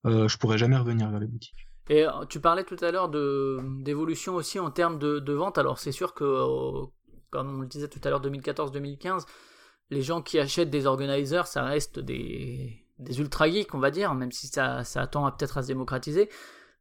euh, 0.06 0.28
je 0.28 0.38
pourrais 0.38 0.58
jamais 0.58 0.78
revenir 0.78 1.10
vers 1.10 1.20
les 1.20 1.28
boutiques. 1.28 1.68
Et 1.90 2.06
euh, 2.06 2.26
tu 2.28 2.40
parlais 2.40 2.64
tout 2.64 2.78
à 2.82 2.92
l'heure 2.92 3.10
d'évolution 3.10 4.36
aussi 4.36 4.60
en 4.60 4.72
termes 4.72 4.98
de, 4.98 5.20
de 5.20 5.34
vente. 5.34 5.58
Alors 5.58 5.80
c'est 5.80 5.92
sûr 5.92 6.14
que, 6.14 6.24
euh, 6.24 6.86
comme 7.30 7.58
on 7.58 7.62
le 7.62 7.68
disait 7.68 7.88
tout 7.88 8.00
à 8.04 8.10
l'heure, 8.10 8.22
2014-2015, 8.22 9.26
les 9.92 10.02
gens 10.02 10.22
qui 10.22 10.40
achètent 10.40 10.72
des 10.72 10.88
organizers, 10.88 11.46
ça 11.46 11.64
reste 11.64 12.00
des, 12.00 12.84
des 12.98 13.20
ultra 13.20 13.50
geeks, 13.50 13.76
on 13.76 13.80
va 13.80 13.92
dire, 13.92 14.16
même 14.16 14.32
si 14.32 14.48
ça, 14.48 14.84
ça 14.84 15.06
tend 15.06 15.30
peut-être 15.32 15.60
à 15.60 15.62
se 15.62 15.68
démocratiser. 15.68 16.30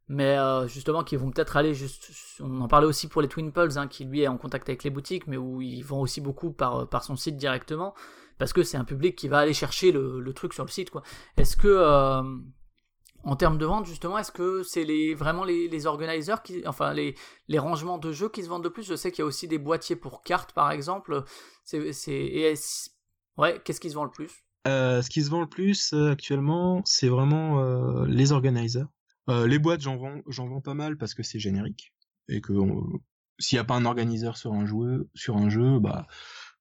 Mais 0.07 0.37
euh, 0.37 0.67
justement, 0.67 1.03
qui 1.03 1.15
vont 1.15 1.31
peut-être 1.31 1.57
aller 1.57 1.73
juste. 1.73 2.11
On 2.39 2.61
en 2.61 2.67
parlait 2.67 2.85
aussi 2.85 3.07
pour 3.07 3.23
les 3.23 3.27
Twin 3.27 3.51
Pulse, 3.51 3.77
hein, 3.77 3.87
qui 3.87 4.05
lui 4.05 4.21
est 4.21 4.27
en 4.27 4.37
contact 4.37 4.69
avec 4.69 4.83
les 4.83 4.91
boutiques, 4.91 5.25
mais 5.25 5.37
où 5.37 5.61
ils 5.61 5.83
vont 5.83 5.99
aussi 6.01 6.21
beaucoup 6.21 6.51
par, 6.51 6.87
par 6.87 7.03
son 7.03 7.15
site 7.15 7.37
directement, 7.37 7.95
parce 8.37 8.53
que 8.53 8.61
c'est 8.61 8.77
un 8.77 8.83
public 8.85 9.15
qui 9.15 9.27
va 9.27 9.39
aller 9.39 9.53
chercher 9.53 9.91
le, 9.91 10.19
le 10.19 10.33
truc 10.33 10.53
sur 10.53 10.63
le 10.63 10.69
site. 10.69 10.89
quoi. 10.89 11.03
Est-ce 11.37 11.57
que. 11.57 12.23
En 13.25 13.35
termes 13.35 13.57
de 13.57 13.65
vente, 13.65 13.85
justement, 13.87 14.17
est-ce 14.17 14.31
que 14.31 14.61
c'est 14.63 14.83
les, 14.83 15.15
vraiment 15.15 15.43
les, 15.43 15.67
les 15.67 15.81
qui, 16.43 16.65
enfin 16.67 16.93
les, 16.93 17.15
les 17.47 17.59
rangements 17.59 17.97
de 17.97 18.11
jeux 18.11 18.29
qui 18.29 18.43
se 18.43 18.47
vendent 18.47 18.63
le 18.63 18.71
plus? 18.71 18.83
Je 18.83 18.95
sais 18.95 19.11
qu'il 19.11 19.19
y 19.19 19.23
a 19.23 19.25
aussi 19.25 19.47
des 19.47 19.57
boîtiers 19.57 19.95
pour 19.95 20.21
cartes, 20.21 20.53
par 20.53 20.71
exemple. 20.71 21.23
C'est, 21.63 21.91
c'est, 21.91 22.53
ouais, 23.37 23.59
qu'est-ce 23.65 23.81
qui 23.81 23.89
se 23.89 23.95
vend 23.95 24.05
le 24.05 24.11
plus? 24.11 24.31
Euh, 24.67 25.01
ce 25.01 25.09
qui 25.09 25.23
se 25.23 25.29
vend 25.29 25.41
le 25.41 25.49
plus 25.49 25.93
euh, 25.93 26.11
actuellement, 26.11 26.81
c'est 26.85 27.09
vraiment 27.09 27.61
euh, 27.61 28.05
les 28.07 28.31
organizers. 28.31 28.87
Euh, 29.27 29.47
les 29.47 29.57
boîtes, 29.57 29.81
j'en 29.81 29.97
vends, 29.97 30.21
j'en 30.27 30.47
vends 30.47 30.61
pas 30.61 30.75
mal 30.75 30.97
parce 30.97 31.15
que 31.15 31.23
c'est 31.23 31.39
générique 31.39 31.93
et 32.29 32.41
que 32.41 32.53
s'il 33.39 33.57
n'y 33.57 33.61
a 33.61 33.63
pas 33.63 33.75
un 33.75 33.85
organiseur 33.85 34.37
sur 34.37 34.53
un 34.53 34.65
jeu, 34.65 35.09
sur 35.15 35.35
un 35.37 35.49
jeu, 35.49 35.79
bah 35.79 36.05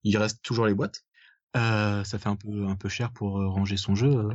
il 0.02 0.16
reste 0.16 0.42
toujours 0.42 0.66
les 0.66 0.74
boîtes. 0.74 1.04
Euh, 1.56 2.02
ça 2.02 2.18
fait 2.18 2.28
un 2.28 2.36
peu 2.36 2.66
un 2.66 2.74
peu 2.74 2.88
cher 2.88 3.12
pour 3.12 3.40
euh, 3.40 3.48
ranger 3.48 3.76
son 3.76 3.94
jeu 3.94 4.08
euh, 4.08 4.34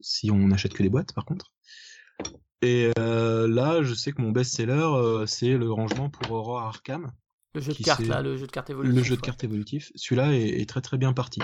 si, 0.00 0.30
on 0.30 0.48
n'achète 0.48 0.74
que 0.74 0.82
des 0.82 0.88
boîtes, 0.88 1.12
par 1.14 1.24
contre. 1.24 1.52
Et 2.62 2.90
euh, 2.98 3.46
là, 3.46 3.82
je 3.82 3.94
sais 3.94 4.12
que 4.12 4.20
mon 4.20 4.32
best-seller, 4.32 5.24
c'est 5.26 5.56
le 5.56 5.70
rangement 5.70 6.10
pour 6.10 6.32
Aurora 6.32 6.68
Arkham, 6.68 7.12
Le 7.54 7.60
jeu 7.60 7.72
de 7.72 7.82
cartes, 7.82 8.06
là, 8.06 8.22
le 8.22 8.36
jeu 8.36 8.46
de 8.46 8.52
cartes 8.52 8.70
évolutif. 8.70 8.96
le 8.96 9.02
jeu 9.04 9.16
de 9.16 9.20
cartes 9.20 9.44
évolutif. 9.44 9.92
Celui-là 9.94 10.32
est, 10.32 10.60
est 10.60 10.68
très 10.68 10.80
très 10.80 10.98
bien 10.98 11.12
parti. 11.12 11.40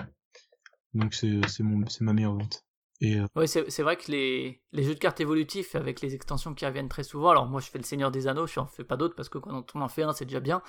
Donc 0.94 1.14
c'est 1.14 1.40
c'est 1.48 1.62
mon 1.62 1.86
c'est 1.88 2.02
ma 2.02 2.12
meilleure 2.12 2.34
vente. 2.34 2.64
Et 3.02 3.18
euh, 3.18 3.26
Ouais, 3.34 3.48
c'est, 3.48 3.68
c'est 3.68 3.82
vrai 3.82 3.96
que 3.96 4.10
les, 4.12 4.62
les 4.72 4.84
jeux 4.84 4.94
de 4.94 4.98
cartes 5.00 5.20
évolutifs 5.20 5.74
avec 5.74 6.00
les 6.02 6.14
extensions 6.14 6.54
qui 6.54 6.64
reviennent 6.64 6.88
très 6.88 7.02
souvent. 7.02 7.30
Alors 7.30 7.46
moi, 7.46 7.60
je 7.60 7.68
fais 7.68 7.78
le 7.78 7.84
Seigneur 7.84 8.12
des 8.12 8.28
Anneaux, 8.28 8.46
je 8.46 8.60
n'en 8.60 8.66
fais 8.66 8.84
pas 8.84 8.96
d'autres 8.96 9.16
parce 9.16 9.28
que 9.28 9.38
quand 9.38 9.74
on 9.74 9.80
en 9.80 9.88
fait 9.88 10.04
un, 10.04 10.12
c'est 10.12 10.24
déjà 10.24 10.38
bien. 10.40 10.62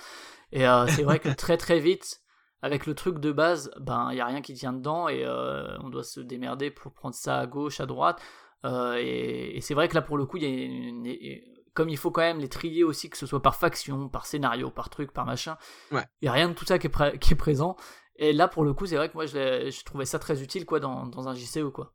Et 0.50 0.66
euh, 0.66 0.86
c'est 0.88 1.04
vrai 1.04 1.20
que 1.20 1.28
très 1.28 1.56
très 1.56 1.78
vite, 1.78 2.22
avec 2.64 2.86
le 2.86 2.94
truc 2.94 3.18
de 3.18 3.30
base, 3.30 3.70
ben 3.78 4.08
il 4.12 4.16
y 4.16 4.20
a 4.20 4.26
rien 4.26 4.40
qui 4.40 4.54
tient 4.54 4.72
dedans 4.72 5.06
et 5.08 5.22
euh, 5.24 5.76
on 5.82 5.90
doit 5.90 6.02
se 6.02 6.20
démerder 6.20 6.70
pour 6.70 6.92
prendre 6.92 7.14
ça 7.14 7.38
à 7.38 7.46
gauche, 7.46 7.80
à 7.80 7.86
droite. 7.86 8.20
Euh, 8.64 8.96
et, 8.98 9.56
et 9.56 9.60
c'est 9.60 9.74
vrai 9.74 9.88
que 9.88 9.94
là, 9.94 10.00
pour 10.02 10.16
le 10.16 10.24
coup, 10.24 10.38
il 10.38 10.42
y 10.42 10.46
a 10.46 10.48
une- 10.48 11.04
une- 11.06 11.40
comme 11.74 11.88
il 11.90 11.98
faut 11.98 12.10
quand 12.10 12.22
même 12.22 12.38
les 12.38 12.48
trier 12.48 12.82
aussi, 12.84 13.10
que 13.10 13.18
ce 13.18 13.26
soit 13.26 13.42
par 13.42 13.56
faction, 13.56 14.08
par 14.08 14.24
scénario, 14.26 14.70
par 14.70 14.88
truc, 14.88 15.12
par 15.12 15.26
machin. 15.26 15.56
Ouais. 15.92 16.04
Il 16.22 16.26
y 16.26 16.28
a 16.28 16.32
rien 16.32 16.48
de 16.48 16.54
tout 16.54 16.64
ça 16.64 16.78
qui 16.78 16.86
est, 16.86 16.90
pré- 16.90 17.18
qui 17.18 17.32
est 17.34 17.36
présent. 17.36 17.76
Et 18.16 18.32
là, 18.32 18.48
pour 18.48 18.64
le 18.64 18.72
coup, 18.72 18.86
c'est 18.86 18.96
vrai 18.96 19.08
que 19.08 19.14
moi, 19.14 19.26
je, 19.26 19.84
trouvais 19.84 20.04
ça 20.06 20.18
très 20.18 20.42
utile 20.42 20.64
quoi 20.64 20.80
dans, 20.80 21.06
dans 21.06 21.28
un 21.28 21.34
JCE 21.34 21.70
quoi. 21.72 21.92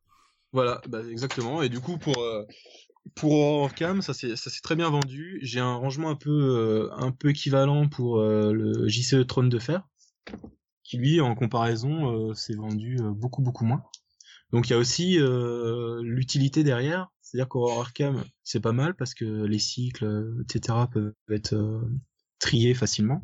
Voilà, 0.52 0.82
bah, 0.88 1.00
exactement. 1.10 1.62
Et 1.64 1.70
du 1.70 1.80
coup, 1.80 1.98
pour 1.98 2.18
euh, 2.22 2.44
pour 3.16 3.34
Orcam, 3.34 4.02
ça 4.02 4.14
s'est 4.14 4.36
ça 4.36 4.50
s'est 4.50 4.62
très 4.62 4.76
bien 4.76 4.90
vendu. 4.90 5.40
J'ai 5.42 5.60
un 5.62 5.76
rangement 5.76 6.10
un 6.10 6.16
peu 6.16 6.30
euh, 6.30 6.90
un 6.96 7.12
peu 7.12 7.30
équivalent 7.30 7.88
pour 7.88 8.20
euh, 8.20 8.52
le 8.52 8.88
JCE 8.88 9.26
Trône 9.28 9.50
de 9.50 9.60
Fer, 9.60 9.82
lui, 10.98 11.22
en 11.22 11.36
comparaison, 11.36 12.30
euh, 12.30 12.34
s'est 12.34 12.56
vendu 12.56 12.98
euh, 13.00 13.12
beaucoup 13.12 13.42
beaucoup 13.42 13.66
moins. 13.66 13.84
Donc 14.52 14.68
il 14.68 14.72
y 14.72 14.76
a 14.76 14.80
aussi 14.80 15.20
euh, 15.20 16.02
l'utilité 16.04 16.64
derrière, 16.64 17.12
c'est-à-dire 17.22 17.48
qu'Aurora 17.48 17.82
Arkham, 17.82 18.24
c'est 18.44 18.60
pas 18.60 18.72
mal 18.72 18.96
parce 18.96 19.14
que 19.14 19.26
les 19.26 19.60
cycles, 19.60 20.34
etc., 20.42 20.80
peuvent 20.92 21.14
être 21.30 21.84
triés 22.40 22.74
facilement. 22.74 23.24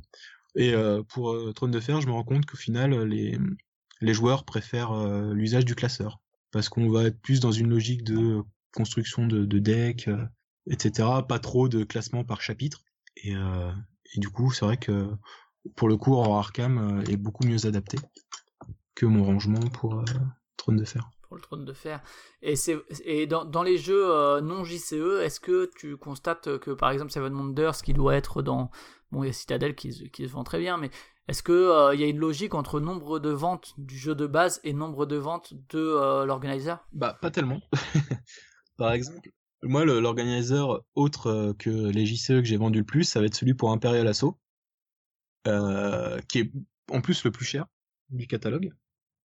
Et 0.55 0.73
pour 1.09 1.35
Trône 1.55 1.71
de 1.71 1.79
Fer, 1.79 1.99
je 1.99 2.07
me 2.07 2.11
rends 2.13 2.23
compte 2.23 2.45
qu'au 2.45 2.55
final, 2.55 2.93
les, 3.03 4.13
joueurs 4.13 4.45
préfèrent 4.45 4.93
l'usage 5.33 5.65
du 5.65 5.73
classeur 5.73 6.21
parce 6.51 6.69
qu'on 6.69 6.89
va 6.89 7.05
être 7.05 7.19
plus 7.19 7.39
dans 7.39 7.51
une 7.51 7.67
logique 7.67 8.03
de 8.03 8.43
construction 8.71 9.25
de, 9.25 9.43
de 9.43 9.59
decks, 9.59 10.09
etc. 10.69 11.09
Pas 11.27 11.39
trop 11.39 11.67
de 11.67 11.83
classement 11.83 12.23
par 12.23 12.41
chapitre. 12.41 12.83
Et, 13.17 13.31
et 13.33 14.19
du 14.19 14.29
coup, 14.29 14.51
c'est 14.51 14.65
vrai 14.65 14.77
que 14.77 15.09
pour 15.75 15.87
le 15.87 15.97
coup, 15.97 16.13
Aurora 16.13 16.39
Arkham 16.39 16.77
euh, 16.77 17.03
est 17.11 17.17
beaucoup 17.17 17.45
mieux 17.45 17.65
adapté 17.65 17.97
que 18.95 19.05
mon 19.05 19.23
rangement 19.23 19.59
pour 19.73 19.99
euh, 19.99 20.03
Trône 20.57 20.77
de 20.77 20.85
Fer. 20.85 21.09
pour 21.27 21.35
le 21.35 21.41
trône 21.41 21.65
de 21.65 21.73
fer. 21.73 22.01
Et, 22.41 22.55
c'est, 22.55 22.77
et 23.03 23.27
dans, 23.27 23.43
dans 23.45 23.63
les 23.63 23.77
jeux 23.77 24.09
euh, 24.15 24.41
non 24.41 24.63
JCE, 24.63 25.21
est-ce 25.21 25.39
que 25.39 25.69
tu 25.77 25.97
constates 25.97 26.57
que 26.59 26.71
par 26.71 26.91
exemple 26.91 27.11
Seven 27.11 27.33
Wonders, 27.33 27.77
qui 27.83 27.93
doit 27.93 28.15
être 28.15 28.41
dans. 28.41 28.71
Bon, 29.11 29.23
il 29.23 29.27
y 29.27 29.29
a 29.29 29.33
Citadel 29.33 29.75
qui, 29.75 29.91
se- 29.93 30.03
qui 30.03 30.27
se 30.27 30.31
vend 30.31 30.43
très 30.43 30.59
bien, 30.59 30.77
mais 30.77 30.89
est-ce 31.27 31.41
qu'il 31.43 31.53
il 31.95 31.99
y 31.99 32.03
a 32.03 32.07
une 32.07 32.19
logique 32.19 32.53
entre 32.53 32.79
nombre 32.79 33.19
de 33.19 33.29
ventes 33.31 33.73
du 33.77 33.97
jeu 33.97 34.15
de 34.15 34.27
base 34.27 34.59
et 34.63 34.73
nombre 34.73 35.05
de 35.05 35.15
ventes 35.15 35.53
de 35.69 35.79
euh, 35.79 36.25
l'organizer 36.25 36.77
Bah, 36.93 37.17
pas 37.21 37.31
tellement. 37.31 37.59
Par 38.77 38.91
exemple, 38.91 39.29
moi, 39.63 39.85
l'organizer 39.85 40.81
autre 40.95 41.27
euh, 41.27 41.53
que 41.53 41.69
les 41.69 42.05
JCE 42.05 42.27
que 42.39 42.43
j'ai 42.43 42.57
vendu 42.57 42.79
le 42.79 42.85
plus, 42.85 43.03
ça 43.03 43.19
va 43.19 43.25
être 43.25 43.35
celui 43.35 43.53
pour 43.55 43.71
Imperial 43.71 44.07
Assault, 44.07 44.37
euh, 45.47 46.19
qui 46.27 46.39
est 46.39 46.51
en 46.91 47.01
plus 47.01 47.23
le 47.23 47.31
plus 47.31 47.45
cher 47.45 47.65
du 48.09 48.27
catalogue. 48.27 48.71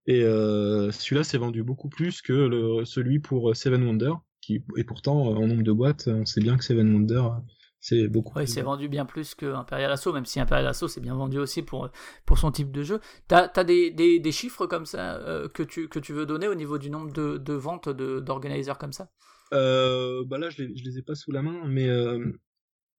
Et 0.07 0.23
euh, 0.23 0.91
celui-là 0.91 1.25
s'est 1.25 1.39
vendu 1.39 1.63
beaucoup 1.63 1.89
plus 1.89 2.23
que 2.23 2.33
le, 2.33 2.85
celui 2.85 3.21
pour 3.21 3.55
Seven 3.55 3.83
Wonder, 3.83 4.13
qui 4.41 4.65
et 4.77 4.85
pourtant 4.85 5.31
euh, 5.31 5.37
en 5.37 5.47
nombre 5.47 5.63
de 5.63 5.73
boîtes, 5.73 6.09
on 6.09 6.25
sait 6.25 6.41
bien 6.41 6.57
que 6.57 6.65
Seven 6.65 6.93
Wonder 6.93 7.17
euh, 7.17 7.41
c'est 7.81 8.09
beaucoup. 8.09 8.33
Oui, 8.37 8.45
plus 8.45 8.53
c'est 8.53 8.63
vendu 8.63 8.89
bien 8.89 9.07
plus 9.07 9.35
que 9.35 9.47
Imperial 9.47 9.91
Assault, 9.93 10.13
même 10.13 10.27
si 10.27 10.41
Imperial 10.41 10.67
Assault 10.67 10.89
c'est 10.89 11.01
bien 11.01 11.15
vendu 11.15 11.39
aussi 11.39 11.63
pour, 11.63 11.91
pour 12.27 12.39
son 12.39 12.51
type 12.51 12.73
de 12.73 12.83
jeu. 12.83 13.01
T'as 13.29 13.51
as 13.55 13.65
des, 13.65 13.91
des, 13.91 14.19
des 14.19 14.33
chiffres 14.33 14.67
comme 14.67 14.87
ça 14.87 15.17
euh, 15.17 15.49
que, 15.49 15.63
tu, 15.63 15.89
que 15.89 15.99
tu 15.99 16.13
veux 16.13 16.27
donner 16.27 16.49
au 16.49 16.55
niveau 16.55 16.79
du 16.79 16.91
nombre 16.91 17.13
de, 17.13 17.39
de 17.39 17.53
ventes 17.55 17.89
de- 17.89 18.21
d'organisers 18.21 18.79
comme 18.79 18.93
ça? 18.93 19.11
Euh, 19.53 20.25
bah 20.27 20.39
là, 20.39 20.51
je 20.51 20.63
les, 20.63 20.77
je 20.77 20.85
les 20.85 20.99
ai 20.99 21.03
pas 21.03 21.15
sous 21.15 21.33
la 21.33 21.43
main, 21.43 21.67
mais 21.67 21.89
euh, 21.89 22.33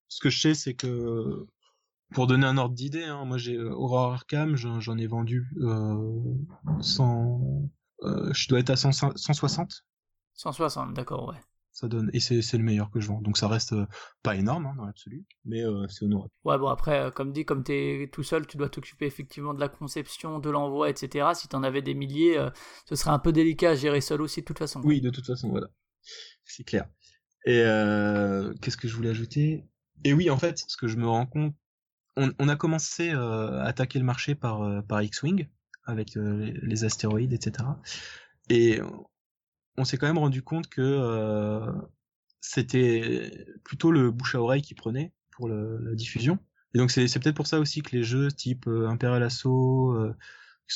ce 0.08 0.20
que 0.20 0.30
je 0.30 0.38
sais, 0.38 0.54
c'est 0.54 0.74
que 0.74 1.46
pour 2.12 2.26
donner 2.26 2.46
un 2.46 2.56
ordre 2.58 2.74
d'idée, 2.74 3.04
hein, 3.04 3.24
moi 3.24 3.38
j'ai 3.38 3.56
euh, 3.56 3.72
Aurora 3.72 4.14
Arkham, 4.14 4.56
j'en 4.56 4.98
ai 4.98 5.06
vendu 5.06 5.48
euh, 5.60 6.22
100, 6.80 7.40
euh, 8.02 8.32
je 8.32 8.48
dois 8.48 8.60
être 8.60 8.70
à 8.70 8.76
100 8.76 9.16
160, 9.16 9.84
160, 10.34 10.94
d'accord, 10.94 11.28
ouais. 11.28 11.40
ça 11.72 11.88
donne, 11.88 12.10
et 12.12 12.20
c'est 12.20 12.40
le 12.52 12.64
meilleur 12.64 12.90
que 12.90 13.00
je 13.00 13.08
vends. 13.08 13.20
Donc 13.20 13.36
ça 13.38 13.48
reste 13.48 13.72
euh, 13.72 13.86
pas 14.22 14.36
énorme 14.36 14.66
hein, 14.66 14.74
dans 14.76 14.84
l'absolu, 14.84 15.24
mais 15.44 15.62
euh, 15.62 15.86
c'est 15.88 16.04
honorable. 16.04 16.30
Ouais, 16.44 16.58
bon, 16.58 16.68
après, 16.68 17.00
euh, 17.00 17.10
comme 17.10 17.32
dit, 17.32 17.44
comme 17.44 17.64
t'es 17.64 18.08
tout 18.12 18.22
seul, 18.22 18.46
tu 18.46 18.56
dois 18.56 18.68
t'occuper 18.68 19.06
effectivement 19.06 19.54
de 19.54 19.60
la 19.60 19.68
conception, 19.68 20.38
de 20.38 20.50
l'envoi, 20.50 20.90
etc. 20.90 21.30
Si 21.34 21.48
t'en 21.48 21.62
avais 21.62 21.82
des 21.82 21.94
milliers, 21.94 22.38
euh, 22.38 22.50
ce 22.88 22.94
serait 22.94 23.10
un 23.10 23.18
peu 23.18 23.32
délicat 23.32 23.70
à 23.70 23.74
gérer 23.74 24.00
seul 24.00 24.22
aussi, 24.22 24.40
de 24.40 24.46
toute 24.46 24.58
façon. 24.58 24.80
Oui, 24.84 25.00
de 25.00 25.10
toute 25.10 25.26
façon, 25.26 25.48
voilà, 25.48 25.68
c'est 26.44 26.64
clair. 26.64 26.88
Et 27.46 27.60
euh, 27.60 28.52
qu'est-ce 28.60 28.76
que 28.76 28.86
je 28.86 28.94
voulais 28.94 29.10
ajouter? 29.10 29.64
Et 30.04 30.12
oui, 30.12 30.30
en 30.30 30.36
fait, 30.36 30.58
ce 30.66 30.76
que 30.76 30.88
je 30.88 30.96
me 30.96 31.08
rends 31.08 31.26
compte, 31.26 31.54
on, 32.16 32.48
a 32.48 32.56
commencé 32.56 33.10
euh, 33.10 33.60
à 33.60 33.64
attaquer 33.64 33.98
le 33.98 34.04
marché 34.04 34.34
par 34.34 34.62
euh, 34.62 34.82
par 34.82 35.02
X-wing 35.02 35.48
avec 35.84 36.16
euh, 36.16 36.52
les, 36.62 36.84
astéroïdes, 36.84 37.32
etc. 37.32 37.68
Et 38.48 38.80
on 39.76 39.84
s'est 39.84 39.96
quand 39.96 40.06
même 40.06 40.18
rendu 40.18 40.42
compte 40.42 40.68
que 40.68 41.64
c'était 42.40 43.46
plutôt 43.64 43.90
le 43.90 44.10
bouche 44.10 44.34
à 44.34 44.42
oreille 44.42 44.62
qui 44.62 44.74
prenait 44.74 45.12
pour 45.30 45.48
la 45.48 45.94
diffusion. 45.94 46.38
Et 46.74 46.78
donc 46.78 46.90
c'est 46.90 47.06
peut-être 47.18 47.36
pour 47.36 47.46
ça 47.46 47.60
aussi 47.60 47.82
que 47.82 47.96
les 47.96 48.04
jeux 48.04 48.30
type 48.30 48.66
euh, 48.66 48.88
Imperial 48.88 49.22
Assault 49.22 50.14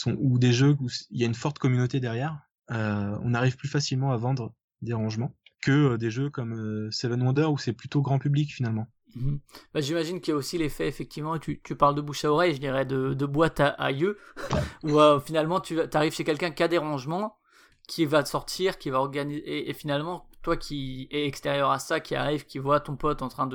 ou 0.06 0.38
des 0.38 0.52
jeux 0.52 0.76
où 0.80 0.88
il 1.10 1.20
y 1.20 1.22
a 1.22 1.26
une 1.26 1.34
forte 1.34 1.58
communauté 1.58 2.00
derrière, 2.00 2.40
on 2.68 3.34
arrive 3.34 3.56
plus 3.56 3.68
facilement 3.68 4.12
à 4.12 4.16
vendre 4.16 4.54
des 4.82 4.92
rangements 4.92 5.34
que 5.62 5.96
des 5.96 6.10
jeux 6.10 6.30
comme 6.30 6.90
Seven 6.90 7.22
Wonders 7.22 7.52
où 7.52 7.58
c'est 7.58 7.72
plutôt 7.72 8.02
grand 8.02 8.18
public 8.18 8.52
finalement. 8.52 8.88
Mhm. 9.16 9.40
Bah, 9.72 9.80
J'imagine 9.80 10.20
qu'il 10.20 10.32
y 10.32 10.34
a 10.34 10.36
aussi 10.36 10.58
l'effet, 10.58 10.86
effectivement, 10.86 11.38
tu, 11.38 11.60
tu 11.62 11.74
parles 11.74 11.94
de 11.94 12.00
bouche 12.02 12.24
à 12.24 12.30
oreille, 12.30 12.54
je 12.54 12.60
dirais 12.60 12.84
de, 12.84 13.14
de 13.14 13.26
boîte 13.26 13.60
à, 13.60 13.68
à 13.68 13.90
yeux, 13.90 14.18
où 14.84 15.00
euh, 15.00 15.18
finalement 15.18 15.60
tu 15.60 15.80
arrives 15.94 16.12
chez 16.12 16.24
quelqu'un 16.24 16.50
qui 16.50 16.62
a 16.62 16.68
des 16.68 16.78
rangements, 16.78 17.38
qui 17.88 18.04
va 18.04 18.22
te 18.22 18.28
sortir, 18.28 18.78
qui 18.78 18.90
va 18.90 18.98
organiser, 18.98 19.68
et, 19.68 19.72
finalement, 19.72 20.28
toi 20.42 20.56
qui 20.56 21.08
es 21.10 21.26
extérieur 21.26 21.70
à 21.70 21.78
ça, 21.78 21.98
qui 22.00 22.14
arrive, 22.14 22.44
qui 22.44 22.58
voit 22.58 22.80
ton 22.80 22.96
pote 22.96 23.22
en 23.22 23.28
train 23.28 23.48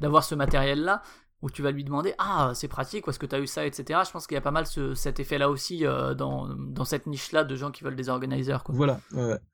d'avoir 0.00 0.24
ce 0.24 0.34
matériel-là, 0.34 1.02
où 1.40 1.50
tu 1.50 1.62
vas 1.62 1.70
lui 1.70 1.84
demander 1.84 2.14
Ah, 2.18 2.50
c'est 2.54 2.66
pratique, 2.66 3.06
où 3.06 3.10
est-ce 3.10 3.20
que 3.20 3.26
tu 3.26 3.36
as 3.36 3.40
eu 3.40 3.46
ça, 3.46 3.64
etc. 3.64 4.00
Je 4.04 4.10
pense 4.10 4.26
qu'il 4.26 4.34
y 4.34 4.38
a 4.38 4.42
pas 4.42 4.50
mal 4.50 4.66
ce, 4.66 4.94
cet 4.94 5.20
effet-là 5.20 5.48
aussi 5.48 5.86
euh, 5.86 6.14
dans, 6.14 6.48
dans 6.48 6.84
cette 6.84 7.06
niche-là 7.06 7.44
de 7.44 7.54
gens 7.54 7.70
qui 7.70 7.84
veulent 7.84 7.94
des 7.94 8.08
organisers. 8.08 8.58
Quoi. 8.64 8.74
Voilà, 8.74 9.00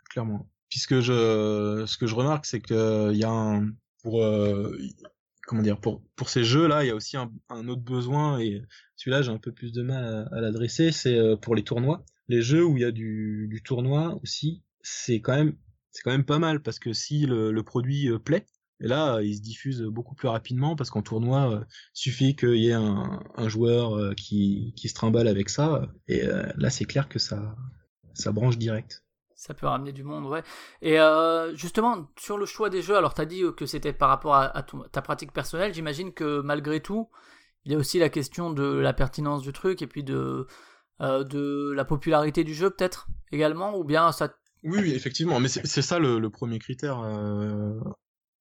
clairement. 0.08 0.48
Puisque 0.70 1.00
je, 1.00 1.84
ce 1.86 1.98
que 1.98 2.06
je 2.06 2.14
remarque, 2.14 2.46
c'est 2.46 2.60
que 2.60 3.12
il 3.12 3.18
y 3.18 3.24
a 3.24 3.30
un, 3.30 3.68
euh, 4.06 4.78
comment 5.46 5.62
dire, 5.62 5.80
pour, 5.80 6.02
pour 6.16 6.28
ces 6.28 6.44
jeux-là, 6.44 6.84
il 6.84 6.88
y 6.88 6.90
a 6.90 6.94
aussi 6.94 7.16
un, 7.16 7.68
autre 7.68 7.82
besoin, 7.82 8.38
et 8.38 8.62
celui-là, 8.96 9.22
j'ai 9.22 9.30
un 9.30 9.38
peu 9.38 9.52
plus 9.52 9.72
de 9.72 9.82
mal 9.82 10.28
à, 10.32 10.40
l'adresser, 10.40 10.92
c'est 10.92 11.18
euh, 11.18 11.36
pour 11.36 11.54
les 11.54 11.62
tournois. 11.62 12.04
Les 12.28 12.42
jeux 12.42 12.64
où 12.64 12.76
il 12.76 12.82
y 12.82 12.86
a 12.86 12.92
du, 12.92 13.62
tournoi 13.64 14.18
aussi, 14.22 14.62
c'est 14.82 15.20
quand 15.20 15.34
même, 15.34 15.56
c'est 15.90 16.02
quand 16.02 16.12
même 16.12 16.24
pas 16.24 16.38
mal, 16.38 16.62
parce 16.62 16.78
que 16.78 16.92
si 16.92 17.26
le, 17.26 17.62
produit 17.62 18.08
euh, 18.08 18.18
plaît, 18.18 18.46
et 18.80 18.88
là, 18.88 19.20
il 19.22 19.36
se 19.36 19.40
diffuse 19.40 19.82
beaucoup 19.82 20.14
plus 20.14 20.28
rapidement, 20.28 20.76
parce 20.76 20.90
qu'en 20.90 21.02
tournoi, 21.02 21.52
euh, 21.52 21.64
suffit 21.92 22.34
qu'il 22.34 22.56
y 22.56 22.68
ait 22.68 22.72
un, 22.72 23.48
joueur 23.48 23.96
euh, 23.96 24.14
qui, 24.14 24.74
qui 24.76 24.88
se 24.88 24.94
trimballe 24.94 25.28
avec 25.28 25.48
ça, 25.48 25.88
et 26.08 26.24
euh, 26.24 26.44
là, 26.56 26.70
c'est 26.70 26.84
clair 26.84 27.08
que 27.08 27.18
ça, 27.18 27.56
ça 28.14 28.32
branche 28.32 28.58
direct. 28.58 29.03
Ça 29.46 29.52
peut 29.52 29.66
ramener 29.66 29.92
du 29.92 30.04
monde, 30.04 30.24
ouais. 30.24 30.42
Et 30.80 30.98
euh, 30.98 31.54
justement, 31.54 32.08
sur 32.18 32.38
le 32.38 32.46
choix 32.46 32.70
des 32.70 32.80
jeux, 32.80 32.96
alors 32.96 33.12
t'as 33.12 33.26
dit 33.26 33.42
que 33.58 33.66
c'était 33.66 33.92
par 33.92 34.08
rapport 34.08 34.34
à, 34.34 34.44
à 34.56 34.62
ton- 34.62 34.84
ta 34.90 35.02
pratique 35.02 35.32
personnelle, 35.34 35.74
j'imagine 35.74 36.14
que 36.14 36.40
malgré 36.40 36.80
tout, 36.80 37.10
il 37.64 37.72
y 37.72 37.74
a 37.74 37.78
aussi 37.78 37.98
la 37.98 38.08
question 38.08 38.50
de 38.50 38.64
la 38.64 38.94
pertinence 38.94 39.42
du 39.42 39.52
truc 39.52 39.82
et 39.82 39.86
puis 39.86 40.02
de, 40.02 40.46
euh, 41.02 41.24
de 41.24 41.72
la 41.76 41.84
popularité 41.84 42.42
du 42.42 42.54
jeu 42.54 42.70
peut-être 42.70 43.06
également, 43.32 43.76
ou 43.76 43.84
bien 43.84 44.12
ça... 44.12 44.32
Oui, 44.62 44.78
oui, 44.80 44.92
effectivement, 44.94 45.40
mais 45.40 45.48
c'est 45.48 45.82
ça 45.82 45.98
le, 45.98 46.18
le 46.18 46.30
premier 46.30 46.58
critère. 46.58 47.00
Euh... 47.00 47.78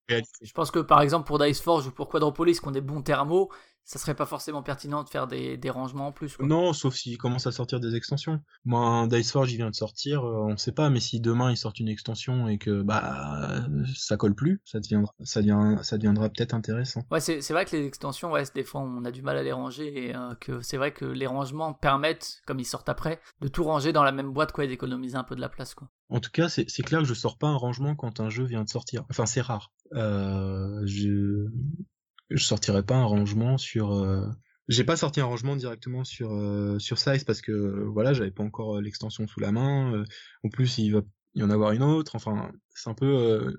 Je 0.08 0.52
pense 0.54 0.70
que 0.70 0.78
par 0.78 1.02
exemple 1.02 1.26
pour 1.26 1.38
Dice 1.38 1.60
Forge 1.60 1.86
ou 1.86 1.90
pour 1.90 2.08
Quadropolis, 2.08 2.60
qui 2.60 2.68
ont 2.68 2.70
des 2.70 2.80
bons 2.80 3.02
thermos, 3.02 3.48
ça 3.84 3.98
serait 3.98 4.14
pas 4.14 4.26
forcément 4.26 4.62
pertinent 4.62 5.02
de 5.02 5.08
faire 5.08 5.26
des, 5.26 5.56
des 5.56 5.70
rangements 5.70 6.08
en 6.08 6.12
plus. 6.12 6.36
quoi. 6.36 6.46
Non, 6.46 6.72
sauf 6.72 6.94
s'ils 6.94 7.18
commencent 7.18 7.46
à 7.46 7.52
sortir 7.52 7.80
des 7.80 7.94
extensions. 7.94 8.40
Moi, 8.64 8.80
un 8.80 9.06
Dice 9.06 9.30
Forge, 9.30 9.52
il 9.52 9.56
vient 9.56 9.70
de 9.70 9.74
sortir, 9.74 10.24
euh, 10.24 10.46
on 10.48 10.56
sait 10.56 10.72
pas, 10.72 10.90
mais 10.90 11.00
si 11.00 11.20
demain 11.20 11.50
ils 11.50 11.56
sortent 11.56 11.80
une 11.80 11.88
extension 11.88 12.48
et 12.48 12.58
que 12.58 12.82
bah 12.82 13.66
ça 13.94 14.16
colle 14.16 14.34
plus, 14.34 14.60
ça 14.64 14.80
deviendra, 14.80 15.14
ça 15.22 15.40
devient, 15.40 15.76
ça 15.82 15.98
deviendra 15.98 16.28
peut-être 16.28 16.54
intéressant. 16.54 17.02
Ouais, 17.10 17.20
c'est 17.20 17.52
vrai 17.52 17.64
que 17.64 17.76
les 17.76 17.86
extensions, 17.86 18.32
ouais, 18.32 18.42
des 18.54 18.64
fois 18.64 18.80
on 18.80 19.04
a 19.04 19.10
du 19.10 19.22
mal 19.22 19.36
à 19.36 19.42
les 19.42 19.52
ranger 19.52 20.08
et 20.08 20.16
euh, 20.16 20.34
que 20.40 20.62
c'est 20.62 20.76
vrai 20.76 20.92
que 20.92 21.04
les 21.04 21.26
rangements 21.26 21.74
permettent, 21.74 22.40
comme 22.46 22.60
ils 22.60 22.64
sortent 22.64 22.88
après, 22.88 23.20
de 23.40 23.48
tout 23.48 23.64
ranger 23.64 23.92
dans 23.92 24.02
la 24.02 24.12
même 24.12 24.32
boîte 24.32 24.52
quoi 24.52 24.64
et 24.64 24.68
d'économiser 24.68 25.16
un 25.16 25.24
peu 25.24 25.36
de 25.36 25.40
la 25.40 25.48
place 25.48 25.74
quoi. 25.74 25.88
En 26.08 26.20
tout 26.20 26.30
cas, 26.30 26.48
c'est 26.48 26.64
c'est 26.68 26.82
clair 26.82 27.00
que 27.00 27.06
je 27.06 27.14
sors 27.14 27.38
pas 27.38 27.48
un 27.48 27.56
rangement 27.56 27.94
quand 27.96 28.20
un 28.20 28.30
jeu 28.30 28.44
vient 28.44 28.62
de 28.62 28.68
sortir. 28.68 29.04
Enfin, 29.10 29.26
c'est 29.26 29.40
rare. 29.40 29.72
Euh, 29.94 30.80
je 30.84 31.46
je 32.30 32.44
sortirai 32.44 32.82
pas 32.82 32.96
un 32.96 33.04
rangement 33.04 33.58
sur. 33.58 33.92
Euh... 33.92 34.26
J'ai 34.68 34.84
pas 34.84 34.96
sorti 34.96 35.20
un 35.20 35.26
rangement 35.26 35.56
directement 35.56 36.04
sur 36.04 36.32
euh, 36.32 36.78
sur 36.78 36.98
Size 36.98 37.24
parce 37.24 37.42
que 37.42 37.52
euh, 37.52 37.84
voilà, 37.92 38.14
j'avais 38.14 38.30
pas 38.30 38.42
encore 38.42 38.80
l'extension 38.80 39.26
sous 39.26 39.40
la 39.40 39.52
main. 39.52 40.04
en 40.42 40.48
plus, 40.48 40.78
il 40.78 40.92
va 40.92 41.02
y 41.34 41.42
en 41.42 41.50
avoir 41.50 41.72
une 41.72 41.82
autre. 41.82 42.14
Enfin, 42.16 42.50
c'est 42.74 42.88
un 42.88 42.94
peu. 42.94 43.54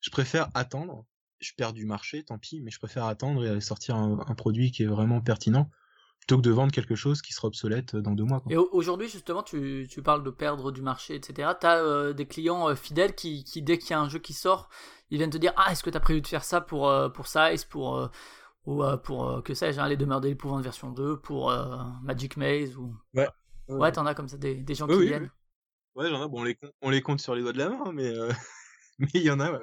Je 0.00 0.10
préfère 0.10 0.50
attendre. 0.54 1.06
Je 1.40 1.52
perds 1.56 1.72
du 1.72 1.86
marché, 1.86 2.24
tant 2.24 2.36
pis, 2.36 2.60
mais 2.60 2.72
je 2.72 2.78
préfère 2.78 3.04
attendre 3.04 3.46
et 3.46 3.60
sortir 3.60 3.94
un 3.94 4.34
produit 4.34 4.72
qui 4.72 4.82
est 4.82 4.86
vraiment 4.86 5.20
pertinent 5.20 5.70
plutôt 6.28 6.42
que 6.42 6.46
de 6.46 6.52
vendre 6.52 6.72
quelque 6.72 6.94
chose 6.94 7.22
qui 7.22 7.32
sera 7.32 7.48
obsolète 7.48 7.96
dans 7.96 8.12
deux 8.12 8.24
mois. 8.24 8.40
Quoi. 8.40 8.52
Et 8.52 8.56
au- 8.58 8.68
aujourd'hui, 8.72 9.08
justement, 9.08 9.42
tu, 9.42 9.86
tu 9.90 10.02
parles 10.02 10.22
de 10.22 10.30
perdre 10.30 10.70
du 10.70 10.82
marché, 10.82 11.14
etc. 11.14 11.54
Tu 11.58 11.66
as 11.66 12.12
des 12.12 12.26
clients 12.26 12.68
euh, 12.68 12.74
fidèles 12.74 13.14
qui, 13.14 13.44
qui, 13.44 13.62
dès 13.62 13.78
qu'il 13.78 13.90
y 13.90 13.94
a 13.94 14.00
un 14.00 14.10
jeu 14.10 14.18
qui 14.18 14.34
sort, 14.34 14.68
ils 15.10 15.16
viennent 15.16 15.30
te 15.30 15.38
dire 15.38 15.54
Ah, 15.56 15.72
est-ce 15.72 15.82
que 15.82 15.88
tu 15.88 15.96
as 15.96 16.00
prévu 16.00 16.20
de 16.20 16.26
faire 16.26 16.44
ça 16.44 16.60
pour, 16.60 16.88
euh, 16.90 17.08
pour 17.08 17.28
Size, 17.28 17.64
pour, 17.64 17.96
euh, 17.96 18.08
ou 18.66 18.84
euh, 18.84 18.98
pour, 18.98 19.28
euh, 19.30 19.40
que 19.40 19.54
sais-je, 19.54 19.80
hein, 19.80 19.88
les 19.88 19.96
demeures 19.96 20.20
de 20.20 20.28
l'épouvante 20.28 20.62
version 20.62 20.90
2, 20.90 21.16
pour 21.16 21.50
euh, 21.50 21.78
Magic 22.02 22.36
Maze 22.36 22.76
ou... 22.76 22.94
Ouais, 23.68 23.92
t'en 23.92 24.04
as 24.04 24.14
comme 24.14 24.28
ça 24.28 24.36
des, 24.36 24.54
des 24.56 24.74
gens 24.74 24.86
qui 24.86 24.96
oui, 24.96 25.06
viennent. 25.08 25.30
Ouais, 25.94 26.10
j'en 26.10 26.24
ai, 26.24 26.28
bon, 26.28 26.40
on 26.40 26.44
les, 26.44 26.58
on 26.82 26.90
les 26.90 27.00
compte 27.02 27.20
sur 27.20 27.34
les 27.34 27.42
doigts 27.42 27.52
de 27.54 27.58
la 27.58 27.70
main, 27.70 27.92
mais 27.92 28.06
euh, 28.06 28.30
mais 28.98 29.08
il 29.14 29.22
y 29.22 29.30
en 29.30 29.40
a, 29.40 29.50
ouais. 29.50 29.58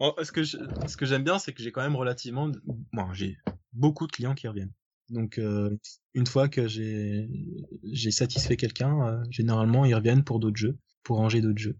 ouais. 0.00 0.24
Ce 0.24 0.32
que 0.32 0.42
je- 0.44 0.58
ce 0.86 0.96
que 0.96 1.06
j'aime 1.06 1.24
bien, 1.24 1.38
c'est 1.38 1.52
que 1.52 1.62
j'ai 1.62 1.72
quand 1.72 1.82
même 1.82 1.96
relativement, 1.96 2.50
bon, 2.92 3.12
j'ai 3.12 3.36
beaucoup 3.72 4.06
de 4.06 4.12
clients 4.12 4.34
qui 4.34 4.48
reviennent. 4.48 4.72
Donc, 5.10 5.38
euh, 5.38 5.76
une 6.14 6.26
fois 6.26 6.48
que 6.48 6.66
j'ai 6.68 7.28
j'ai 7.84 8.10
satisfait 8.10 8.56
quelqu'un, 8.56 9.06
euh, 9.08 9.24
généralement, 9.30 9.84
ils 9.84 9.94
reviennent 9.94 10.24
pour 10.24 10.38
d'autres 10.40 10.56
jeux, 10.56 10.78
pour 11.02 11.16
ranger 11.18 11.40
d'autres 11.40 11.58
jeux. 11.60 11.78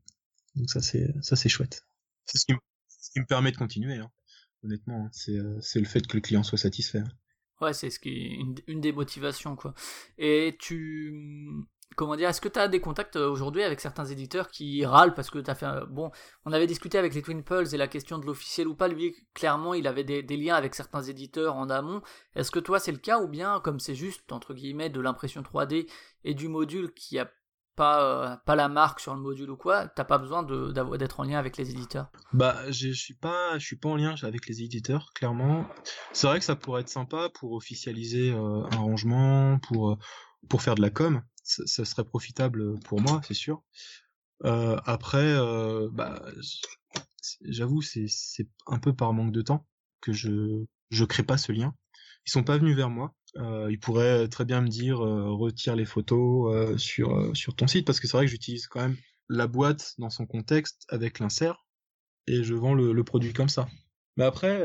Donc 0.57 0.71
ça, 0.71 0.81
c'est 0.83 1.15
ça, 1.23 1.37
c'est 1.37 1.49
chouette. 1.49 1.83
C'est 2.27 2.39
ce 2.39 2.47
qui, 2.47 2.53
me- 2.55 2.59
ce 2.89 3.11
qui 3.13 3.21
me 3.21 3.27
permet 3.27 3.53
de 3.53 3.57
continuer, 3.57 3.97
hein. 3.97 4.11
honnêtement. 4.65 5.07
hein. 5.07 5.11
C'est 5.13 5.39
euh, 5.39 5.59
c'est 5.61 5.81
le 5.81 5.87
fait 5.87 6.07
que 6.07 6.17
le 6.17 6.21
client 6.23 6.43
soit 6.43 6.59
satisfait. 6.59 6.99
hein. 7.01 7.09
Ouais, 7.61 7.73
c'est 7.73 7.91
ce 7.91 7.99
qui 8.01 8.11
une, 8.11 8.57
une 8.67 8.81
des 8.81 8.93
motivations 8.93 9.57
quoi. 9.57 9.75
Et 10.19 10.57
tu 10.59 11.13
comment 11.97 12.17
dire, 12.17 12.29
est-ce 12.29 12.41
que 12.41 12.49
tu 12.49 12.59
as 12.59 12.69
des 12.69 12.81
contacts 12.81 13.17
euh, 13.17 13.29
aujourd'hui 13.29 13.63
avec 13.63 13.81
certains 13.81 14.05
éditeurs 14.05 14.49
qui 14.49 14.85
râlent 14.85 15.15
parce 15.15 15.31
que 15.31 15.39
tu 15.39 15.51
as 15.51 15.55
fait 15.55 15.67
un- 15.67 15.85
bon, 15.87 16.11
on 16.45 16.53
avait 16.53 16.67
discuté 16.67 16.99
avec 16.99 17.15
les 17.15 17.23
Twin 17.23 17.43
Pulse 17.43 17.73
et 17.73 17.77
la 17.77 17.89
question 17.89 18.19
de 18.19 18.27
l'officiel 18.27 18.69
ou 18.69 18.75
pas, 18.75 18.89
lui 18.89 19.15
clairement, 19.35 19.75
il 19.75 19.87
avait 19.87 20.05
des, 20.05 20.23
liens 20.37 20.57
avec 20.57 20.75
certains 20.75 21.03
éditeurs 21.03 21.57
en 21.57 21.71
amont. 21.71 22.03
Est-ce 22.35 22.51
que 22.51 22.59
toi 22.59 22.79
c'est 22.79 22.93
le 22.93 22.99
cas 22.99 23.21
ou 23.21 23.29
bien 23.29 23.61
comme 23.61 23.81
c'est 23.81 23.95
juste 23.95 24.33
entre 24.33 24.55
guillemets 24.55 24.91
de 24.91 25.01
l'impression 25.01 25.43
3D 25.43 25.89
et 26.25 26.35
du 26.35 26.49
module 26.49 26.93
qui 26.93 27.19
a 27.19 27.31
pas 27.77 28.05
euh, 28.05 28.37
pas 28.47 28.55
la 28.55 28.69
marque 28.69 29.01
sur 29.01 29.15
le 29.15 29.21
module 29.21 29.51
ou 29.51 29.57
quoi, 29.57 29.89
t'as 29.89 30.05
pas 30.05 30.19
besoin 30.19 30.43
d'être 30.43 31.21
en 31.21 31.25
lien 31.25 31.39
avec 31.39 31.57
les 31.57 31.71
éditeurs? 31.71 32.09
Bah, 32.33 32.71
je 32.71 32.93
suis 32.93 33.15
pas, 33.15 33.59
suis 33.59 33.77
pas 33.77 33.89
en 33.89 33.97
lien 33.97 34.15
avec 34.23 34.47
les 34.47 34.63
éditeurs, 34.63 35.11
clairement. 35.15 35.67
C'est 36.13 36.27
vrai 36.27 36.39
que 36.39 36.45
ça 36.45 36.57
pourrait 36.57 36.83
être 36.83 36.89
sympa 36.89 37.31
pour 37.35 37.53
officialiser 37.53 38.31
euh, 38.31 38.65
un 38.71 38.77
rangement, 38.77 39.59
pour 39.59 39.93
euh, 39.93 39.97
pour 40.49 40.63
faire 40.63 40.75
de 40.75 40.83
la 40.83 40.91
com. 40.91 41.23
Ça, 41.45 41.85
serait 41.85 42.05
profitable 42.05 42.81
pour 42.81 43.01
moi, 43.01 43.21
c'est 43.27 43.35
sûr. 43.35 43.63
Euh, 44.45 44.79
après, 44.85 45.35
euh, 45.37 45.89
bah, 45.93 46.23
j'avoue, 47.43 47.83
c'est 47.83 48.09
un 48.67 48.79
peu 48.79 48.95
par 48.95 49.13
manque 49.13 49.33
de 49.33 49.43
temps 49.43 49.67
que 50.01 50.13
je 50.13 50.65
je 50.91 51.05
crée 51.05 51.23
pas 51.23 51.39
ce 51.39 51.53
lien. 51.53 51.75
Ils 52.27 52.31
sont 52.31 52.45
pas 52.45 52.59
venus 52.59 52.77
vers 52.77 52.91
moi. 52.91 53.15
Euh, 53.37 53.69
ils 53.71 53.79
pourraient 53.79 54.29
très 54.29 54.45
bien 54.45 54.61
me 54.63 54.69
dire 54.69 54.99
retire 54.99 55.77
les 55.77 55.85
photos 55.85 56.81
sur 56.81 57.37
sur 57.37 57.55
ton 57.55 57.67
site 57.67 57.87
parce 57.87 58.01
que 58.01 58.07
c'est 58.07 58.17
vrai 58.17 58.27
que 58.27 58.31
j'utilise 58.31 58.67
quand 58.67 58.81
même 58.81 58.97
la 59.29 59.47
boîte 59.47 59.95
dans 59.99 60.11
son 60.11 60.27
contexte 60.27 60.85
avec 60.89 61.19
l'insert 61.19 61.67
et 62.27 62.43
je 62.43 62.55
vends 62.55 62.75
le, 62.75 62.93
le 62.93 63.05
produit 63.05 63.33
comme 63.33 63.49
ça. 63.49 63.69
Mais 64.17 64.25
après, 64.25 64.63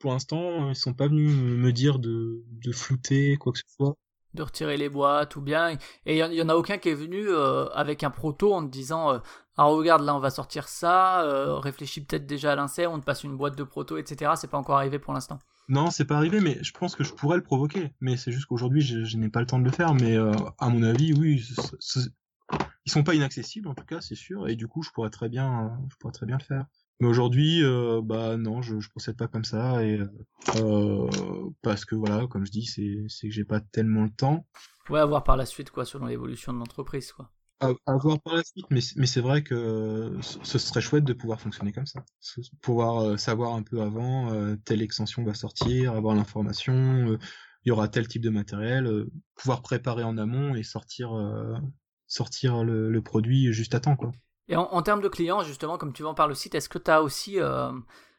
pour 0.00 0.12
l'instant, 0.12 0.70
ils 0.70 0.76
sont 0.76 0.94
pas 0.94 1.08
venus 1.08 1.30
me 1.32 1.72
dire 1.72 1.98
de, 1.98 2.42
de 2.50 2.72
flouter 2.72 3.36
quoi 3.36 3.52
que 3.52 3.58
ce 3.58 3.64
soit. 3.68 3.96
De 4.34 4.42
retirer 4.42 4.76
les 4.76 4.88
boîtes 4.88 5.36
ou 5.36 5.40
bien 5.40 5.70
et 5.70 5.78
il 6.06 6.16
y, 6.16 6.42
en- 6.42 6.48
a 6.48 6.54
aucun 6.54 6.78
qui 6.78 6.88
est 6.88 6.94
venu 6.94 7.28
euh, 7.28 7.66
avec 7.72 8.02
un 8.02 8.10
proto 8.10 8.52
en 8.52 8.64
te 8.66 8.70
disant 8.70 9.12
euh, 9.12 9.18
ah 9.56 9.64
regarde 9.64 10.02
là 10.02 10.14
on 10.14 10.18
va 10.18 10.30
sortir 10.30 10.68
ça 10.68 11.22
euh, 11.22 11.56
réfléchis 11.58 12.00
peut-être 12.04 12.26
déjà 12.26 12.52
à 12.52 12.56
l'insert 12.56 12.90
on 12.92 12.98
te 12.98 13.04
passe 13.04 13.24
une 13.24 13.36
boîte 13.36 13.56
de 13.56 13.64
proto 13.64 13.96
etc 13.96 14.32
c'est 14.36 14.50
pas 14.50 14.58
encore 14.58 14.76
arrivé 14.76 14.98
pour 14.98 15.12
l'instant 15.14 15.38
Non, 15.68 15.90
c'est 15.90 16.04
pas 16.04 16.16
arrivé, 16.16 16.40
mais 16.40 16.58
je 16.62 16.72
pense 16.72 16.94
que 16.96 17.04
je 17.04 17.14
pourrais 17.14 17.36
le 17.38 17.42
provoquer. 17.42 17.94
Mais 18.00 18.18
c'est 18.18 18.32
juste 18.32 18.44
qu'aujourd'hui, 18.46 18.82
je, 18.82 19.16
n'ai 19.16 19.30
pas 19.30 19.40
le 19.40 19.46
temps 19.46 19.58
de 19.58 19.64
le 19.64 19.70
faire. 19.70 19.94
Mais 19.94 20.14
à 20.58 20.68
mon 20.68 20.82
avis, 20.82 21.14
oui, 21.14 21.42
ils 22.84 22.90
sont 22.90 23.02
pas 23.02 23.14
inaccessibles 23.14 23.68
en 23.68 23.74
tout 23.74 23.86
cas, 23.86 24.02
c'est 24.02 24.14
sûr. 24.14 24.46
Et 24.48 24.56
du 24.56 24.66
coup, 24.68 24.82
je 24.82 24.90
pourrais 24.90 25.08
très 25.08 25.30
bien 25.30 25.78
le 25.90 26.38
faire. 26.44 26.66
Mais 27.00 27.08
aujourd'hui, 27.08 27.62
euh, 27.64 28.00
bah 28.02 28.36
non, 28.36 28.62
je, 28.62 28.78
je 28.80 28.88
procède 28.88 29.16
pas 29.16 29.28
comme 29.28 29.44
ça 29.44 29.84
et 29.84 30.00
euh, 30.56 31.10
parce 31.62 31.84
que 31.84 31.94
voilà, 31.94 32.26
comme 32.28 32.46
je 32.46 32.52
dis, 32.52 32.64
c'est 32.66 33.04
c'est 33.08 33.28
que 33.28 33.34
j'ai 33.34 33.44
pas 33.44 33.60
tellement 33.60 34.04
le 34.04 34.10
temps. 34.10 34.46
ouais 34.88 35.00
à 35.00 35.04
voir 35.06 35.24
par 35.24 35.36
la 35.36 35.46
suite 35.46 35.70
quoi 35.70 35.84
selon 35.84 36.06
l'évolution 36.06 36.52
de 36.52 36.58
l'entreprise 36.58 37.12
quoi 37.12 37.30
à, 37.60 37.70
à 37.86 37.96
voir 37.96 38.20
par 38.20 38.34
la 38.34 38.42
suite, 38.44 38.66
mais, 38.70 38.80
mais 38.96 39.06
c'est 39.06 39.20
vrai 39.20 39.42
que 39.42 40.18
ce 40.20 40.58
serait 40.58 40.80
chouette 40.80 41.04
de 41.04 41.12
pouvoir 41.12 41.40
fonctionner 41.40 41.72
comme 41.72 41.86
ça. 41.86 42.04
Pouvoir 42.60 42.98
euh, 43.02 43.16
savoir 43.16 43.54
un 43.54 43.62
peu 43.62 43.80
avant, 43.80 44.32
euh, 44.32 44.56
telle 44.64 44.82
extension 44.82 45.24
va 45.24 45.34
sortir, 45.34 45.94
avoir 45.94 46.14
l'information, 46.14 46.74
euh, 46.74 47.18
il 47.64 47.68
y 47.68 47.70
aura 47.70 47.88
tel 47.88 48.08
type 48.08 48.22
de 48.22 48.30
matériel, 48.30 48.86
euh, 48.86 49.10
pouvoir 49.36 49.62
préparer 49.62 50.02
en 50.02 50.18
amont 50.18 50.54
et 50.54 50.62
sortir, 50.62 51.16
euh, 51.16 51.54
sortir 52.06 52.64
le, 52.64 52.90
le 52.90 53.02
produit 53.02 53.52
juste 53.52 53.74
à 53.74 53.80
temps, 53.80 53.96
quoi. 53.96 54.12
Et 54.48 54.56
en, 54.56 54.62
en 54.64 54.82
termes 54.82 55.00
de 55.00 55.08
clients, 55.08 55.42
justement, 55.42 55.78
comme 55.78 55.92
tu 55.92 56.02
vends 56.02 56.14
par 56.14 56.28
le 56.28 56.34
site, 56.34 56.54
est-ce 56.54 56.68
que 56.68 56.78
tu 56.78 56.90
as 56.90 57.02
aussi, 57.02 57.40
euh, 57.40 57.70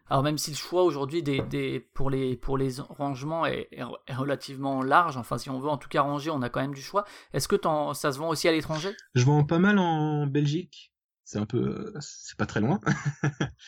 alors 0.09 0.23
même 0.23 0.37
si 0.37 0.51
le 0.51 0.55
choix 0.57 0.83
aujourd'hui 0.83 1.21
des, 1.23 1.41
des, 1.41 1.79
pour, 1.79 2.09
les, 2.09 2.35
pour 2.35 2.57
les 2.57 2.79
rangements 2.79 3.45
est, 3.45 3.69
relativement 4.09 4.81
large, 4.83 5.17
enfin 5.17 5.37
si 5.37 5.49
on 5.49 5.59
veut 5.59 5.69
en 5.69 5.77
tout 5.77 5.89
cas 5.89 6.01
ranger, 6.01 6.31
on 6.31 6.41
a 6.41 6.49
quand 6.49 6.61
même 6.61 6.73
du 6.73 6.81
choix, 6.81 7.05
est-ce 7.33 7.47
que 7.47 7.57
ça 7.93 8.11
se 8.11 8.17
vend 8.17 8.29
aussi 8.29 8.47
à 8.47 8.51
l'étranger? 8.51 8.95
Je 9.13 9.23
vends 9.23 9.43
pas 9.43 9.59
mal 9.59 9.77
en 9.79 10.25
Belgique. 10.27 10.91
C'est 11.27 11.39
un 11.39 11.47
peu, 11.47 11.91
c'est 12.01 12.37
pas 12.37 12.45
très 12.45 12.61
loin. 12.61 12.79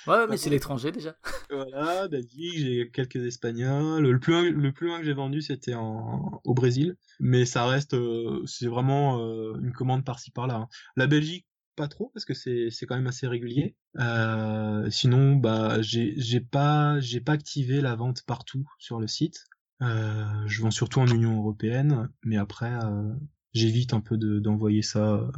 Ouais, 0.06 0.28
mais 0.30 0.38
c'est 0.38 0.52
l'étranger 0.52 0.92
déjà. 0.92 1.16
Voilà, 1.50 2.08
Belgique, 2.08 2.58
j'ai 2.58 2.92
quelques 2.92 3.16
Espagnols. 3.26 4.04
Le 4.04 4.20
plus 4.20 4.34
loin, 4.34 4.44
le 4.44 4.72
plus 4.72 4.86
loin 4.88 5.00
que 5.00 5.06
j'ai 5.06 5.14
vendu, 5.14 5.42
c'était 5.42 5.74
en, 5.74 6.40
au 6.44 6.54
Brésil. 6.54 6.98
Mais 7.20 7.46
ça 7.46 7.66
reste, 7.66 7.96
euh, 7.96 8.44
c'est 8.46 8.68
vraiment 8.68 9.20
euh, 9.22 9.58
une 9.60 9.72
commande 9.74 10.06
par-ci 10.06 10.30
par-là. 10.30 10.56
hein. 10.56 10.68
La 10.98 11.08
Belgique, 11.08 11.48
pas 11.78 11.88
trop, 11.88 12.10
parce 12.14 12.26
que 12.26 12.34
c'est, 12.34 12.70
c'est 12.72 12.86
quand 12.86 12.96
même 12.96 13.08
assez 13.08 13.28
régulier. 13.28 13.78
Euh, 14.00 14.90
sinon, 14.90 15.36
bah, 15.36 15.82
j'ai, 15.82 16.16
j'ai 16.18 16.42
pas, 16.42 17.00
j'ai 17.00 17.22
pas 17.22 17.34
activé 17.34 17.80
la 17.80 17.96
vente 17.96 18.24
partout 18.24 18.68
sur 18.80 19.00
le 19.00 19.08
site. 19.08 19.46
Euh, 19.82 20.26
je 20.48 20.62
vends 20.62 20.72
surtout 20.72 21.00
en 21.00 21.08
Union 21.08 21.38
Européenne, 21.38 22.10
mais 22.24 22.36
après, 22.36 22.74
euh, 22.84 23.14
j'évite 23.54 23.94
un 23.94 24.02
peu 24.02 24.18
de, 24.18 24.40
d'envoyer 24.40 24.82
ça. 24.82 25.30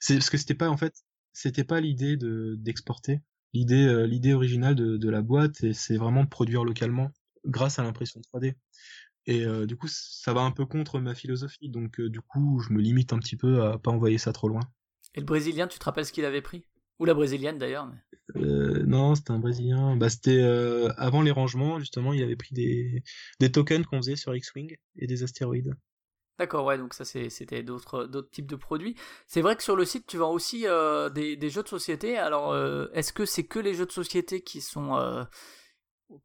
C'est 0.00 0.14
parce 0.14 0.30
que 0.30 0.38
c'était 0.38 0.54
pas, 0.54 0.70
en 0.70 0.76
fait, 0.76 0.94
c'était 1.32 1.64
pas 1.64 1.80
l'idée 1.80 2.16
de, 2.16 2.54
d'exporter 2.58 3.20
l'idée 3.54 4.06
l'idée 4.06 4.34
originale 4.34 4.74
de, 4.74 4.98
de 4.98 5.08
la 5.08 5.22
boîte 5.22 5.72
c'est 5.72 5.96
vraiment 5.96 6.22
de 6.22 6.28
produire 6.28 6.64
localement 6.64 7.12
grâce 7.46 7.78
à 7.78 7.82
l'impression 7.82 8.20
3D 8.20 8.56
et 9.24 9.46
du 9.66 9.74
coup 9.74 9.88
ça 9.88 10.34
va 10.34 10.42
un 10.42 10.50
peu 10.50 10.66
contre 10.66 11.00
ma 11.00 11.14
philosophie 11.14 11.70
donc 11.70 11.98
du 11.98 12.20
coup 12.20 12.60
je 12.60 12.74
me 12.74 12.82
limite 12.82 13.14
un 13.14 13.18
petit 13.18 13.36
peu 13.36 13.64
à 13.64 13.78
pas 13.78 13.90
envoyer 13.90 14.18
ça 14.18 14.34
trop 14.34 14.48
loin 14.48 14.60
Et 15.18 15.20
le 15.20 15.26
brésilien, 15.26 15.66
tu 15.66 15.78
te 15.78 15.84
rappelles 15.84 16.06
ce 16.06 16.12
qu'il 16.12 16.24
avait 16.24 16.40
pris? 16.42 16.64
Ou 17.00 17.04
la 17.04 17.14
brésilienne 17.14 17.58
d'ailleurs 17.58 17.86
mais... 17.86 18.42
euh, 18.42 18.82
non 18.86 19.14
c'était 19.14 19.30
un 19.30 19.38
brésilien 19.38 19.96
bah 19.96 20.08
c'était 20.10 20.40
euh, 20.40 20.88
avant 20.96 21.22
les 21.22 21.30
rangements 21.30 21.78
justement 21.78 22.12
il 22.12 22.22
avait 22.22 22.36
pris 22.36 22.54
des 22.54 23.02
des 23.38 23.52
tokens 23.52 23.86
qu'on 23.86 23.98
faisait 23.98 24.16
sur 24.16 24.34
X-wing 24.34 24.76
et 24.96 25.06
des 25.06 25.22
astéroïdes 25.22 25.74
D'accord, 26.40 26.64
ouais, 26.66 26.78
donc 26.78 26.94
ça 26.94 27.04
c'est- 27.04 27.30
c'était 27.30 27.64
d'autres 27.64 28.04
d'autres 28.04 28.30
types 28.30 28.46
de 28.48 28.54
produits. 28.56 28.94
C'est 29.26 29.40
vrai 29.40 29.56
que 29.56 29.62
sur 29.62 29.74
le 29.74 29.84
site 29.84 30.06
tu 30.06 30.18
vends 30.18 30.30
aussi 30.32 30.66
euh, 30.68 31.08
des, 31.10 31.36
des 31.36 31.50
jeux 31.50 31.64
de 31.64 31.68
société. 31.68 32.16
Alors 32.16 32.52
euh, 32.52 32.86
est-ce 32.94 33.12
que 33.12 33.24
c'est 33.26 33.44
que 33.44 33.58
les 33.58 33.74
jeux 33.74 33.86
de 33.86 33.92
société 33.92 34.40
qui 34.42 34.60
sont 34.60 34.96
euh, 34.96 35.24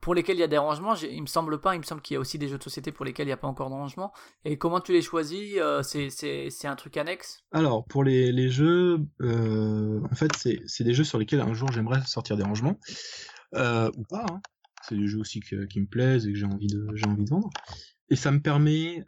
pour 0.02 0.16
lesquels 0.16 0.38
il 0.38 0.40
y 0.40 0.44
a 0.44 0.48
des 0.48 0.58
rangements 0.58 0.96
Il 0.96 1.22
me 1.22 1.28
semble 1.28 1.60
pas. 1.60 1.76
Il 1.76 1.80
me 1.80 1.84
semble 1.84 2.02
qu'il 2.02 2.16
y 2.16 2.18
a 2.18 2.20
aussi 2.20 2.38
des 2.38 2.48
jeux 2.48 2.58
de 2.58 2.64
société 2.64 2.92
pour 2.92 3.06
lesquels 3.06 3.26
il 3.26 3.30
n'y 3.30 3.34
a 3.34 3.38
pas 3.38 3.48
encore 3.48 3.70
de 3.70 3.76
rangement. 3.76 4.14
Et 4.46 4.58
comment 4.58 4.80
tu 4.80 4.94
les 4.94 5.02
choisis 5.02 5.56
Euh, 5.58 5.82
C'est 5.84 6.68
un 6.68 6.76
truc 6.76 6.96
annexe? 6.98 7.44
Alors, 7.52 7.86
pour 7.86 8.04
les, 8.04 8.32
les 8.32 8.50
jeux, 8.50 9.00
euh, 9.22 10.00
en 10.12 10.16
fait, 10.16 10.32
c'est 10.36 10.84
des 10.84 10.94
jeux 10.94 11.04
sur 11.04 11.20
lesquels 11.20 11.42
un 11.42 11.54
jour 11.54 11.70
j'aimerais 11.72 12.02
sortir 12.06 12.38
des 12.38 12.44
rangements, 12.44 12.80
euh, 13.56 13.90
ou 13.98 14.04
pas. 14.10 14.26
hein. 14.26 14.42
C'est 14.88 14.96
des 14.96 15.08
jeux 15.08 15.20
aussi 15.20 15.40
qui 15.40 15.80
me 15.80 15.86
plaisent 15.86 16.28
et 16.28 16.34
que 16.34 16.38
j'ai 16.38 16.46
envie 16.46 16.68
envie 17.06 17.24
de 17.24 17.30
vendre. 17.30 17.50
Et 18.10 18.16
ça 18.18 18.32
me 18.32 18.40
permet, 18.42 19.04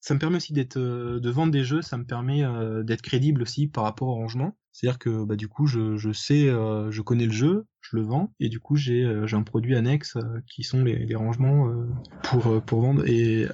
ça 0.00 0.14
me 0.14 0.18
permet 0.18 0.36
aussi 0.36 0.52
d'être, 0.52 0.76
euh, 0.76 1.20
de 1.20 1.30
vendre 1.30 1.52
des 1.52 1.64
jeux. 1.64 1.82
Ça 1.82 1.96
me 1.96 2.04
permet 2.04 2.44
euh, 2.44 2.82
d'être 2.82 3.02
crédible 3.02 3.42
aussi 3.42 3.66
par 3.66 3.84
rapport 3.84 4.08
au 4.08 4.14
rangement. 4.14 4.56
C'est-à-dire 4.72 4.98
que 4.98 5.24
bah 5.24 5.36
du 5.36 5.48
coup, 5.48 5.66
je, 5.66 5.96
je 5.96 6.12
sais, 6.12 6.48
euh, 6.48 6.90
je 6.90 7.02
connais 7.02 7.26
le 7.26 7.32
jeu, 7.32 7.66
je 7.80 7.96
le 7.96 8.02
vends, 8.02 8.32
et 8.38 8.48
du 8.48 8.60
coup, 8.60 8.76
j'ai 8.76 9.04
j'ai 9.26 9.36
un 9.36 9.42
produit 9.42 9.74
annexe 9.74 10.16
qui 10.46 10.62
sont 10.62 10.84
les, 10.84 11.04
les 11.04 11.14
rangements 11.16 11.68
pour 12.22 12.62
pour 12.64 12.80
vendre. 12.82 13.04
Et 13.08 13.48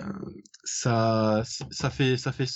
ça 0.64 1.42
ça 1.47 1.88
fait 1.90 2.18
ça 2.18 2.32
fait 2.32 2.49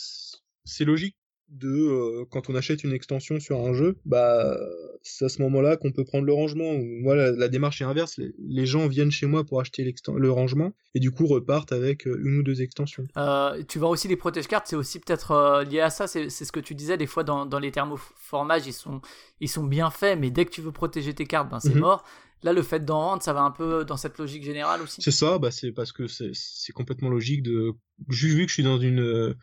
c'est 0.65 0.85
logique 0.85 1.17
de 1.51 1.69
euh, 1.69 2.25
quand 2.31 2.51
on 2.51 2.55
achète 2.55 2.85
une 2.85 2.93
extension 2.93 3.41
sur 3.41 3.59
un 3.61 3.73
jeu, 3.73 3.97
bah 4.05 4.57
c'est 5.03 5.25
à 5.25 5.29
ce 5.29 5.41
moment-là 5.43 5.77
qu'on 5.77 5.93
peut 5.93 6.05
prendre 6.05 6.25
le 6.25 6.33
rangement. 6.33 6.75
Moi, 6.79 7.15
la, 7.15 7.31
la 7.31 7.49
démarche 7.49 7.81
est 7.81 7.85
inverse. 7.85 8.19
Les, 8.19 8.35
les 8.39 8.67
gens 8.67 8.87
viennent 8.89 9.11
chez 9.11 9.27
moi 9.27 9.45
pour 9.45 9.61
acheter 9.61 9.91
le 10.15 10.31
rangement 10.31 10.73
et 10.95 11.01
du 11.01 11.11
coup 11.11 11.27
repartent 11.27 11.73
avec 11.73 12.07
euh, 12.07 12.21
une 12.23 12.39
ou 12.39 12.43
deux 12.43 12.61
extensions. 12.61 13.05
Euh, 13.17 13.63
tu 13.67 13.79
vends 13.79 13.91
aussi 13.91 14.09
des 14.09 14.17
protège-cartes, 14.17 14.67
c'est 14.69 14.77
aussi 14.77 14.99
peut-être 15.01 15.31
euh, 15.31 15.65
lié 15.65 15.81
à 15.81 15.91
ça, 15.91 16.07
c'est 16.07 16.29
ce 16.29 16.53
que 16.53 16.61
tu 16.61 16.75
disais, 16.75 16.97
des 16.99 17.07
fois 17.07 17.25
dans, 17.25 17.47
dans 17.47 17.59
les 17.59 17.71
thermoformages, 17.71 18.67
ils 18.67 18.73
sont, 18.73 19.01
ils 19.41 19.49
sont 19.49 19.65
bien 19.65 19.91
faits, 19.91 20.19
mais 20.19 20.31
dès 20.31 20.45
que 20.45 20.51
tu 20.51 20.61
veux 20.61 20.73
protéger 20.73 21.15
tes 21.15 21.27
cartes, 21.27 21.51
ben 21.51 21.61
c'est 21.61 21.75
Mhm. 21.75 21.81
mort. 21.81 22.05
Là, 22.45 22.53
le 22.53 22.63
fait 22.63 22.85
d'en 22.85 23.01
vendre, 23.01 23.23
ça 23.23 23.33
va 23.33 23.41
un 23.41 23.51
peu 23.51 23.85
dans 23.85 23.97
cette 23.97 24.17
logique 24.19 24.45
générale 24.45 24.81
aussi. 24.83 25.03
C'est 25.03 25.11
ça, 25.11 25.39
bah 25.39 25.51
c'est 25.51 25.73
parce 25.73 25.91
que 25.93 26.07
c'est 26.07 26.73
complètement 26.73 27.09
logique 27.09 27.43
de 27.43 27.73
vu 28.09 28.43
que 28.45 28.49
je 28.49 28.55
suis 28.55 28.63
dans 28.63 28.79
une 28.79 29.35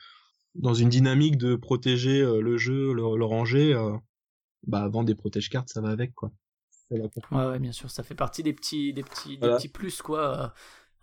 dans 0.56 0.74
une 0.74 0.89
dynamique 0.89 1.38
de 1.38 1.56
protéger 1.56 2.22
euh, 2.22 2.41
le 2.41 2.58
jeu, 2.58 2.93
le, 2.93 3.18
le 3.18 3.26
ranger, 3.26 3.74
euh, 3.74 3.95
bah 4.68 4.88
vendre 4.88 5.06
des 5.06 5.16
protège-cartes, 5.16 5.70
ça 5.70 5.82
va 5.82 5.89
avec 5.89 6.14
quoi. 6.14 6.32
Ouais, 6.91 6.99
ouais, 7.32 7.60
bien 7.60 7.72
sûr, 7.72 7.89
ça 7.89 8.03
fait 8.03 8.16
partie 8.16 8.43
des 8.43 8.53
petits, 8.53 8.93
des 8.93 9.03
petits, 9.03 9.38
des 9.38 9.49
petits 9.49 9.70
plus, 9.70 10.01
quoi. 10.01 10.53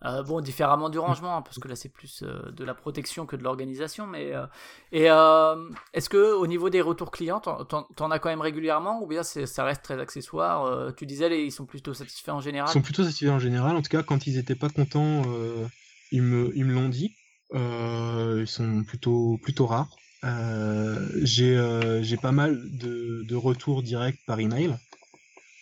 Euh, 0.04 0.22
bon, 0.24 0.40
différemment 0.40 0.90
du 0.90 0.98
rangement, 0.98 1.36
hein, 1.36 1.42
parce 1.42 1.58
que 1.60 1.68
là, 1.68 1.76
c'est 1.76 1.88
plus 1.88 2.22
euh, 2.22 2.50
de 2.50 2.64
la 2.64 2.74
protection 2.74 3.24
que 3.24 3.36
de 3.36 3.44
l'organisation. 3.44 4.06
Mais 4.06 4.34
euh, 4.34 4.46
et 4.90 5.10
euh, 5.10 5.54
est-ce 5.92 6.08
que 6.08 6.34
au 6.34 6.46
niveau 6.48 6.70
des 6.70 6.80
retours 6.80 7.12
clients, 7.12 7.40
t'en, 7.40 8.10
as 8.10 8.18
quand 8.18 8.28
même 8.28 8.40
régulièrement, 8.40 9.00
ou 9.02 9.06
bien 9.06 9.22
ça 9.22 9.64
reste 9.64 9.82
très 9.82 10.00
accessoire 10.00 10.64
euh, 10.64 10.90
Tu 10.90 11.06
disais, 11.06 11.28
les, 11.28 11.44
ils 11.44 11.52
sont 11.52 11.66
plutôt 11.66 11.94
satisfaits 11.94 12.30
en 12.30 12.40
général? 12.40 12.68
Ils 12.70 12.72
sont 12.72 12.82
plutôt 12.82 13.04
satisfaits 13.04 13.30
en 13.30 13.38
général. 13.38 13.76
En 13.76 13.82
tout 13.82 13.90
cas, 13.90 14.02
quand 14.02 14.26
ils 14.26 14.38
étaient 14.38 14.56
pas 14.56 14.68
contents, 14.68 15.22
euh, 15.26 15.64
ils 16.10 16.22
me 16.22 16.52
ils 16.56 16.64
me 16.64 16.74
l'ont 16.74 16.88
dit. 16.88 17.14
Euh, 17.54 18.38
ils 18.40 18.46
sont 18.48 18.84
plutôt 18.84 19.38
plutôt 19.42 19.66
rares. 19.66 19.94
Euh, 20.24 21.08
j'ai 21.22 21.56
euh, 21.56 22.02
j'ai 22.02 22.16
pas 22.16 22.32
mal 22.32 22.60
de, 22.78 23.24
de 23.28 23.34
retours 23.34 23.82
directs 23.82 24.20
par 24.26 24.40
email 24.40 24.76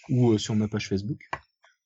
ou 0.09 0.37
sur 0.39 0.55
ma 0.55 0.69
page 0.69 0.89
Facebook. 0.89 1.21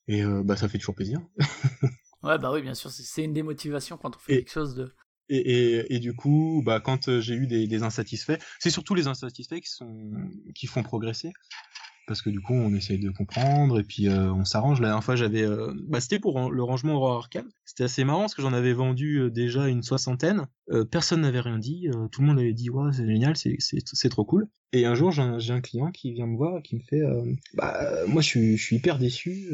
Et 0.09 0.23
bah 0.45 0.57
ça 0.57 0.69
fait 0.69 0.79
toujours 0.79 0.95
plaisir. 0.95 1.21
Ouais, 2.23 2.39
bah 2.39 2.51
oui, 2.51 2.63
bien 2.63 2.73
sûr, 2.73 2.91
c'est, 2.91 3.23
une 3.23 3.35
des 3.35 3.43
motivations 3.43 3.99
quand 3.99 4.17
on 4.17 4.19
fait 4.19 4.33
Et- 4.33 4.39
quelque 4.39 4.51
chose 4.51 4.75
de. 4.75 4.95
Et, 5.29 5.37
et, 5.37 5.95
et 5.95 5.99
du 5.99 6.15
coup, 6.15 6.63
bah, 6.65 6.81
quand 6.81 7.21
j'ai 7.21 7.35
eu 7.35 7.47
des, 7.47 7.67
des 7.67 7.83
insatisfaits, 7.83 8.39
c'est 8.59 8.71
surtout 8.71 8.95
les 8.95 9.09
insatisfaits 9.09 9.61
qui 9.61 9.69
sont 9.71 10.11
qui 10.55 10.67
font 10.67 10.83
progresser, 10.83 11.33
parce 12.07 12.21
que 12.21 12.31
du 12.31 12.41
coup, 12.41 12.53
on 12.55 12.75
essaye 12.75 12.99
de 12.99 13.11
comprendre 13.11 13.81
et 13.81 13.83
puis 13.83 14.09
euh, 14.09 14.33
on 14.33 14.45
s'arrange. 14.45 14.81
La 14.81 14.89
dernière 14.89 15.05
fois, 15.05 15.17
j'avais, 15.17 15.43
euh, 15.43 15.73
bah, 15.89 16.01
c'était 16.01 16.19
pour 16.19 16.35
ran- 16.35 16.51
le 16.51 16.63
rangement 16.63 16.95
Aurora 16.95 17.17
Arcane. 17.17 17.49
C'était 17.65 17.85
assez 17.85 18.05
marrant 18.05 18.21
parce 18.21 18.35
que 18.35 18.43
j'en 18.43 18.53
avais 18.53 18.75
vendu 18.75 19.21
euh, 19.21 19.31
déjà 19.31 19.69
une 19.69 19.83
soixantaine. 19.83 20.47
Personne 20.91 21.21
n'avait 21.21 21.41
rien 21.41 21.59
dit. 21.59 21.89
tout 22.11 22.23
le 22.23 22.27
monde 22.27 22.39
avait 22.39 22.55
dit 22.55 22.71
ouais, 22.71 22.91
c'est 22.93 23.07
génial, 23.07 23.37
c'est 23.37 23.57
c'est 23.59 24.09
trop 24.09 24.25
cool. 24.25 24.49
Et 24.73 24.87
un 24.87 24.95
jour, 24.95 25.13
j'ai 25.13 25.53
un, 25.53 25.61
client 25.61 25.91
qui 25.93 26.13
vient 26.15 26.27
me 26.27 26.37
voir 26.37 26.59
et 26.59 26.63
qui 26.63 26.77
me 26.77 26.81
fait, 26.81 27.03
bah, 27.53 28.07
moi, 28.07 28.23
je 28.23 28.29
suis 28.29 28.57
je 28.57 28.63
suis 28.63 28.77
hyper 28.77 28.99
déçu. 28.99 29.51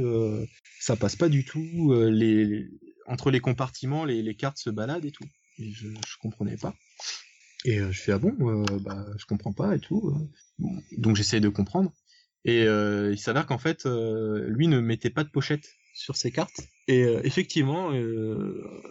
ça 0.79 0.95
passe 0.95 1.17
pas 1.17 1.29
du 1.29 1.45
tout. 1.45 1.93
les, 2.09 2.69
entre 3.07 3.33
les 3.33 3.41
compartiments, 3.41 4.05
les, 4.05 4.23
les 4.23 4.35
cartes 4.37 4.59
se 4.59 4.71
baladent 4.71 5.05
et 5.05 5.11
tout. 5.11 5.27
Et 5.59 5.73
je, 5.73 5.89
je 5.89 6.17
comprenais 6.21 6.57
pas. 6.57 6.75
Et 7.65 7.79
je 7.79 8.01
fais 8.01 8.13
ah 8.13 8.19
bon, 8.19 8.33
bah 8.81 9.05
je 9.19 9.27
comprends 9.27 9.53
pas 9.53 9.75
et 9.75 9.81
tout. 9.81 10.15
donc 10.97 11.17
j'essaie 11.17 11.41
de 11.41 11.49
comprendre. 11.49 11.93
Et 12.45 12.65
euh, 12.65 13.13
il 13.13 13.19
s'avère 13.19 13.47
qu'en 13.47 13.59
fait, 13.59 13.87
euh, 13.87 14.47
lui 14.49 14.69
ne 14.69 14.81
mettait 14.81 15.11
pas 15.11 15.25
de 15.25 15.29
pochette 15.29 15.69
sur 15.95 16.17
ses 16.17 16.31
cartes. 16.31 16.61
Et 16.89 17.05
euh, 17.05 17.21
effectivement, 17.25 17.91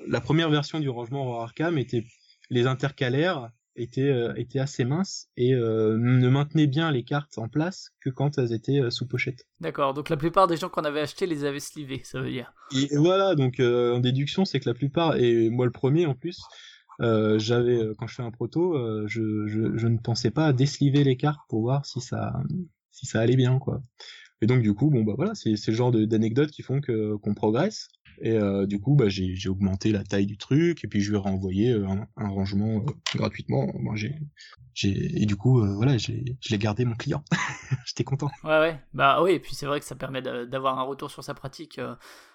la 0.08 0.22
première 0.22 0.50
version 0.50 0.80
du 0.80 0.90
rangement 0.90 1.26
Aurora 1.26 1.46
Arkham 1.46 1.78
était 1.78 2.06
les 2.50 2.68
intercalaires 2.68 3.52
étaient 3.76 4.02
euh, 4.02 4.34
étaient 4.36 4.60
assez 4.60 4.84
minces 4.84 5.28
et 5.38 5.54
euh, 5.54 5.98
ne 5.98 6.30
maintenaient 6.30 6.68
bien 6.68 6.92
les 6.92 7.04
cartes 7.04 7.38
en 7.38 7.48
place 7.48 7.92
que 8.02 8.10
quand 8.10 8.38
elles 8.38 8.54
étaient 8.54 8.80
euh, 8.80 8.90
sous 8.90 9.08
pochette. 9.08 9.46
D'accord, 9.60 9.94
donc 9.94 10.10
la 10.10 10.18
plupart 10.18 10.48
des 10.48 10.58
gens 10.58 10.70
qu'on 10.70 10.84
avait 10.84 11.02
achetés 11.02 11.26
les 11.26 11.46
avaient 11.46 11.60
slivés, 11.60 12.02
ça 12.04 12.20
veut 12.20 12.30
dire. 12.30 12.54
Et 12.76 12.96
voilà, 12.98 13.36
donc 13.36 13.60
en 13.60 14.00
déduction, 14.00 14.46
c'est 14.46 14.60
que 14.60 14.70
la 14.70 14.76
plupart, 14.76 15.16
et 15.18 15.50
moi 15.50 15.66
le 15.66 15.72
premier 15.72 16.06
en 16.06 16.14
plus, 16.14 16.40
j'avais 17.00 17.80
quand 17.98 18.08
je 18.08 18.16
fais 18.16 18.24
un 18.24 18.32
proto, 18.32 18.76
je, 19.08 19.48
je, 19.48 19.78
je 19.78 19.88
ne 19.88 19.98
pensais 19.98 20.32
pas 20.32 20.48
à 20.48 20.54
désliver 20.54 21.04
les 21.04 21.18
cartes 21.18 21.42
pour 21.50 21.62
voir 21.62 21.86
si 21.86 22.02
ça 22.02 22.34
si 23.00 23.06
ça 23.06 23.22
allait 23.22 23.36
bien 23.38 23.60
quoi. 23.60 23.82
Et 24.42 24.48
donc 24.48 24.62
du 24.62 24.74
coup, 24.74 24.90
bon 24.90 25.04
bah 25.04 25.14
voilà, 25.18 25.36
c'est 25.36 25.52
le 25.68 25.74
genre 25.74 25.92
d'anecdotes 25.92 26.52
qui 26.52 26.62
font 26.64 26.82
que 26.82 27.16
qu'on 27.18 27.34
progresse. 27.34 27.90
Et 28.22 28.34
euh, 28.34 28.66
du 28.66 28.80
coup, 28.80 28.96
bah 28.96 29.10
j'ai 29.10 29.36
j'ai 29.36 29.50
augmenté 29.50 29.92
la 29.92 30.04
taille 30.04 30.26
du 30.26 30.38
truc 30.38 30.84
et 30.84 30.88
puis 30.88 31.02
je 31.02 31.10
lui 31.12 31.18
ai 31.18 31.20
renvoyé 31.20 31.72
euh, 31.72 31.88
un, 31.88 32.08
un 32.18 32.30
rangement 32.30 32.78
euh, 32.80 33.18
gratuitement. 33.18 33.68
Moi 33.80 33.96
j'ai 33.96 34.16
j'ai 34.74 35.22
et 35.22 35.26
du 35.26 35.36
coup 35.36 35.62
euh, 35.62 35.74
voilà, 35.76 35.98
j'ai 35.98 36.38
je 36.42 36.50
l'ai 36.50 36.58
gardé 36.58 36.86
mon 36.86 36.96
client. 36.96 37.24
J'étais 37.86 38.04
content. 38.04 38.30
Ouais, 38.44 38.60
ouais, 38.60 38.80
bah 38.94 39.22
oui, 39.22 39.32
et 39.32 39.40
puis 39.40 39.56
c'est 39.56 39.66
vrai 39.66 39.80
que 39.80 39.86
ça 39.86 39.96
permet 39.96 40.22
d'a- 40.22 40.46
d'avoir 40.46 40.80
un 40.80 40.84
retour 40.84 41.12
sur 41.12 41.24
sa 41.24 41.34
pratique. 41.34 41.80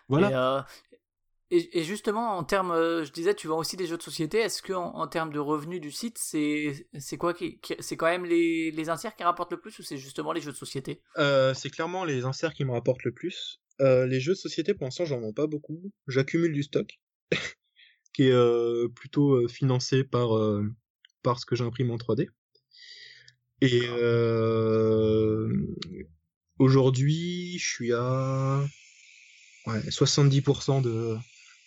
Voilà. 0.08 0.30
Et, 0.30 0.34
et, 1.56 1.78
et 1.78 1.84
justement, 1.84 2.36
en 2.36 2.44
termes, 2.44 2.70
euh, 2.72 3.04
je 3.04 3.12
disais, 3.12 3.34
tu 3.34 3.46
vends 3.46 3.58
aussi 3.58 3.76
des 3.76 3.86
jeux 3.86 3.96
de 3.96 4.02
société. 4.02 4.38
Est-ce 4.38 4.62
que 4.62 4.72
en, 4.72 4.94
en 4.96 5.06
termes 5.06 5.32
de 5.32 5.38
revenus 5.38 5.80
du 5.80 5.90
site, 5.90 6.18
c'est 6.18 6.88
c'est 6.98 7.16
quoi 7.16 7.34
qui, 7.34 7.58
qui- 7.60 7.76
c'est 7.80 7.96
quand 7.96 8.06
même 8.06 8.24
les, 8.24 8.70
les 8.70 8.88
inserts 8.88 9.14
qui 9.14 9.22
rapportent 9.22 9.52
le 9.52 9.60
plus 9.60 9.78
ou 9.78 9.82
c'est 9.82 9.96
justement 9.96 10.32
les 10.32 10.40
jeux 10.40 10.52
de 10.52 10.56
société? 10.56 11.00
Euh, 11.18 11.54
c'est 11.54 11.70
clairement 11.70 12.04
les 12.04 12.24
inserts 12.24 12.54
qui 12.54 12.64
me 12.64 12.72
rapportent 12.72 13.04
le 13.04 13.12
plus. 13.12 13.60
Euh, 13.80 14.06
les 14.06 14.20
jeux 14.20 14.32
de 14.32 14.38
société, 14.38 14.74
pour 14.74 14.84
l'instant, 14.84 15.04
j'en 15.04 15.20
vends 15.20 15.32
pas 15.32 15.46
beaucoup. 15.46 15.80
J'accumule 16.08 16.52
du 16.52 16.62
stock, 16.62 16.98
qui 18.12 18.28
est 18.28 18.32
euh, 18.32 18.88
plutôt 18.88 19.46
financé 19.48 20.04
par, 20.04 20.30
par 21.22 21.38
ce 21.38 21.46
que 21.46 21.56
j'imprime 21.56 21.90
en 21.90 21.96
3D. 21.96 22.28
Et, 23.60 23.80
aujourd'hui, 26.58 27.58
je 27.58 27.66
suis 27.66 27.92
à 27.92 28.64
ouais, 29.66 29.80
70% 29.90 30.82
de 30.82 31.16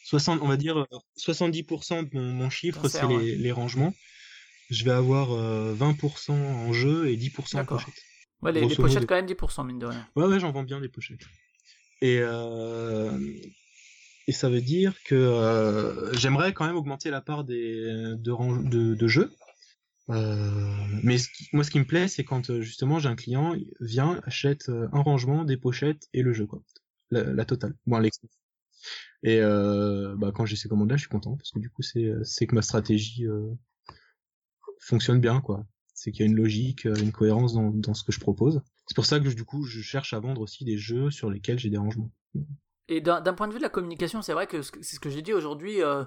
60, 0.07 0.39
on 0.41 0.47
va 0.47 0.55
dire 0.55 0.77
euh, 0.77 0.85
70% 1.19 2.09
de 2.09 2.17
mon, 2.17 2.33
mon 2.33 2.49
chiffre, 2.49 2.87
c'est 2.87 3.03
ouais. 3.03 3.17
les, 3.17 3.35
les 3.35 3.51
rangements. 3.51 3.93
Je 4.69 4.85
vais 4.85 4.91
avoir 4.91 5.31
euh, 5.33 5.75
20% 5.75 6.31
en 6.31 6.71
jeu 6.71 7.09
et 7.09 7.17
10% 7.17 7.59
en 7.59 7.65
pochette. 7.65 7.93
Ouais, 8.41 8.51
les, 8.53 8.73
pochettes 8.75 9.05
quand 9.05 9.15
même 9.15 9.25
10%, 9.25 9.65
mine 9.65 9.79
de 9.79 9.85
rien. 9.87 10.07
Ouais, 10.15 10.25
ouais, 10.25 10.39
j'en 10.39 10.51
vends 10.51 10.63
bien 10.63 10.79
des 10.79 10.87
pochettes. 10.87 11.25
Et, 12.01 12.19
euh, 12.21 13.17
et 14.27 14.31
ça 14.31 14.49
veut 14.49 14.61
dire 14.61 14.93
que 15.03 15.15
euh, 15.15 16.13
j'aimerais 16.13 16.53
quand 16.53 16.65
même 16.65 16.77
augmenter 16.77 17.09
la 17.09 17.19
part 17.21 17.43
des, 17.43 18.15
de, 18.17 18.31
rang- 18.31 18.61
de, 18.63 18.95
de 18.95 19.07
jeux. 19.07 19.33
Euh, 20.09 20.85
mais 21.03 21.17
ce 21.17 21.27
qui- 21.27 21.49
moi, 21.51 21.65
ce 21.65 21.71
qui 21.71 21.79
me 21.79 21.85
plaît, 21.85 22.07
c'est 22.07 22.23
quand 22.23 22.49
euh, 22.49 22.61
justement 22.61 22.99
j'ai 22.99 23.09
un 23.09 23.15
client 23.17 23.53
il 23.55 23.67
vient, 23.81 24.21
achète 24.25 24.69
euh, 24.69 24.87
un 24.93 25.01
rangement, 25.01 25.43
des 25.43 25.57
pochettes 25.57 26.07
et 26.13 26.21
le 26.21 26.31
jeu, 26.31 26.45
quoi. 26.45 26.61
La, 27.11 27.23
la 27.23 27.43
totale. 27.45 27.73
Bon. 27.85 28.01
Et 29.27 29.41
euh, 29.41 30.15
bah, 30.15 30.31
quand 30.33 30.45
j'ai 30.45 30.55
ces 30.55 30.69
commandes-là, 30.69 30.95
je 30.95 31.01
suis 31.01 31.09
content 31.09 31.35
parce 31.35 31.51
que 31.51 31.59
du 31.59 31.69
coup, 31.69 31.81
c'est 31.81 32.13
c'est 32.23 32.47
que 32.47 32.55
ma 32.55 32.61
stratégie 32.61 33.27
euh, 33.27 33.53
fonctionne 34.79 35.19
bien, 35.19 35.41
quoi. 35.41 35.67
C'est 35.93 36.13
qu'il 36.13 36.21
y 36.21 36.23
a 36.23 36.31
une 36.31 36.37
logique, 36.37 36.85
euh, 36.85 36.95
une 36.95 37.11
cohérence 37.11 37.53
dans, 37.53 37.71
dans 37.71 37.93
ce 37.93 38.05
que 38.05 38.13
je 38.13 38.21
propose. 38.21 38.61
C'est 38.87 38.95
pour 38.95 39.05
ça 39.05 39.19
que 39.19 39.27
du 39.27 39.43
coup, 39.43 39.65
je 39.65 39.81
cherche 39.81 40.13
à 40.13 40.21
vendre 40.21 40.39
aussi 40.39 40.63
des 40.63 40.77
jeux 40.77 41.11
sur 41.11 41.29
lesquels 41.29 41.59
j'ai 41.59 41.69
des 41.69 41.77
rangements. 41.77 42.09
Et 42.89 43.01
d'un 43.01 43.21
point 43.33 43.47
de 43.47 43.53
vue 43.53 43.59
de 43.59 43.63
la 43.63 43.69
communication, 43.69 44.21
c'est 44.21 44.31
vrai 44.33 44.47
que 44.47 44.61
ce 44.61 44.71
que- 44.71 44.81
c'est 44.81 44.95
ce 44.95 44.99
que 45.01 45.09
j'ai 45.09 45.21
dit 45.21 45.33
aujourd'hui, 45.33 45.83
euh, 45.83 46.05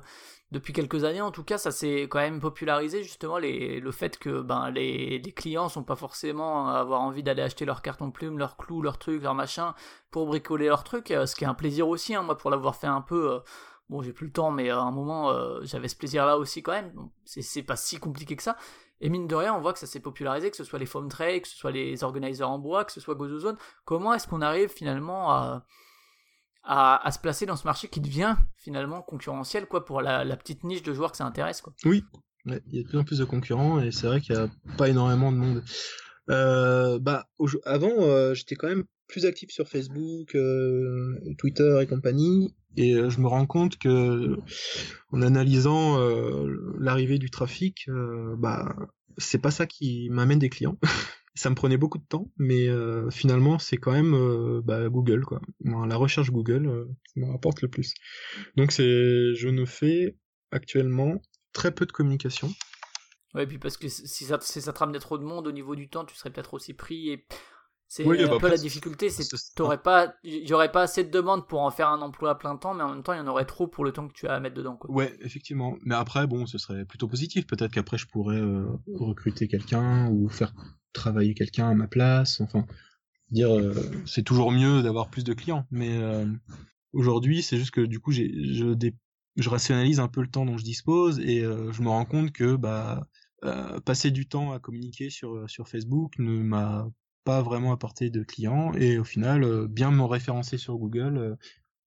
depuis 0.51 0.73
quelques 0.73 1.05
années 1.05 1.21
en 1.21 1.31
tout 1.31 1.45
cas, 1.45 1.59
ça 1.59 1.71
s'est 1.71 2.03
quand 2.05 2.21
même 2.21 2.41
popularisé 2.41 3.03
justement 3.03 3.39
le 3.39 3.91
fait 3.93 4.19
que 4.19 4.41
ben, 4.41 4.71
les, 4.71 5.19
les 5.19 5.33
clients 5.33 5.69
sont 5.69 5.85
pas 5.85 5.95
forcément 5.97 6.69
à 6.71 6.79
avoir 6.81 7.03
envie 7.03 7.23
d'aller 7.23 7.43
acheter 7.43 7.67
leur 7.67 7.83
carton 7.83 8.11
plume, 8.11 8.39
leur 8.39 8.57
clou, 8.57 8.81
leur 8.81 8.99
truc, 8.99 9.23
leur 9.23 9.35
machin 9.35 9.75
pour 10.11 10.27
bricoler 10.27 10.69
leur 10.69 10.83
truc, 10.83 11.11
euh, 11.11 11.27
ce 11.27 11.37
qui 11.37 11.45
est 11.45 11.47
un 11.47 11.55
plaisir 11.55 11.87
aussi, 11.89 12.15
hein, 12.15 12.23
moi 12.23 12.37
pour 12.39 12.51
l'avoir 12.51 12.77
fait 12.77 12.87
un 12.87 13.03
peu. 13.03 13.33
euh, 13.33 13.39
Bon, 13.91 14.03
j'ai 14.03 14.13
plus 14.13 14.27
le 14.27 14.33
temps, 14.33 14.53
mais 14.53 14.71
à 14.71 14.79
un 14.79 14.93
moment, 14.93 15.35
j'avais 15.63 15.89
ce 15.89 15.97
plaisir-là 15.97 16.39
aussi 16.39 16.63
quand 16.63 16.71
même. 16.71 16.93
C'est 17.25 17.65
pas 17.65 17.75
si 17.75 17.99
compliqué 17.99 18.37
que 18.37 18.43
ça. 18.45 18.57
Et 19.01 19.09
mine 19.09 19.27
de 19.27 19.35
rien, 19.35 19.53
on 19.53 19.61
voit 19.61 19.73
que 19.73 19.81
ça 19.81 19.89
s'est 19.89 19.99
popularisé, 19.99 20.49
que 20.49 20.57
ce 20.57 20.63
soit 20.63 20.79
les 20.79 20.87
foam 20.87 21.09
trays, 21.09 21.41
que 21.41 21.49
ce 21.49 21.57
soit 21.57 21.73
les 21.73 22.05
organisers 22.05 22.45
en 22.45 22.61
bois, 22.61 22.85
que 22.85 22.93
ce 22.93 23.01
soit 23.01 23.17
GozoZone. 23.17 23.57
Comment 23.85 24.15
est-ce 24.15 24.29
qu'on 24.29 24.43
arrive 24.43 24.69
finalement 24.69 25.33
à, 25.33 25.65
à, 26.63 27.11
se 27.11 27.19
placer 27.19 27.47
dans 27.47 27.57
ce 27.57 27.65
marché 27.65 27.89
qui 27.89 28.01
devient 28.01 28.37
finalement 28.57 29.03
concurrentiel 29.03 29.67
quoi 29.67 29.85
pour 29.85 30.01
la, 30.03 30.37
petite 30.37 30.65
niche 30.65 30.83
de 30.83 30.93
joueurs 30.93 31.11
que 31.11 31.17
ça 31.17 31.25
intéresse 31.25 31.61
quoi. 31.61 31.73
Oui, 31.85 32.05
il 32.47 32.61
y 32.73 32.81
a 32.81 32.83
de 32.83 32.89
plus 32.89 32.99
en 32.99 33.05
plus 33.05 33.19
de 33.19 33.25
concurrents 33.25 33.81
et 33.81 33.91
c'est 33.91 34.07
vrai 34.07 34.21
qu'il 34.21 34.35
y 34.35 34.39
a 34.39 34.49
pas 34.77 34.89
énormément 34.89 35.33
de 35.33 35.37
monde. 35.37 35.63
Euh, 36.31 36.99
bah, 36.99 37.29
avant, 37.65 38.03
euh, 38.03 38.35
j'étais 38.35 38.55
quand 38.55 38.69
même 38.69 38.85
plus 39.09 39.27
actif 39.27 39.51
sur 39.51 39.69
Facebook, 39.69 40.35
euh, 40.35 41.19
Twitter 41.39 41.79
et 41.83 41.87
compagnie, 41.87 42.55
et 42.77 42.95
euh, 42.95 43.11
je 43.11 43.21
me 43.21 43.27
rends 43.27 43.47
compte 43.47 43.77
que 43.79 44.37
en 45.11 45.23
analysant 45.23 45.99
l'arrivée 46.79 47.19
du 47.19 47.31
trafic, 47.31 47.89
bah, 48.39 48.75
c'est 49.19 49.41
pas 49.41 49.51
ça 49.51 49.67
qui 49.67 50.09
m'amène 50.11 50.39
des 50.39 50.51
clients. 50.51 50.79
ça 51.35 51.51
me 51.51 51.55
prenait 51.55 51.77
beaucoup 51.77 51.99
de 51.99 52.05
temps, 52.05 52.31
mais 52.37 52.69
euh, 52.69 53.11
finalement, 53.11 53.59
c'est 53.59 53.77
quand 53.77 53.93
même 53.93 54.15
euh, 54.15 54.61
bah, 54.65 54.89
Google, 54.89 55.25
quoi. 55.25 55.41
La 55.65 55.97
recherche 55.97 56.31
Google, 56.31 56.67
euh, 56.67 56.85
ça 57.07 57.21
me 57.21 57.31
rapporte 57.31 57.63
le 57.63 57.69
plus. 57.69 57.95
Donc, 58.57 58.73
c'est, 58.73 59.35
je 59.35 59.49
ne 59.49 59.65
fais 59.65 60.17
actuellement 60.51 61.21
très 61.53 61.73
peu 61.73 61.87
de 61.87 61.93
communication. 61.93 62.53
Ouais, 63.35 63.45
et 63.45 63.47
puis 63.47 63.59
parce 63.59 63.77
que 63.77 63.89
si 63.89 64.25
ça, 64.25 64.39
si 64.41 64.61
ça 64.61 64.73
te 64.73 64.79
ramenait 64.79 64.99
trop 64.99 65.17
de 65.19 65.25
monde 65.25 65.47
au 65.47 65.53
niveau 65.53 65.77
du 65.77 65.89
temps, 65.89 66.05
tu 66.05 66.17
serais 66.17 66.31
peut-être 66.31 66.55
aussi 66.55 66.75
pris 66.75 67.11
et 67.11 67.27
c'est 67.87 68.05
Oui, 68.05 68.19
un 68.21 68.25
bah 68.25 68.31
peu 68.31 68.35
après, 68.37 68.51
la 68.51 68.57
difficulté, 68.57 69.09
c'est 69.11 69.25
t'aurais 69.55 69.83
pas, 69.83 70.15
il 70.23 70.49
y 70.49 70.53
aurait 70.53 70.71
pas 70.71 70.83
assez 70.83 71.05
de 71.05 71.11
demandes 71.11 71.47
pour 71.47 71.61
en 71.61 71.71
faire 71.71 71.89
un 71.89 72.03
emploi 72.03 72.31
à 72.31 72.35
plein 72.37 72.57
temps, 72.57 72.75
mais 72.75 72.83
en 72.83 72.91
même 72.91 73.03
temps, 73.03 73.13
il 73.13 73.19
y 73.19 73.21
en 73.21 73.27
aurait 73.27 73.47
trop 73.47 73.67
pour 73.69 73.85
le 73.85 73.93
temps 73.93 74.07
que 74.09 74.13
tu 74.13 74.27
as 74.29 74.35
à 74.35 74.41
mettre 74.41 74.57
dedans 74.57 74.77
quoi. 74.77 74.91
Ouais, 74.91 75.17
effectivement. 75.21 75.77
Mais 75.85 75.95
après, 75.95 76.27
bon, 76.27 76.47
ce 76.47 76.59
serait 76.59 76.85
plutôt 76.85 77.09
positif. 77.09 77.47
Peut-être 77.47 77.73
qu'après, 77.73 77.99
je 77.99 78.07
pourrais 78.07 78.41
euh, 78.41 78.67
recruter 78.95 79.49
quelqu'un 79.49 80.09
ou 80.09 80.29
faire 80.29 80.53
travailler 80.93 81.35
quelqu'un 81.35 81.69
à 81.71 81.75
ma 81.75 81.87
place. 81.87 82.41
Enfin, 82.41 82.67
dire, 83.31 83.55
euh, 83.57 83.75
c'est 84.07 84.23
toujours 84.23 84.53
mieux 84.53 84.83
d'avoir 84.83 85.11
plus 85.11 85.25
de 85.25 85.35
clients. 85.35 85.67
Mais 85.71 85.97
euh, 85.97 86.27
aujourd'hui, 86.93 87.43
c'est 87.43 87.59
juste 87.59 87.71
que 87.71 87.81
du 87.81 88.01
coup, 88.01 88.13
je, 88.13 89.49
rationalise 89.49 90.01
un 90.01 90.09
peu 90.09 90.21
le 90.21 90.29
temps 90.29 90.45
dont 90.45 90.59
je 90.59 90.65
dispose 90.65 91.19
et 91.21 91.43
euh, 91.43 91.73
je 91.73 91.83
me 91.83 91.89
rends 91.89 92.05
compte 92.05 92.33
que 92.33 92.57
bah, 92.57 93.07
passer 93.85 94.11
du 94.11 94.29
temps 94.29 94.53
à 94.53 94.59
communiquer 94.59 95.09
sur, 95.11 95.47
Facebook 95.67 96.19
ne 96.19 96.43
m'a 96.43 96.89
pas 97.25 97.43
vraiment 97.43 97.73
apporté 97.73 98.11
de 98.11 98.23
clients 98.23 98.73
et 98.75 98.99
au 98.99 99.05
final, 99.05 99.67
bien 99.69 99.91
me 99.91 100.05
référencer 100.05 100.59
sur 100.59 100.77
Google 100.77 101.39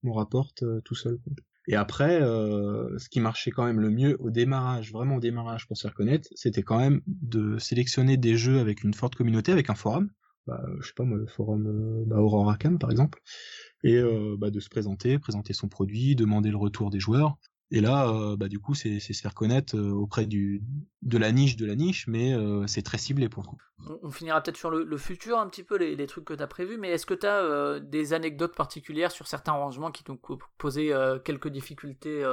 me 0.03 0.11
rapporte 0.11 0.63
tout 0.83 0.95
seul. 0.95 1.19
Et 1.67 1.75
après, 1.75 2.21
euh, 2.21 2.97
ce 2.97 3.07
qui 3.07 3.19
marchait 3.19 3.51
quand 3.51 3.65
même 3.65 3.79
le 3.79 3.89
mieux 3.89 4.17
au 4.19 4.29
démarrage, 4.29 4.91
vraiment 4.91 5.15
au 5.15 5.19
démarrage 5.19 5.67
pour 5.67 5.77
se 5.77 5.83
faire 5.83 5.93
connaître, 5.93 6.27
c'était 6.35 6.63
quand 6.63 6.77
même 6.77 7.01
de 7.07 7.57
sélectionner 7.57 8.17
des 8.17 8.35
jeux 8.35 8.59
avec 8.59 8.83
une 8.83 8.93
forte 8.93 9.15
communauté, 9.15 9.51
avec 9.51 9.69
un 9.69 9.75
forum. 9.75 10.09
Bah, 10.45 10.61
je 10.81 10.87
sais 10.87 10.93
pas 10.93 11.05
moi, 11.05 11.17
le 11.17 11.25
forum 11.25 11.67
euh, 11.67 12.03
bah, 12.05 12.17
Aurora 12.17 12.57
Cam 12.57 12.77
par 12.77 12.91
exemple, 12.91 13.21
et 13.83 13.95
euh, 13.95 14.35
bah, 14.37 14.51
de 14.51 14.59
se 14.59 14.67
présenter, 14.67 15.17
présenter 15.17 15.53
son 15.53 15.69
produit, 15.69 16.15
demander 16.15 16.49
le 16.49 16.57
retour 16.57 16.89
des 16.89 16.99
joueurs. 16.99 17.37
Et 17.73 17.81
là, 17.81 18.07
euh, 18.07 18.37
bah, 18.37 18.49
du 18.49 18.59
coup, 18.59 18.75
c'est 18.75 18.99
se 18.99 19.19
faire 19.19 19.33
connaître 19.33 19.75
euh, 19.75 19.89
auprès 19.89 20.27
du 20.27 20.61
de 21.01 21.17
la 21.17 21.31
niche 21.31 21.55
de 21.55 21.65
la 21.65 21.73
niche, 21.73 22.05
mais 22.07 22.31
euh, 22.31 22.67
c'est 22.67 22.83
très 22.83 22.99
ciblé 22.99 23.29
pour 23.29 23.41
le 23.41 23.47
coup. 23.47 23.57
On, 24.03 24.11
finira 24.11 24.39
peut-être 24.41 24.57
sur 24.57 24.69
le, 24.69 24.97
futur 24.97 25.39
un 25.39 25.47
petit 25.47 25.63
peu, 25.63 25.75
les, 25.75 25.95
les 25.95 26.05
trucs 26.05 26.23
que 26.23 26.35
tu 26.35 26.43
as 26.43 26.47
prévus, 26.47 26.77
mais 26.77 26.91
est-ce 26.91 27.07
que 27.07 27.15
tu 27.15 27.25
as 27.25 27.79
des 27.79 28.13
anecdotes 28.13 28.55
particulières 28.55 29.11
sur 29.11 29.27
certains 29.27 29.53
rangements 29.53 29.91
qui 29.91 30.03
t'ont 30.03 30.19
posé 30.57 30.93
quelques 31.25 31.49
difficultés 31.49 32.23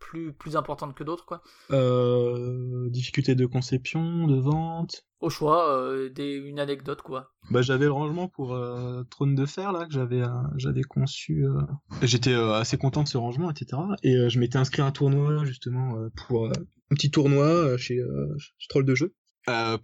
plus, 0.00 0.32
plus 0.32 0.56
importantes 0.56 0.94
que 0.96 1.04
d'autres 1.04 1.24
quoi 1.26 1.42
Euh, 1.70 2.88
difficulté 2.90 3.36
de 3.36 3.46
conception, 3.46 4.26
de 4.26 4.40
vente. 4.40 5.06
Au 5.20 5.30
choix, 5.30 5.70
euh, 5.76 6.08
des, 6.08 6.32
une 6.32 6.58
anecdote 6.58 7.02
quoi. 7.02 7.32
Bah, 7.50 7.62
j'avais 7.62 7.84
le 7.84 7.92
rangement 7.92 8.26
pour 8.26 8.54
euh, 8.54 9.04
Trône 9.10 9.34
de 9.36 9.46
Fer 9.46 9.70
là 9.72 9.84
que 9.86 9.92
j'avais 9.92 10.22
euh, 10.22 10.28
j'avais 10.56 10.82
conçu. 10.82 11.44
J'étais 12.02 12.34
assez 12.34 12.78
content 12.78 13.02
de 13.04 13.08
ce 13.08 13.18
rangement, 13.18 13.50
etc. 13.50 13.80
Et 14.02 14.28
je 14.28 14.38
m'étais 14.40 14.56
inscrit 14.58 14.82
à 14.82 14.86
un 14.86 14.92
tournoi 14.92 15.44
justement 15.44 15.94
pour 16.26 16.48
un 16.48 16.94
petit 16.94 17.10
tournoi 17.10 17.76
chez, 17.76 18.00
chez 18.38 18.66
Troll 18.68 18.84
de 18.86 18.94
jeu 18.94 19.14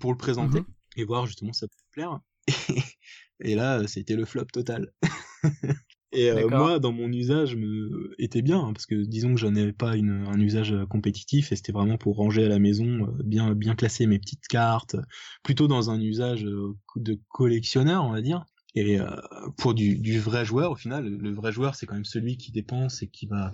pour 0.01 0.11
le 0.11 0.17
présenter 0.19 0.61
Mhm. 0.61 0.67
et 0.97 1.05
voir 1.05 1.27
justement 1.27 1.53
si 1.53 1.61
ça 1.61 1.69
peut 1.69 1.75
plaire. 1.93 2.19
Et, 3.41 3.55
là, 3.55 3.87
c'était 3.87 4.17
le 4.17 4.25
flop 4.25 4.47
total. 4.47 4.93
Et 6.17 6.31
euh, 6.31 6.49
moi, 6.49 6.79
dans 6.79 6.93
mon 6.93 7.13
usage, 7.13 7.57
me 7.57 8.15
était 8.19 8.41
bien 8.41 8.59
hein, 8.59 8.73
parce 8.73 8.87
que 8.87 8.95
disons 8.95 9.35
que 9.35 9.41
j'en 9.41 9.55
avais 9.55 9.75
pas 9.75 9.97
une, 9.97 10.25
un 10.27 10.41
usage 10.41 10.73
euh, 10.73 10.87
compétitif 10.87 11.53
et 11.53 11.57
c'était 11.57 11.73
vraiment 11.73 11.99
pour 11.99 12.17
ranger 12.17 12.47
à 12.47 12.49
la 12.49 12.59
maison, 12.59 12.87
euh, 12.87 13.23
bien 13.23 13.55
bien 13.55 13.75
classer 13.75 14.07
mes 14.07 14.19
petites 14.19 14.49
cartes, 14.49 14.97
plutôt 15.43 15.69
dans 15.69 15.91
un 15.91 16.01
usage 16.01 16.43
de 16.43 17.21
collectionneur, 17.29 18.05
on 18.05 18.13
va 18.13 18.23
dire. 18.23 18.47
Et 18.75 18.99
euh, 18.99 19.11
pour 19.59 19.75
du, 19.75 19.99
du 19.99 20.19
vrai 20.19 20.45
joueur, 20.47 20.71
au 20.71 20.77
final, 20.77 21.07
le 21.07 21.33
vrai 21.35 21.53
joueur, 21.53 21.75
c'est 21.75 21.85
quand 21.85 21.95
même 21.95 22.05
celui 22.05 22.39
qui 22.39 22.51
dépense 22.51 23.03
et 23.03 23.09
qui 23.09 23.27
va 23.27 23.53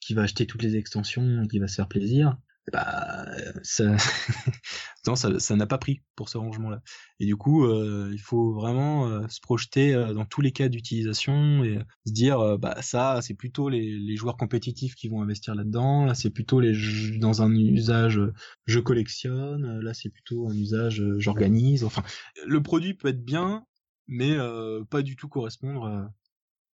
qui 0.00 0.14
va 0.14 0.22
acheter 0.22 0.46
toutes 0.46 0.62
les 0.62 0.76
extensions, 0.76 1.42
et 1.42 1.48
qui 1.48 1.58
va 1.58 1.66
se 1.66 1.76
faire 1.76 1.88
plaisir. 1.88 2.36
Bah, 2.72 3.26
ça, 3.62 3.84
non, 5.06 5.16
ça, 5.16 5.38
ça 5.38 5.54
n'a 5.54 5.66
pas 5.66 5.76
pris 5.76 6.02
pour 6.16 6.30
ce 6.30 6.38
rangement-là. 6.38 6.80
Et 7.20 7.26
du 7.26 7.36
coup, 7.36 7.64
euh, 7.66 8.08
il 8.12 8.18
faut 8.20 8.54
vraiment 8.54 9.06
euh, 9.08 9.28
se 9.28 9.40
projeter 9.40 9.94
euh, 9.94 10.14
dans 10.14 10.24
tous 10.24 10.40
les 10.40 10.50
cas 10.50 10.68
d'utilisation 10.68 11.62
et 11.62 11.78
se 12.06 12.12
dire, 12.12 12.40
euh, 12.40 12.56
bah 12.56 12.80
ça, 12.80 13.20
c'est 13.22 13.34
plutôt 13.34 13.68
les, 13.68 13.98
les 13.98 14.16
joueurs 14.16 14.38
compétitifs 14.38 14.94
qui 14.94 15.08
vont 15.08 15.20
investir 15.22 15.54
là-dedans. 15.54 16.06
Là, 16.06 16.14
c'est 16.14 16.30
plutôt 16.30 16.58
les 16.60 16.72
jeux- 16.72 17.18
dans 17.18 17.42
un 17.42 17.54
usage 17.54 18.18
euh, 18.18 18.32
je 18.66 18.80
collectionne. 18.80 19.64
euh, 19.66 19.82
Là, 19.82 19.92
c'est 19.92 20.08
plutôt 20.10 20.48
un 20.48 20.54
usage 20.54 21.00
euh, 21.02 21.18
j'organise. 21.20 21.84
Enfin, 21.84 22.02
le 22.46 22.62
produit 22.62 22.94
peut 22.94 23.08
être 23.08 23.24
bien, 23.24 23.66
mais 24.08 24.32
euh, 24.32 24.82
pas 24.84 25.02
du 25.02 25.16
tout 25.16 25.28
correspondre 25.28 25.84
euh, 25.84 26.02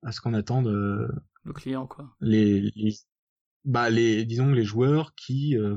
à 0.05 0.13
ce 0.13 0.21
qu'on 0.21 0.35
attend 0.35 0.63
de 0.63 1.09
Le 1.43 1.53
client 1.53 1.89
quoi. 1.89 2.17
les, 2.21 2.71
les 2.77 2.95
bah 3.65 3.91
les 3.91 4.25
disons 4.25 4.51
les 4.51 4.65
joueurs 4.65 5.15
qui 5.15 5.57
euh, 5.57 5.77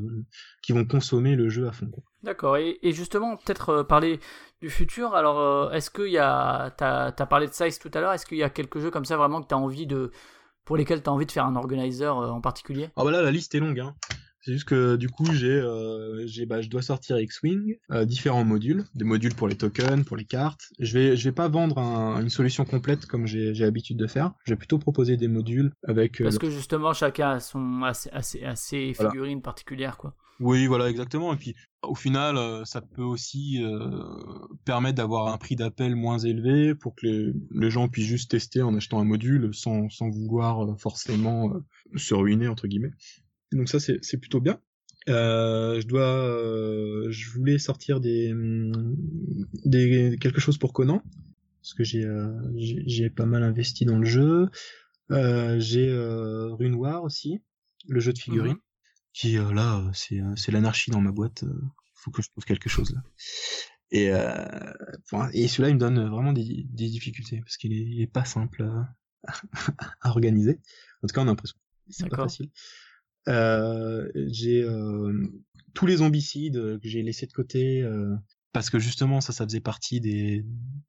qui 0.61 0.71
vont 0.71 0.85
consommer 0.85 1.35
le 1.35 1.49
jeu 1.49 1.67
à 1.67 1.71
fond. 1.71 1.91
D'accord, 2.23 2.57
et, 2.57 2.77
et 2.83 2.91
justement, 2.91 3.35
peut-être 3.35 3.69
euh, 3.69 3.83
parler 3.83 4.19
du 4.61 4.69
futur. 4.69 5.15
Alors, 5.15 5.39
euh, 5.39 5.71
est-ce 5.71 5.89
qu'il 5.89 6.11
y 6.11 6.19
a. 6.19 6.71
T'as 6.77 7.07
as 7.07 7.25
parlé 7.25 7.47
de 7.47 7.53
Size 7.53 7.79
tout 7.79 7.91
à 7.93 7.99
l'heure, 7.99 8.13
est-ce 8.13 8.25
qu'il 8.25 8.37
y 8.37 8.43
a 8.43 8.49
quelques 8.49 8.79
jeux 8.79 8.91
comme 8.91 9.05
ça 9.05 9.17
vraiment 9.17 9.41
que 9.41 9.47
t'as 9.47 9.55
envie 9.55 9.87
de. 9.87 10.11
pour 10.65 10.77
lesquels 10.77 11.01
t'as 11.01 11.11
envie 11.11 11.25
de 11.25 11.31
faire 11.31 11.45
un 11.45 11.55
organizer 11.55 12.15
en 12.15 12.41
particulier? 12.41 12.89
Ah 12.95 13.03
bah 13.03 13.11
là 13.11 13.21
la 13.21 13.31
liste 13.31 13.55
est 13.55 13.59
longue 13.59 13.79
hein. 13.79 13.95
C'est 14.43 14.53
juste 14.53 14.65
que 14.65 14.95
du 14.95 15.07
coup, 15.07 15.25
j'ai, 15.25 15.51
euh, 15.51 16.25
j'ai, 16.25 16.45
bah, 16.47 16.61
je 16.61 16.69
dois 16.69 16.81
sortir 16.81 17.19
X-Wing, 17.19 17.77
euh, 17.91 18.05
différents 18.05 18.43
modules, 18.43 18.85
des 18.95 19.05
modules 19.05 19.35
pour 19.35 19.47
les 19.47 19.55
tokens, 19.55 20.03
pour 20.03 20.17
les 20.17 20.25
cartes. 20.25 20.61
Je 20.79 20.93
vais, 20.97 21.15
je 21.15 21.23
vais 21.25 21.31
pas 21.31 21.47
vendre 21.47 21.77
un- 21.77 22.19
une 22.21 22.29
solution 22.29 22.65
complète 22.65 23.05
comme 23.05 23.27
j'ai, 23.27 23.53
j'ai 23.53 23.65
l'habitude 23.65 23.97
de 23.97 24.07
faire. 24.07 24.33
Je 24.45 24.53
vais 24.53 24.57
plutôt 24.57 24.79
proposer 24.79 25.15
des 25.15 25.27
modules 25.27 25.71
avec. 25.87 26.21
euh, 26.21 26.23
Parce 26.25 26.39
que 26.39 26.49
justement, 26.49 26.91
chacun 26.93 27.29
a, 27.31 27.39
son, 27.39 27.83
a, 27.83 27.93
ses- 27.93 28.09
a 28.11 28.21
ses- 28.23 28.43
a 28.43 28.55
ses 28.55 28.93
Voilà. 28.93 29.11
figurines 29.11 29.41
particulières, 29.43 29.97
quoi. 29.97 30.15
Oui, 30.39 30.65
voilà, 30.65 30.89
exactement. 30.89 31.31
Et 31.33 31.37
puis, 31.37 31.53
au 31.83 31.93
final, 31.93 32.65
ça 32.65 32.81
peut 32.81 33.03
aussi 33.03 33.63
euh, 33.63 33.79
permettre 34.65 34.95
d'avoir 34.95 35.31
un 35.31 35.37
prix 35.37 35.55
d'appel 35.55 35.95
moins 35.95 36.17
élevé 36.17 36.73
pour 36.73 36.95
que 36.95 37.05
les, 37.05 37.33
les 37.53 37.69
gens 37.69 37.87
puissent 37.89 38.07
juste 38.07 38.31
tester 38.31 38.63
en 38.63 38.75
achetant 38.75 38.99
un 38.99 39.03
module 39.03 39.53
sans, 39.53 39.87
sans 39.89 40.09
vouloir 40.09 40.79
forcément 40.79 41.53
euh, 41.53 41.59
se 41.95 42.15
ruiner, 42.15 42.47
entre 42.47 42.65
guillemets. 42.67 42.91
Donc 43.51 43.69
ça, 43.69 43.79
c'est 43.79 44.03
c'est 44.03 44.17
plutôt 44.17 44.39
bien. 44.39 44.59
Euh, 45.09 45.81
je 45.81 45.87
dois, 45.87 46.27
euh, 46.27 47.07
je 47.09 47.29
voulais 47.31 47.57
sortir 47.57 47.99
des, 47.99 48.33
des 49.65 50.17
quelque 50.21 50.39
chose 50.39 50.57
pour 50.59 50.73
Conan 50.73 51.01
parce 51.61 51.73
que 51.73 51.83
j'ai 51.83 52.05
euh, 52.05 52.31
j'ai 52.55 53.09
pas 53.09 53.25
mal 53.25 53.43
investi 53.43 53.85
dans 53.85 53.97
le 53.97 54.05
jeu. 54.05 54.49
Euh, 55.11 55.59
j'ai 55.59 55.89
euh, 55.89 56.53
Rune 56.53 56.75
War 56.75 57.03
aussi, 57.03 57.41
le 57.87 57.99
jeu 57.99 58.13
de 58.13 58.19
figurines. 58.19 58.57
Qui 59.13 59.37
euh, 59.37 59.51
là, 59.53 59.79
euh, 59.79 59.89
c'est 59.93 60.21
c'est 60.35 60.51
l'anarchie 60.51 60.91
dans 60.91 61.01
ma 61.01 61.11
boîte. 61.11 61.43
faut 61.95 62.11
que 62.11 62.21
je 62.21 62.29
trouve 62.29 62.45
quelque 62.45 62.69
chose 62.69 62.93
là. 62.93 63.01
Et 63.91 64.11
euh, 64.11 65.33
et 65.33 65.47
celui-là, 65.47 65.69
il 65.69 65.75
me 65.75 65.79
donne 65.79 66.07
vraiment 66.09 66.31
des, 66.31 66.65
des 66.69 66.87
difficultés 66.89 67.41
parce 67.41 67.57
qu'il 67.57 67.73
est, 67.73 67.83
il 67.83 68.01
est 68.01 68.07
pas 68.07 68.23
simple 68.23 68.63
euh, 68.63 68.81
à 70.01 70.09
organiser. 70.09 70.59
En 71.03 71.07
tout 71.07 71.13
cas, 71.13 71.21
on 71.21 71.25
a 71.25 71.27
l'impression 71.27 71.57
c'est 71.89 72.07
pas 72.09 72.17
facile. 72.17 72.49
Euh, 73.27 74.09
j'ai 74.15 74.63
euh, 74.63 75.27
tous 75.73 75.85
les 75.85 75.97
zombicides 75.97 76.57
euh, 76.57 76.79
que 76.79 76.87
j'ai 76.87 77.03
laissés 77.03 77.27
de 77.27 77.33
côté 77.33 77.87
parce 78.53 78.69
que 78.69 78.79
justement 78.79 79.21
ça 79.21 79.31
ça 79.31 79.45
faisait 79.45 79.61
partie 79.61 80.01
des 80.01 80.45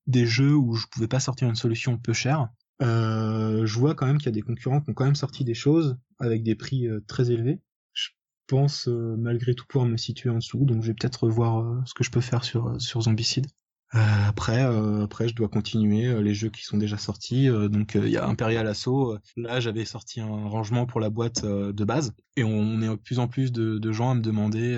des 0.07 0.27
jeux 0.27 0.55
où 0.55 0.75
je 0.75 0.87
pouvais 0.91 1.09
pas 1.09 1.21
sortir 1.21 1.49
une 1.49 1.55
solution 1.55 1.99
peu 1.99 2.13
chère. 2.13 2.49
Je 2.81 3.79
vois 3.79 3.95
quand 3.95 4.07
même 4.07 4.19
qu'il 4.19 4.27
y 4.27 4.31
a 4.31 4.33
des 4.33 4.43
concurrents 4.43 4.81
qui 4.81 4.91
ont 4.91 4.95
quand 4.95 5.05
même 5.05 5.15
sorti 5.15 5.45
des 5.45 5.55
choses 5.55 5.97
avec 6.19 6.43
des 6.43 6.55
prix 6.55 6.89
très 7.07 7.31
élevés. 7.31 7.61
Je 7.93 8.09
pense 8.49 8.89
malgré 8.89 9.55
tout 9.55 9.65
pouvoir 9.69 9.89
me 9.89 9.97
situer 9.97 10.31
en 10.31 10.37
dessous, 10.37 10.65
donc 10.65 10.83
je 10.83 10.89
vais 10.89 10.95
peut-être 10.95 11.27
euh, 11.27 11.81
ce 11.87 11.95
que 11.95 12.05
je 12.05 12.11
peux 12.11 12.21
faire 12.21 12.45
sur 12.45 12.81
sur 12.81 13.03
Zombicide. 13.03 13.47
Euh, 13.95 13.99
après, 14.27 14.65
euh, 14.65 15.05
après, 15.05 15.29
je 15.29 15.35
dois 15.35 15.49
continuer 15.49 16.07
euh, 16.07 16.23
les 16.23 16.35
jeux 16.35 16.49
qui 16.49 16.65
sont 16.65 16.79
déjà 16.79 16.97
sortis. 16.97 17.49
donc, 17.49 17.95
il 17.95 18.09
y 18.09 18.17
a 18.17 18.27
Imperial 18.27 18.67
Assault. 18.67 19.19
Là, 19.37 19.61
j'avais 19.61 19.85
sorti 19.85 20.21
un 20.21 20.49
rangement 20.49 20.87
pour 20.87 21.01
la 21.01 21.11
boîte 21.11 21.45
de 21.45 21.85
base, 21.85 22.15
et 22.37 22.45
on 22.45 22.81
est 22.81 22.89
de 22.89 22.95
plus 22.95 23.19
en 23.19 23.29
plus 23.29 23.53
de, 23.53 23.93
gens 23.93 24.11
à 24.11 24.15
me 24.15 24.23
demander 24.23 24.77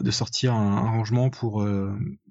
de 0.00 0.10
sortir 0.10 0.54
un, 0.54 0.80
rangement 0.90 1.30
pour 1.30 1.66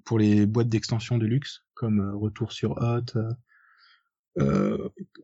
pour 0.04 0.18
les 0.18 0.46
boîtes 0.46 0.70
d'extension 0.70 1.18
de 1.18 1.26
luxe, 1.26 1.62
comme 1.74 2.00
Retour 2.14 2.52
sur 2.52 2.78
Hot 2.78 3.18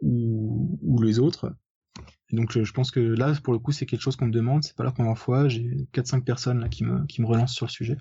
ou, 0.02 1.02
les 1.02 1.18
autres. 1.18 1.54
Donc, 2.32 2.58
je, 2.58 2.72
pense 2.72 2.90
que 2.90 3.00
là, 3.00 3.32
pour 3.42 3.52
le 3.52 3.58
coup, 3.58 3.72
c'est 3.72 3.86
quelque 3.86 4.00
chose 4.00 4.16
qu'on 4.16 4.26
me 4.26 4.32
demande. 4.32 4.64
C'est 4.64 4.76
pas 4.76 4.84
la 4.84 4.92
première 4.92 5.18
fois. 5.18 5.48
J'ai 5.48 5.86
4-5 5.94 6.24
personnes 6.24 6.60
là 6.60 6.68
qui 6.68 6.84
me 6.84 7.06
qui 7.06 7.22
me 7.22 7.26
relancent 7.26 7.54
sur 7.54 7.66
le 7.66 7.70
sujet. 7.70 7.96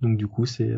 Donc, 0.00 0.18
du 0.18 0.26
coup, 0.26 0.44
c'est 0.44 0.74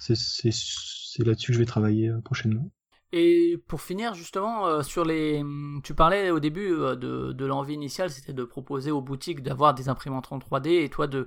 c'est 0.00 1.24
là-dessus 1.24 1.48
que 1.48 1.54
je 1.54 1.58
vais 1.58 1.66
travailler 1.66 2.08
euh, 2.08 2.20
prochainement. 2.20 2.70
Et 3.12 3.56
pour 3.66 3.80
finir, 3.82 4.14
justement, 4.14 4.66
euh, 4.66 4.82
sur 4.82 5.04
les. 5.04 5.42
Tu 5.82 5.94
parlais 5.94 6.30
au 6.30 6.38
début 6.38 6.72
euh, 6.72 6.94
de, 6.94 7.44
l'envie 7.44 7.74
initiale, 7.74 8.10
c'était 8.10 8.32
de 8.32 8.44
proposer 8.44 8.90
aux 8.90 9.00
boutiques 9.00 9.42
d'avoir 9.42 9.74
des 9.74 9.88
imprimantes 9.88 10.30
en 10.30 10.38
3D 10.38 10.84
et 10.84 10.88
toi 10.88 11.06
de. 11.06 11.26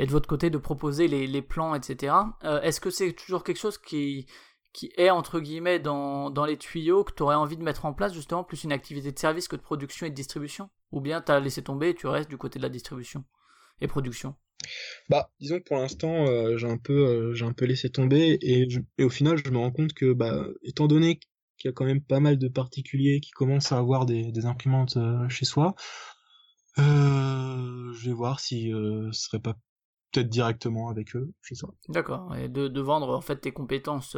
Et 0.00 0.06
de 0.06 0.12
votre 0.12 0.28
côté, 0.28 0.48
de 0.48 0.58
proposer 0.58 1.08
les, 1.08 1.42
plans, 1.42 1.74
etc. 1.74 2.14
Est-ce 2.62 2.80
que 2.80 2.88
c'est 2.88 3.12
toujours 3.14 3.42
quelque 3.42 3.58
chose 3.58 3.78
qui, 3.78 4.28
qui 4.72 4.92
est, 4.96 5.10
entre 5.10 5.40
guillemets, 5.40 5.80
dans, 5.80 6.30
dans 6.30 6.44
les 6.44 6.56
tuyaux, 6.56 7.02
que 7.02 7.12
tu 7.12 7.24
aurais 7.24 7.34
envie 7.34 7.56
de 7.56 7.64
mettre 7.64 7.84
en 7.84 7.92
place, 7.92 8.14
justement, 8.14 8.44
plus 8.44 8.62
une 8.62 8.70
activité 8.70 9.10
de 9.10 9.18
service 9.18 9.48
que 9.48 9.56
de 9.56 9.60
production 9.60 10.06
et 10.06 10.10
de 10.10 10.14
distribution? 10.14 10.70
Ou 10.92 11.00
bien 11.00 11.20
tu 11.20 11.32
as 11.32 11.40
laissé 11.40 11.64
tomber 11.64 11.88
et 11.88 11.94
tu 11.96 12.06
restes 12.06 12.30
du 12.30 12.38
côté 12.38 12.60
de 12.60 12.62
la 12.62 12.68
distribution 12.68 13.24
et 13.80 13.88
production? 13.88 14.36
Bah, 15.08 15.30
disons 15.40 15.58
que 15.58 15.64
pour 15.64 15.76
l'instant, 15.76 16.26
euh, 16.26 16.56
j'ai 16.56 16.66
un 16.68 16.78
peu, 16.78 16.92
euh, 17.06 17.34
j'ai 17.34 17.44
un 17.44 17.52
peu 17.52 17.64
laissé 17.64 17.90
tomber 17.90 18.38
et, 18.42 18.68
je- 18.68 18.80
et 18.98 19.04
au 19.04 19.10
final, 19.10 19.36
je 19.44 19.50
me 19.50 19.58
rends 19.58 19.70
compte 19.72 19.92
que, 19.94 20.12
bah, 20.12 20.46
étant 20.62 20.86
donné 20.86 21.18
qu'il 21.58 21.68
y 21.68 21.70
a 21.70 21.72
quand 21.72 21.84
même 21.84 22.00
pas 22.02 22.20
mal 22.20 22.38
de 22.38 22.48
particuliers 22.48 23.20
qui 23.20 23.30
commencent 23.30 23.72
à 23.72 23.78
avoir 23.78 24.06
des, 24.06 24.30
des 24.32 24.46
imprimantes 24.46 24.96
euh, 24.96 25.28
chez 25.28 25.44
soi, 25.44 25.74
je 26.76 28.06
vais 28.06 28.12
voir 28.12 28.40
si 28.40 28.70
ce 28.70 29.10
serait 29.12 29.40
pas 29.40 29.54
peut-être 30.12 30.28
directement 30.28 30.88
avec 30.88 31.16
eux 31.16 31.32
chez 31.42 31.54
soi. 31.54 31.74
D'accord, 31.88 32.34
et 32.36 32.48
de, 32.48 32.68
de 32.68 32.80
vendre 32.80 33.10
en 33.16 33.20
fait 33.20 33.36
tes 33.36 33.52
compétences 33.52 34.16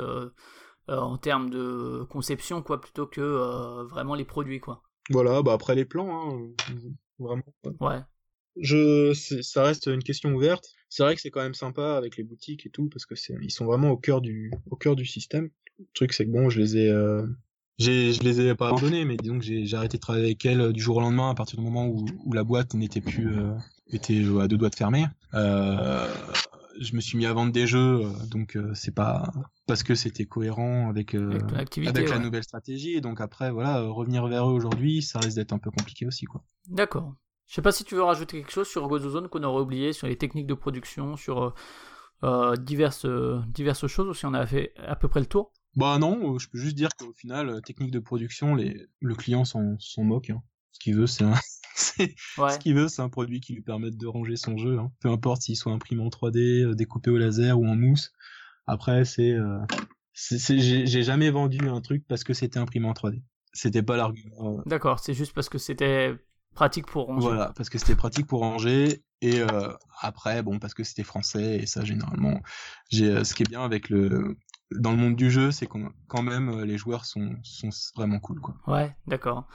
en 0.88 1.18
termes 1.18 1.50
de 1.50 2.06
conception, 2.10 2.62
quoi, 2.62 2.80
plutôt 2.80 3.06
que 3.06 3.82
vraiment 3.84 4.14
les 4.14 4.24
produits, 4.24 4.60
quoi. 4.60 4.82
Voilà, 5.10 5.42
bah 5.42 5.54
après 5.54 5.74
les 5.74 5.84
plans, 5.84 6.34
hein, 6.34 6.50
vraiment. 7.18 7.42
Ouais, 7.80 8.00
Je, 8.56 9.12
ça 9.42 9.62
reste 9.62 9.86
une 9.86 10.02
question 10.02 10.32
ouverte. 10.32 10.68
C'est 10.88 11.02
vrai 11.02 11.14
que 11.14 11.20
c'est 11.20 11.30
quand 11.30 11.42
même 11.42 11.54
sympa 11.54 11.96
avec 11.96 12.16
les 12.16 12.24
boutiques 12.24 12.66
et 12.66 12.70
tout 12.70 12.88
parce 12.88 13.06
que 13.06 13.14
c'est, 13.14 13.36
ils 13.42 13.50
sont 13.50 13.64
vraiment 13.64 13.90
au 13.90 13.96
cœur 13.96 14.20
du, 14.20 14.50
au 14.70 14.76
cœur 14.76 14.96
du 14.96 15.06
système. 15.06 15.50
Le 15.78 15.86
truc 15.94 16.12
c'est 16.12 16.26
que 16.26 16.30
bon, 16.30 16.50
je 16.50 16.58
les 16.58 16.76
ai, 16.76 16.90
euh, 16.90 17.26
j'ai, 17.78 18.12
je 18.12 18.22
les 18.22 18.40
ai 18.40 18.54
pas 18.54 18.68
abandonnés, 18.68 19.04
mais 19.04 19.16
disons 19.16 19.38
que 19.38 19.44
j'ai, 19.44 19.74
arrêté 19.74 19.96
de 19.96 20.00
travailler 20.02 20.26
avec 20.26 20.44
elles 20.44 20.60
euh, 20.60 20.72
du 20.72 20.82
jour 20.82 20.96
au 20.96 21.00
lendemain 21.00 21.30
à 21.30 21.34
partir 21.34 21.58
du 21.58 21.64
moment 21.64 21.86
où, 21.86 22.04
où 22.24 22.32
la 22.32 22.44
boîte 22.44 22.74
n'était 22.74 23.00
plus, 23.00 23.28
euh, 23.28 23.52
était 23.88 24.22
à 24.40 24.48
deux 24.48 24.58
doigts 24.58 24.68
de 24.68 24.74
fermer. 24.74 25.06
Euh, 25.34 26.06
je 26.80 26.94
me 26.94 27.00
suis 27.00 27.18
mis 27.18 27.26
à 27.26 27.32
vendre 27.32 27.52
des 27.52 27.66
jeux, 27.66 28.02
donc 28.30 28.56
euh, 28.56 28.72
c'est 28.74 28.94
pas 28.94 29.32
parce 29.66 29.82
que 29.82 29.94
c'était 29.94 30.24
cohérent 30.24 30.88
avec, 30.88 31.14
euh, 31.14 31.38
avec 31.86 32.08
la 32.08 32.18
nouvelle 32.18 32.42
stratégie. 32.42 32.92
Et 32.92 33.00
donc 33.00 33.20
après, 33.20 33.50
voilà, 33.50 33.80
revenir 33.82 34.26
vers 34.26 34.48
eux 34.48 34.52
aujourd'hui, 34.52 35.02
ça 35.02 35.18
risque 35.18 35.36
d'être 35.36 35.52
un 35.52 35.58
peu 35.58 35.70
compliqué 35.70 36.06
aussi, 36.06 36.24
quoi. 36.24 36.42
D'accord. 36.68 37.14
Je 37.50 37.56
sais 37.56 37.62
pas 37.62 37.72
si 37.72 37.82
tu 37.82 37.96
veux 37.96 38.04
rajouter 38.04 38.38
quelque 38.38 38.52
chose 38.52 38.68
sur 38.68 38.86
GozoZone 38.86 39.26
qu'on 39.28 39.42
aurait 39.42 39.60
oublié, 39.60 39.92
sur 39.92 40.06
les 40.06 40.16
techniques 40.16 40.46
de 40.46 40.54
production, 40.54 41.16
sur 41.16 41.42
euh, 41.42 41.50
euh, 42.22 42.54
diverses, 42.54 43.06
euh, 43.06 43.40
diverses 43.48 43.88
choses, 43.88 44.06
ou 44.06 44.14
si 44.14 44.24
on 44.24 44.34
a 44.34 44.46
fait 44.46 44.72
à 44.76 44.94
peu 44.94 45.08
près 45.08 45.18
le 45.18 45.26
tour? 45.26 45.52
Bah 45.74 45.98
non, 45.98 46.38
je 46.38 46.48
peux 46.48 46.58
juste 46.58 46.76
dire 46.76 46.90
qu'au 46.96 47.12
final, 47.12 47.60
technique 47.62 47.90
de 47.90 47.98
production, 47.98 48.54
les, 48.54 48.86
le 49.00 49.14
client 49.16 49.44
s'en, 49.44 49.76
moque. 49.98 50.30
hein. 50.30 50.44
Ce 50.70 50.78
qu'il 50.78 50.94
veut, 50.94 51.08
c'est 51.08 51.24
un, 51.24 51.34
Ouais, 52.38 52.50
ce 52.50 52.58
qu'il 52.60 52.76
veut, 52.76 52.86
c'est 52.86 53.02
un 53.02 53.08
produit 53.08 53.40
qui 53.40 53.54
lui 53.54 53.62
permette 53.62 53.96
de 53.96 54.06
ranger 54.06 54.36
son 54.36 54.56
jeu. 54.56 54.78
hein. 54.78 54.92
Peu 55.00 55.08
importe 55.08 55.42
s'il 55.42 55.56
soit 55.56 55.72
imprimé 55.72 56.04
en 56.04 56.08
3D, 56.08 56.66
euh, 56.66 56.74
découpé 56.76 57.10
au 57.10 57.18
laser 57.18 57.58
ou 57.58 57.66
en 57.66 57.74
mousse. 57.74 58.12
Après, 58.68 59.04
c'est, 59.04 59.32
euh, 59.32 59.58
j'ai, 60.14 61.02
jamais 61.02 61.30
vendu 61.30 61.68
un 61.68 61.80
truc 61.80 62.04
parce 62.06 62.22
que 62.22 62.32
c'était 62.32 62.60
imprimé 62.60 62.86
en 62.86 62.92
3D. 62.92 63.24
C'était 63.52 63.82
pas 63.82 63.96
l'argument. 63.96 64.62
d'accord, 64.66 65.00
c'est 65.00 65.14
juste 65.14 65.32
parce 65.32 65.48
que 65.48 65.58
c'était 65.58 66.14
pratique 66.54 66.86
pour 66.86 67.06
ranger. 67.06 67.26
Voilà, 67.26 67.52
parce 67.56 67.70
que 67.70 67.78
c'était 67.78 67.94
pratique 67.94 68.26
pour 68.26 68.40
ranger 68.40 69.02
et 69.22 69.40
euh, 69.40 69.72
après 70.00 70.42
bon 70.42 70.58
parce 70.58 70.74
que 70.74 70.82
c'était 70.84 71.02
français 71.02 71.58
et 71.58 71.66
ça 71.66 71.84
généralement 71.84 72.40
j'ai 72.90 73.10
euh, 73.10 73.24
ce 73.24 73.34
qui 73.34 73.42
est 73.42 73.48
bien 73.48 73.62
avec 73.62 73.90
le 73.90 74.36
dans 74.70 74.92
le 74.92 74.96
monde 74.96 75.16
du 75.16 75.30
jeu 75.30 75.50
c'est 75.50 75.66
qu'on 75.66 75.90
quand 76.08 76.22
même 76.22 76.48
euh, 76.48 76.64
les 76.64 76.78
joueurs 76.78 77.04
sont 77.04 77.36
sont 77.42 77.70
vraiment 77.94 78.18
cool 78.18 78.40
quoi. 78.40 78.56
Ouais, 78.66 78.94
d'accord. 79.06 79.46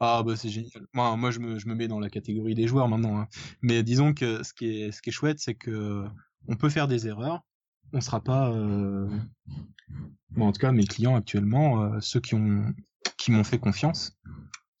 Ah 0.00 0.22
bah 0.22 0.36
c'est 0.36 0.48
génial. 0.48 0.86
Moi 0.92 1.16
moi 1.16 1.30
je 1.30 1.38
me 1.38 1.58
je 1.58 1.68
me 1.68 1.74
mets 1.74 1.88
dans 1.88 2.00
la 2.00 2.10
catégorie 2.10 2.54
des 2.54 2.66
joueurs 2.66 2.88
maintenant 2.88 3.18
hein. 3.18 3.28
Mais 3.62 3.82
disons 3.82 4.14
que 4.14 4.42
ce 4.42 4.52
qui 4.52 4.82
est 4.82 4.92
ce 4.92 5.02
qui 5.02 5.10
est 5.10 5.12
chouette 5.12 5.38
c'est 5.38 5.54
que 5.54 6.04
on 6.48 6.56
peut 6.56 6.68
faire 6.68 6.88
des 6.88 7.06
erreurs, 7.06 7.40
on 7.92 8.00
sera 8.00 8.20
pas 8.20 8.50
euh... 8.50 9.08
bon, 10.30 10.48
en 10.48 10.52
tout 10.52 10.60
cas 10.60 10.72
mes 10.72 10.84
clients 10.84 11.16
actuellement 11.16 11.82
euh, 11.82 12.00
ceux 12.00 12.20
qui 12.20 12.34
ont 12.34 12.74
qui 13.16 13.30
m'ont 13.32 13.44
fait 13.44 13.58
confiance 13.58 14.16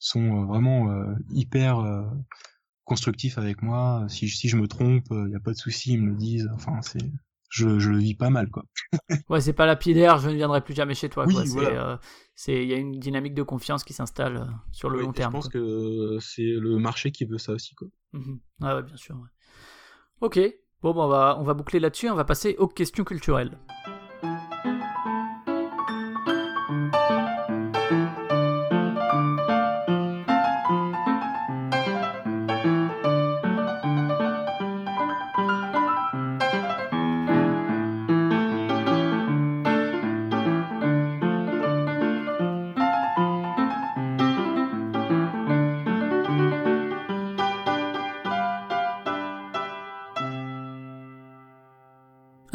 sont 0.06 0.42
euh, 0.42 0.44
vraiment 0.44 0.90
euh, 0.90 1.14
hyper 1.30 1.78
euh, 1.80 2.02
constructifs 2.84 3.38
avec 3.38 3.62
moi. 3.62 4.04
Si, 4.08 4.28
si 4.28 4.48
je 4.48 4.56
me 4.56 4.68
trompe, 4.68 5.06
il 5.10 5.24
n'y 5.26 5.34
a 5.36 5.40
pas 5.40 5.52
de 5.52 5.56
souci, 5.56 5.92
ils 5.94 6.02
me 6.02 6.10
le 6.10 6.16
disent. 6.16 6.50
Enfin, 6.54 6.80
c'est, 6.82 6.98
je, 7.48 7.78
je 7.78 7.90
le 7.90 7.98
vis 7.98 8.14
pas 8.14 8.30
mal, 8.30 8.50
quoi. 8.50 8.64
Ouais, 9.30 9.40
c'est 9.40 9.52
pas 9.54 9.64
lapidaire, 9.66 10.18
je 10.18 10.28
ne 10.28 10.34
viendrai 10.34 10.60
plus 10.62 10.74
jamais 10.74 10.94
chez 10.94 11.08
toi. 11.08 11.24
Oui, 11.26 11.34
quoi. 11.34 11.44
C'est, 11.46 11.52
voilà. 11.52 11.92
euh, 11.92 11.96
c'est, 12.34 12.62
il 12.62 12.68
y 12.68 12.74
a 12.74 12.76
une 12.76 12.98
dynamique 12.98 13.34
de 13.34 13.42
confiance 13.42 13.82
qui 13.84 13.92
s'installe 13.94 14.36
euh, 14.36 14.44
sur 14.72 14.90
le 14.90 14.98
Ouais, 14.98 15.04
long 15.04 15.12
terme. 15.12 15.32
je 15.32 15.36
pense 15.36 15.48
quoi. 15.48 15.60
que 15.60 16.18
c'est 16.20 16.42
le 16.42 16.78
marché 16.78 17.10
qui 17.10 17.24
veut 17.24 17.38
ça 17.38 17.52
aussi, 17.52 17.74
quoi. 17.74 17.88
Mhm. 18.12 18.40
Ouais, 18.60 18.74
ouais, 18.74 18.82
bien 18.82 18.96
sûr. 18.96 19.14
ouais. 19.16 19.28
Ok, 20.20 20.38
bon, 20.82 20.92
bah, 20.94 21.04
on, 21.04 21.08
va, 21.08 21.36
on 21.40 21.42
va 21.44 21.54
boucler 21.54 21.80
là-dessus, 21.80 22.10
on 22.10 22.14
va 22.14 22.24
passer 22.24 22.54
aux 22.58 22.68
questions 22.68 23.04
culturelles. 23.04 23.56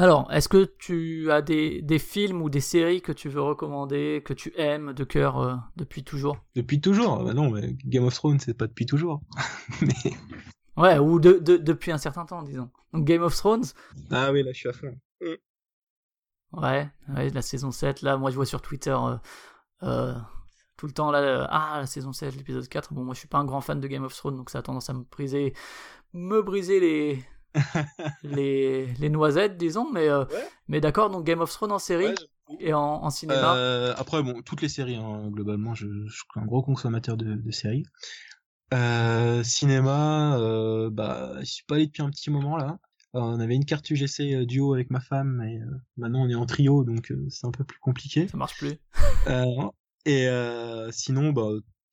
Alors, 0.09 0.31
est-ce 0.31 0.49
que 0.49 0.65
tu 0.79 1.29
as 1.29 1.43
des, 1.43 1.83
des 1.83 1.99
films 1.99 2.41
ou 2.41 2.49
des 2.49 2.61
séries 2.61 2.99
que 3.03 3.11
tu 3.11 3.29
veux 3.29 3.43
recommander, 3.43 4.23
que 4.25 4.33
tu 4.33 4.51
aimes 4.57 4.93
de 4.93 5.03
cœur 5.03 5.37
euh, 5.37 5.53
depuis 5.75 6.03
toujours? 6.03 6.37
Depuis 6.55 6.81
toujours 6.81 7.23
Bah 7.23 7.35
non, 7.35 7.51
mais 7.51 7.75
Game 7.85 8.03
of 8.05 8.15
Thrones, 8.15 8.39
c'est 8.39 8.55
pas 8.55 8.65
depuis 8.65 8.87
toujours. 8.87 9.21
mais... 9.83 9.93
Ouais, 10.77 10.97
ou 10.97 11.19
de, 11.19 11.33
de- 11.33 11.57
depuis 11.57 11.91
un 11.91 11.99
certain 11.99 12.25
temps, 12.25 12.41
disons. 12.41 12.71
Donc 12.91 13.05
Game 13.05 13.21
of 13.21 13.35
Thrones, 13.35 13.65
Ah 14.09 14.31
oui, 14.31 14.41
là, 14.41 14.51
je 14.51 14.57
suis 14.57 14.69
à 14.69 14.73
fond. 14.73 14.97
ouais, 16.53 16.89
ouais, 17.09 17.29
la 17.29 17.43
saison 17.43 17.69
7, 17.69 18.01
là, 18.01 18.17
moi 18.17 18.31
je 18.31 18.35
vois 18.35 18.47
sur 18.47 18.63
Twitter 18.63 18.97
euh, 18.99 19.15
euh, 19.83 20.15
tout 20.75 20.87
le 20.87 20.91
temps, 20.91 21.11
là, 21.11 21.47
ah, 21.51 21.81
la 21.81 21.85
saison 21.85 22.13
7, 22.13 22.35
l'épisode 22.35 22.67
4. 22.67 22.95
Bon, 22.95 23.03
moi 23.03 23.13
je 23.13 23.19
suis 23.19 23.27
pas 23.27 23.37
un 23.37 23.45
grand 23.45 23.61
fan 23.61 23.79
de 23.79 23.87
Game 23.87 24.05
of 24.05 24.15
Thrones, 24.15 24.37
donc 24.37 24.49
ça 24.49 24.57
a 24.57 24.61
tendance 24.63 24.89
à 24.89 24.93
me 24.93 25.03
briser, 25.03 25.53
me 26.13 26.41
briser 26.41 26.79
les, 26.79 27.23
les, 28.23 28.87
les 28.99 29.09
noisettes, 29.09 29.57
disons, 29.57 29.91
mais, 29.91 30.07
euh, 30.09 30.25
Ouais. 30.25 30.47
mais 30.67 30.81
d'accord, 30.81 31.09
donc 31.09 31.25
Game 31.25 31.41
of 31.41 31.51
Thrones 31.51 31.71
en 31.71 31.79
série 31.79 32.07
Ouais, 32.07 32.15
et 32.59 32.73
en, 32.73 32.81
en 33.03 33.09
cinéma. 33.09 33.55
Euh, 33.55 33.93
après, 33.97 34.21
bon, 34.23 34.41
toutes 34.41 34.61
les 34.61 34.69
séries, 34.69 34.95
hein, 34.95 35.29
globalement, 35.31 35.73
je, 35.75 35.87
je 36.07 36.13
suis 36.13 36.23
un 36.35 36.45
gros 36.45 36.61
consommateur 36.61 37.17
de, 37.17 37.35
de 37.35 37.51
séries. 37.51 37.83
Euh, 38.73 39.43
cinéma, 39.43 40.37
euh, 40.39 40.89
bah, 40.91 41.33
je 41.39 41.45
suis 41.45 41.63
pas 41.65 41.75
allé 41.75 41.87
depuis 41.87 42.03
un 42.03 42.09
petit 42.09 42.29
moment 42.29 42.55
là. 42.57 42.77
On 43.13 43.39
avait 43.39 43.55
une 43.55 43.65
carte 43.65 43.89
UGC 43.89 44.35
euh, 44.35 44.45
duo 44.45 44.75
avec 44.75 44.91
ma 44.91 44.99
femme, 44.99 45.41
et 45.41 45.57
euh, 45.57 45.65
maintenant 45.97 46.21
on 46.23 46.29
est 46.29 46.35
en 46.35 46.45
trio, 46.45 46.83
donc 46.83 47.11
euh, 47.11 47.25
c'est 47.29 47.47
un 47.47 47.51
peu 47.51 47.63
plus 47.63 47.79
compliqué. 47.79 48.27
Ça 48.27 48.37
marche 48.37 48.57
plus. 48.59 48.77
Euh, 49.27 49.45
et 50.05 50.27
euh, 50.27 50.91
sinon, 50.91 51.31
bah, 51.31 51.47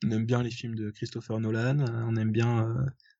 on 0.04 0.10
aime 0.10 0.26
bien 0.26 0.42
les 0.42 0.50
films 0.50 0.74
de 0.74 0.90
Christopher 0.90 1.40
Nolan. 1.40 1.78
on 2.06 2.16
aime 2.16 2.30
bien. 2.32 2.74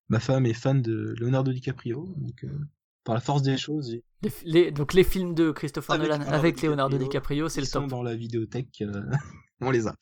Ma 0.09 0.21
femme 0.21 0.47
est 0.47 0.55
fan 0.55 0.83
de 0.83 1.15
Leonardo 1.19 1.53
DiCaprio, 1.53 2.15
donc 2.17 2.45
euh, 2.45 2.59
par 3.05 3.15
la 3.15 3.21
force 3.21 3.43
des 3.43 3.57
choses, 3.57 3.97
Les, 4.23 4.33
les- 4.45 4.71
donc 4.73 4.93
les 4.95 5.05
films 5.05 5.35
de 5.35 5.51
Christopher 5.53 5.95
Avec 5.95 6.09
Nolan 6.09 6.19
Leonardo 6.19 6.39
avec 6.39 6.63
Leonardo 6.63 6.99
DiCaprio, 6.99 7.49
c'est 7.49 7.61
ils 7.61 7.65
le 7.65 7.67
sont 7.69 7.81
top. 7.83 7.91
dans 7.91 8.03
la 8.03 8.15
vidéothèque. 8.17 8.83
euh, 8.83 9.03
on 9.61 9.71
les 9.71 9.87
a. 9.87 9.95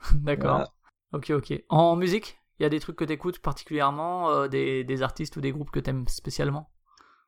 D'accord. 0.14 0.50
Voilà. 0.50 0.72
Ok, 1.12 1.30
ok. 1.30 1.62
En 1.68 1.96
musique, 1.96 2.38
il 2.58 2.62
y 2.62 2.66
a 2.66 2.68
des 2.68 2.80
trucs 2.80 2.96
que 2.96 3.04
t'écoutes 3.04 3.38
particulièrement, 3.40 4.30
euh, 4.30 4.48
des, 4.48 4.84
des 4.84 5.02
artistes 5.02 5.36
ou 5.36 5.40
des 5.40 5.52
groupes 5.52 5.70
que 5.70 5.80
t'aimes 5.80 6.06
spécialement? 6.08 6.70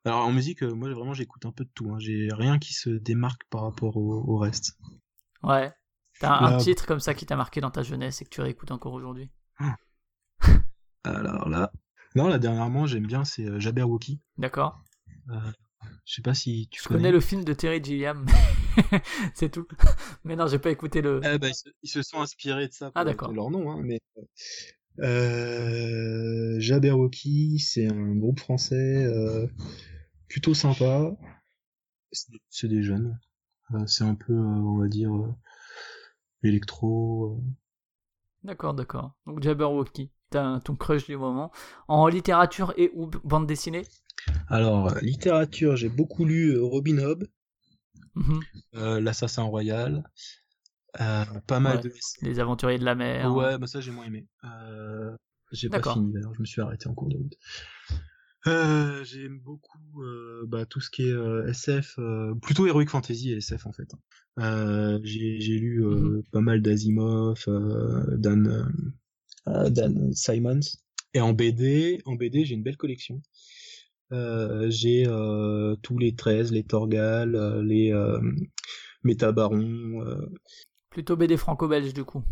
Alors 0.04 0.26
en 0.26 0.32
musique, 0.32 0.62
euh, 0.64 0.74
moi 0.74 0.92
vraiment 0.92 1.14
j'écoute 1.14 1.46
un 1.46 1.52
peu 1.52 1.64
de 1.64 1.70
tout. 1.74 1.90
Hein. 1.92 1.98
J'ai 2.00 2.28
rien 2.32 2.58
qui 2.58 2.74
se 2.74 2.90
démarque 2.90 3.42
par 3.50 3.62
rapport 3.62 3.96
au, 3.96 4.24
au 4.26 4.36
reste. 4.38 4.76
Ouais. 5.44 5.72
T'as 6.20 6.38
un 6.38 6.50
Là, 6.52 6.56
titre 6.58 6.86
comme 6.86 7.00
ça 7.00 7.14
qui 7.14 7.24
t'a 7.26 7.36
marqué 7.36 7.60
dans 7.60 7.70
ta 7.70 7.82
jeunesse 7.82 8.20
et 8.20 8.24
que 8.24 8.30
tu 8.30 8.40
réécoutes 8.40 8.70
encore 8.72 8.92
aujourd'hui? 8.92 9.30
Alors 11.04 11.48
là, 11.48 11.70
non, 12.14 12.28
là 12.28 12.38
dernièrement 12.38 12.86
j'aime 12.86 13.06
bien 13.06 13.24
c'est 13.24 13.44
euh, 13.46 13.58
Jabberwocky. 13.60 14.20
D'accord. 14.38 14.82
Je 16.04 16.14
sais 16.14 16.22
pas 16.22 16.34
si 16.34 16.68
tu 16.70 16.80
Je 16.82 16.88
connais. 16.88 17.00
connais 17.00 17.12
le 17.12 17.20
film 17.20 17.44
de 17.44 17.52
Terry 17.52 17.82
Gilliam. 17.82 18.26
c'est 19.34 19.50
tout. 19.50 19.66
Mais 20.24 20.36
non, 20.36 20.46
j'ai 20.46 20.58
pas 20.58 20.70
écouté 20.70 21.00
le. 21.02 21.20
Eh 21.24 21.38
ben, 21.38 21.48
ils, 21.48 21.54
se, 21.54 21.68
ils 21.82 21.88
se 21.88 22.02
sont 22.02 22.20
inspirés 22.20 22.68
de 22.68 22.72
ça. 22.72 22.86
Ah, 22.94 23.00
pour 23.00 23.04
d'accord. 23.04 23.32
Leur 23.32 23.50
nom, 23.50 23.70
hein, 23.70 23.80
mais. 23.82 24.00
Euh, 25.00 26.58
Jabberwocky, 26.60 27.58
c'est 27.58 27.86
un 27.86 28.14
groupe 28.16 28.40
français 28.40 29.04
euh, 29.04 29.46
plutôt 30.28 30.54
sympa. 30.54 31.16
C'est 32.50 32.68
des 32.68 32.82
jeunes. 32.82 33.18
Euh, 33.74 33.86
c'est 33.86 34.04
un 34.04 34.14
peu, 34.14 34.32
euh, 34.34 34.36
on 34.36 34.78
va 34.78 34.88
dire, 34.88 35.14
euh, 35.14 35.32
électro. 36.42 37.36
euh. 37.38 37.42
D'accord, 38.42 38.74
d'accord. 38.74 39.14
Donc 39.26 39.42
Jabberwocky, 39.42 40.10
ton 40.32 40.74
crush 40.76 41.06
du 41.06 41.16
moment. 41.16 41.50
En 41.88 42.08
littérature 42.08 42.72
et 42.76 42.90
ou 42.94 43.06
bande 43.24 43.46
dessinée? 43.46 43.82
Alors, 44.48 44.94
littérature, 45.02 45.76
j'ai 45.76 45.88
beaucoup 45.88 46.24
lu 46.24 46.52
euh, 46.56 46.62
Robin 46.62 46.98
Hood, 46.98 47.28
Mhm. 48.14 48.40
euh, 48.76 49.00
L'Assassin 49.00 49.42
Royal, 49.42 50.04
euh, 51.00 51.24
pas 51.46 51.60
mal 51.60 51.76
Ouais. 51.78 51.82
de. 51.84 51.92
Les 52.22 52.38
aventuriers 52.40 52.78
de 52.78 52.84
la 52.84 52.94
mer. 52.94 53.34
Ouais, 53.34 53.58
bah 53.58 53.66
ça 53.66 53.80
j'ai 53.80 53.90
moins 53.90 54.04
aimé. 54.04 54.26
Euh, 54.44 55.10
j'ai 55.52 55.68
pas 55.68 55.82
fini 55.82 56.12
d'ailleurs, 56.12 56.34
je 56.34 56.40
me 56.40 56.46
suis 56.46 56.60
arrêté 56.60 56.88
en 56.88 56.94
cours 56.94 57.08
de 57.08 57.16
route. 57.16 57.34
Euh, 58.48 59.04
j'aime 59.04 59.38
beaucoup 59.38 59.78
bah, 60.46 60.66
tout 60.66 60.80
ce 60.80 60.90
qui 60.90 61.04
est 61.08 61.48
SF, 61.48 61.98
plutôt 62.42 62.66
Heroic 62.66 62.86
Fantasy 62.88 63.30
et 63.32 63.36
SF 63.36 63.66
en 63.66 63.72
fait. 63.72 63.88
Euh, 64.38 64.98
j'ai 65.04 65.58
lu 65.58 65.82
Mhm. 65.84 66.22
pas 66.32 66.40
mal 66.40 66.60
d'Asimov, 66.62 67.44
Dan, 68.18 68.66
Dan 69.46 70.12
Simons. 70.12 70.60
Et 71.14 71.20
en 71.20 71.32
BD, 71.32 72.00
en 72.06 72.14
BD 72.14 72.44
j'ai 72.44 72.54
une 72.54 72.62
belle 72.62 72.76
collection. 72.76 73.20
Euh, 74.12 74.68
j'ai 74.70 75.06
euh, 75.06 75.74
tous 75.82 75.96
les 75.98 76.14
13, 76.14 76.52
les 76.52 76.64
Torgal, 76.64 77.34
euh, 77.34 77.62
les 77.62 77.92
euh, 77.92 78.20
Métabarons. 79.04 80.02
euh, 80.06 80.26
Plutôt 80.90 81.16
BD 81.16 81.36
franco-belge 81.36 81.94
du 81.94 82.04
coup. 82.04 82.22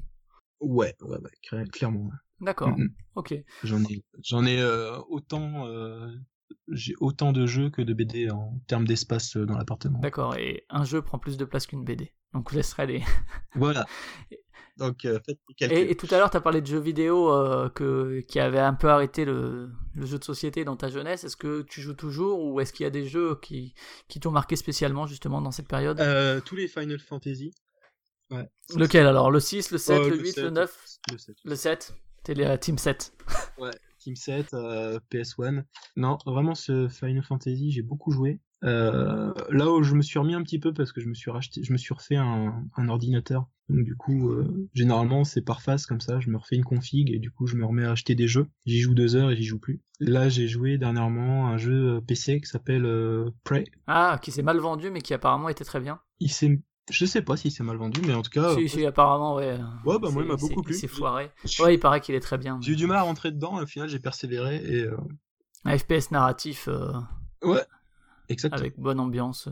ouais, 0.61 0.95
ouais, 1.01 1.19
ouais, 1.19 1.31
cla- 1.49 1.69
clairement. 1.69 2.11
D'accord. 2.41 2.75
Ok. 3.17 3.35
J'en 3.65 3.83
ai, 3.85 4.03
j'en 4.23 4.45
ai 4.47 4.59
euh, 4.61 4.99
autant, 5.09 5.67
euh, 5.67 6.07
j'ai 6.69 6.95
autant 7.01 7.33
de 7.33 7.47
jeux 7.47 7.71
que 7.71 7.83
de 7.83 7.93
BD 7.93 8.31
en 8.31 8.59
termes 8.67 8.87
d'espace 8.87 9.37
euh, 9.37 9.45
dans 9.47 9.57
l'appartement. 9.59 9.99
D'accord. 10.01 10.37
Et 10.37 10.65
un 10.71 10.85
jeu 10.85 11.03
prend 11.03 11.19
plus 11.19 11.37
de 11.37 11.45
place 11.45 11.67
qu'une 11.67 11.85
BD. 11.85 12.13
Donc 12.33 12.51
je 12.51 12.57
laisserai 12.57 12.87
les. 12.87 13.03
Voilà. 13.55 13.87
Donc 14.81 15.05
euh, 15.05 15.21
faites 15.25 15.39
les 15.49 15.55
calculs. 15.55 15.79
Et, 15.79 15.91
et 15.91 15.95
tout 15.97 16.09
à 16.11 16.17
l'heure, 16.19 16.31
tu 16.31 16.37
as 16.37 16.41
parlé 16.41 16.61
de 16.63 16.67
jeux 16.67 16.81
vidéo 16.81 17.33
euh, 17.33 17.69
que, 17.69 18.21
qui 18.27 18.41
avaient 18.41 18.59
un 18.59 18.75
peu 18.75 18.89
arrêté 18.89 19.25
le, 19.27 19.71
le 19.95 20.07
jeu 20.07 20.19
de 20.19 20.25
société 20.25 20.65
dans 20.65 20.77
ta 20.77 20.89
jeunesse. 20.89 21.23
Est-ce 21.23 21.37
que 21.37 21.63
tu 21.63 21.83
joues 21.83 21.95
toujours 21.95 22.43
ou 22.43 22.61
est-ce 22.61 22.73
qu'il 22.73 22.85
y 22.85 22.87
a 22.87 22.91
des 22.91 23.07
jeux 23.07 23.39
qui, 23.43 23.75
qui 24.09 24.19
t'ont 24.21 24.31
marqué 24.31 24.57
spécialement 24.57 25.07
justement 25.07 25.43
dans 25.43 25.51
cette 25.51 25.69
période? 25.69 26.01
Euh, 26.01 26.41
tous 26.41 26.57
les 26.57 26.67
Final 26.67 26.99
Fantasy. 26.99 27.53
Ouais. 28.31 28.49
Lequel 28.75 29.07
alors? 29.07 29.31
Le 29.31 29.39
6, 29.39 29.71
le 29.71 29.79
7, 29.79 30.01
Euh, 30.01 30.11
le 30.11 30.17
8, 30.17 30.23
le 30.23 30.33
7, 30.33 30.53
9 30.53 30.85
Le 31.13 31.19
7. 31.19 31.37
Le 31.45 31.55
7 31.57 31.95
T'es 32.25 32.35
la 32.35 32.59
Team 32.59 32.79
7. 32.79 33.13
Ouais. 33.59 33.71
Team 33.99 34.17
7, 34.17 34.55
euh, 34.55 34.99
PS1. 35.11 35.65
Non, 35.97 36.17
vraiment 36.25 36.55
ce 36.55 36.89
Final 36.89 37.23
Fantasy, 37.23 37.71
j'ai 37.71 37.83
beaucoup 37.83 38.13
joué. 38.13 38.41
Euh, 38.63 39.33
là 39.49 39.71
où 39.71 39.83
je 39.83 39.95
me 39.95 40.03
suis 40.03 40.19
remis 40.19 40.35
un 40.35 40.43
petit 40.43 40.59
peu 40.59 40.73
parce 40.75 40.93
que 40.93 41.01
je 41.01 41.09
me 41.09 41.15
suis 41.15 41.31
racheté, 41.31 41.63
je 41.63 41.73
me 41.73 41.79
suis 41.79 41.95
refait 41.95 42.17
un, 42.17 42.63
un 42.77 42.89
ordinateur. 42.89 43.47
Donc 43.71 43.85
du 43.85 43.97
coup, 43.97 44.31
euh, 44.31 44.69
généralement 44.75 45.25
c'est 45.25 45.41
par 45.43 45.63
phase 45.63 45.87
comme 45.87 46.01
ça. 46.01 46.21
Je 46.21 46.29
me 46.29 46.37
refais 46.37 46.57
une 46.57 46.65
config 46.65 47.11
et 47.11 47.19
du 47.19 47.31
coup 47.31 47.47
je 47.47 47.57
me 47.57 47.65
remets 47.65 47.85
à 47.85 47.93
acheter 47.93 48.15
des 48.15 48.29
jeux. 48.29 48.49
J'y 48.67 48.81
joue 48.81 48.95
deux 48.95 49.17
heures 49.17 49.31
et 49.31 49.37
j'y 49.37 49.45
joue 49.45 49.59
plus. 49.59 49.81
Là 50.01 50.29
j'ai 50.29 50.49
joué 50.49 50.77
dernièrement 50.77 51.47
un 51.49 51.57
jeu 51.57 51.97
euh, 51.97 52.01
PC 52.01 52.41
qui 52.41 52.47
s'appelle 52.49 52.85
euh, 52.85 53.31
Prey. 53.45 53.65
Ah, 53.87 54.19
qui 54.21 54.31
s'est 54.33 54.43
mal 54.43 54.59
vendu 54.59 54.91
mais 54.91 55.01
qui 55.01 55.15
apparemment 55.15 55.49
était 55.49 55.65
très 55.65 55.81
bien. 55.81 56.01
Il 56.19 56.31
s'est, 56.31 56.61
je 56.91 57.05
sais 57.07 57.23
pas 57.23 57.37
s'il 57.37 57.53
s'est 57.53 57.63
mal 57.63 57.77
vendu, 57.77 58.01
mais 58.07 58.13
en 58.13 58.21
tout 58.23 58.31
cas, 58.31 58.55
si, 58.57 58.69
si, 58.69 58.85
apparemment, 58.85 59.37
ouais. 59.37 59.57
Ouais, 59.87 59.99
bah, 59.99 60.11
moi, 60.11 60.23
il 60.23 60.29
m'a 60.29 60.37
beaucoup 60.37 60.63
plu. 60.63 60.75
C'est 60.75 60.89
foiré. 60.89 61.31
j'ai 61.45 61.63
Ouais, 61.63 61.75
il 61.75 61.79
paraît 61.79 62.01
qu'il 62.03 62.15
est 62.15 62.21
très 62.21 62.37
bien. 62.37 62.59
j'ai 62.61 62.73
eu 62.73 62.77
du 62.77 62.87
mal 62.87 62.99
à 62.99 63.03
rentrer 63.03 63.31
dedans. 63.31 63.59
Et 63.59 63.63
au 63.63 63.67
final 63.67 63.89
j'ai 63.89 64.01
persévéré 64.01 64.57
et 64.57 64.87
Un 65.65 65.79
FPS 65.79 66.11
narratif 66.11 66.69
ouais, 67.43 67.63
exactement. 68.31 68.61
avec 68.61 68.79
bonne 68.79 69.01
ambiance. 69.01 69.49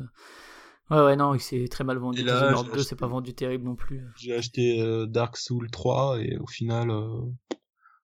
Ouais, 0.91 1.01
ouais, 1.01 1.17
non, 1.17 1.35
il 1.35 1.41
s'est 1.41 1.69
très 1.69 1.85
mal 1.85 1.99
vendu. 1.99 2.21
Et 2.21 2.25
là, 2.25 2.35
Dishonored 2.35 2.67
j'ai 2.67 2.79
2, 2.79 2.83
c'est 2.83 2.97
pas 2.97 3.07
vendu 3.07 3.35
terrible 3.35 3.65
non 3.65 3.77
plus. 3.77 4.03
J'ai 4.17 4.35
acheté 4.35 4.81
euh, 4.81 5.07
Dark 5.07 5.37
Souls 5.37 5.71
3 5.71 6.21
et 6.21 6.39
au 6.39 6.47
final, 6.47 6.91
euh, 6.91 7.21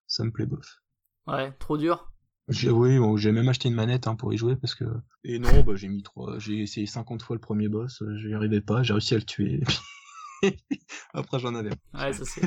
ça 0.06 0.24
me 0.24 0.30
plaît 0.30 0.46
bof. 0.46 0.82
Ouais, 1.26 1.52
trop 1.58 1.78
dur. 1.78 2.10
J'ai, 2.48 2.70
oui, 2.70 2.98
bon, 2.98 3.16
j'ai 3.16 3.32
même 3.32 3.48
acheté 3.48 3.68
une 3.68 3.74
manette 3.74 4.06
hein, 4.06 4.16
pour 4.16 4.34
y 4.34 4.36
jouer 4.36 4.56
parce 4.56 4.74
que. 4.74 4.84
Et 5.24 5.38
non, 5.38 5.62
bah, 5.62 5.76
j'ai 5.76 5.88
mis 5.88 6.02
trois. 6.02 6.38
J'ai 6.38 6.60
essayé 6.60 6.86
50 6.86 7.22
fois 7.22 7.36
le 7.36 7.40
premier 7.40 7.68
boss, 7.68 8.02
euh, 8.02 8.16
j'y 8.18 8.34
arrivais 8.34 8.60
pas, 8.60 8.82
j'ai 8.82 8.92
réussi 8.92 9.14
à 9.14 9.18
le 9.18 9.24
tuer. 9.24 9.62
Après, 11.14 11.38
j'en 11.38 11.54
avais. 11.54 11.70
Ouais, 11.94 12.12
ça 12.12 12.24
c'est 12.24 12.42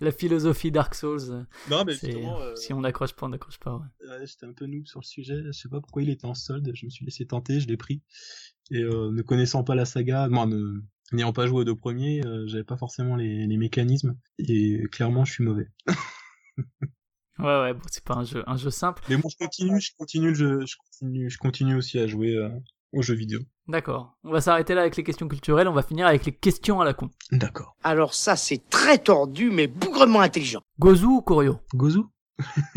la 0.00 0.12
philosophie 0.12 0.70
Dark 0.70 0.94
Souls. 0.94 1.46
Non, 1.70 1.84
mais 1.84 1.92
justement, 1.92 2.40
euh, 2.40 2.54
Si 2.56 2.72
on 2.72 2.80
n'accroche 2.80 3.12
pas, 3.14 3.26
on 3.26 3.30
n'accroche 3.30 3.58
pas. 3.58 3.76
ouais. 3.76 4.08
ouais, 4.08 4.26
j'étais 4.26 4.46
un 4.46 4.52
peu 4.52 4.66
noob 4.66 4.86
sur 4.86 5.00
le 5.00 5.04
sujet. 5.06 5.42
Je 5.46 5.52
sais 5.52 5.68
pas 5.68 5.80
pourquoi 5.80 6.02
il 6.02 6.10
était 6.10 6.26
en 6.26 6.34
solde. 6.34 6.70
Je 6.74 6.86
me 6.86 6.90
suis 6.90 7.04
laissé 7.04 7.26
tenter, 7.26 7.60
je 7.60 7.68
l'ai 7.68 7.76
pris. 7.76 8.02
Et 8.70 8.82
euh, 8.82 9.10
ne 9.10 9.22
connaissant 9.22 9.64
pas 9.64 9.74
la 9.74 9.84
saga, 9.84 10.28
non, 10.28 10.46
ne- 10.46 10.80
n'ayant 11.12 11.32
pas 11.32 11.46
joué 11.46 11.60
aux 11.60 11.64
deux 11.64 11.74
premiers, 11.76 12.24
euh, 12.24 12.46
j'avais 12.46 12.64
pas 12.64 12.76
forcément 12.76 13.16
les, 13.16 13.46
les 13.46 13.56
mécanismes. 13.56 14.16
Et 14.38 14.82
clairement, 14.92 15.24
je 15.24 15.32
suis 15.32 15.44
mauvais. 15.44 15.68
Ouais, 17.38 17.46
ouais, 17.62 17.72
bon, 17.74 17.80
c'est 17.90 18.04
pas 18.04 18.14
un 18.14 18.24
jeu, 18.24 18.44
un 18.46 18.56
jeu 18.56 18.70
simple. 18.70 19.02
Mais 19.08 19.16
bon, 19.16 19.28
je 19.30 19.36
continue, 19.38 19.80
je 19.80 19.92
continue 19.96 20.34
je 20.34 20.76
continue, 20.76 21.30
je 21.30 21.38
continue 21.38 21.74
aussi 21.74 21.98
à 21.98 22.06
jouer 22.06 22.36
euh, 22.36 22.50
aux 22.92 23.02
jeux 23.02 23.14
vidéo. 23.14 23.40
D'accord. 23.68 24.16
On 24.24 24.30
va 24.32 24.40
s'arrêter 24.40 24.74
là 24.74 24.80
avec 24.82 24.96
les 24.96 25.04
questions 25.04 25.28
culturelles. 25.28 25.68
On 25.68 25.72
va 25.72 25.82
finir 25.82 26.06
avec 26.06 26.24
les 26.24 26.32
questions 26.32 26.80
à 26.80 26.84
la 26.84 26.92
con. 26.94 27.10
D'accord. 27.30 27.76
Alors 27.84 28.14
ça, 28.14 28.34
c'est 28.36 28.68
très 28.68 28.98
tordu, 28.98 29.50
mais 29.50 29.66
bougrement 29.68 30.20
intelligent. 30.20 30.62
Gozu 30.78 31.06
ou 31.06 31.22
Koryo? 31.22 31.60
Gozu 31.74 32.00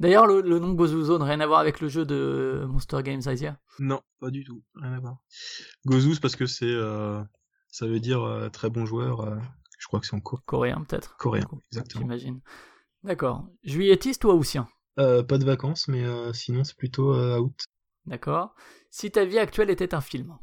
D'ailleurs, 0.00 0.26
le, 0.26 0.40
le 0.42 0.58
nom 0.60 0.74
Gozu 0.74 1.02
Zone, 1.02 1.22
rien 1.22 1.40
à 1.40 1.46
voir 1.46 1.58
avec 1.58 1.80
le 1.80 1.88
jeu 1.88 2.04
de 2.04 2.64
Monster 2.68 3.02
Games 3.02 3.22
Asia? 3.26 3.58
Non, 3.80 4.00
pas 4.20 4.30
du 4.30 4.44
tout, 4.44 4.62
rien 4.76 4.92
à 4.92 5.00
voir. 5.00 5.16
Gozu, 5.86 6.14
c'est 6.14 6.20
parce 6.20 6.36
que 6.36 6.46
c'est, 6.46 6.66
euh, 6.70 7.20
ça 7.68 7.86
veut 7.86 7.98
dire 7.98 8.22
euh, 8.22 8.48
très 8.48 8.70
bon 8.70 8.86
joueur. 8.86 9.20
euh, 9.22 9.36
je 9.80 9.86
crois 9.88 9.98
que 10.00 10.06
c'est 10.06 10.14
en 10.14 10.20
co- 10.20 10.38
Coréen, 10.46 10.84
peut-être. 10.88 11.16
coréen, 11.16 11.48
exactement. 11.72 12.02
J'imagine. 12.02 12.40
D'accord. 13.02 13.44
Juilletiste 13.64 14.24
ou 14.24 14.28
haussien 14.30 14.68
Euh, 15.00 15.22
pas 15.24 15.38
de 15.38 15.44
vacances, 15.44 15.88
mais 15.88 16.04
euh, 16.04 16.32
sinon 16.32 16.62
c'est 16.64 16.76
plutôt 16.76 17.12
euh, 17.14 17.38
out. 17.38 17.64
D'accord. 18.08 18.54
Si 18.90 19.10
ta 19.10 19.24
vie 19.24 19.38
actuelle 19.38 19.70
était 19.70 19.94
un 19.94 20.00
film. 20.00 20.36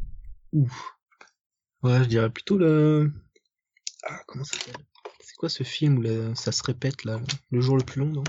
Ouf. 0.53 0.95
Ouais, 1.83 1.99
je 2.03 2.05
dirais 2.09 2.29
plutôt 2.29 2.57
le. 2.57 3.11
Ah, 4.03 4.19
comment 4.27 4.43
ça 4.43 4.57
s'appelle? 4.57 4.85
C'est 5.19 5.35
quoi 5.35 5.49
ce 5.49 5.63
film 5.63 5.97
où 5.99 6.35
ça 6.35 6.51
se 6.51 6.63
répète 6.63 7.03
là? 7.03 7.19
Le 7.51 7.61
jour 7.61 7.77
le 7.77 7.83
plus 7.83 7.99
long, 8.01 8.07
non? 8.11 8.23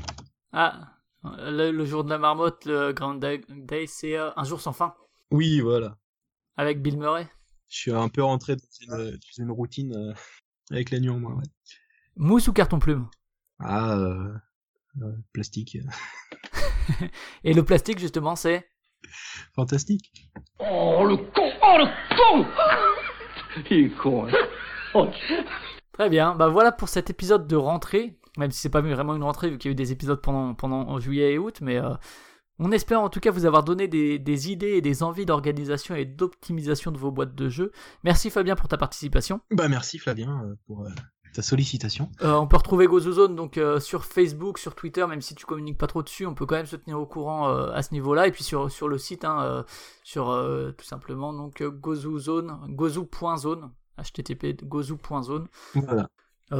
Ah, 0.53 0.95
le, 1.23 1.71
le 1.71 1.85
jour 1.85 2.05
de 2.05 2.11
la 2.11 2.19
marmotte, 2.19 2.65
le 2.65 2.93
Grand 2.93 3.15
Day, 3.15 3.43
c'est 3.87 4.17
euh, 4.17 4.31
Un 4.37 4.45
jour 4.45 4.61
sans 4.61 4.73
fin, 4.73 4.95
Oui, 5.31 5.61
voilà. 5.61 5.99
avec 6.57 6.83
Bill 6.83 6.99
Murray. 6.99 7.29
Je 7.69 7.77
suis 7.79 7.93
un 7.93 8.09
peu 8.09 8.23
rentré 8.23 8.57
dans 8.57 8.63
une, 8.81 9.11
dans 9.13 9.43
une 9.45 9.51
routine 9.51 9.95
euh, 9.97 10.15
avec 10.71 10.91
la 10.91 10.99
nuit 11.01 11.11
en 11.11 11.19
moins, 11.19 11.35
ouais. 11.35 11.45
Mousse 12.17 12.49
ou 12.49 12.53
carton 12.53 12.79
plume? 12.79 13.09
Ah, 13.59 13.97
euh, 13.99 14.33
plastique. 15.33 15.77
Et 17.45 17.53
le 17.55 17.65
plastique, 17.65 17.99
justement, 17.99 18.37
c'est? 18.37 18.69
Fantastique. 19.55 20.11
Oh 20.59 21.05
le 21.05 21.17
con 21.17 21.51
Oh 21.63 21.79
le 21.79 21.87
con 22.17 22.47
Il 23.71 23.87
est 23.87 23.97
con, 23.97 24.27
hein. 24.27 24.33
Oh, 24.95 25.09
Très 25.93 26.11
bien, 26.11 26.35
bah 26.35 26.49
voilà 26.49 26.73
pour 26.73 26.89
cet 26.89 27.11
épisode 27.11 27.47
de 27.47 27.57
rentrée, 27.57 28.19
même 28.37 28.51
si 28.51 28.61
c'est 28.61 28.71
pas 28.71 28.81
vraiment 28.81 29.15
une 29.17 29.23
rentrée 29.23 29.51
vu 29.51 29.59
qu'il 29.59 29.71
y 29.71 29.73
a 29.73 29.73
eu 29.73 29.77
des 29.77 29.93
épisodes 29.93 30.21
pendant, 30.21 30.55
pendant 30.55 30.99
juillet 31.01 31.33
et 31.33 31.39
août, 31.39 31.59
mais 31.63 31.79
euh, 31.79 31.95
on 32.59 32.71
espère 32.73 33.01
en 33.01 33.09
tout 33.09 33.21
cas 33.21 33.31
vous 33.31 33.47
avoir 33.47 33.65
donné 33.65 33.89
des, 33.89 34.19
des 34.19 34.51
idées 34.51 34.73
et 34.73 34.81
des 34.83 35.03
envies 35.03 35.27
d'organisation 35.27 35.95
et 35.95 36.05
d'optimisation 36.05 36.93
de 36.93 36.99
vos 36.99 37.11
boîtes 37.11 37.35
de 37.35 37.49
jeux. 37.49 37.73
Merci 38.05 38.31
Fabien 38.31 38.57
pour 38.57 38.69
ta 38.69 38.77
participation. 38.77 39.41
Bah 39.51 39.69
merci 39.69 39.99
Flavien 39.99 40.43
euh, 40.45 40.55
pour 40.67 40.85
euh, 40.85 40.91
ta 41.37 41.43
sollicitation. 41.43 42.11
Euh, 42.23 42.33
on 42.33 42.47
peut 42.47 42.57
retrouver 42.57 42.87
GoZoZone 42.87 43.37
donc 43.37 43.59
euh, 43.59 43.79
sur 43.79 44.07
Facebook, 44.07 44.59
sur 44.59 44.75
Twitter, 44.75 45.07
même 45.07 45.21
si 45.21 45.35
tu 45.35 45.45
communiques 45.45 45.77
pas 45.77 45.87
trop 45.87 46.03
dessus, 46.03 46.25
on 46.25 46.35
peut 46.35 46.47
quand 46.47 46.57
même 46.57 46.67
se 46.67 46.77
tenir 46.77 46.99
au 46.99 47.05
courant 47.05 47.51
euh, 47.51 47.71
à 47.73 47.83
ce 47.83 47.93
niveau-là, 47.93 48.27
et 48.27 48.33
puis 48.33 48.43
sur, 48.43 48.71
sur 48.71 48.89
le 48.89 48.97
site, 48.97 49.25
hein, 49.25 49.65
sur 50.03 50.27
tout 50.77 50.85
simplement 50.85 51.35
donc 51.35 51.63
GoZoZone, 51.63 52.75
gozu.zone, 52.75 53.71
http 53.99 54.65
gozu.zone. 54.65 55.47
Voilà. 55.75 56.09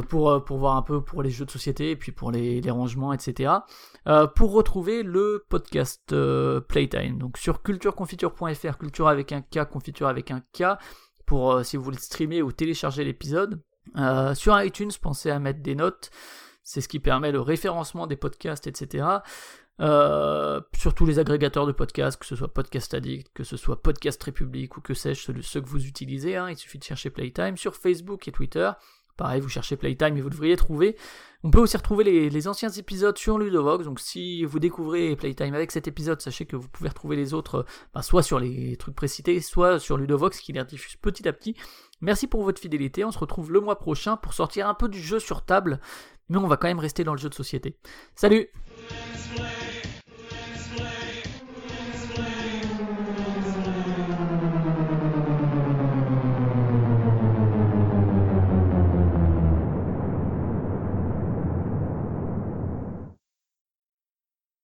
Pour, 0.09 0.43
pour 0.43 0.57
voir 0.57 0.75
un 0.75 0.81
peu 0.81 1.01
pour 1.01 1.23
les 1.23 1.29
jeux 1.29 1.45
de 1.45 1.51
société 1.51 1.91
et 1.91 1.95
puis 1.95 2.11
pour 2.11 2.29
les, 2.29 2.59
les 2.59 2.71
rangements, 2.71 3.13
etc. 3.13 3.53
Pour 4.35 4.51
retrouver 4.51 5.01
le 5.01 5.45
podcast 5.49 6.13
Playtime, 6.67 7.17
donc 7.17 7.37
sur 7.37 7.63
cultureconfiture.fr, 7.63 8.77
culture 8.77 9.07
avec 9.07 9.31
un 9.31 9.41
K, 9.41 9.63
confiture 9.63 10.07
avec 10.07 10.29
un 10.29 10.41
K, 10.53 10.77
pour 11.25 11.63
si 11.63 11.77
vous 11.77 11.83
voulez 11.83 11.97
streamer 11.97 12.41
ou 12.41 12.51
télécharger 12.51 13.03
l'épisode. 13.05 13.61
Euh, 13.95 14.35
sur 14.35 14.59
iTunes, 14.61 14.91
pensez 15.01 15.29
à 15.29 15.39
mettre 15.39 15.61
des 15.61 15.75
notes, 15.75 16.11
c'est 16.63 16.81
ce 16.81 16.87
qui 16.87 16.99
permet 16.99 17.31
le 17.31 17.41
référencement 17.41 18.07
des 18.07 18.17
podcasts, 18.17 18.67
etc. 18.67 19.05
Euh, 19.79 20.59
sur 20.75 20.95
tous 20.95 21.05
les 21.05 21.19
agrégateurs 21.19 21.67
de 21.67 21.71
podcasts, 21.71 22.19
que 22.19 22.25
ce 22.25 22.35
soit 22.35 22.51
Podcast 22.53 22.93
Addict, 22.93 23.31
que 23.33 23.43
ce 23.43 23.57
soit 23.57 23.81
Podcast 23.81 24.21
République 24.23 24.75
ou 24.75 24.81
que 24.81 24.93
sais-je, 24.93 25.31
ceux, 25.41 25.61
que 25.61 25.67
vous 25.67 25.85
utilisez, 25.85 26.35
hein, 26.35 26.49
il 26.49 26.57
suffit 26.57 26.79
de 26.79 26.83
chercher 26.83 27.09
Playtime 27.11 27.57
sur 27.57 27.75
Facebook 27.75 28.27
et 28.27 28.31
Twitter. 28.31 28.71
Pareil, 29.17 29.41
vous 29.41 29.49
cherchez 29.49 29.77
Playtime 29.77 30.15
et 30.17 30.21
vous 30.21 30.29
devriez 30.29 30.55
trouver. 30.55 30.95
On 31.43 31.49
peut 31.49 31.59
aussi 31.59 31.75
retrouver 31.75 32.03
les, 32.03 32.47
anciens 32.47 32.69
épisodes 32.69 33.17
sur 33.17 33.39
Ludovox. 33.39 33.83
Donc 33.83 33.99
si 33.99 34.43
vous 34.45 34.59
découvrez 34.59 35.15
Playtime 35.15 35.55
avec 35.55 35.71
cet 35.71 35.87
épisode, 35.87 36.21
sachez 36.21 36.45
que 36.45 36.55
vous 36.55 36.67
pouvez 36.67 36.89
retrouver 36.89 37.15
les 37.15 37.33
autres 37.33 37.65
bah, 37.93 38.03
soit 38.03 38.21
sur 38.21 38.39
les 38.39 38.77
trucs 38.77 38.95
précités, 38.95 39.39
soit 39.41 39.79
sur 39.79 39.97
Ludovox 39.97 40.39
qui 40.39 40.53
les 40.53 40.59
rediffuse 40.59 40.95
petit 40.97 41.27
à 41.27 41.33
petit. 41.33 41.55
Merci 42.01 42.27
pour 42.27 42.43
votre 42.43 42.61
fidélité. 42.61 43.03
On 43.03 43.11
se 43.11 43.19
retrouve 43.19 43.51
le 43.51 43.59
mois 43.59 43.79
prochain 43.79 44.17
pour 44.17 44.33
sortir 44.33 44.67
un 44.67 44.73
peu 44.73 44.87
du 44.87 45.01
jeu 45.01 45.19
sur 45.19 45.43
table. 45.43 45.79
Mais 46.29 46.37
on 46.37 46.47
va 46.47 46.57
quand 46.57 46.67
même 46.67 46.79
rester 46.79 47.03
dans 47.03 47.13
le 47.13 47.19
jeu 47.19 47.29
de 47.29 47.33
société. 47.33 47.77
Salut 48.15 48.49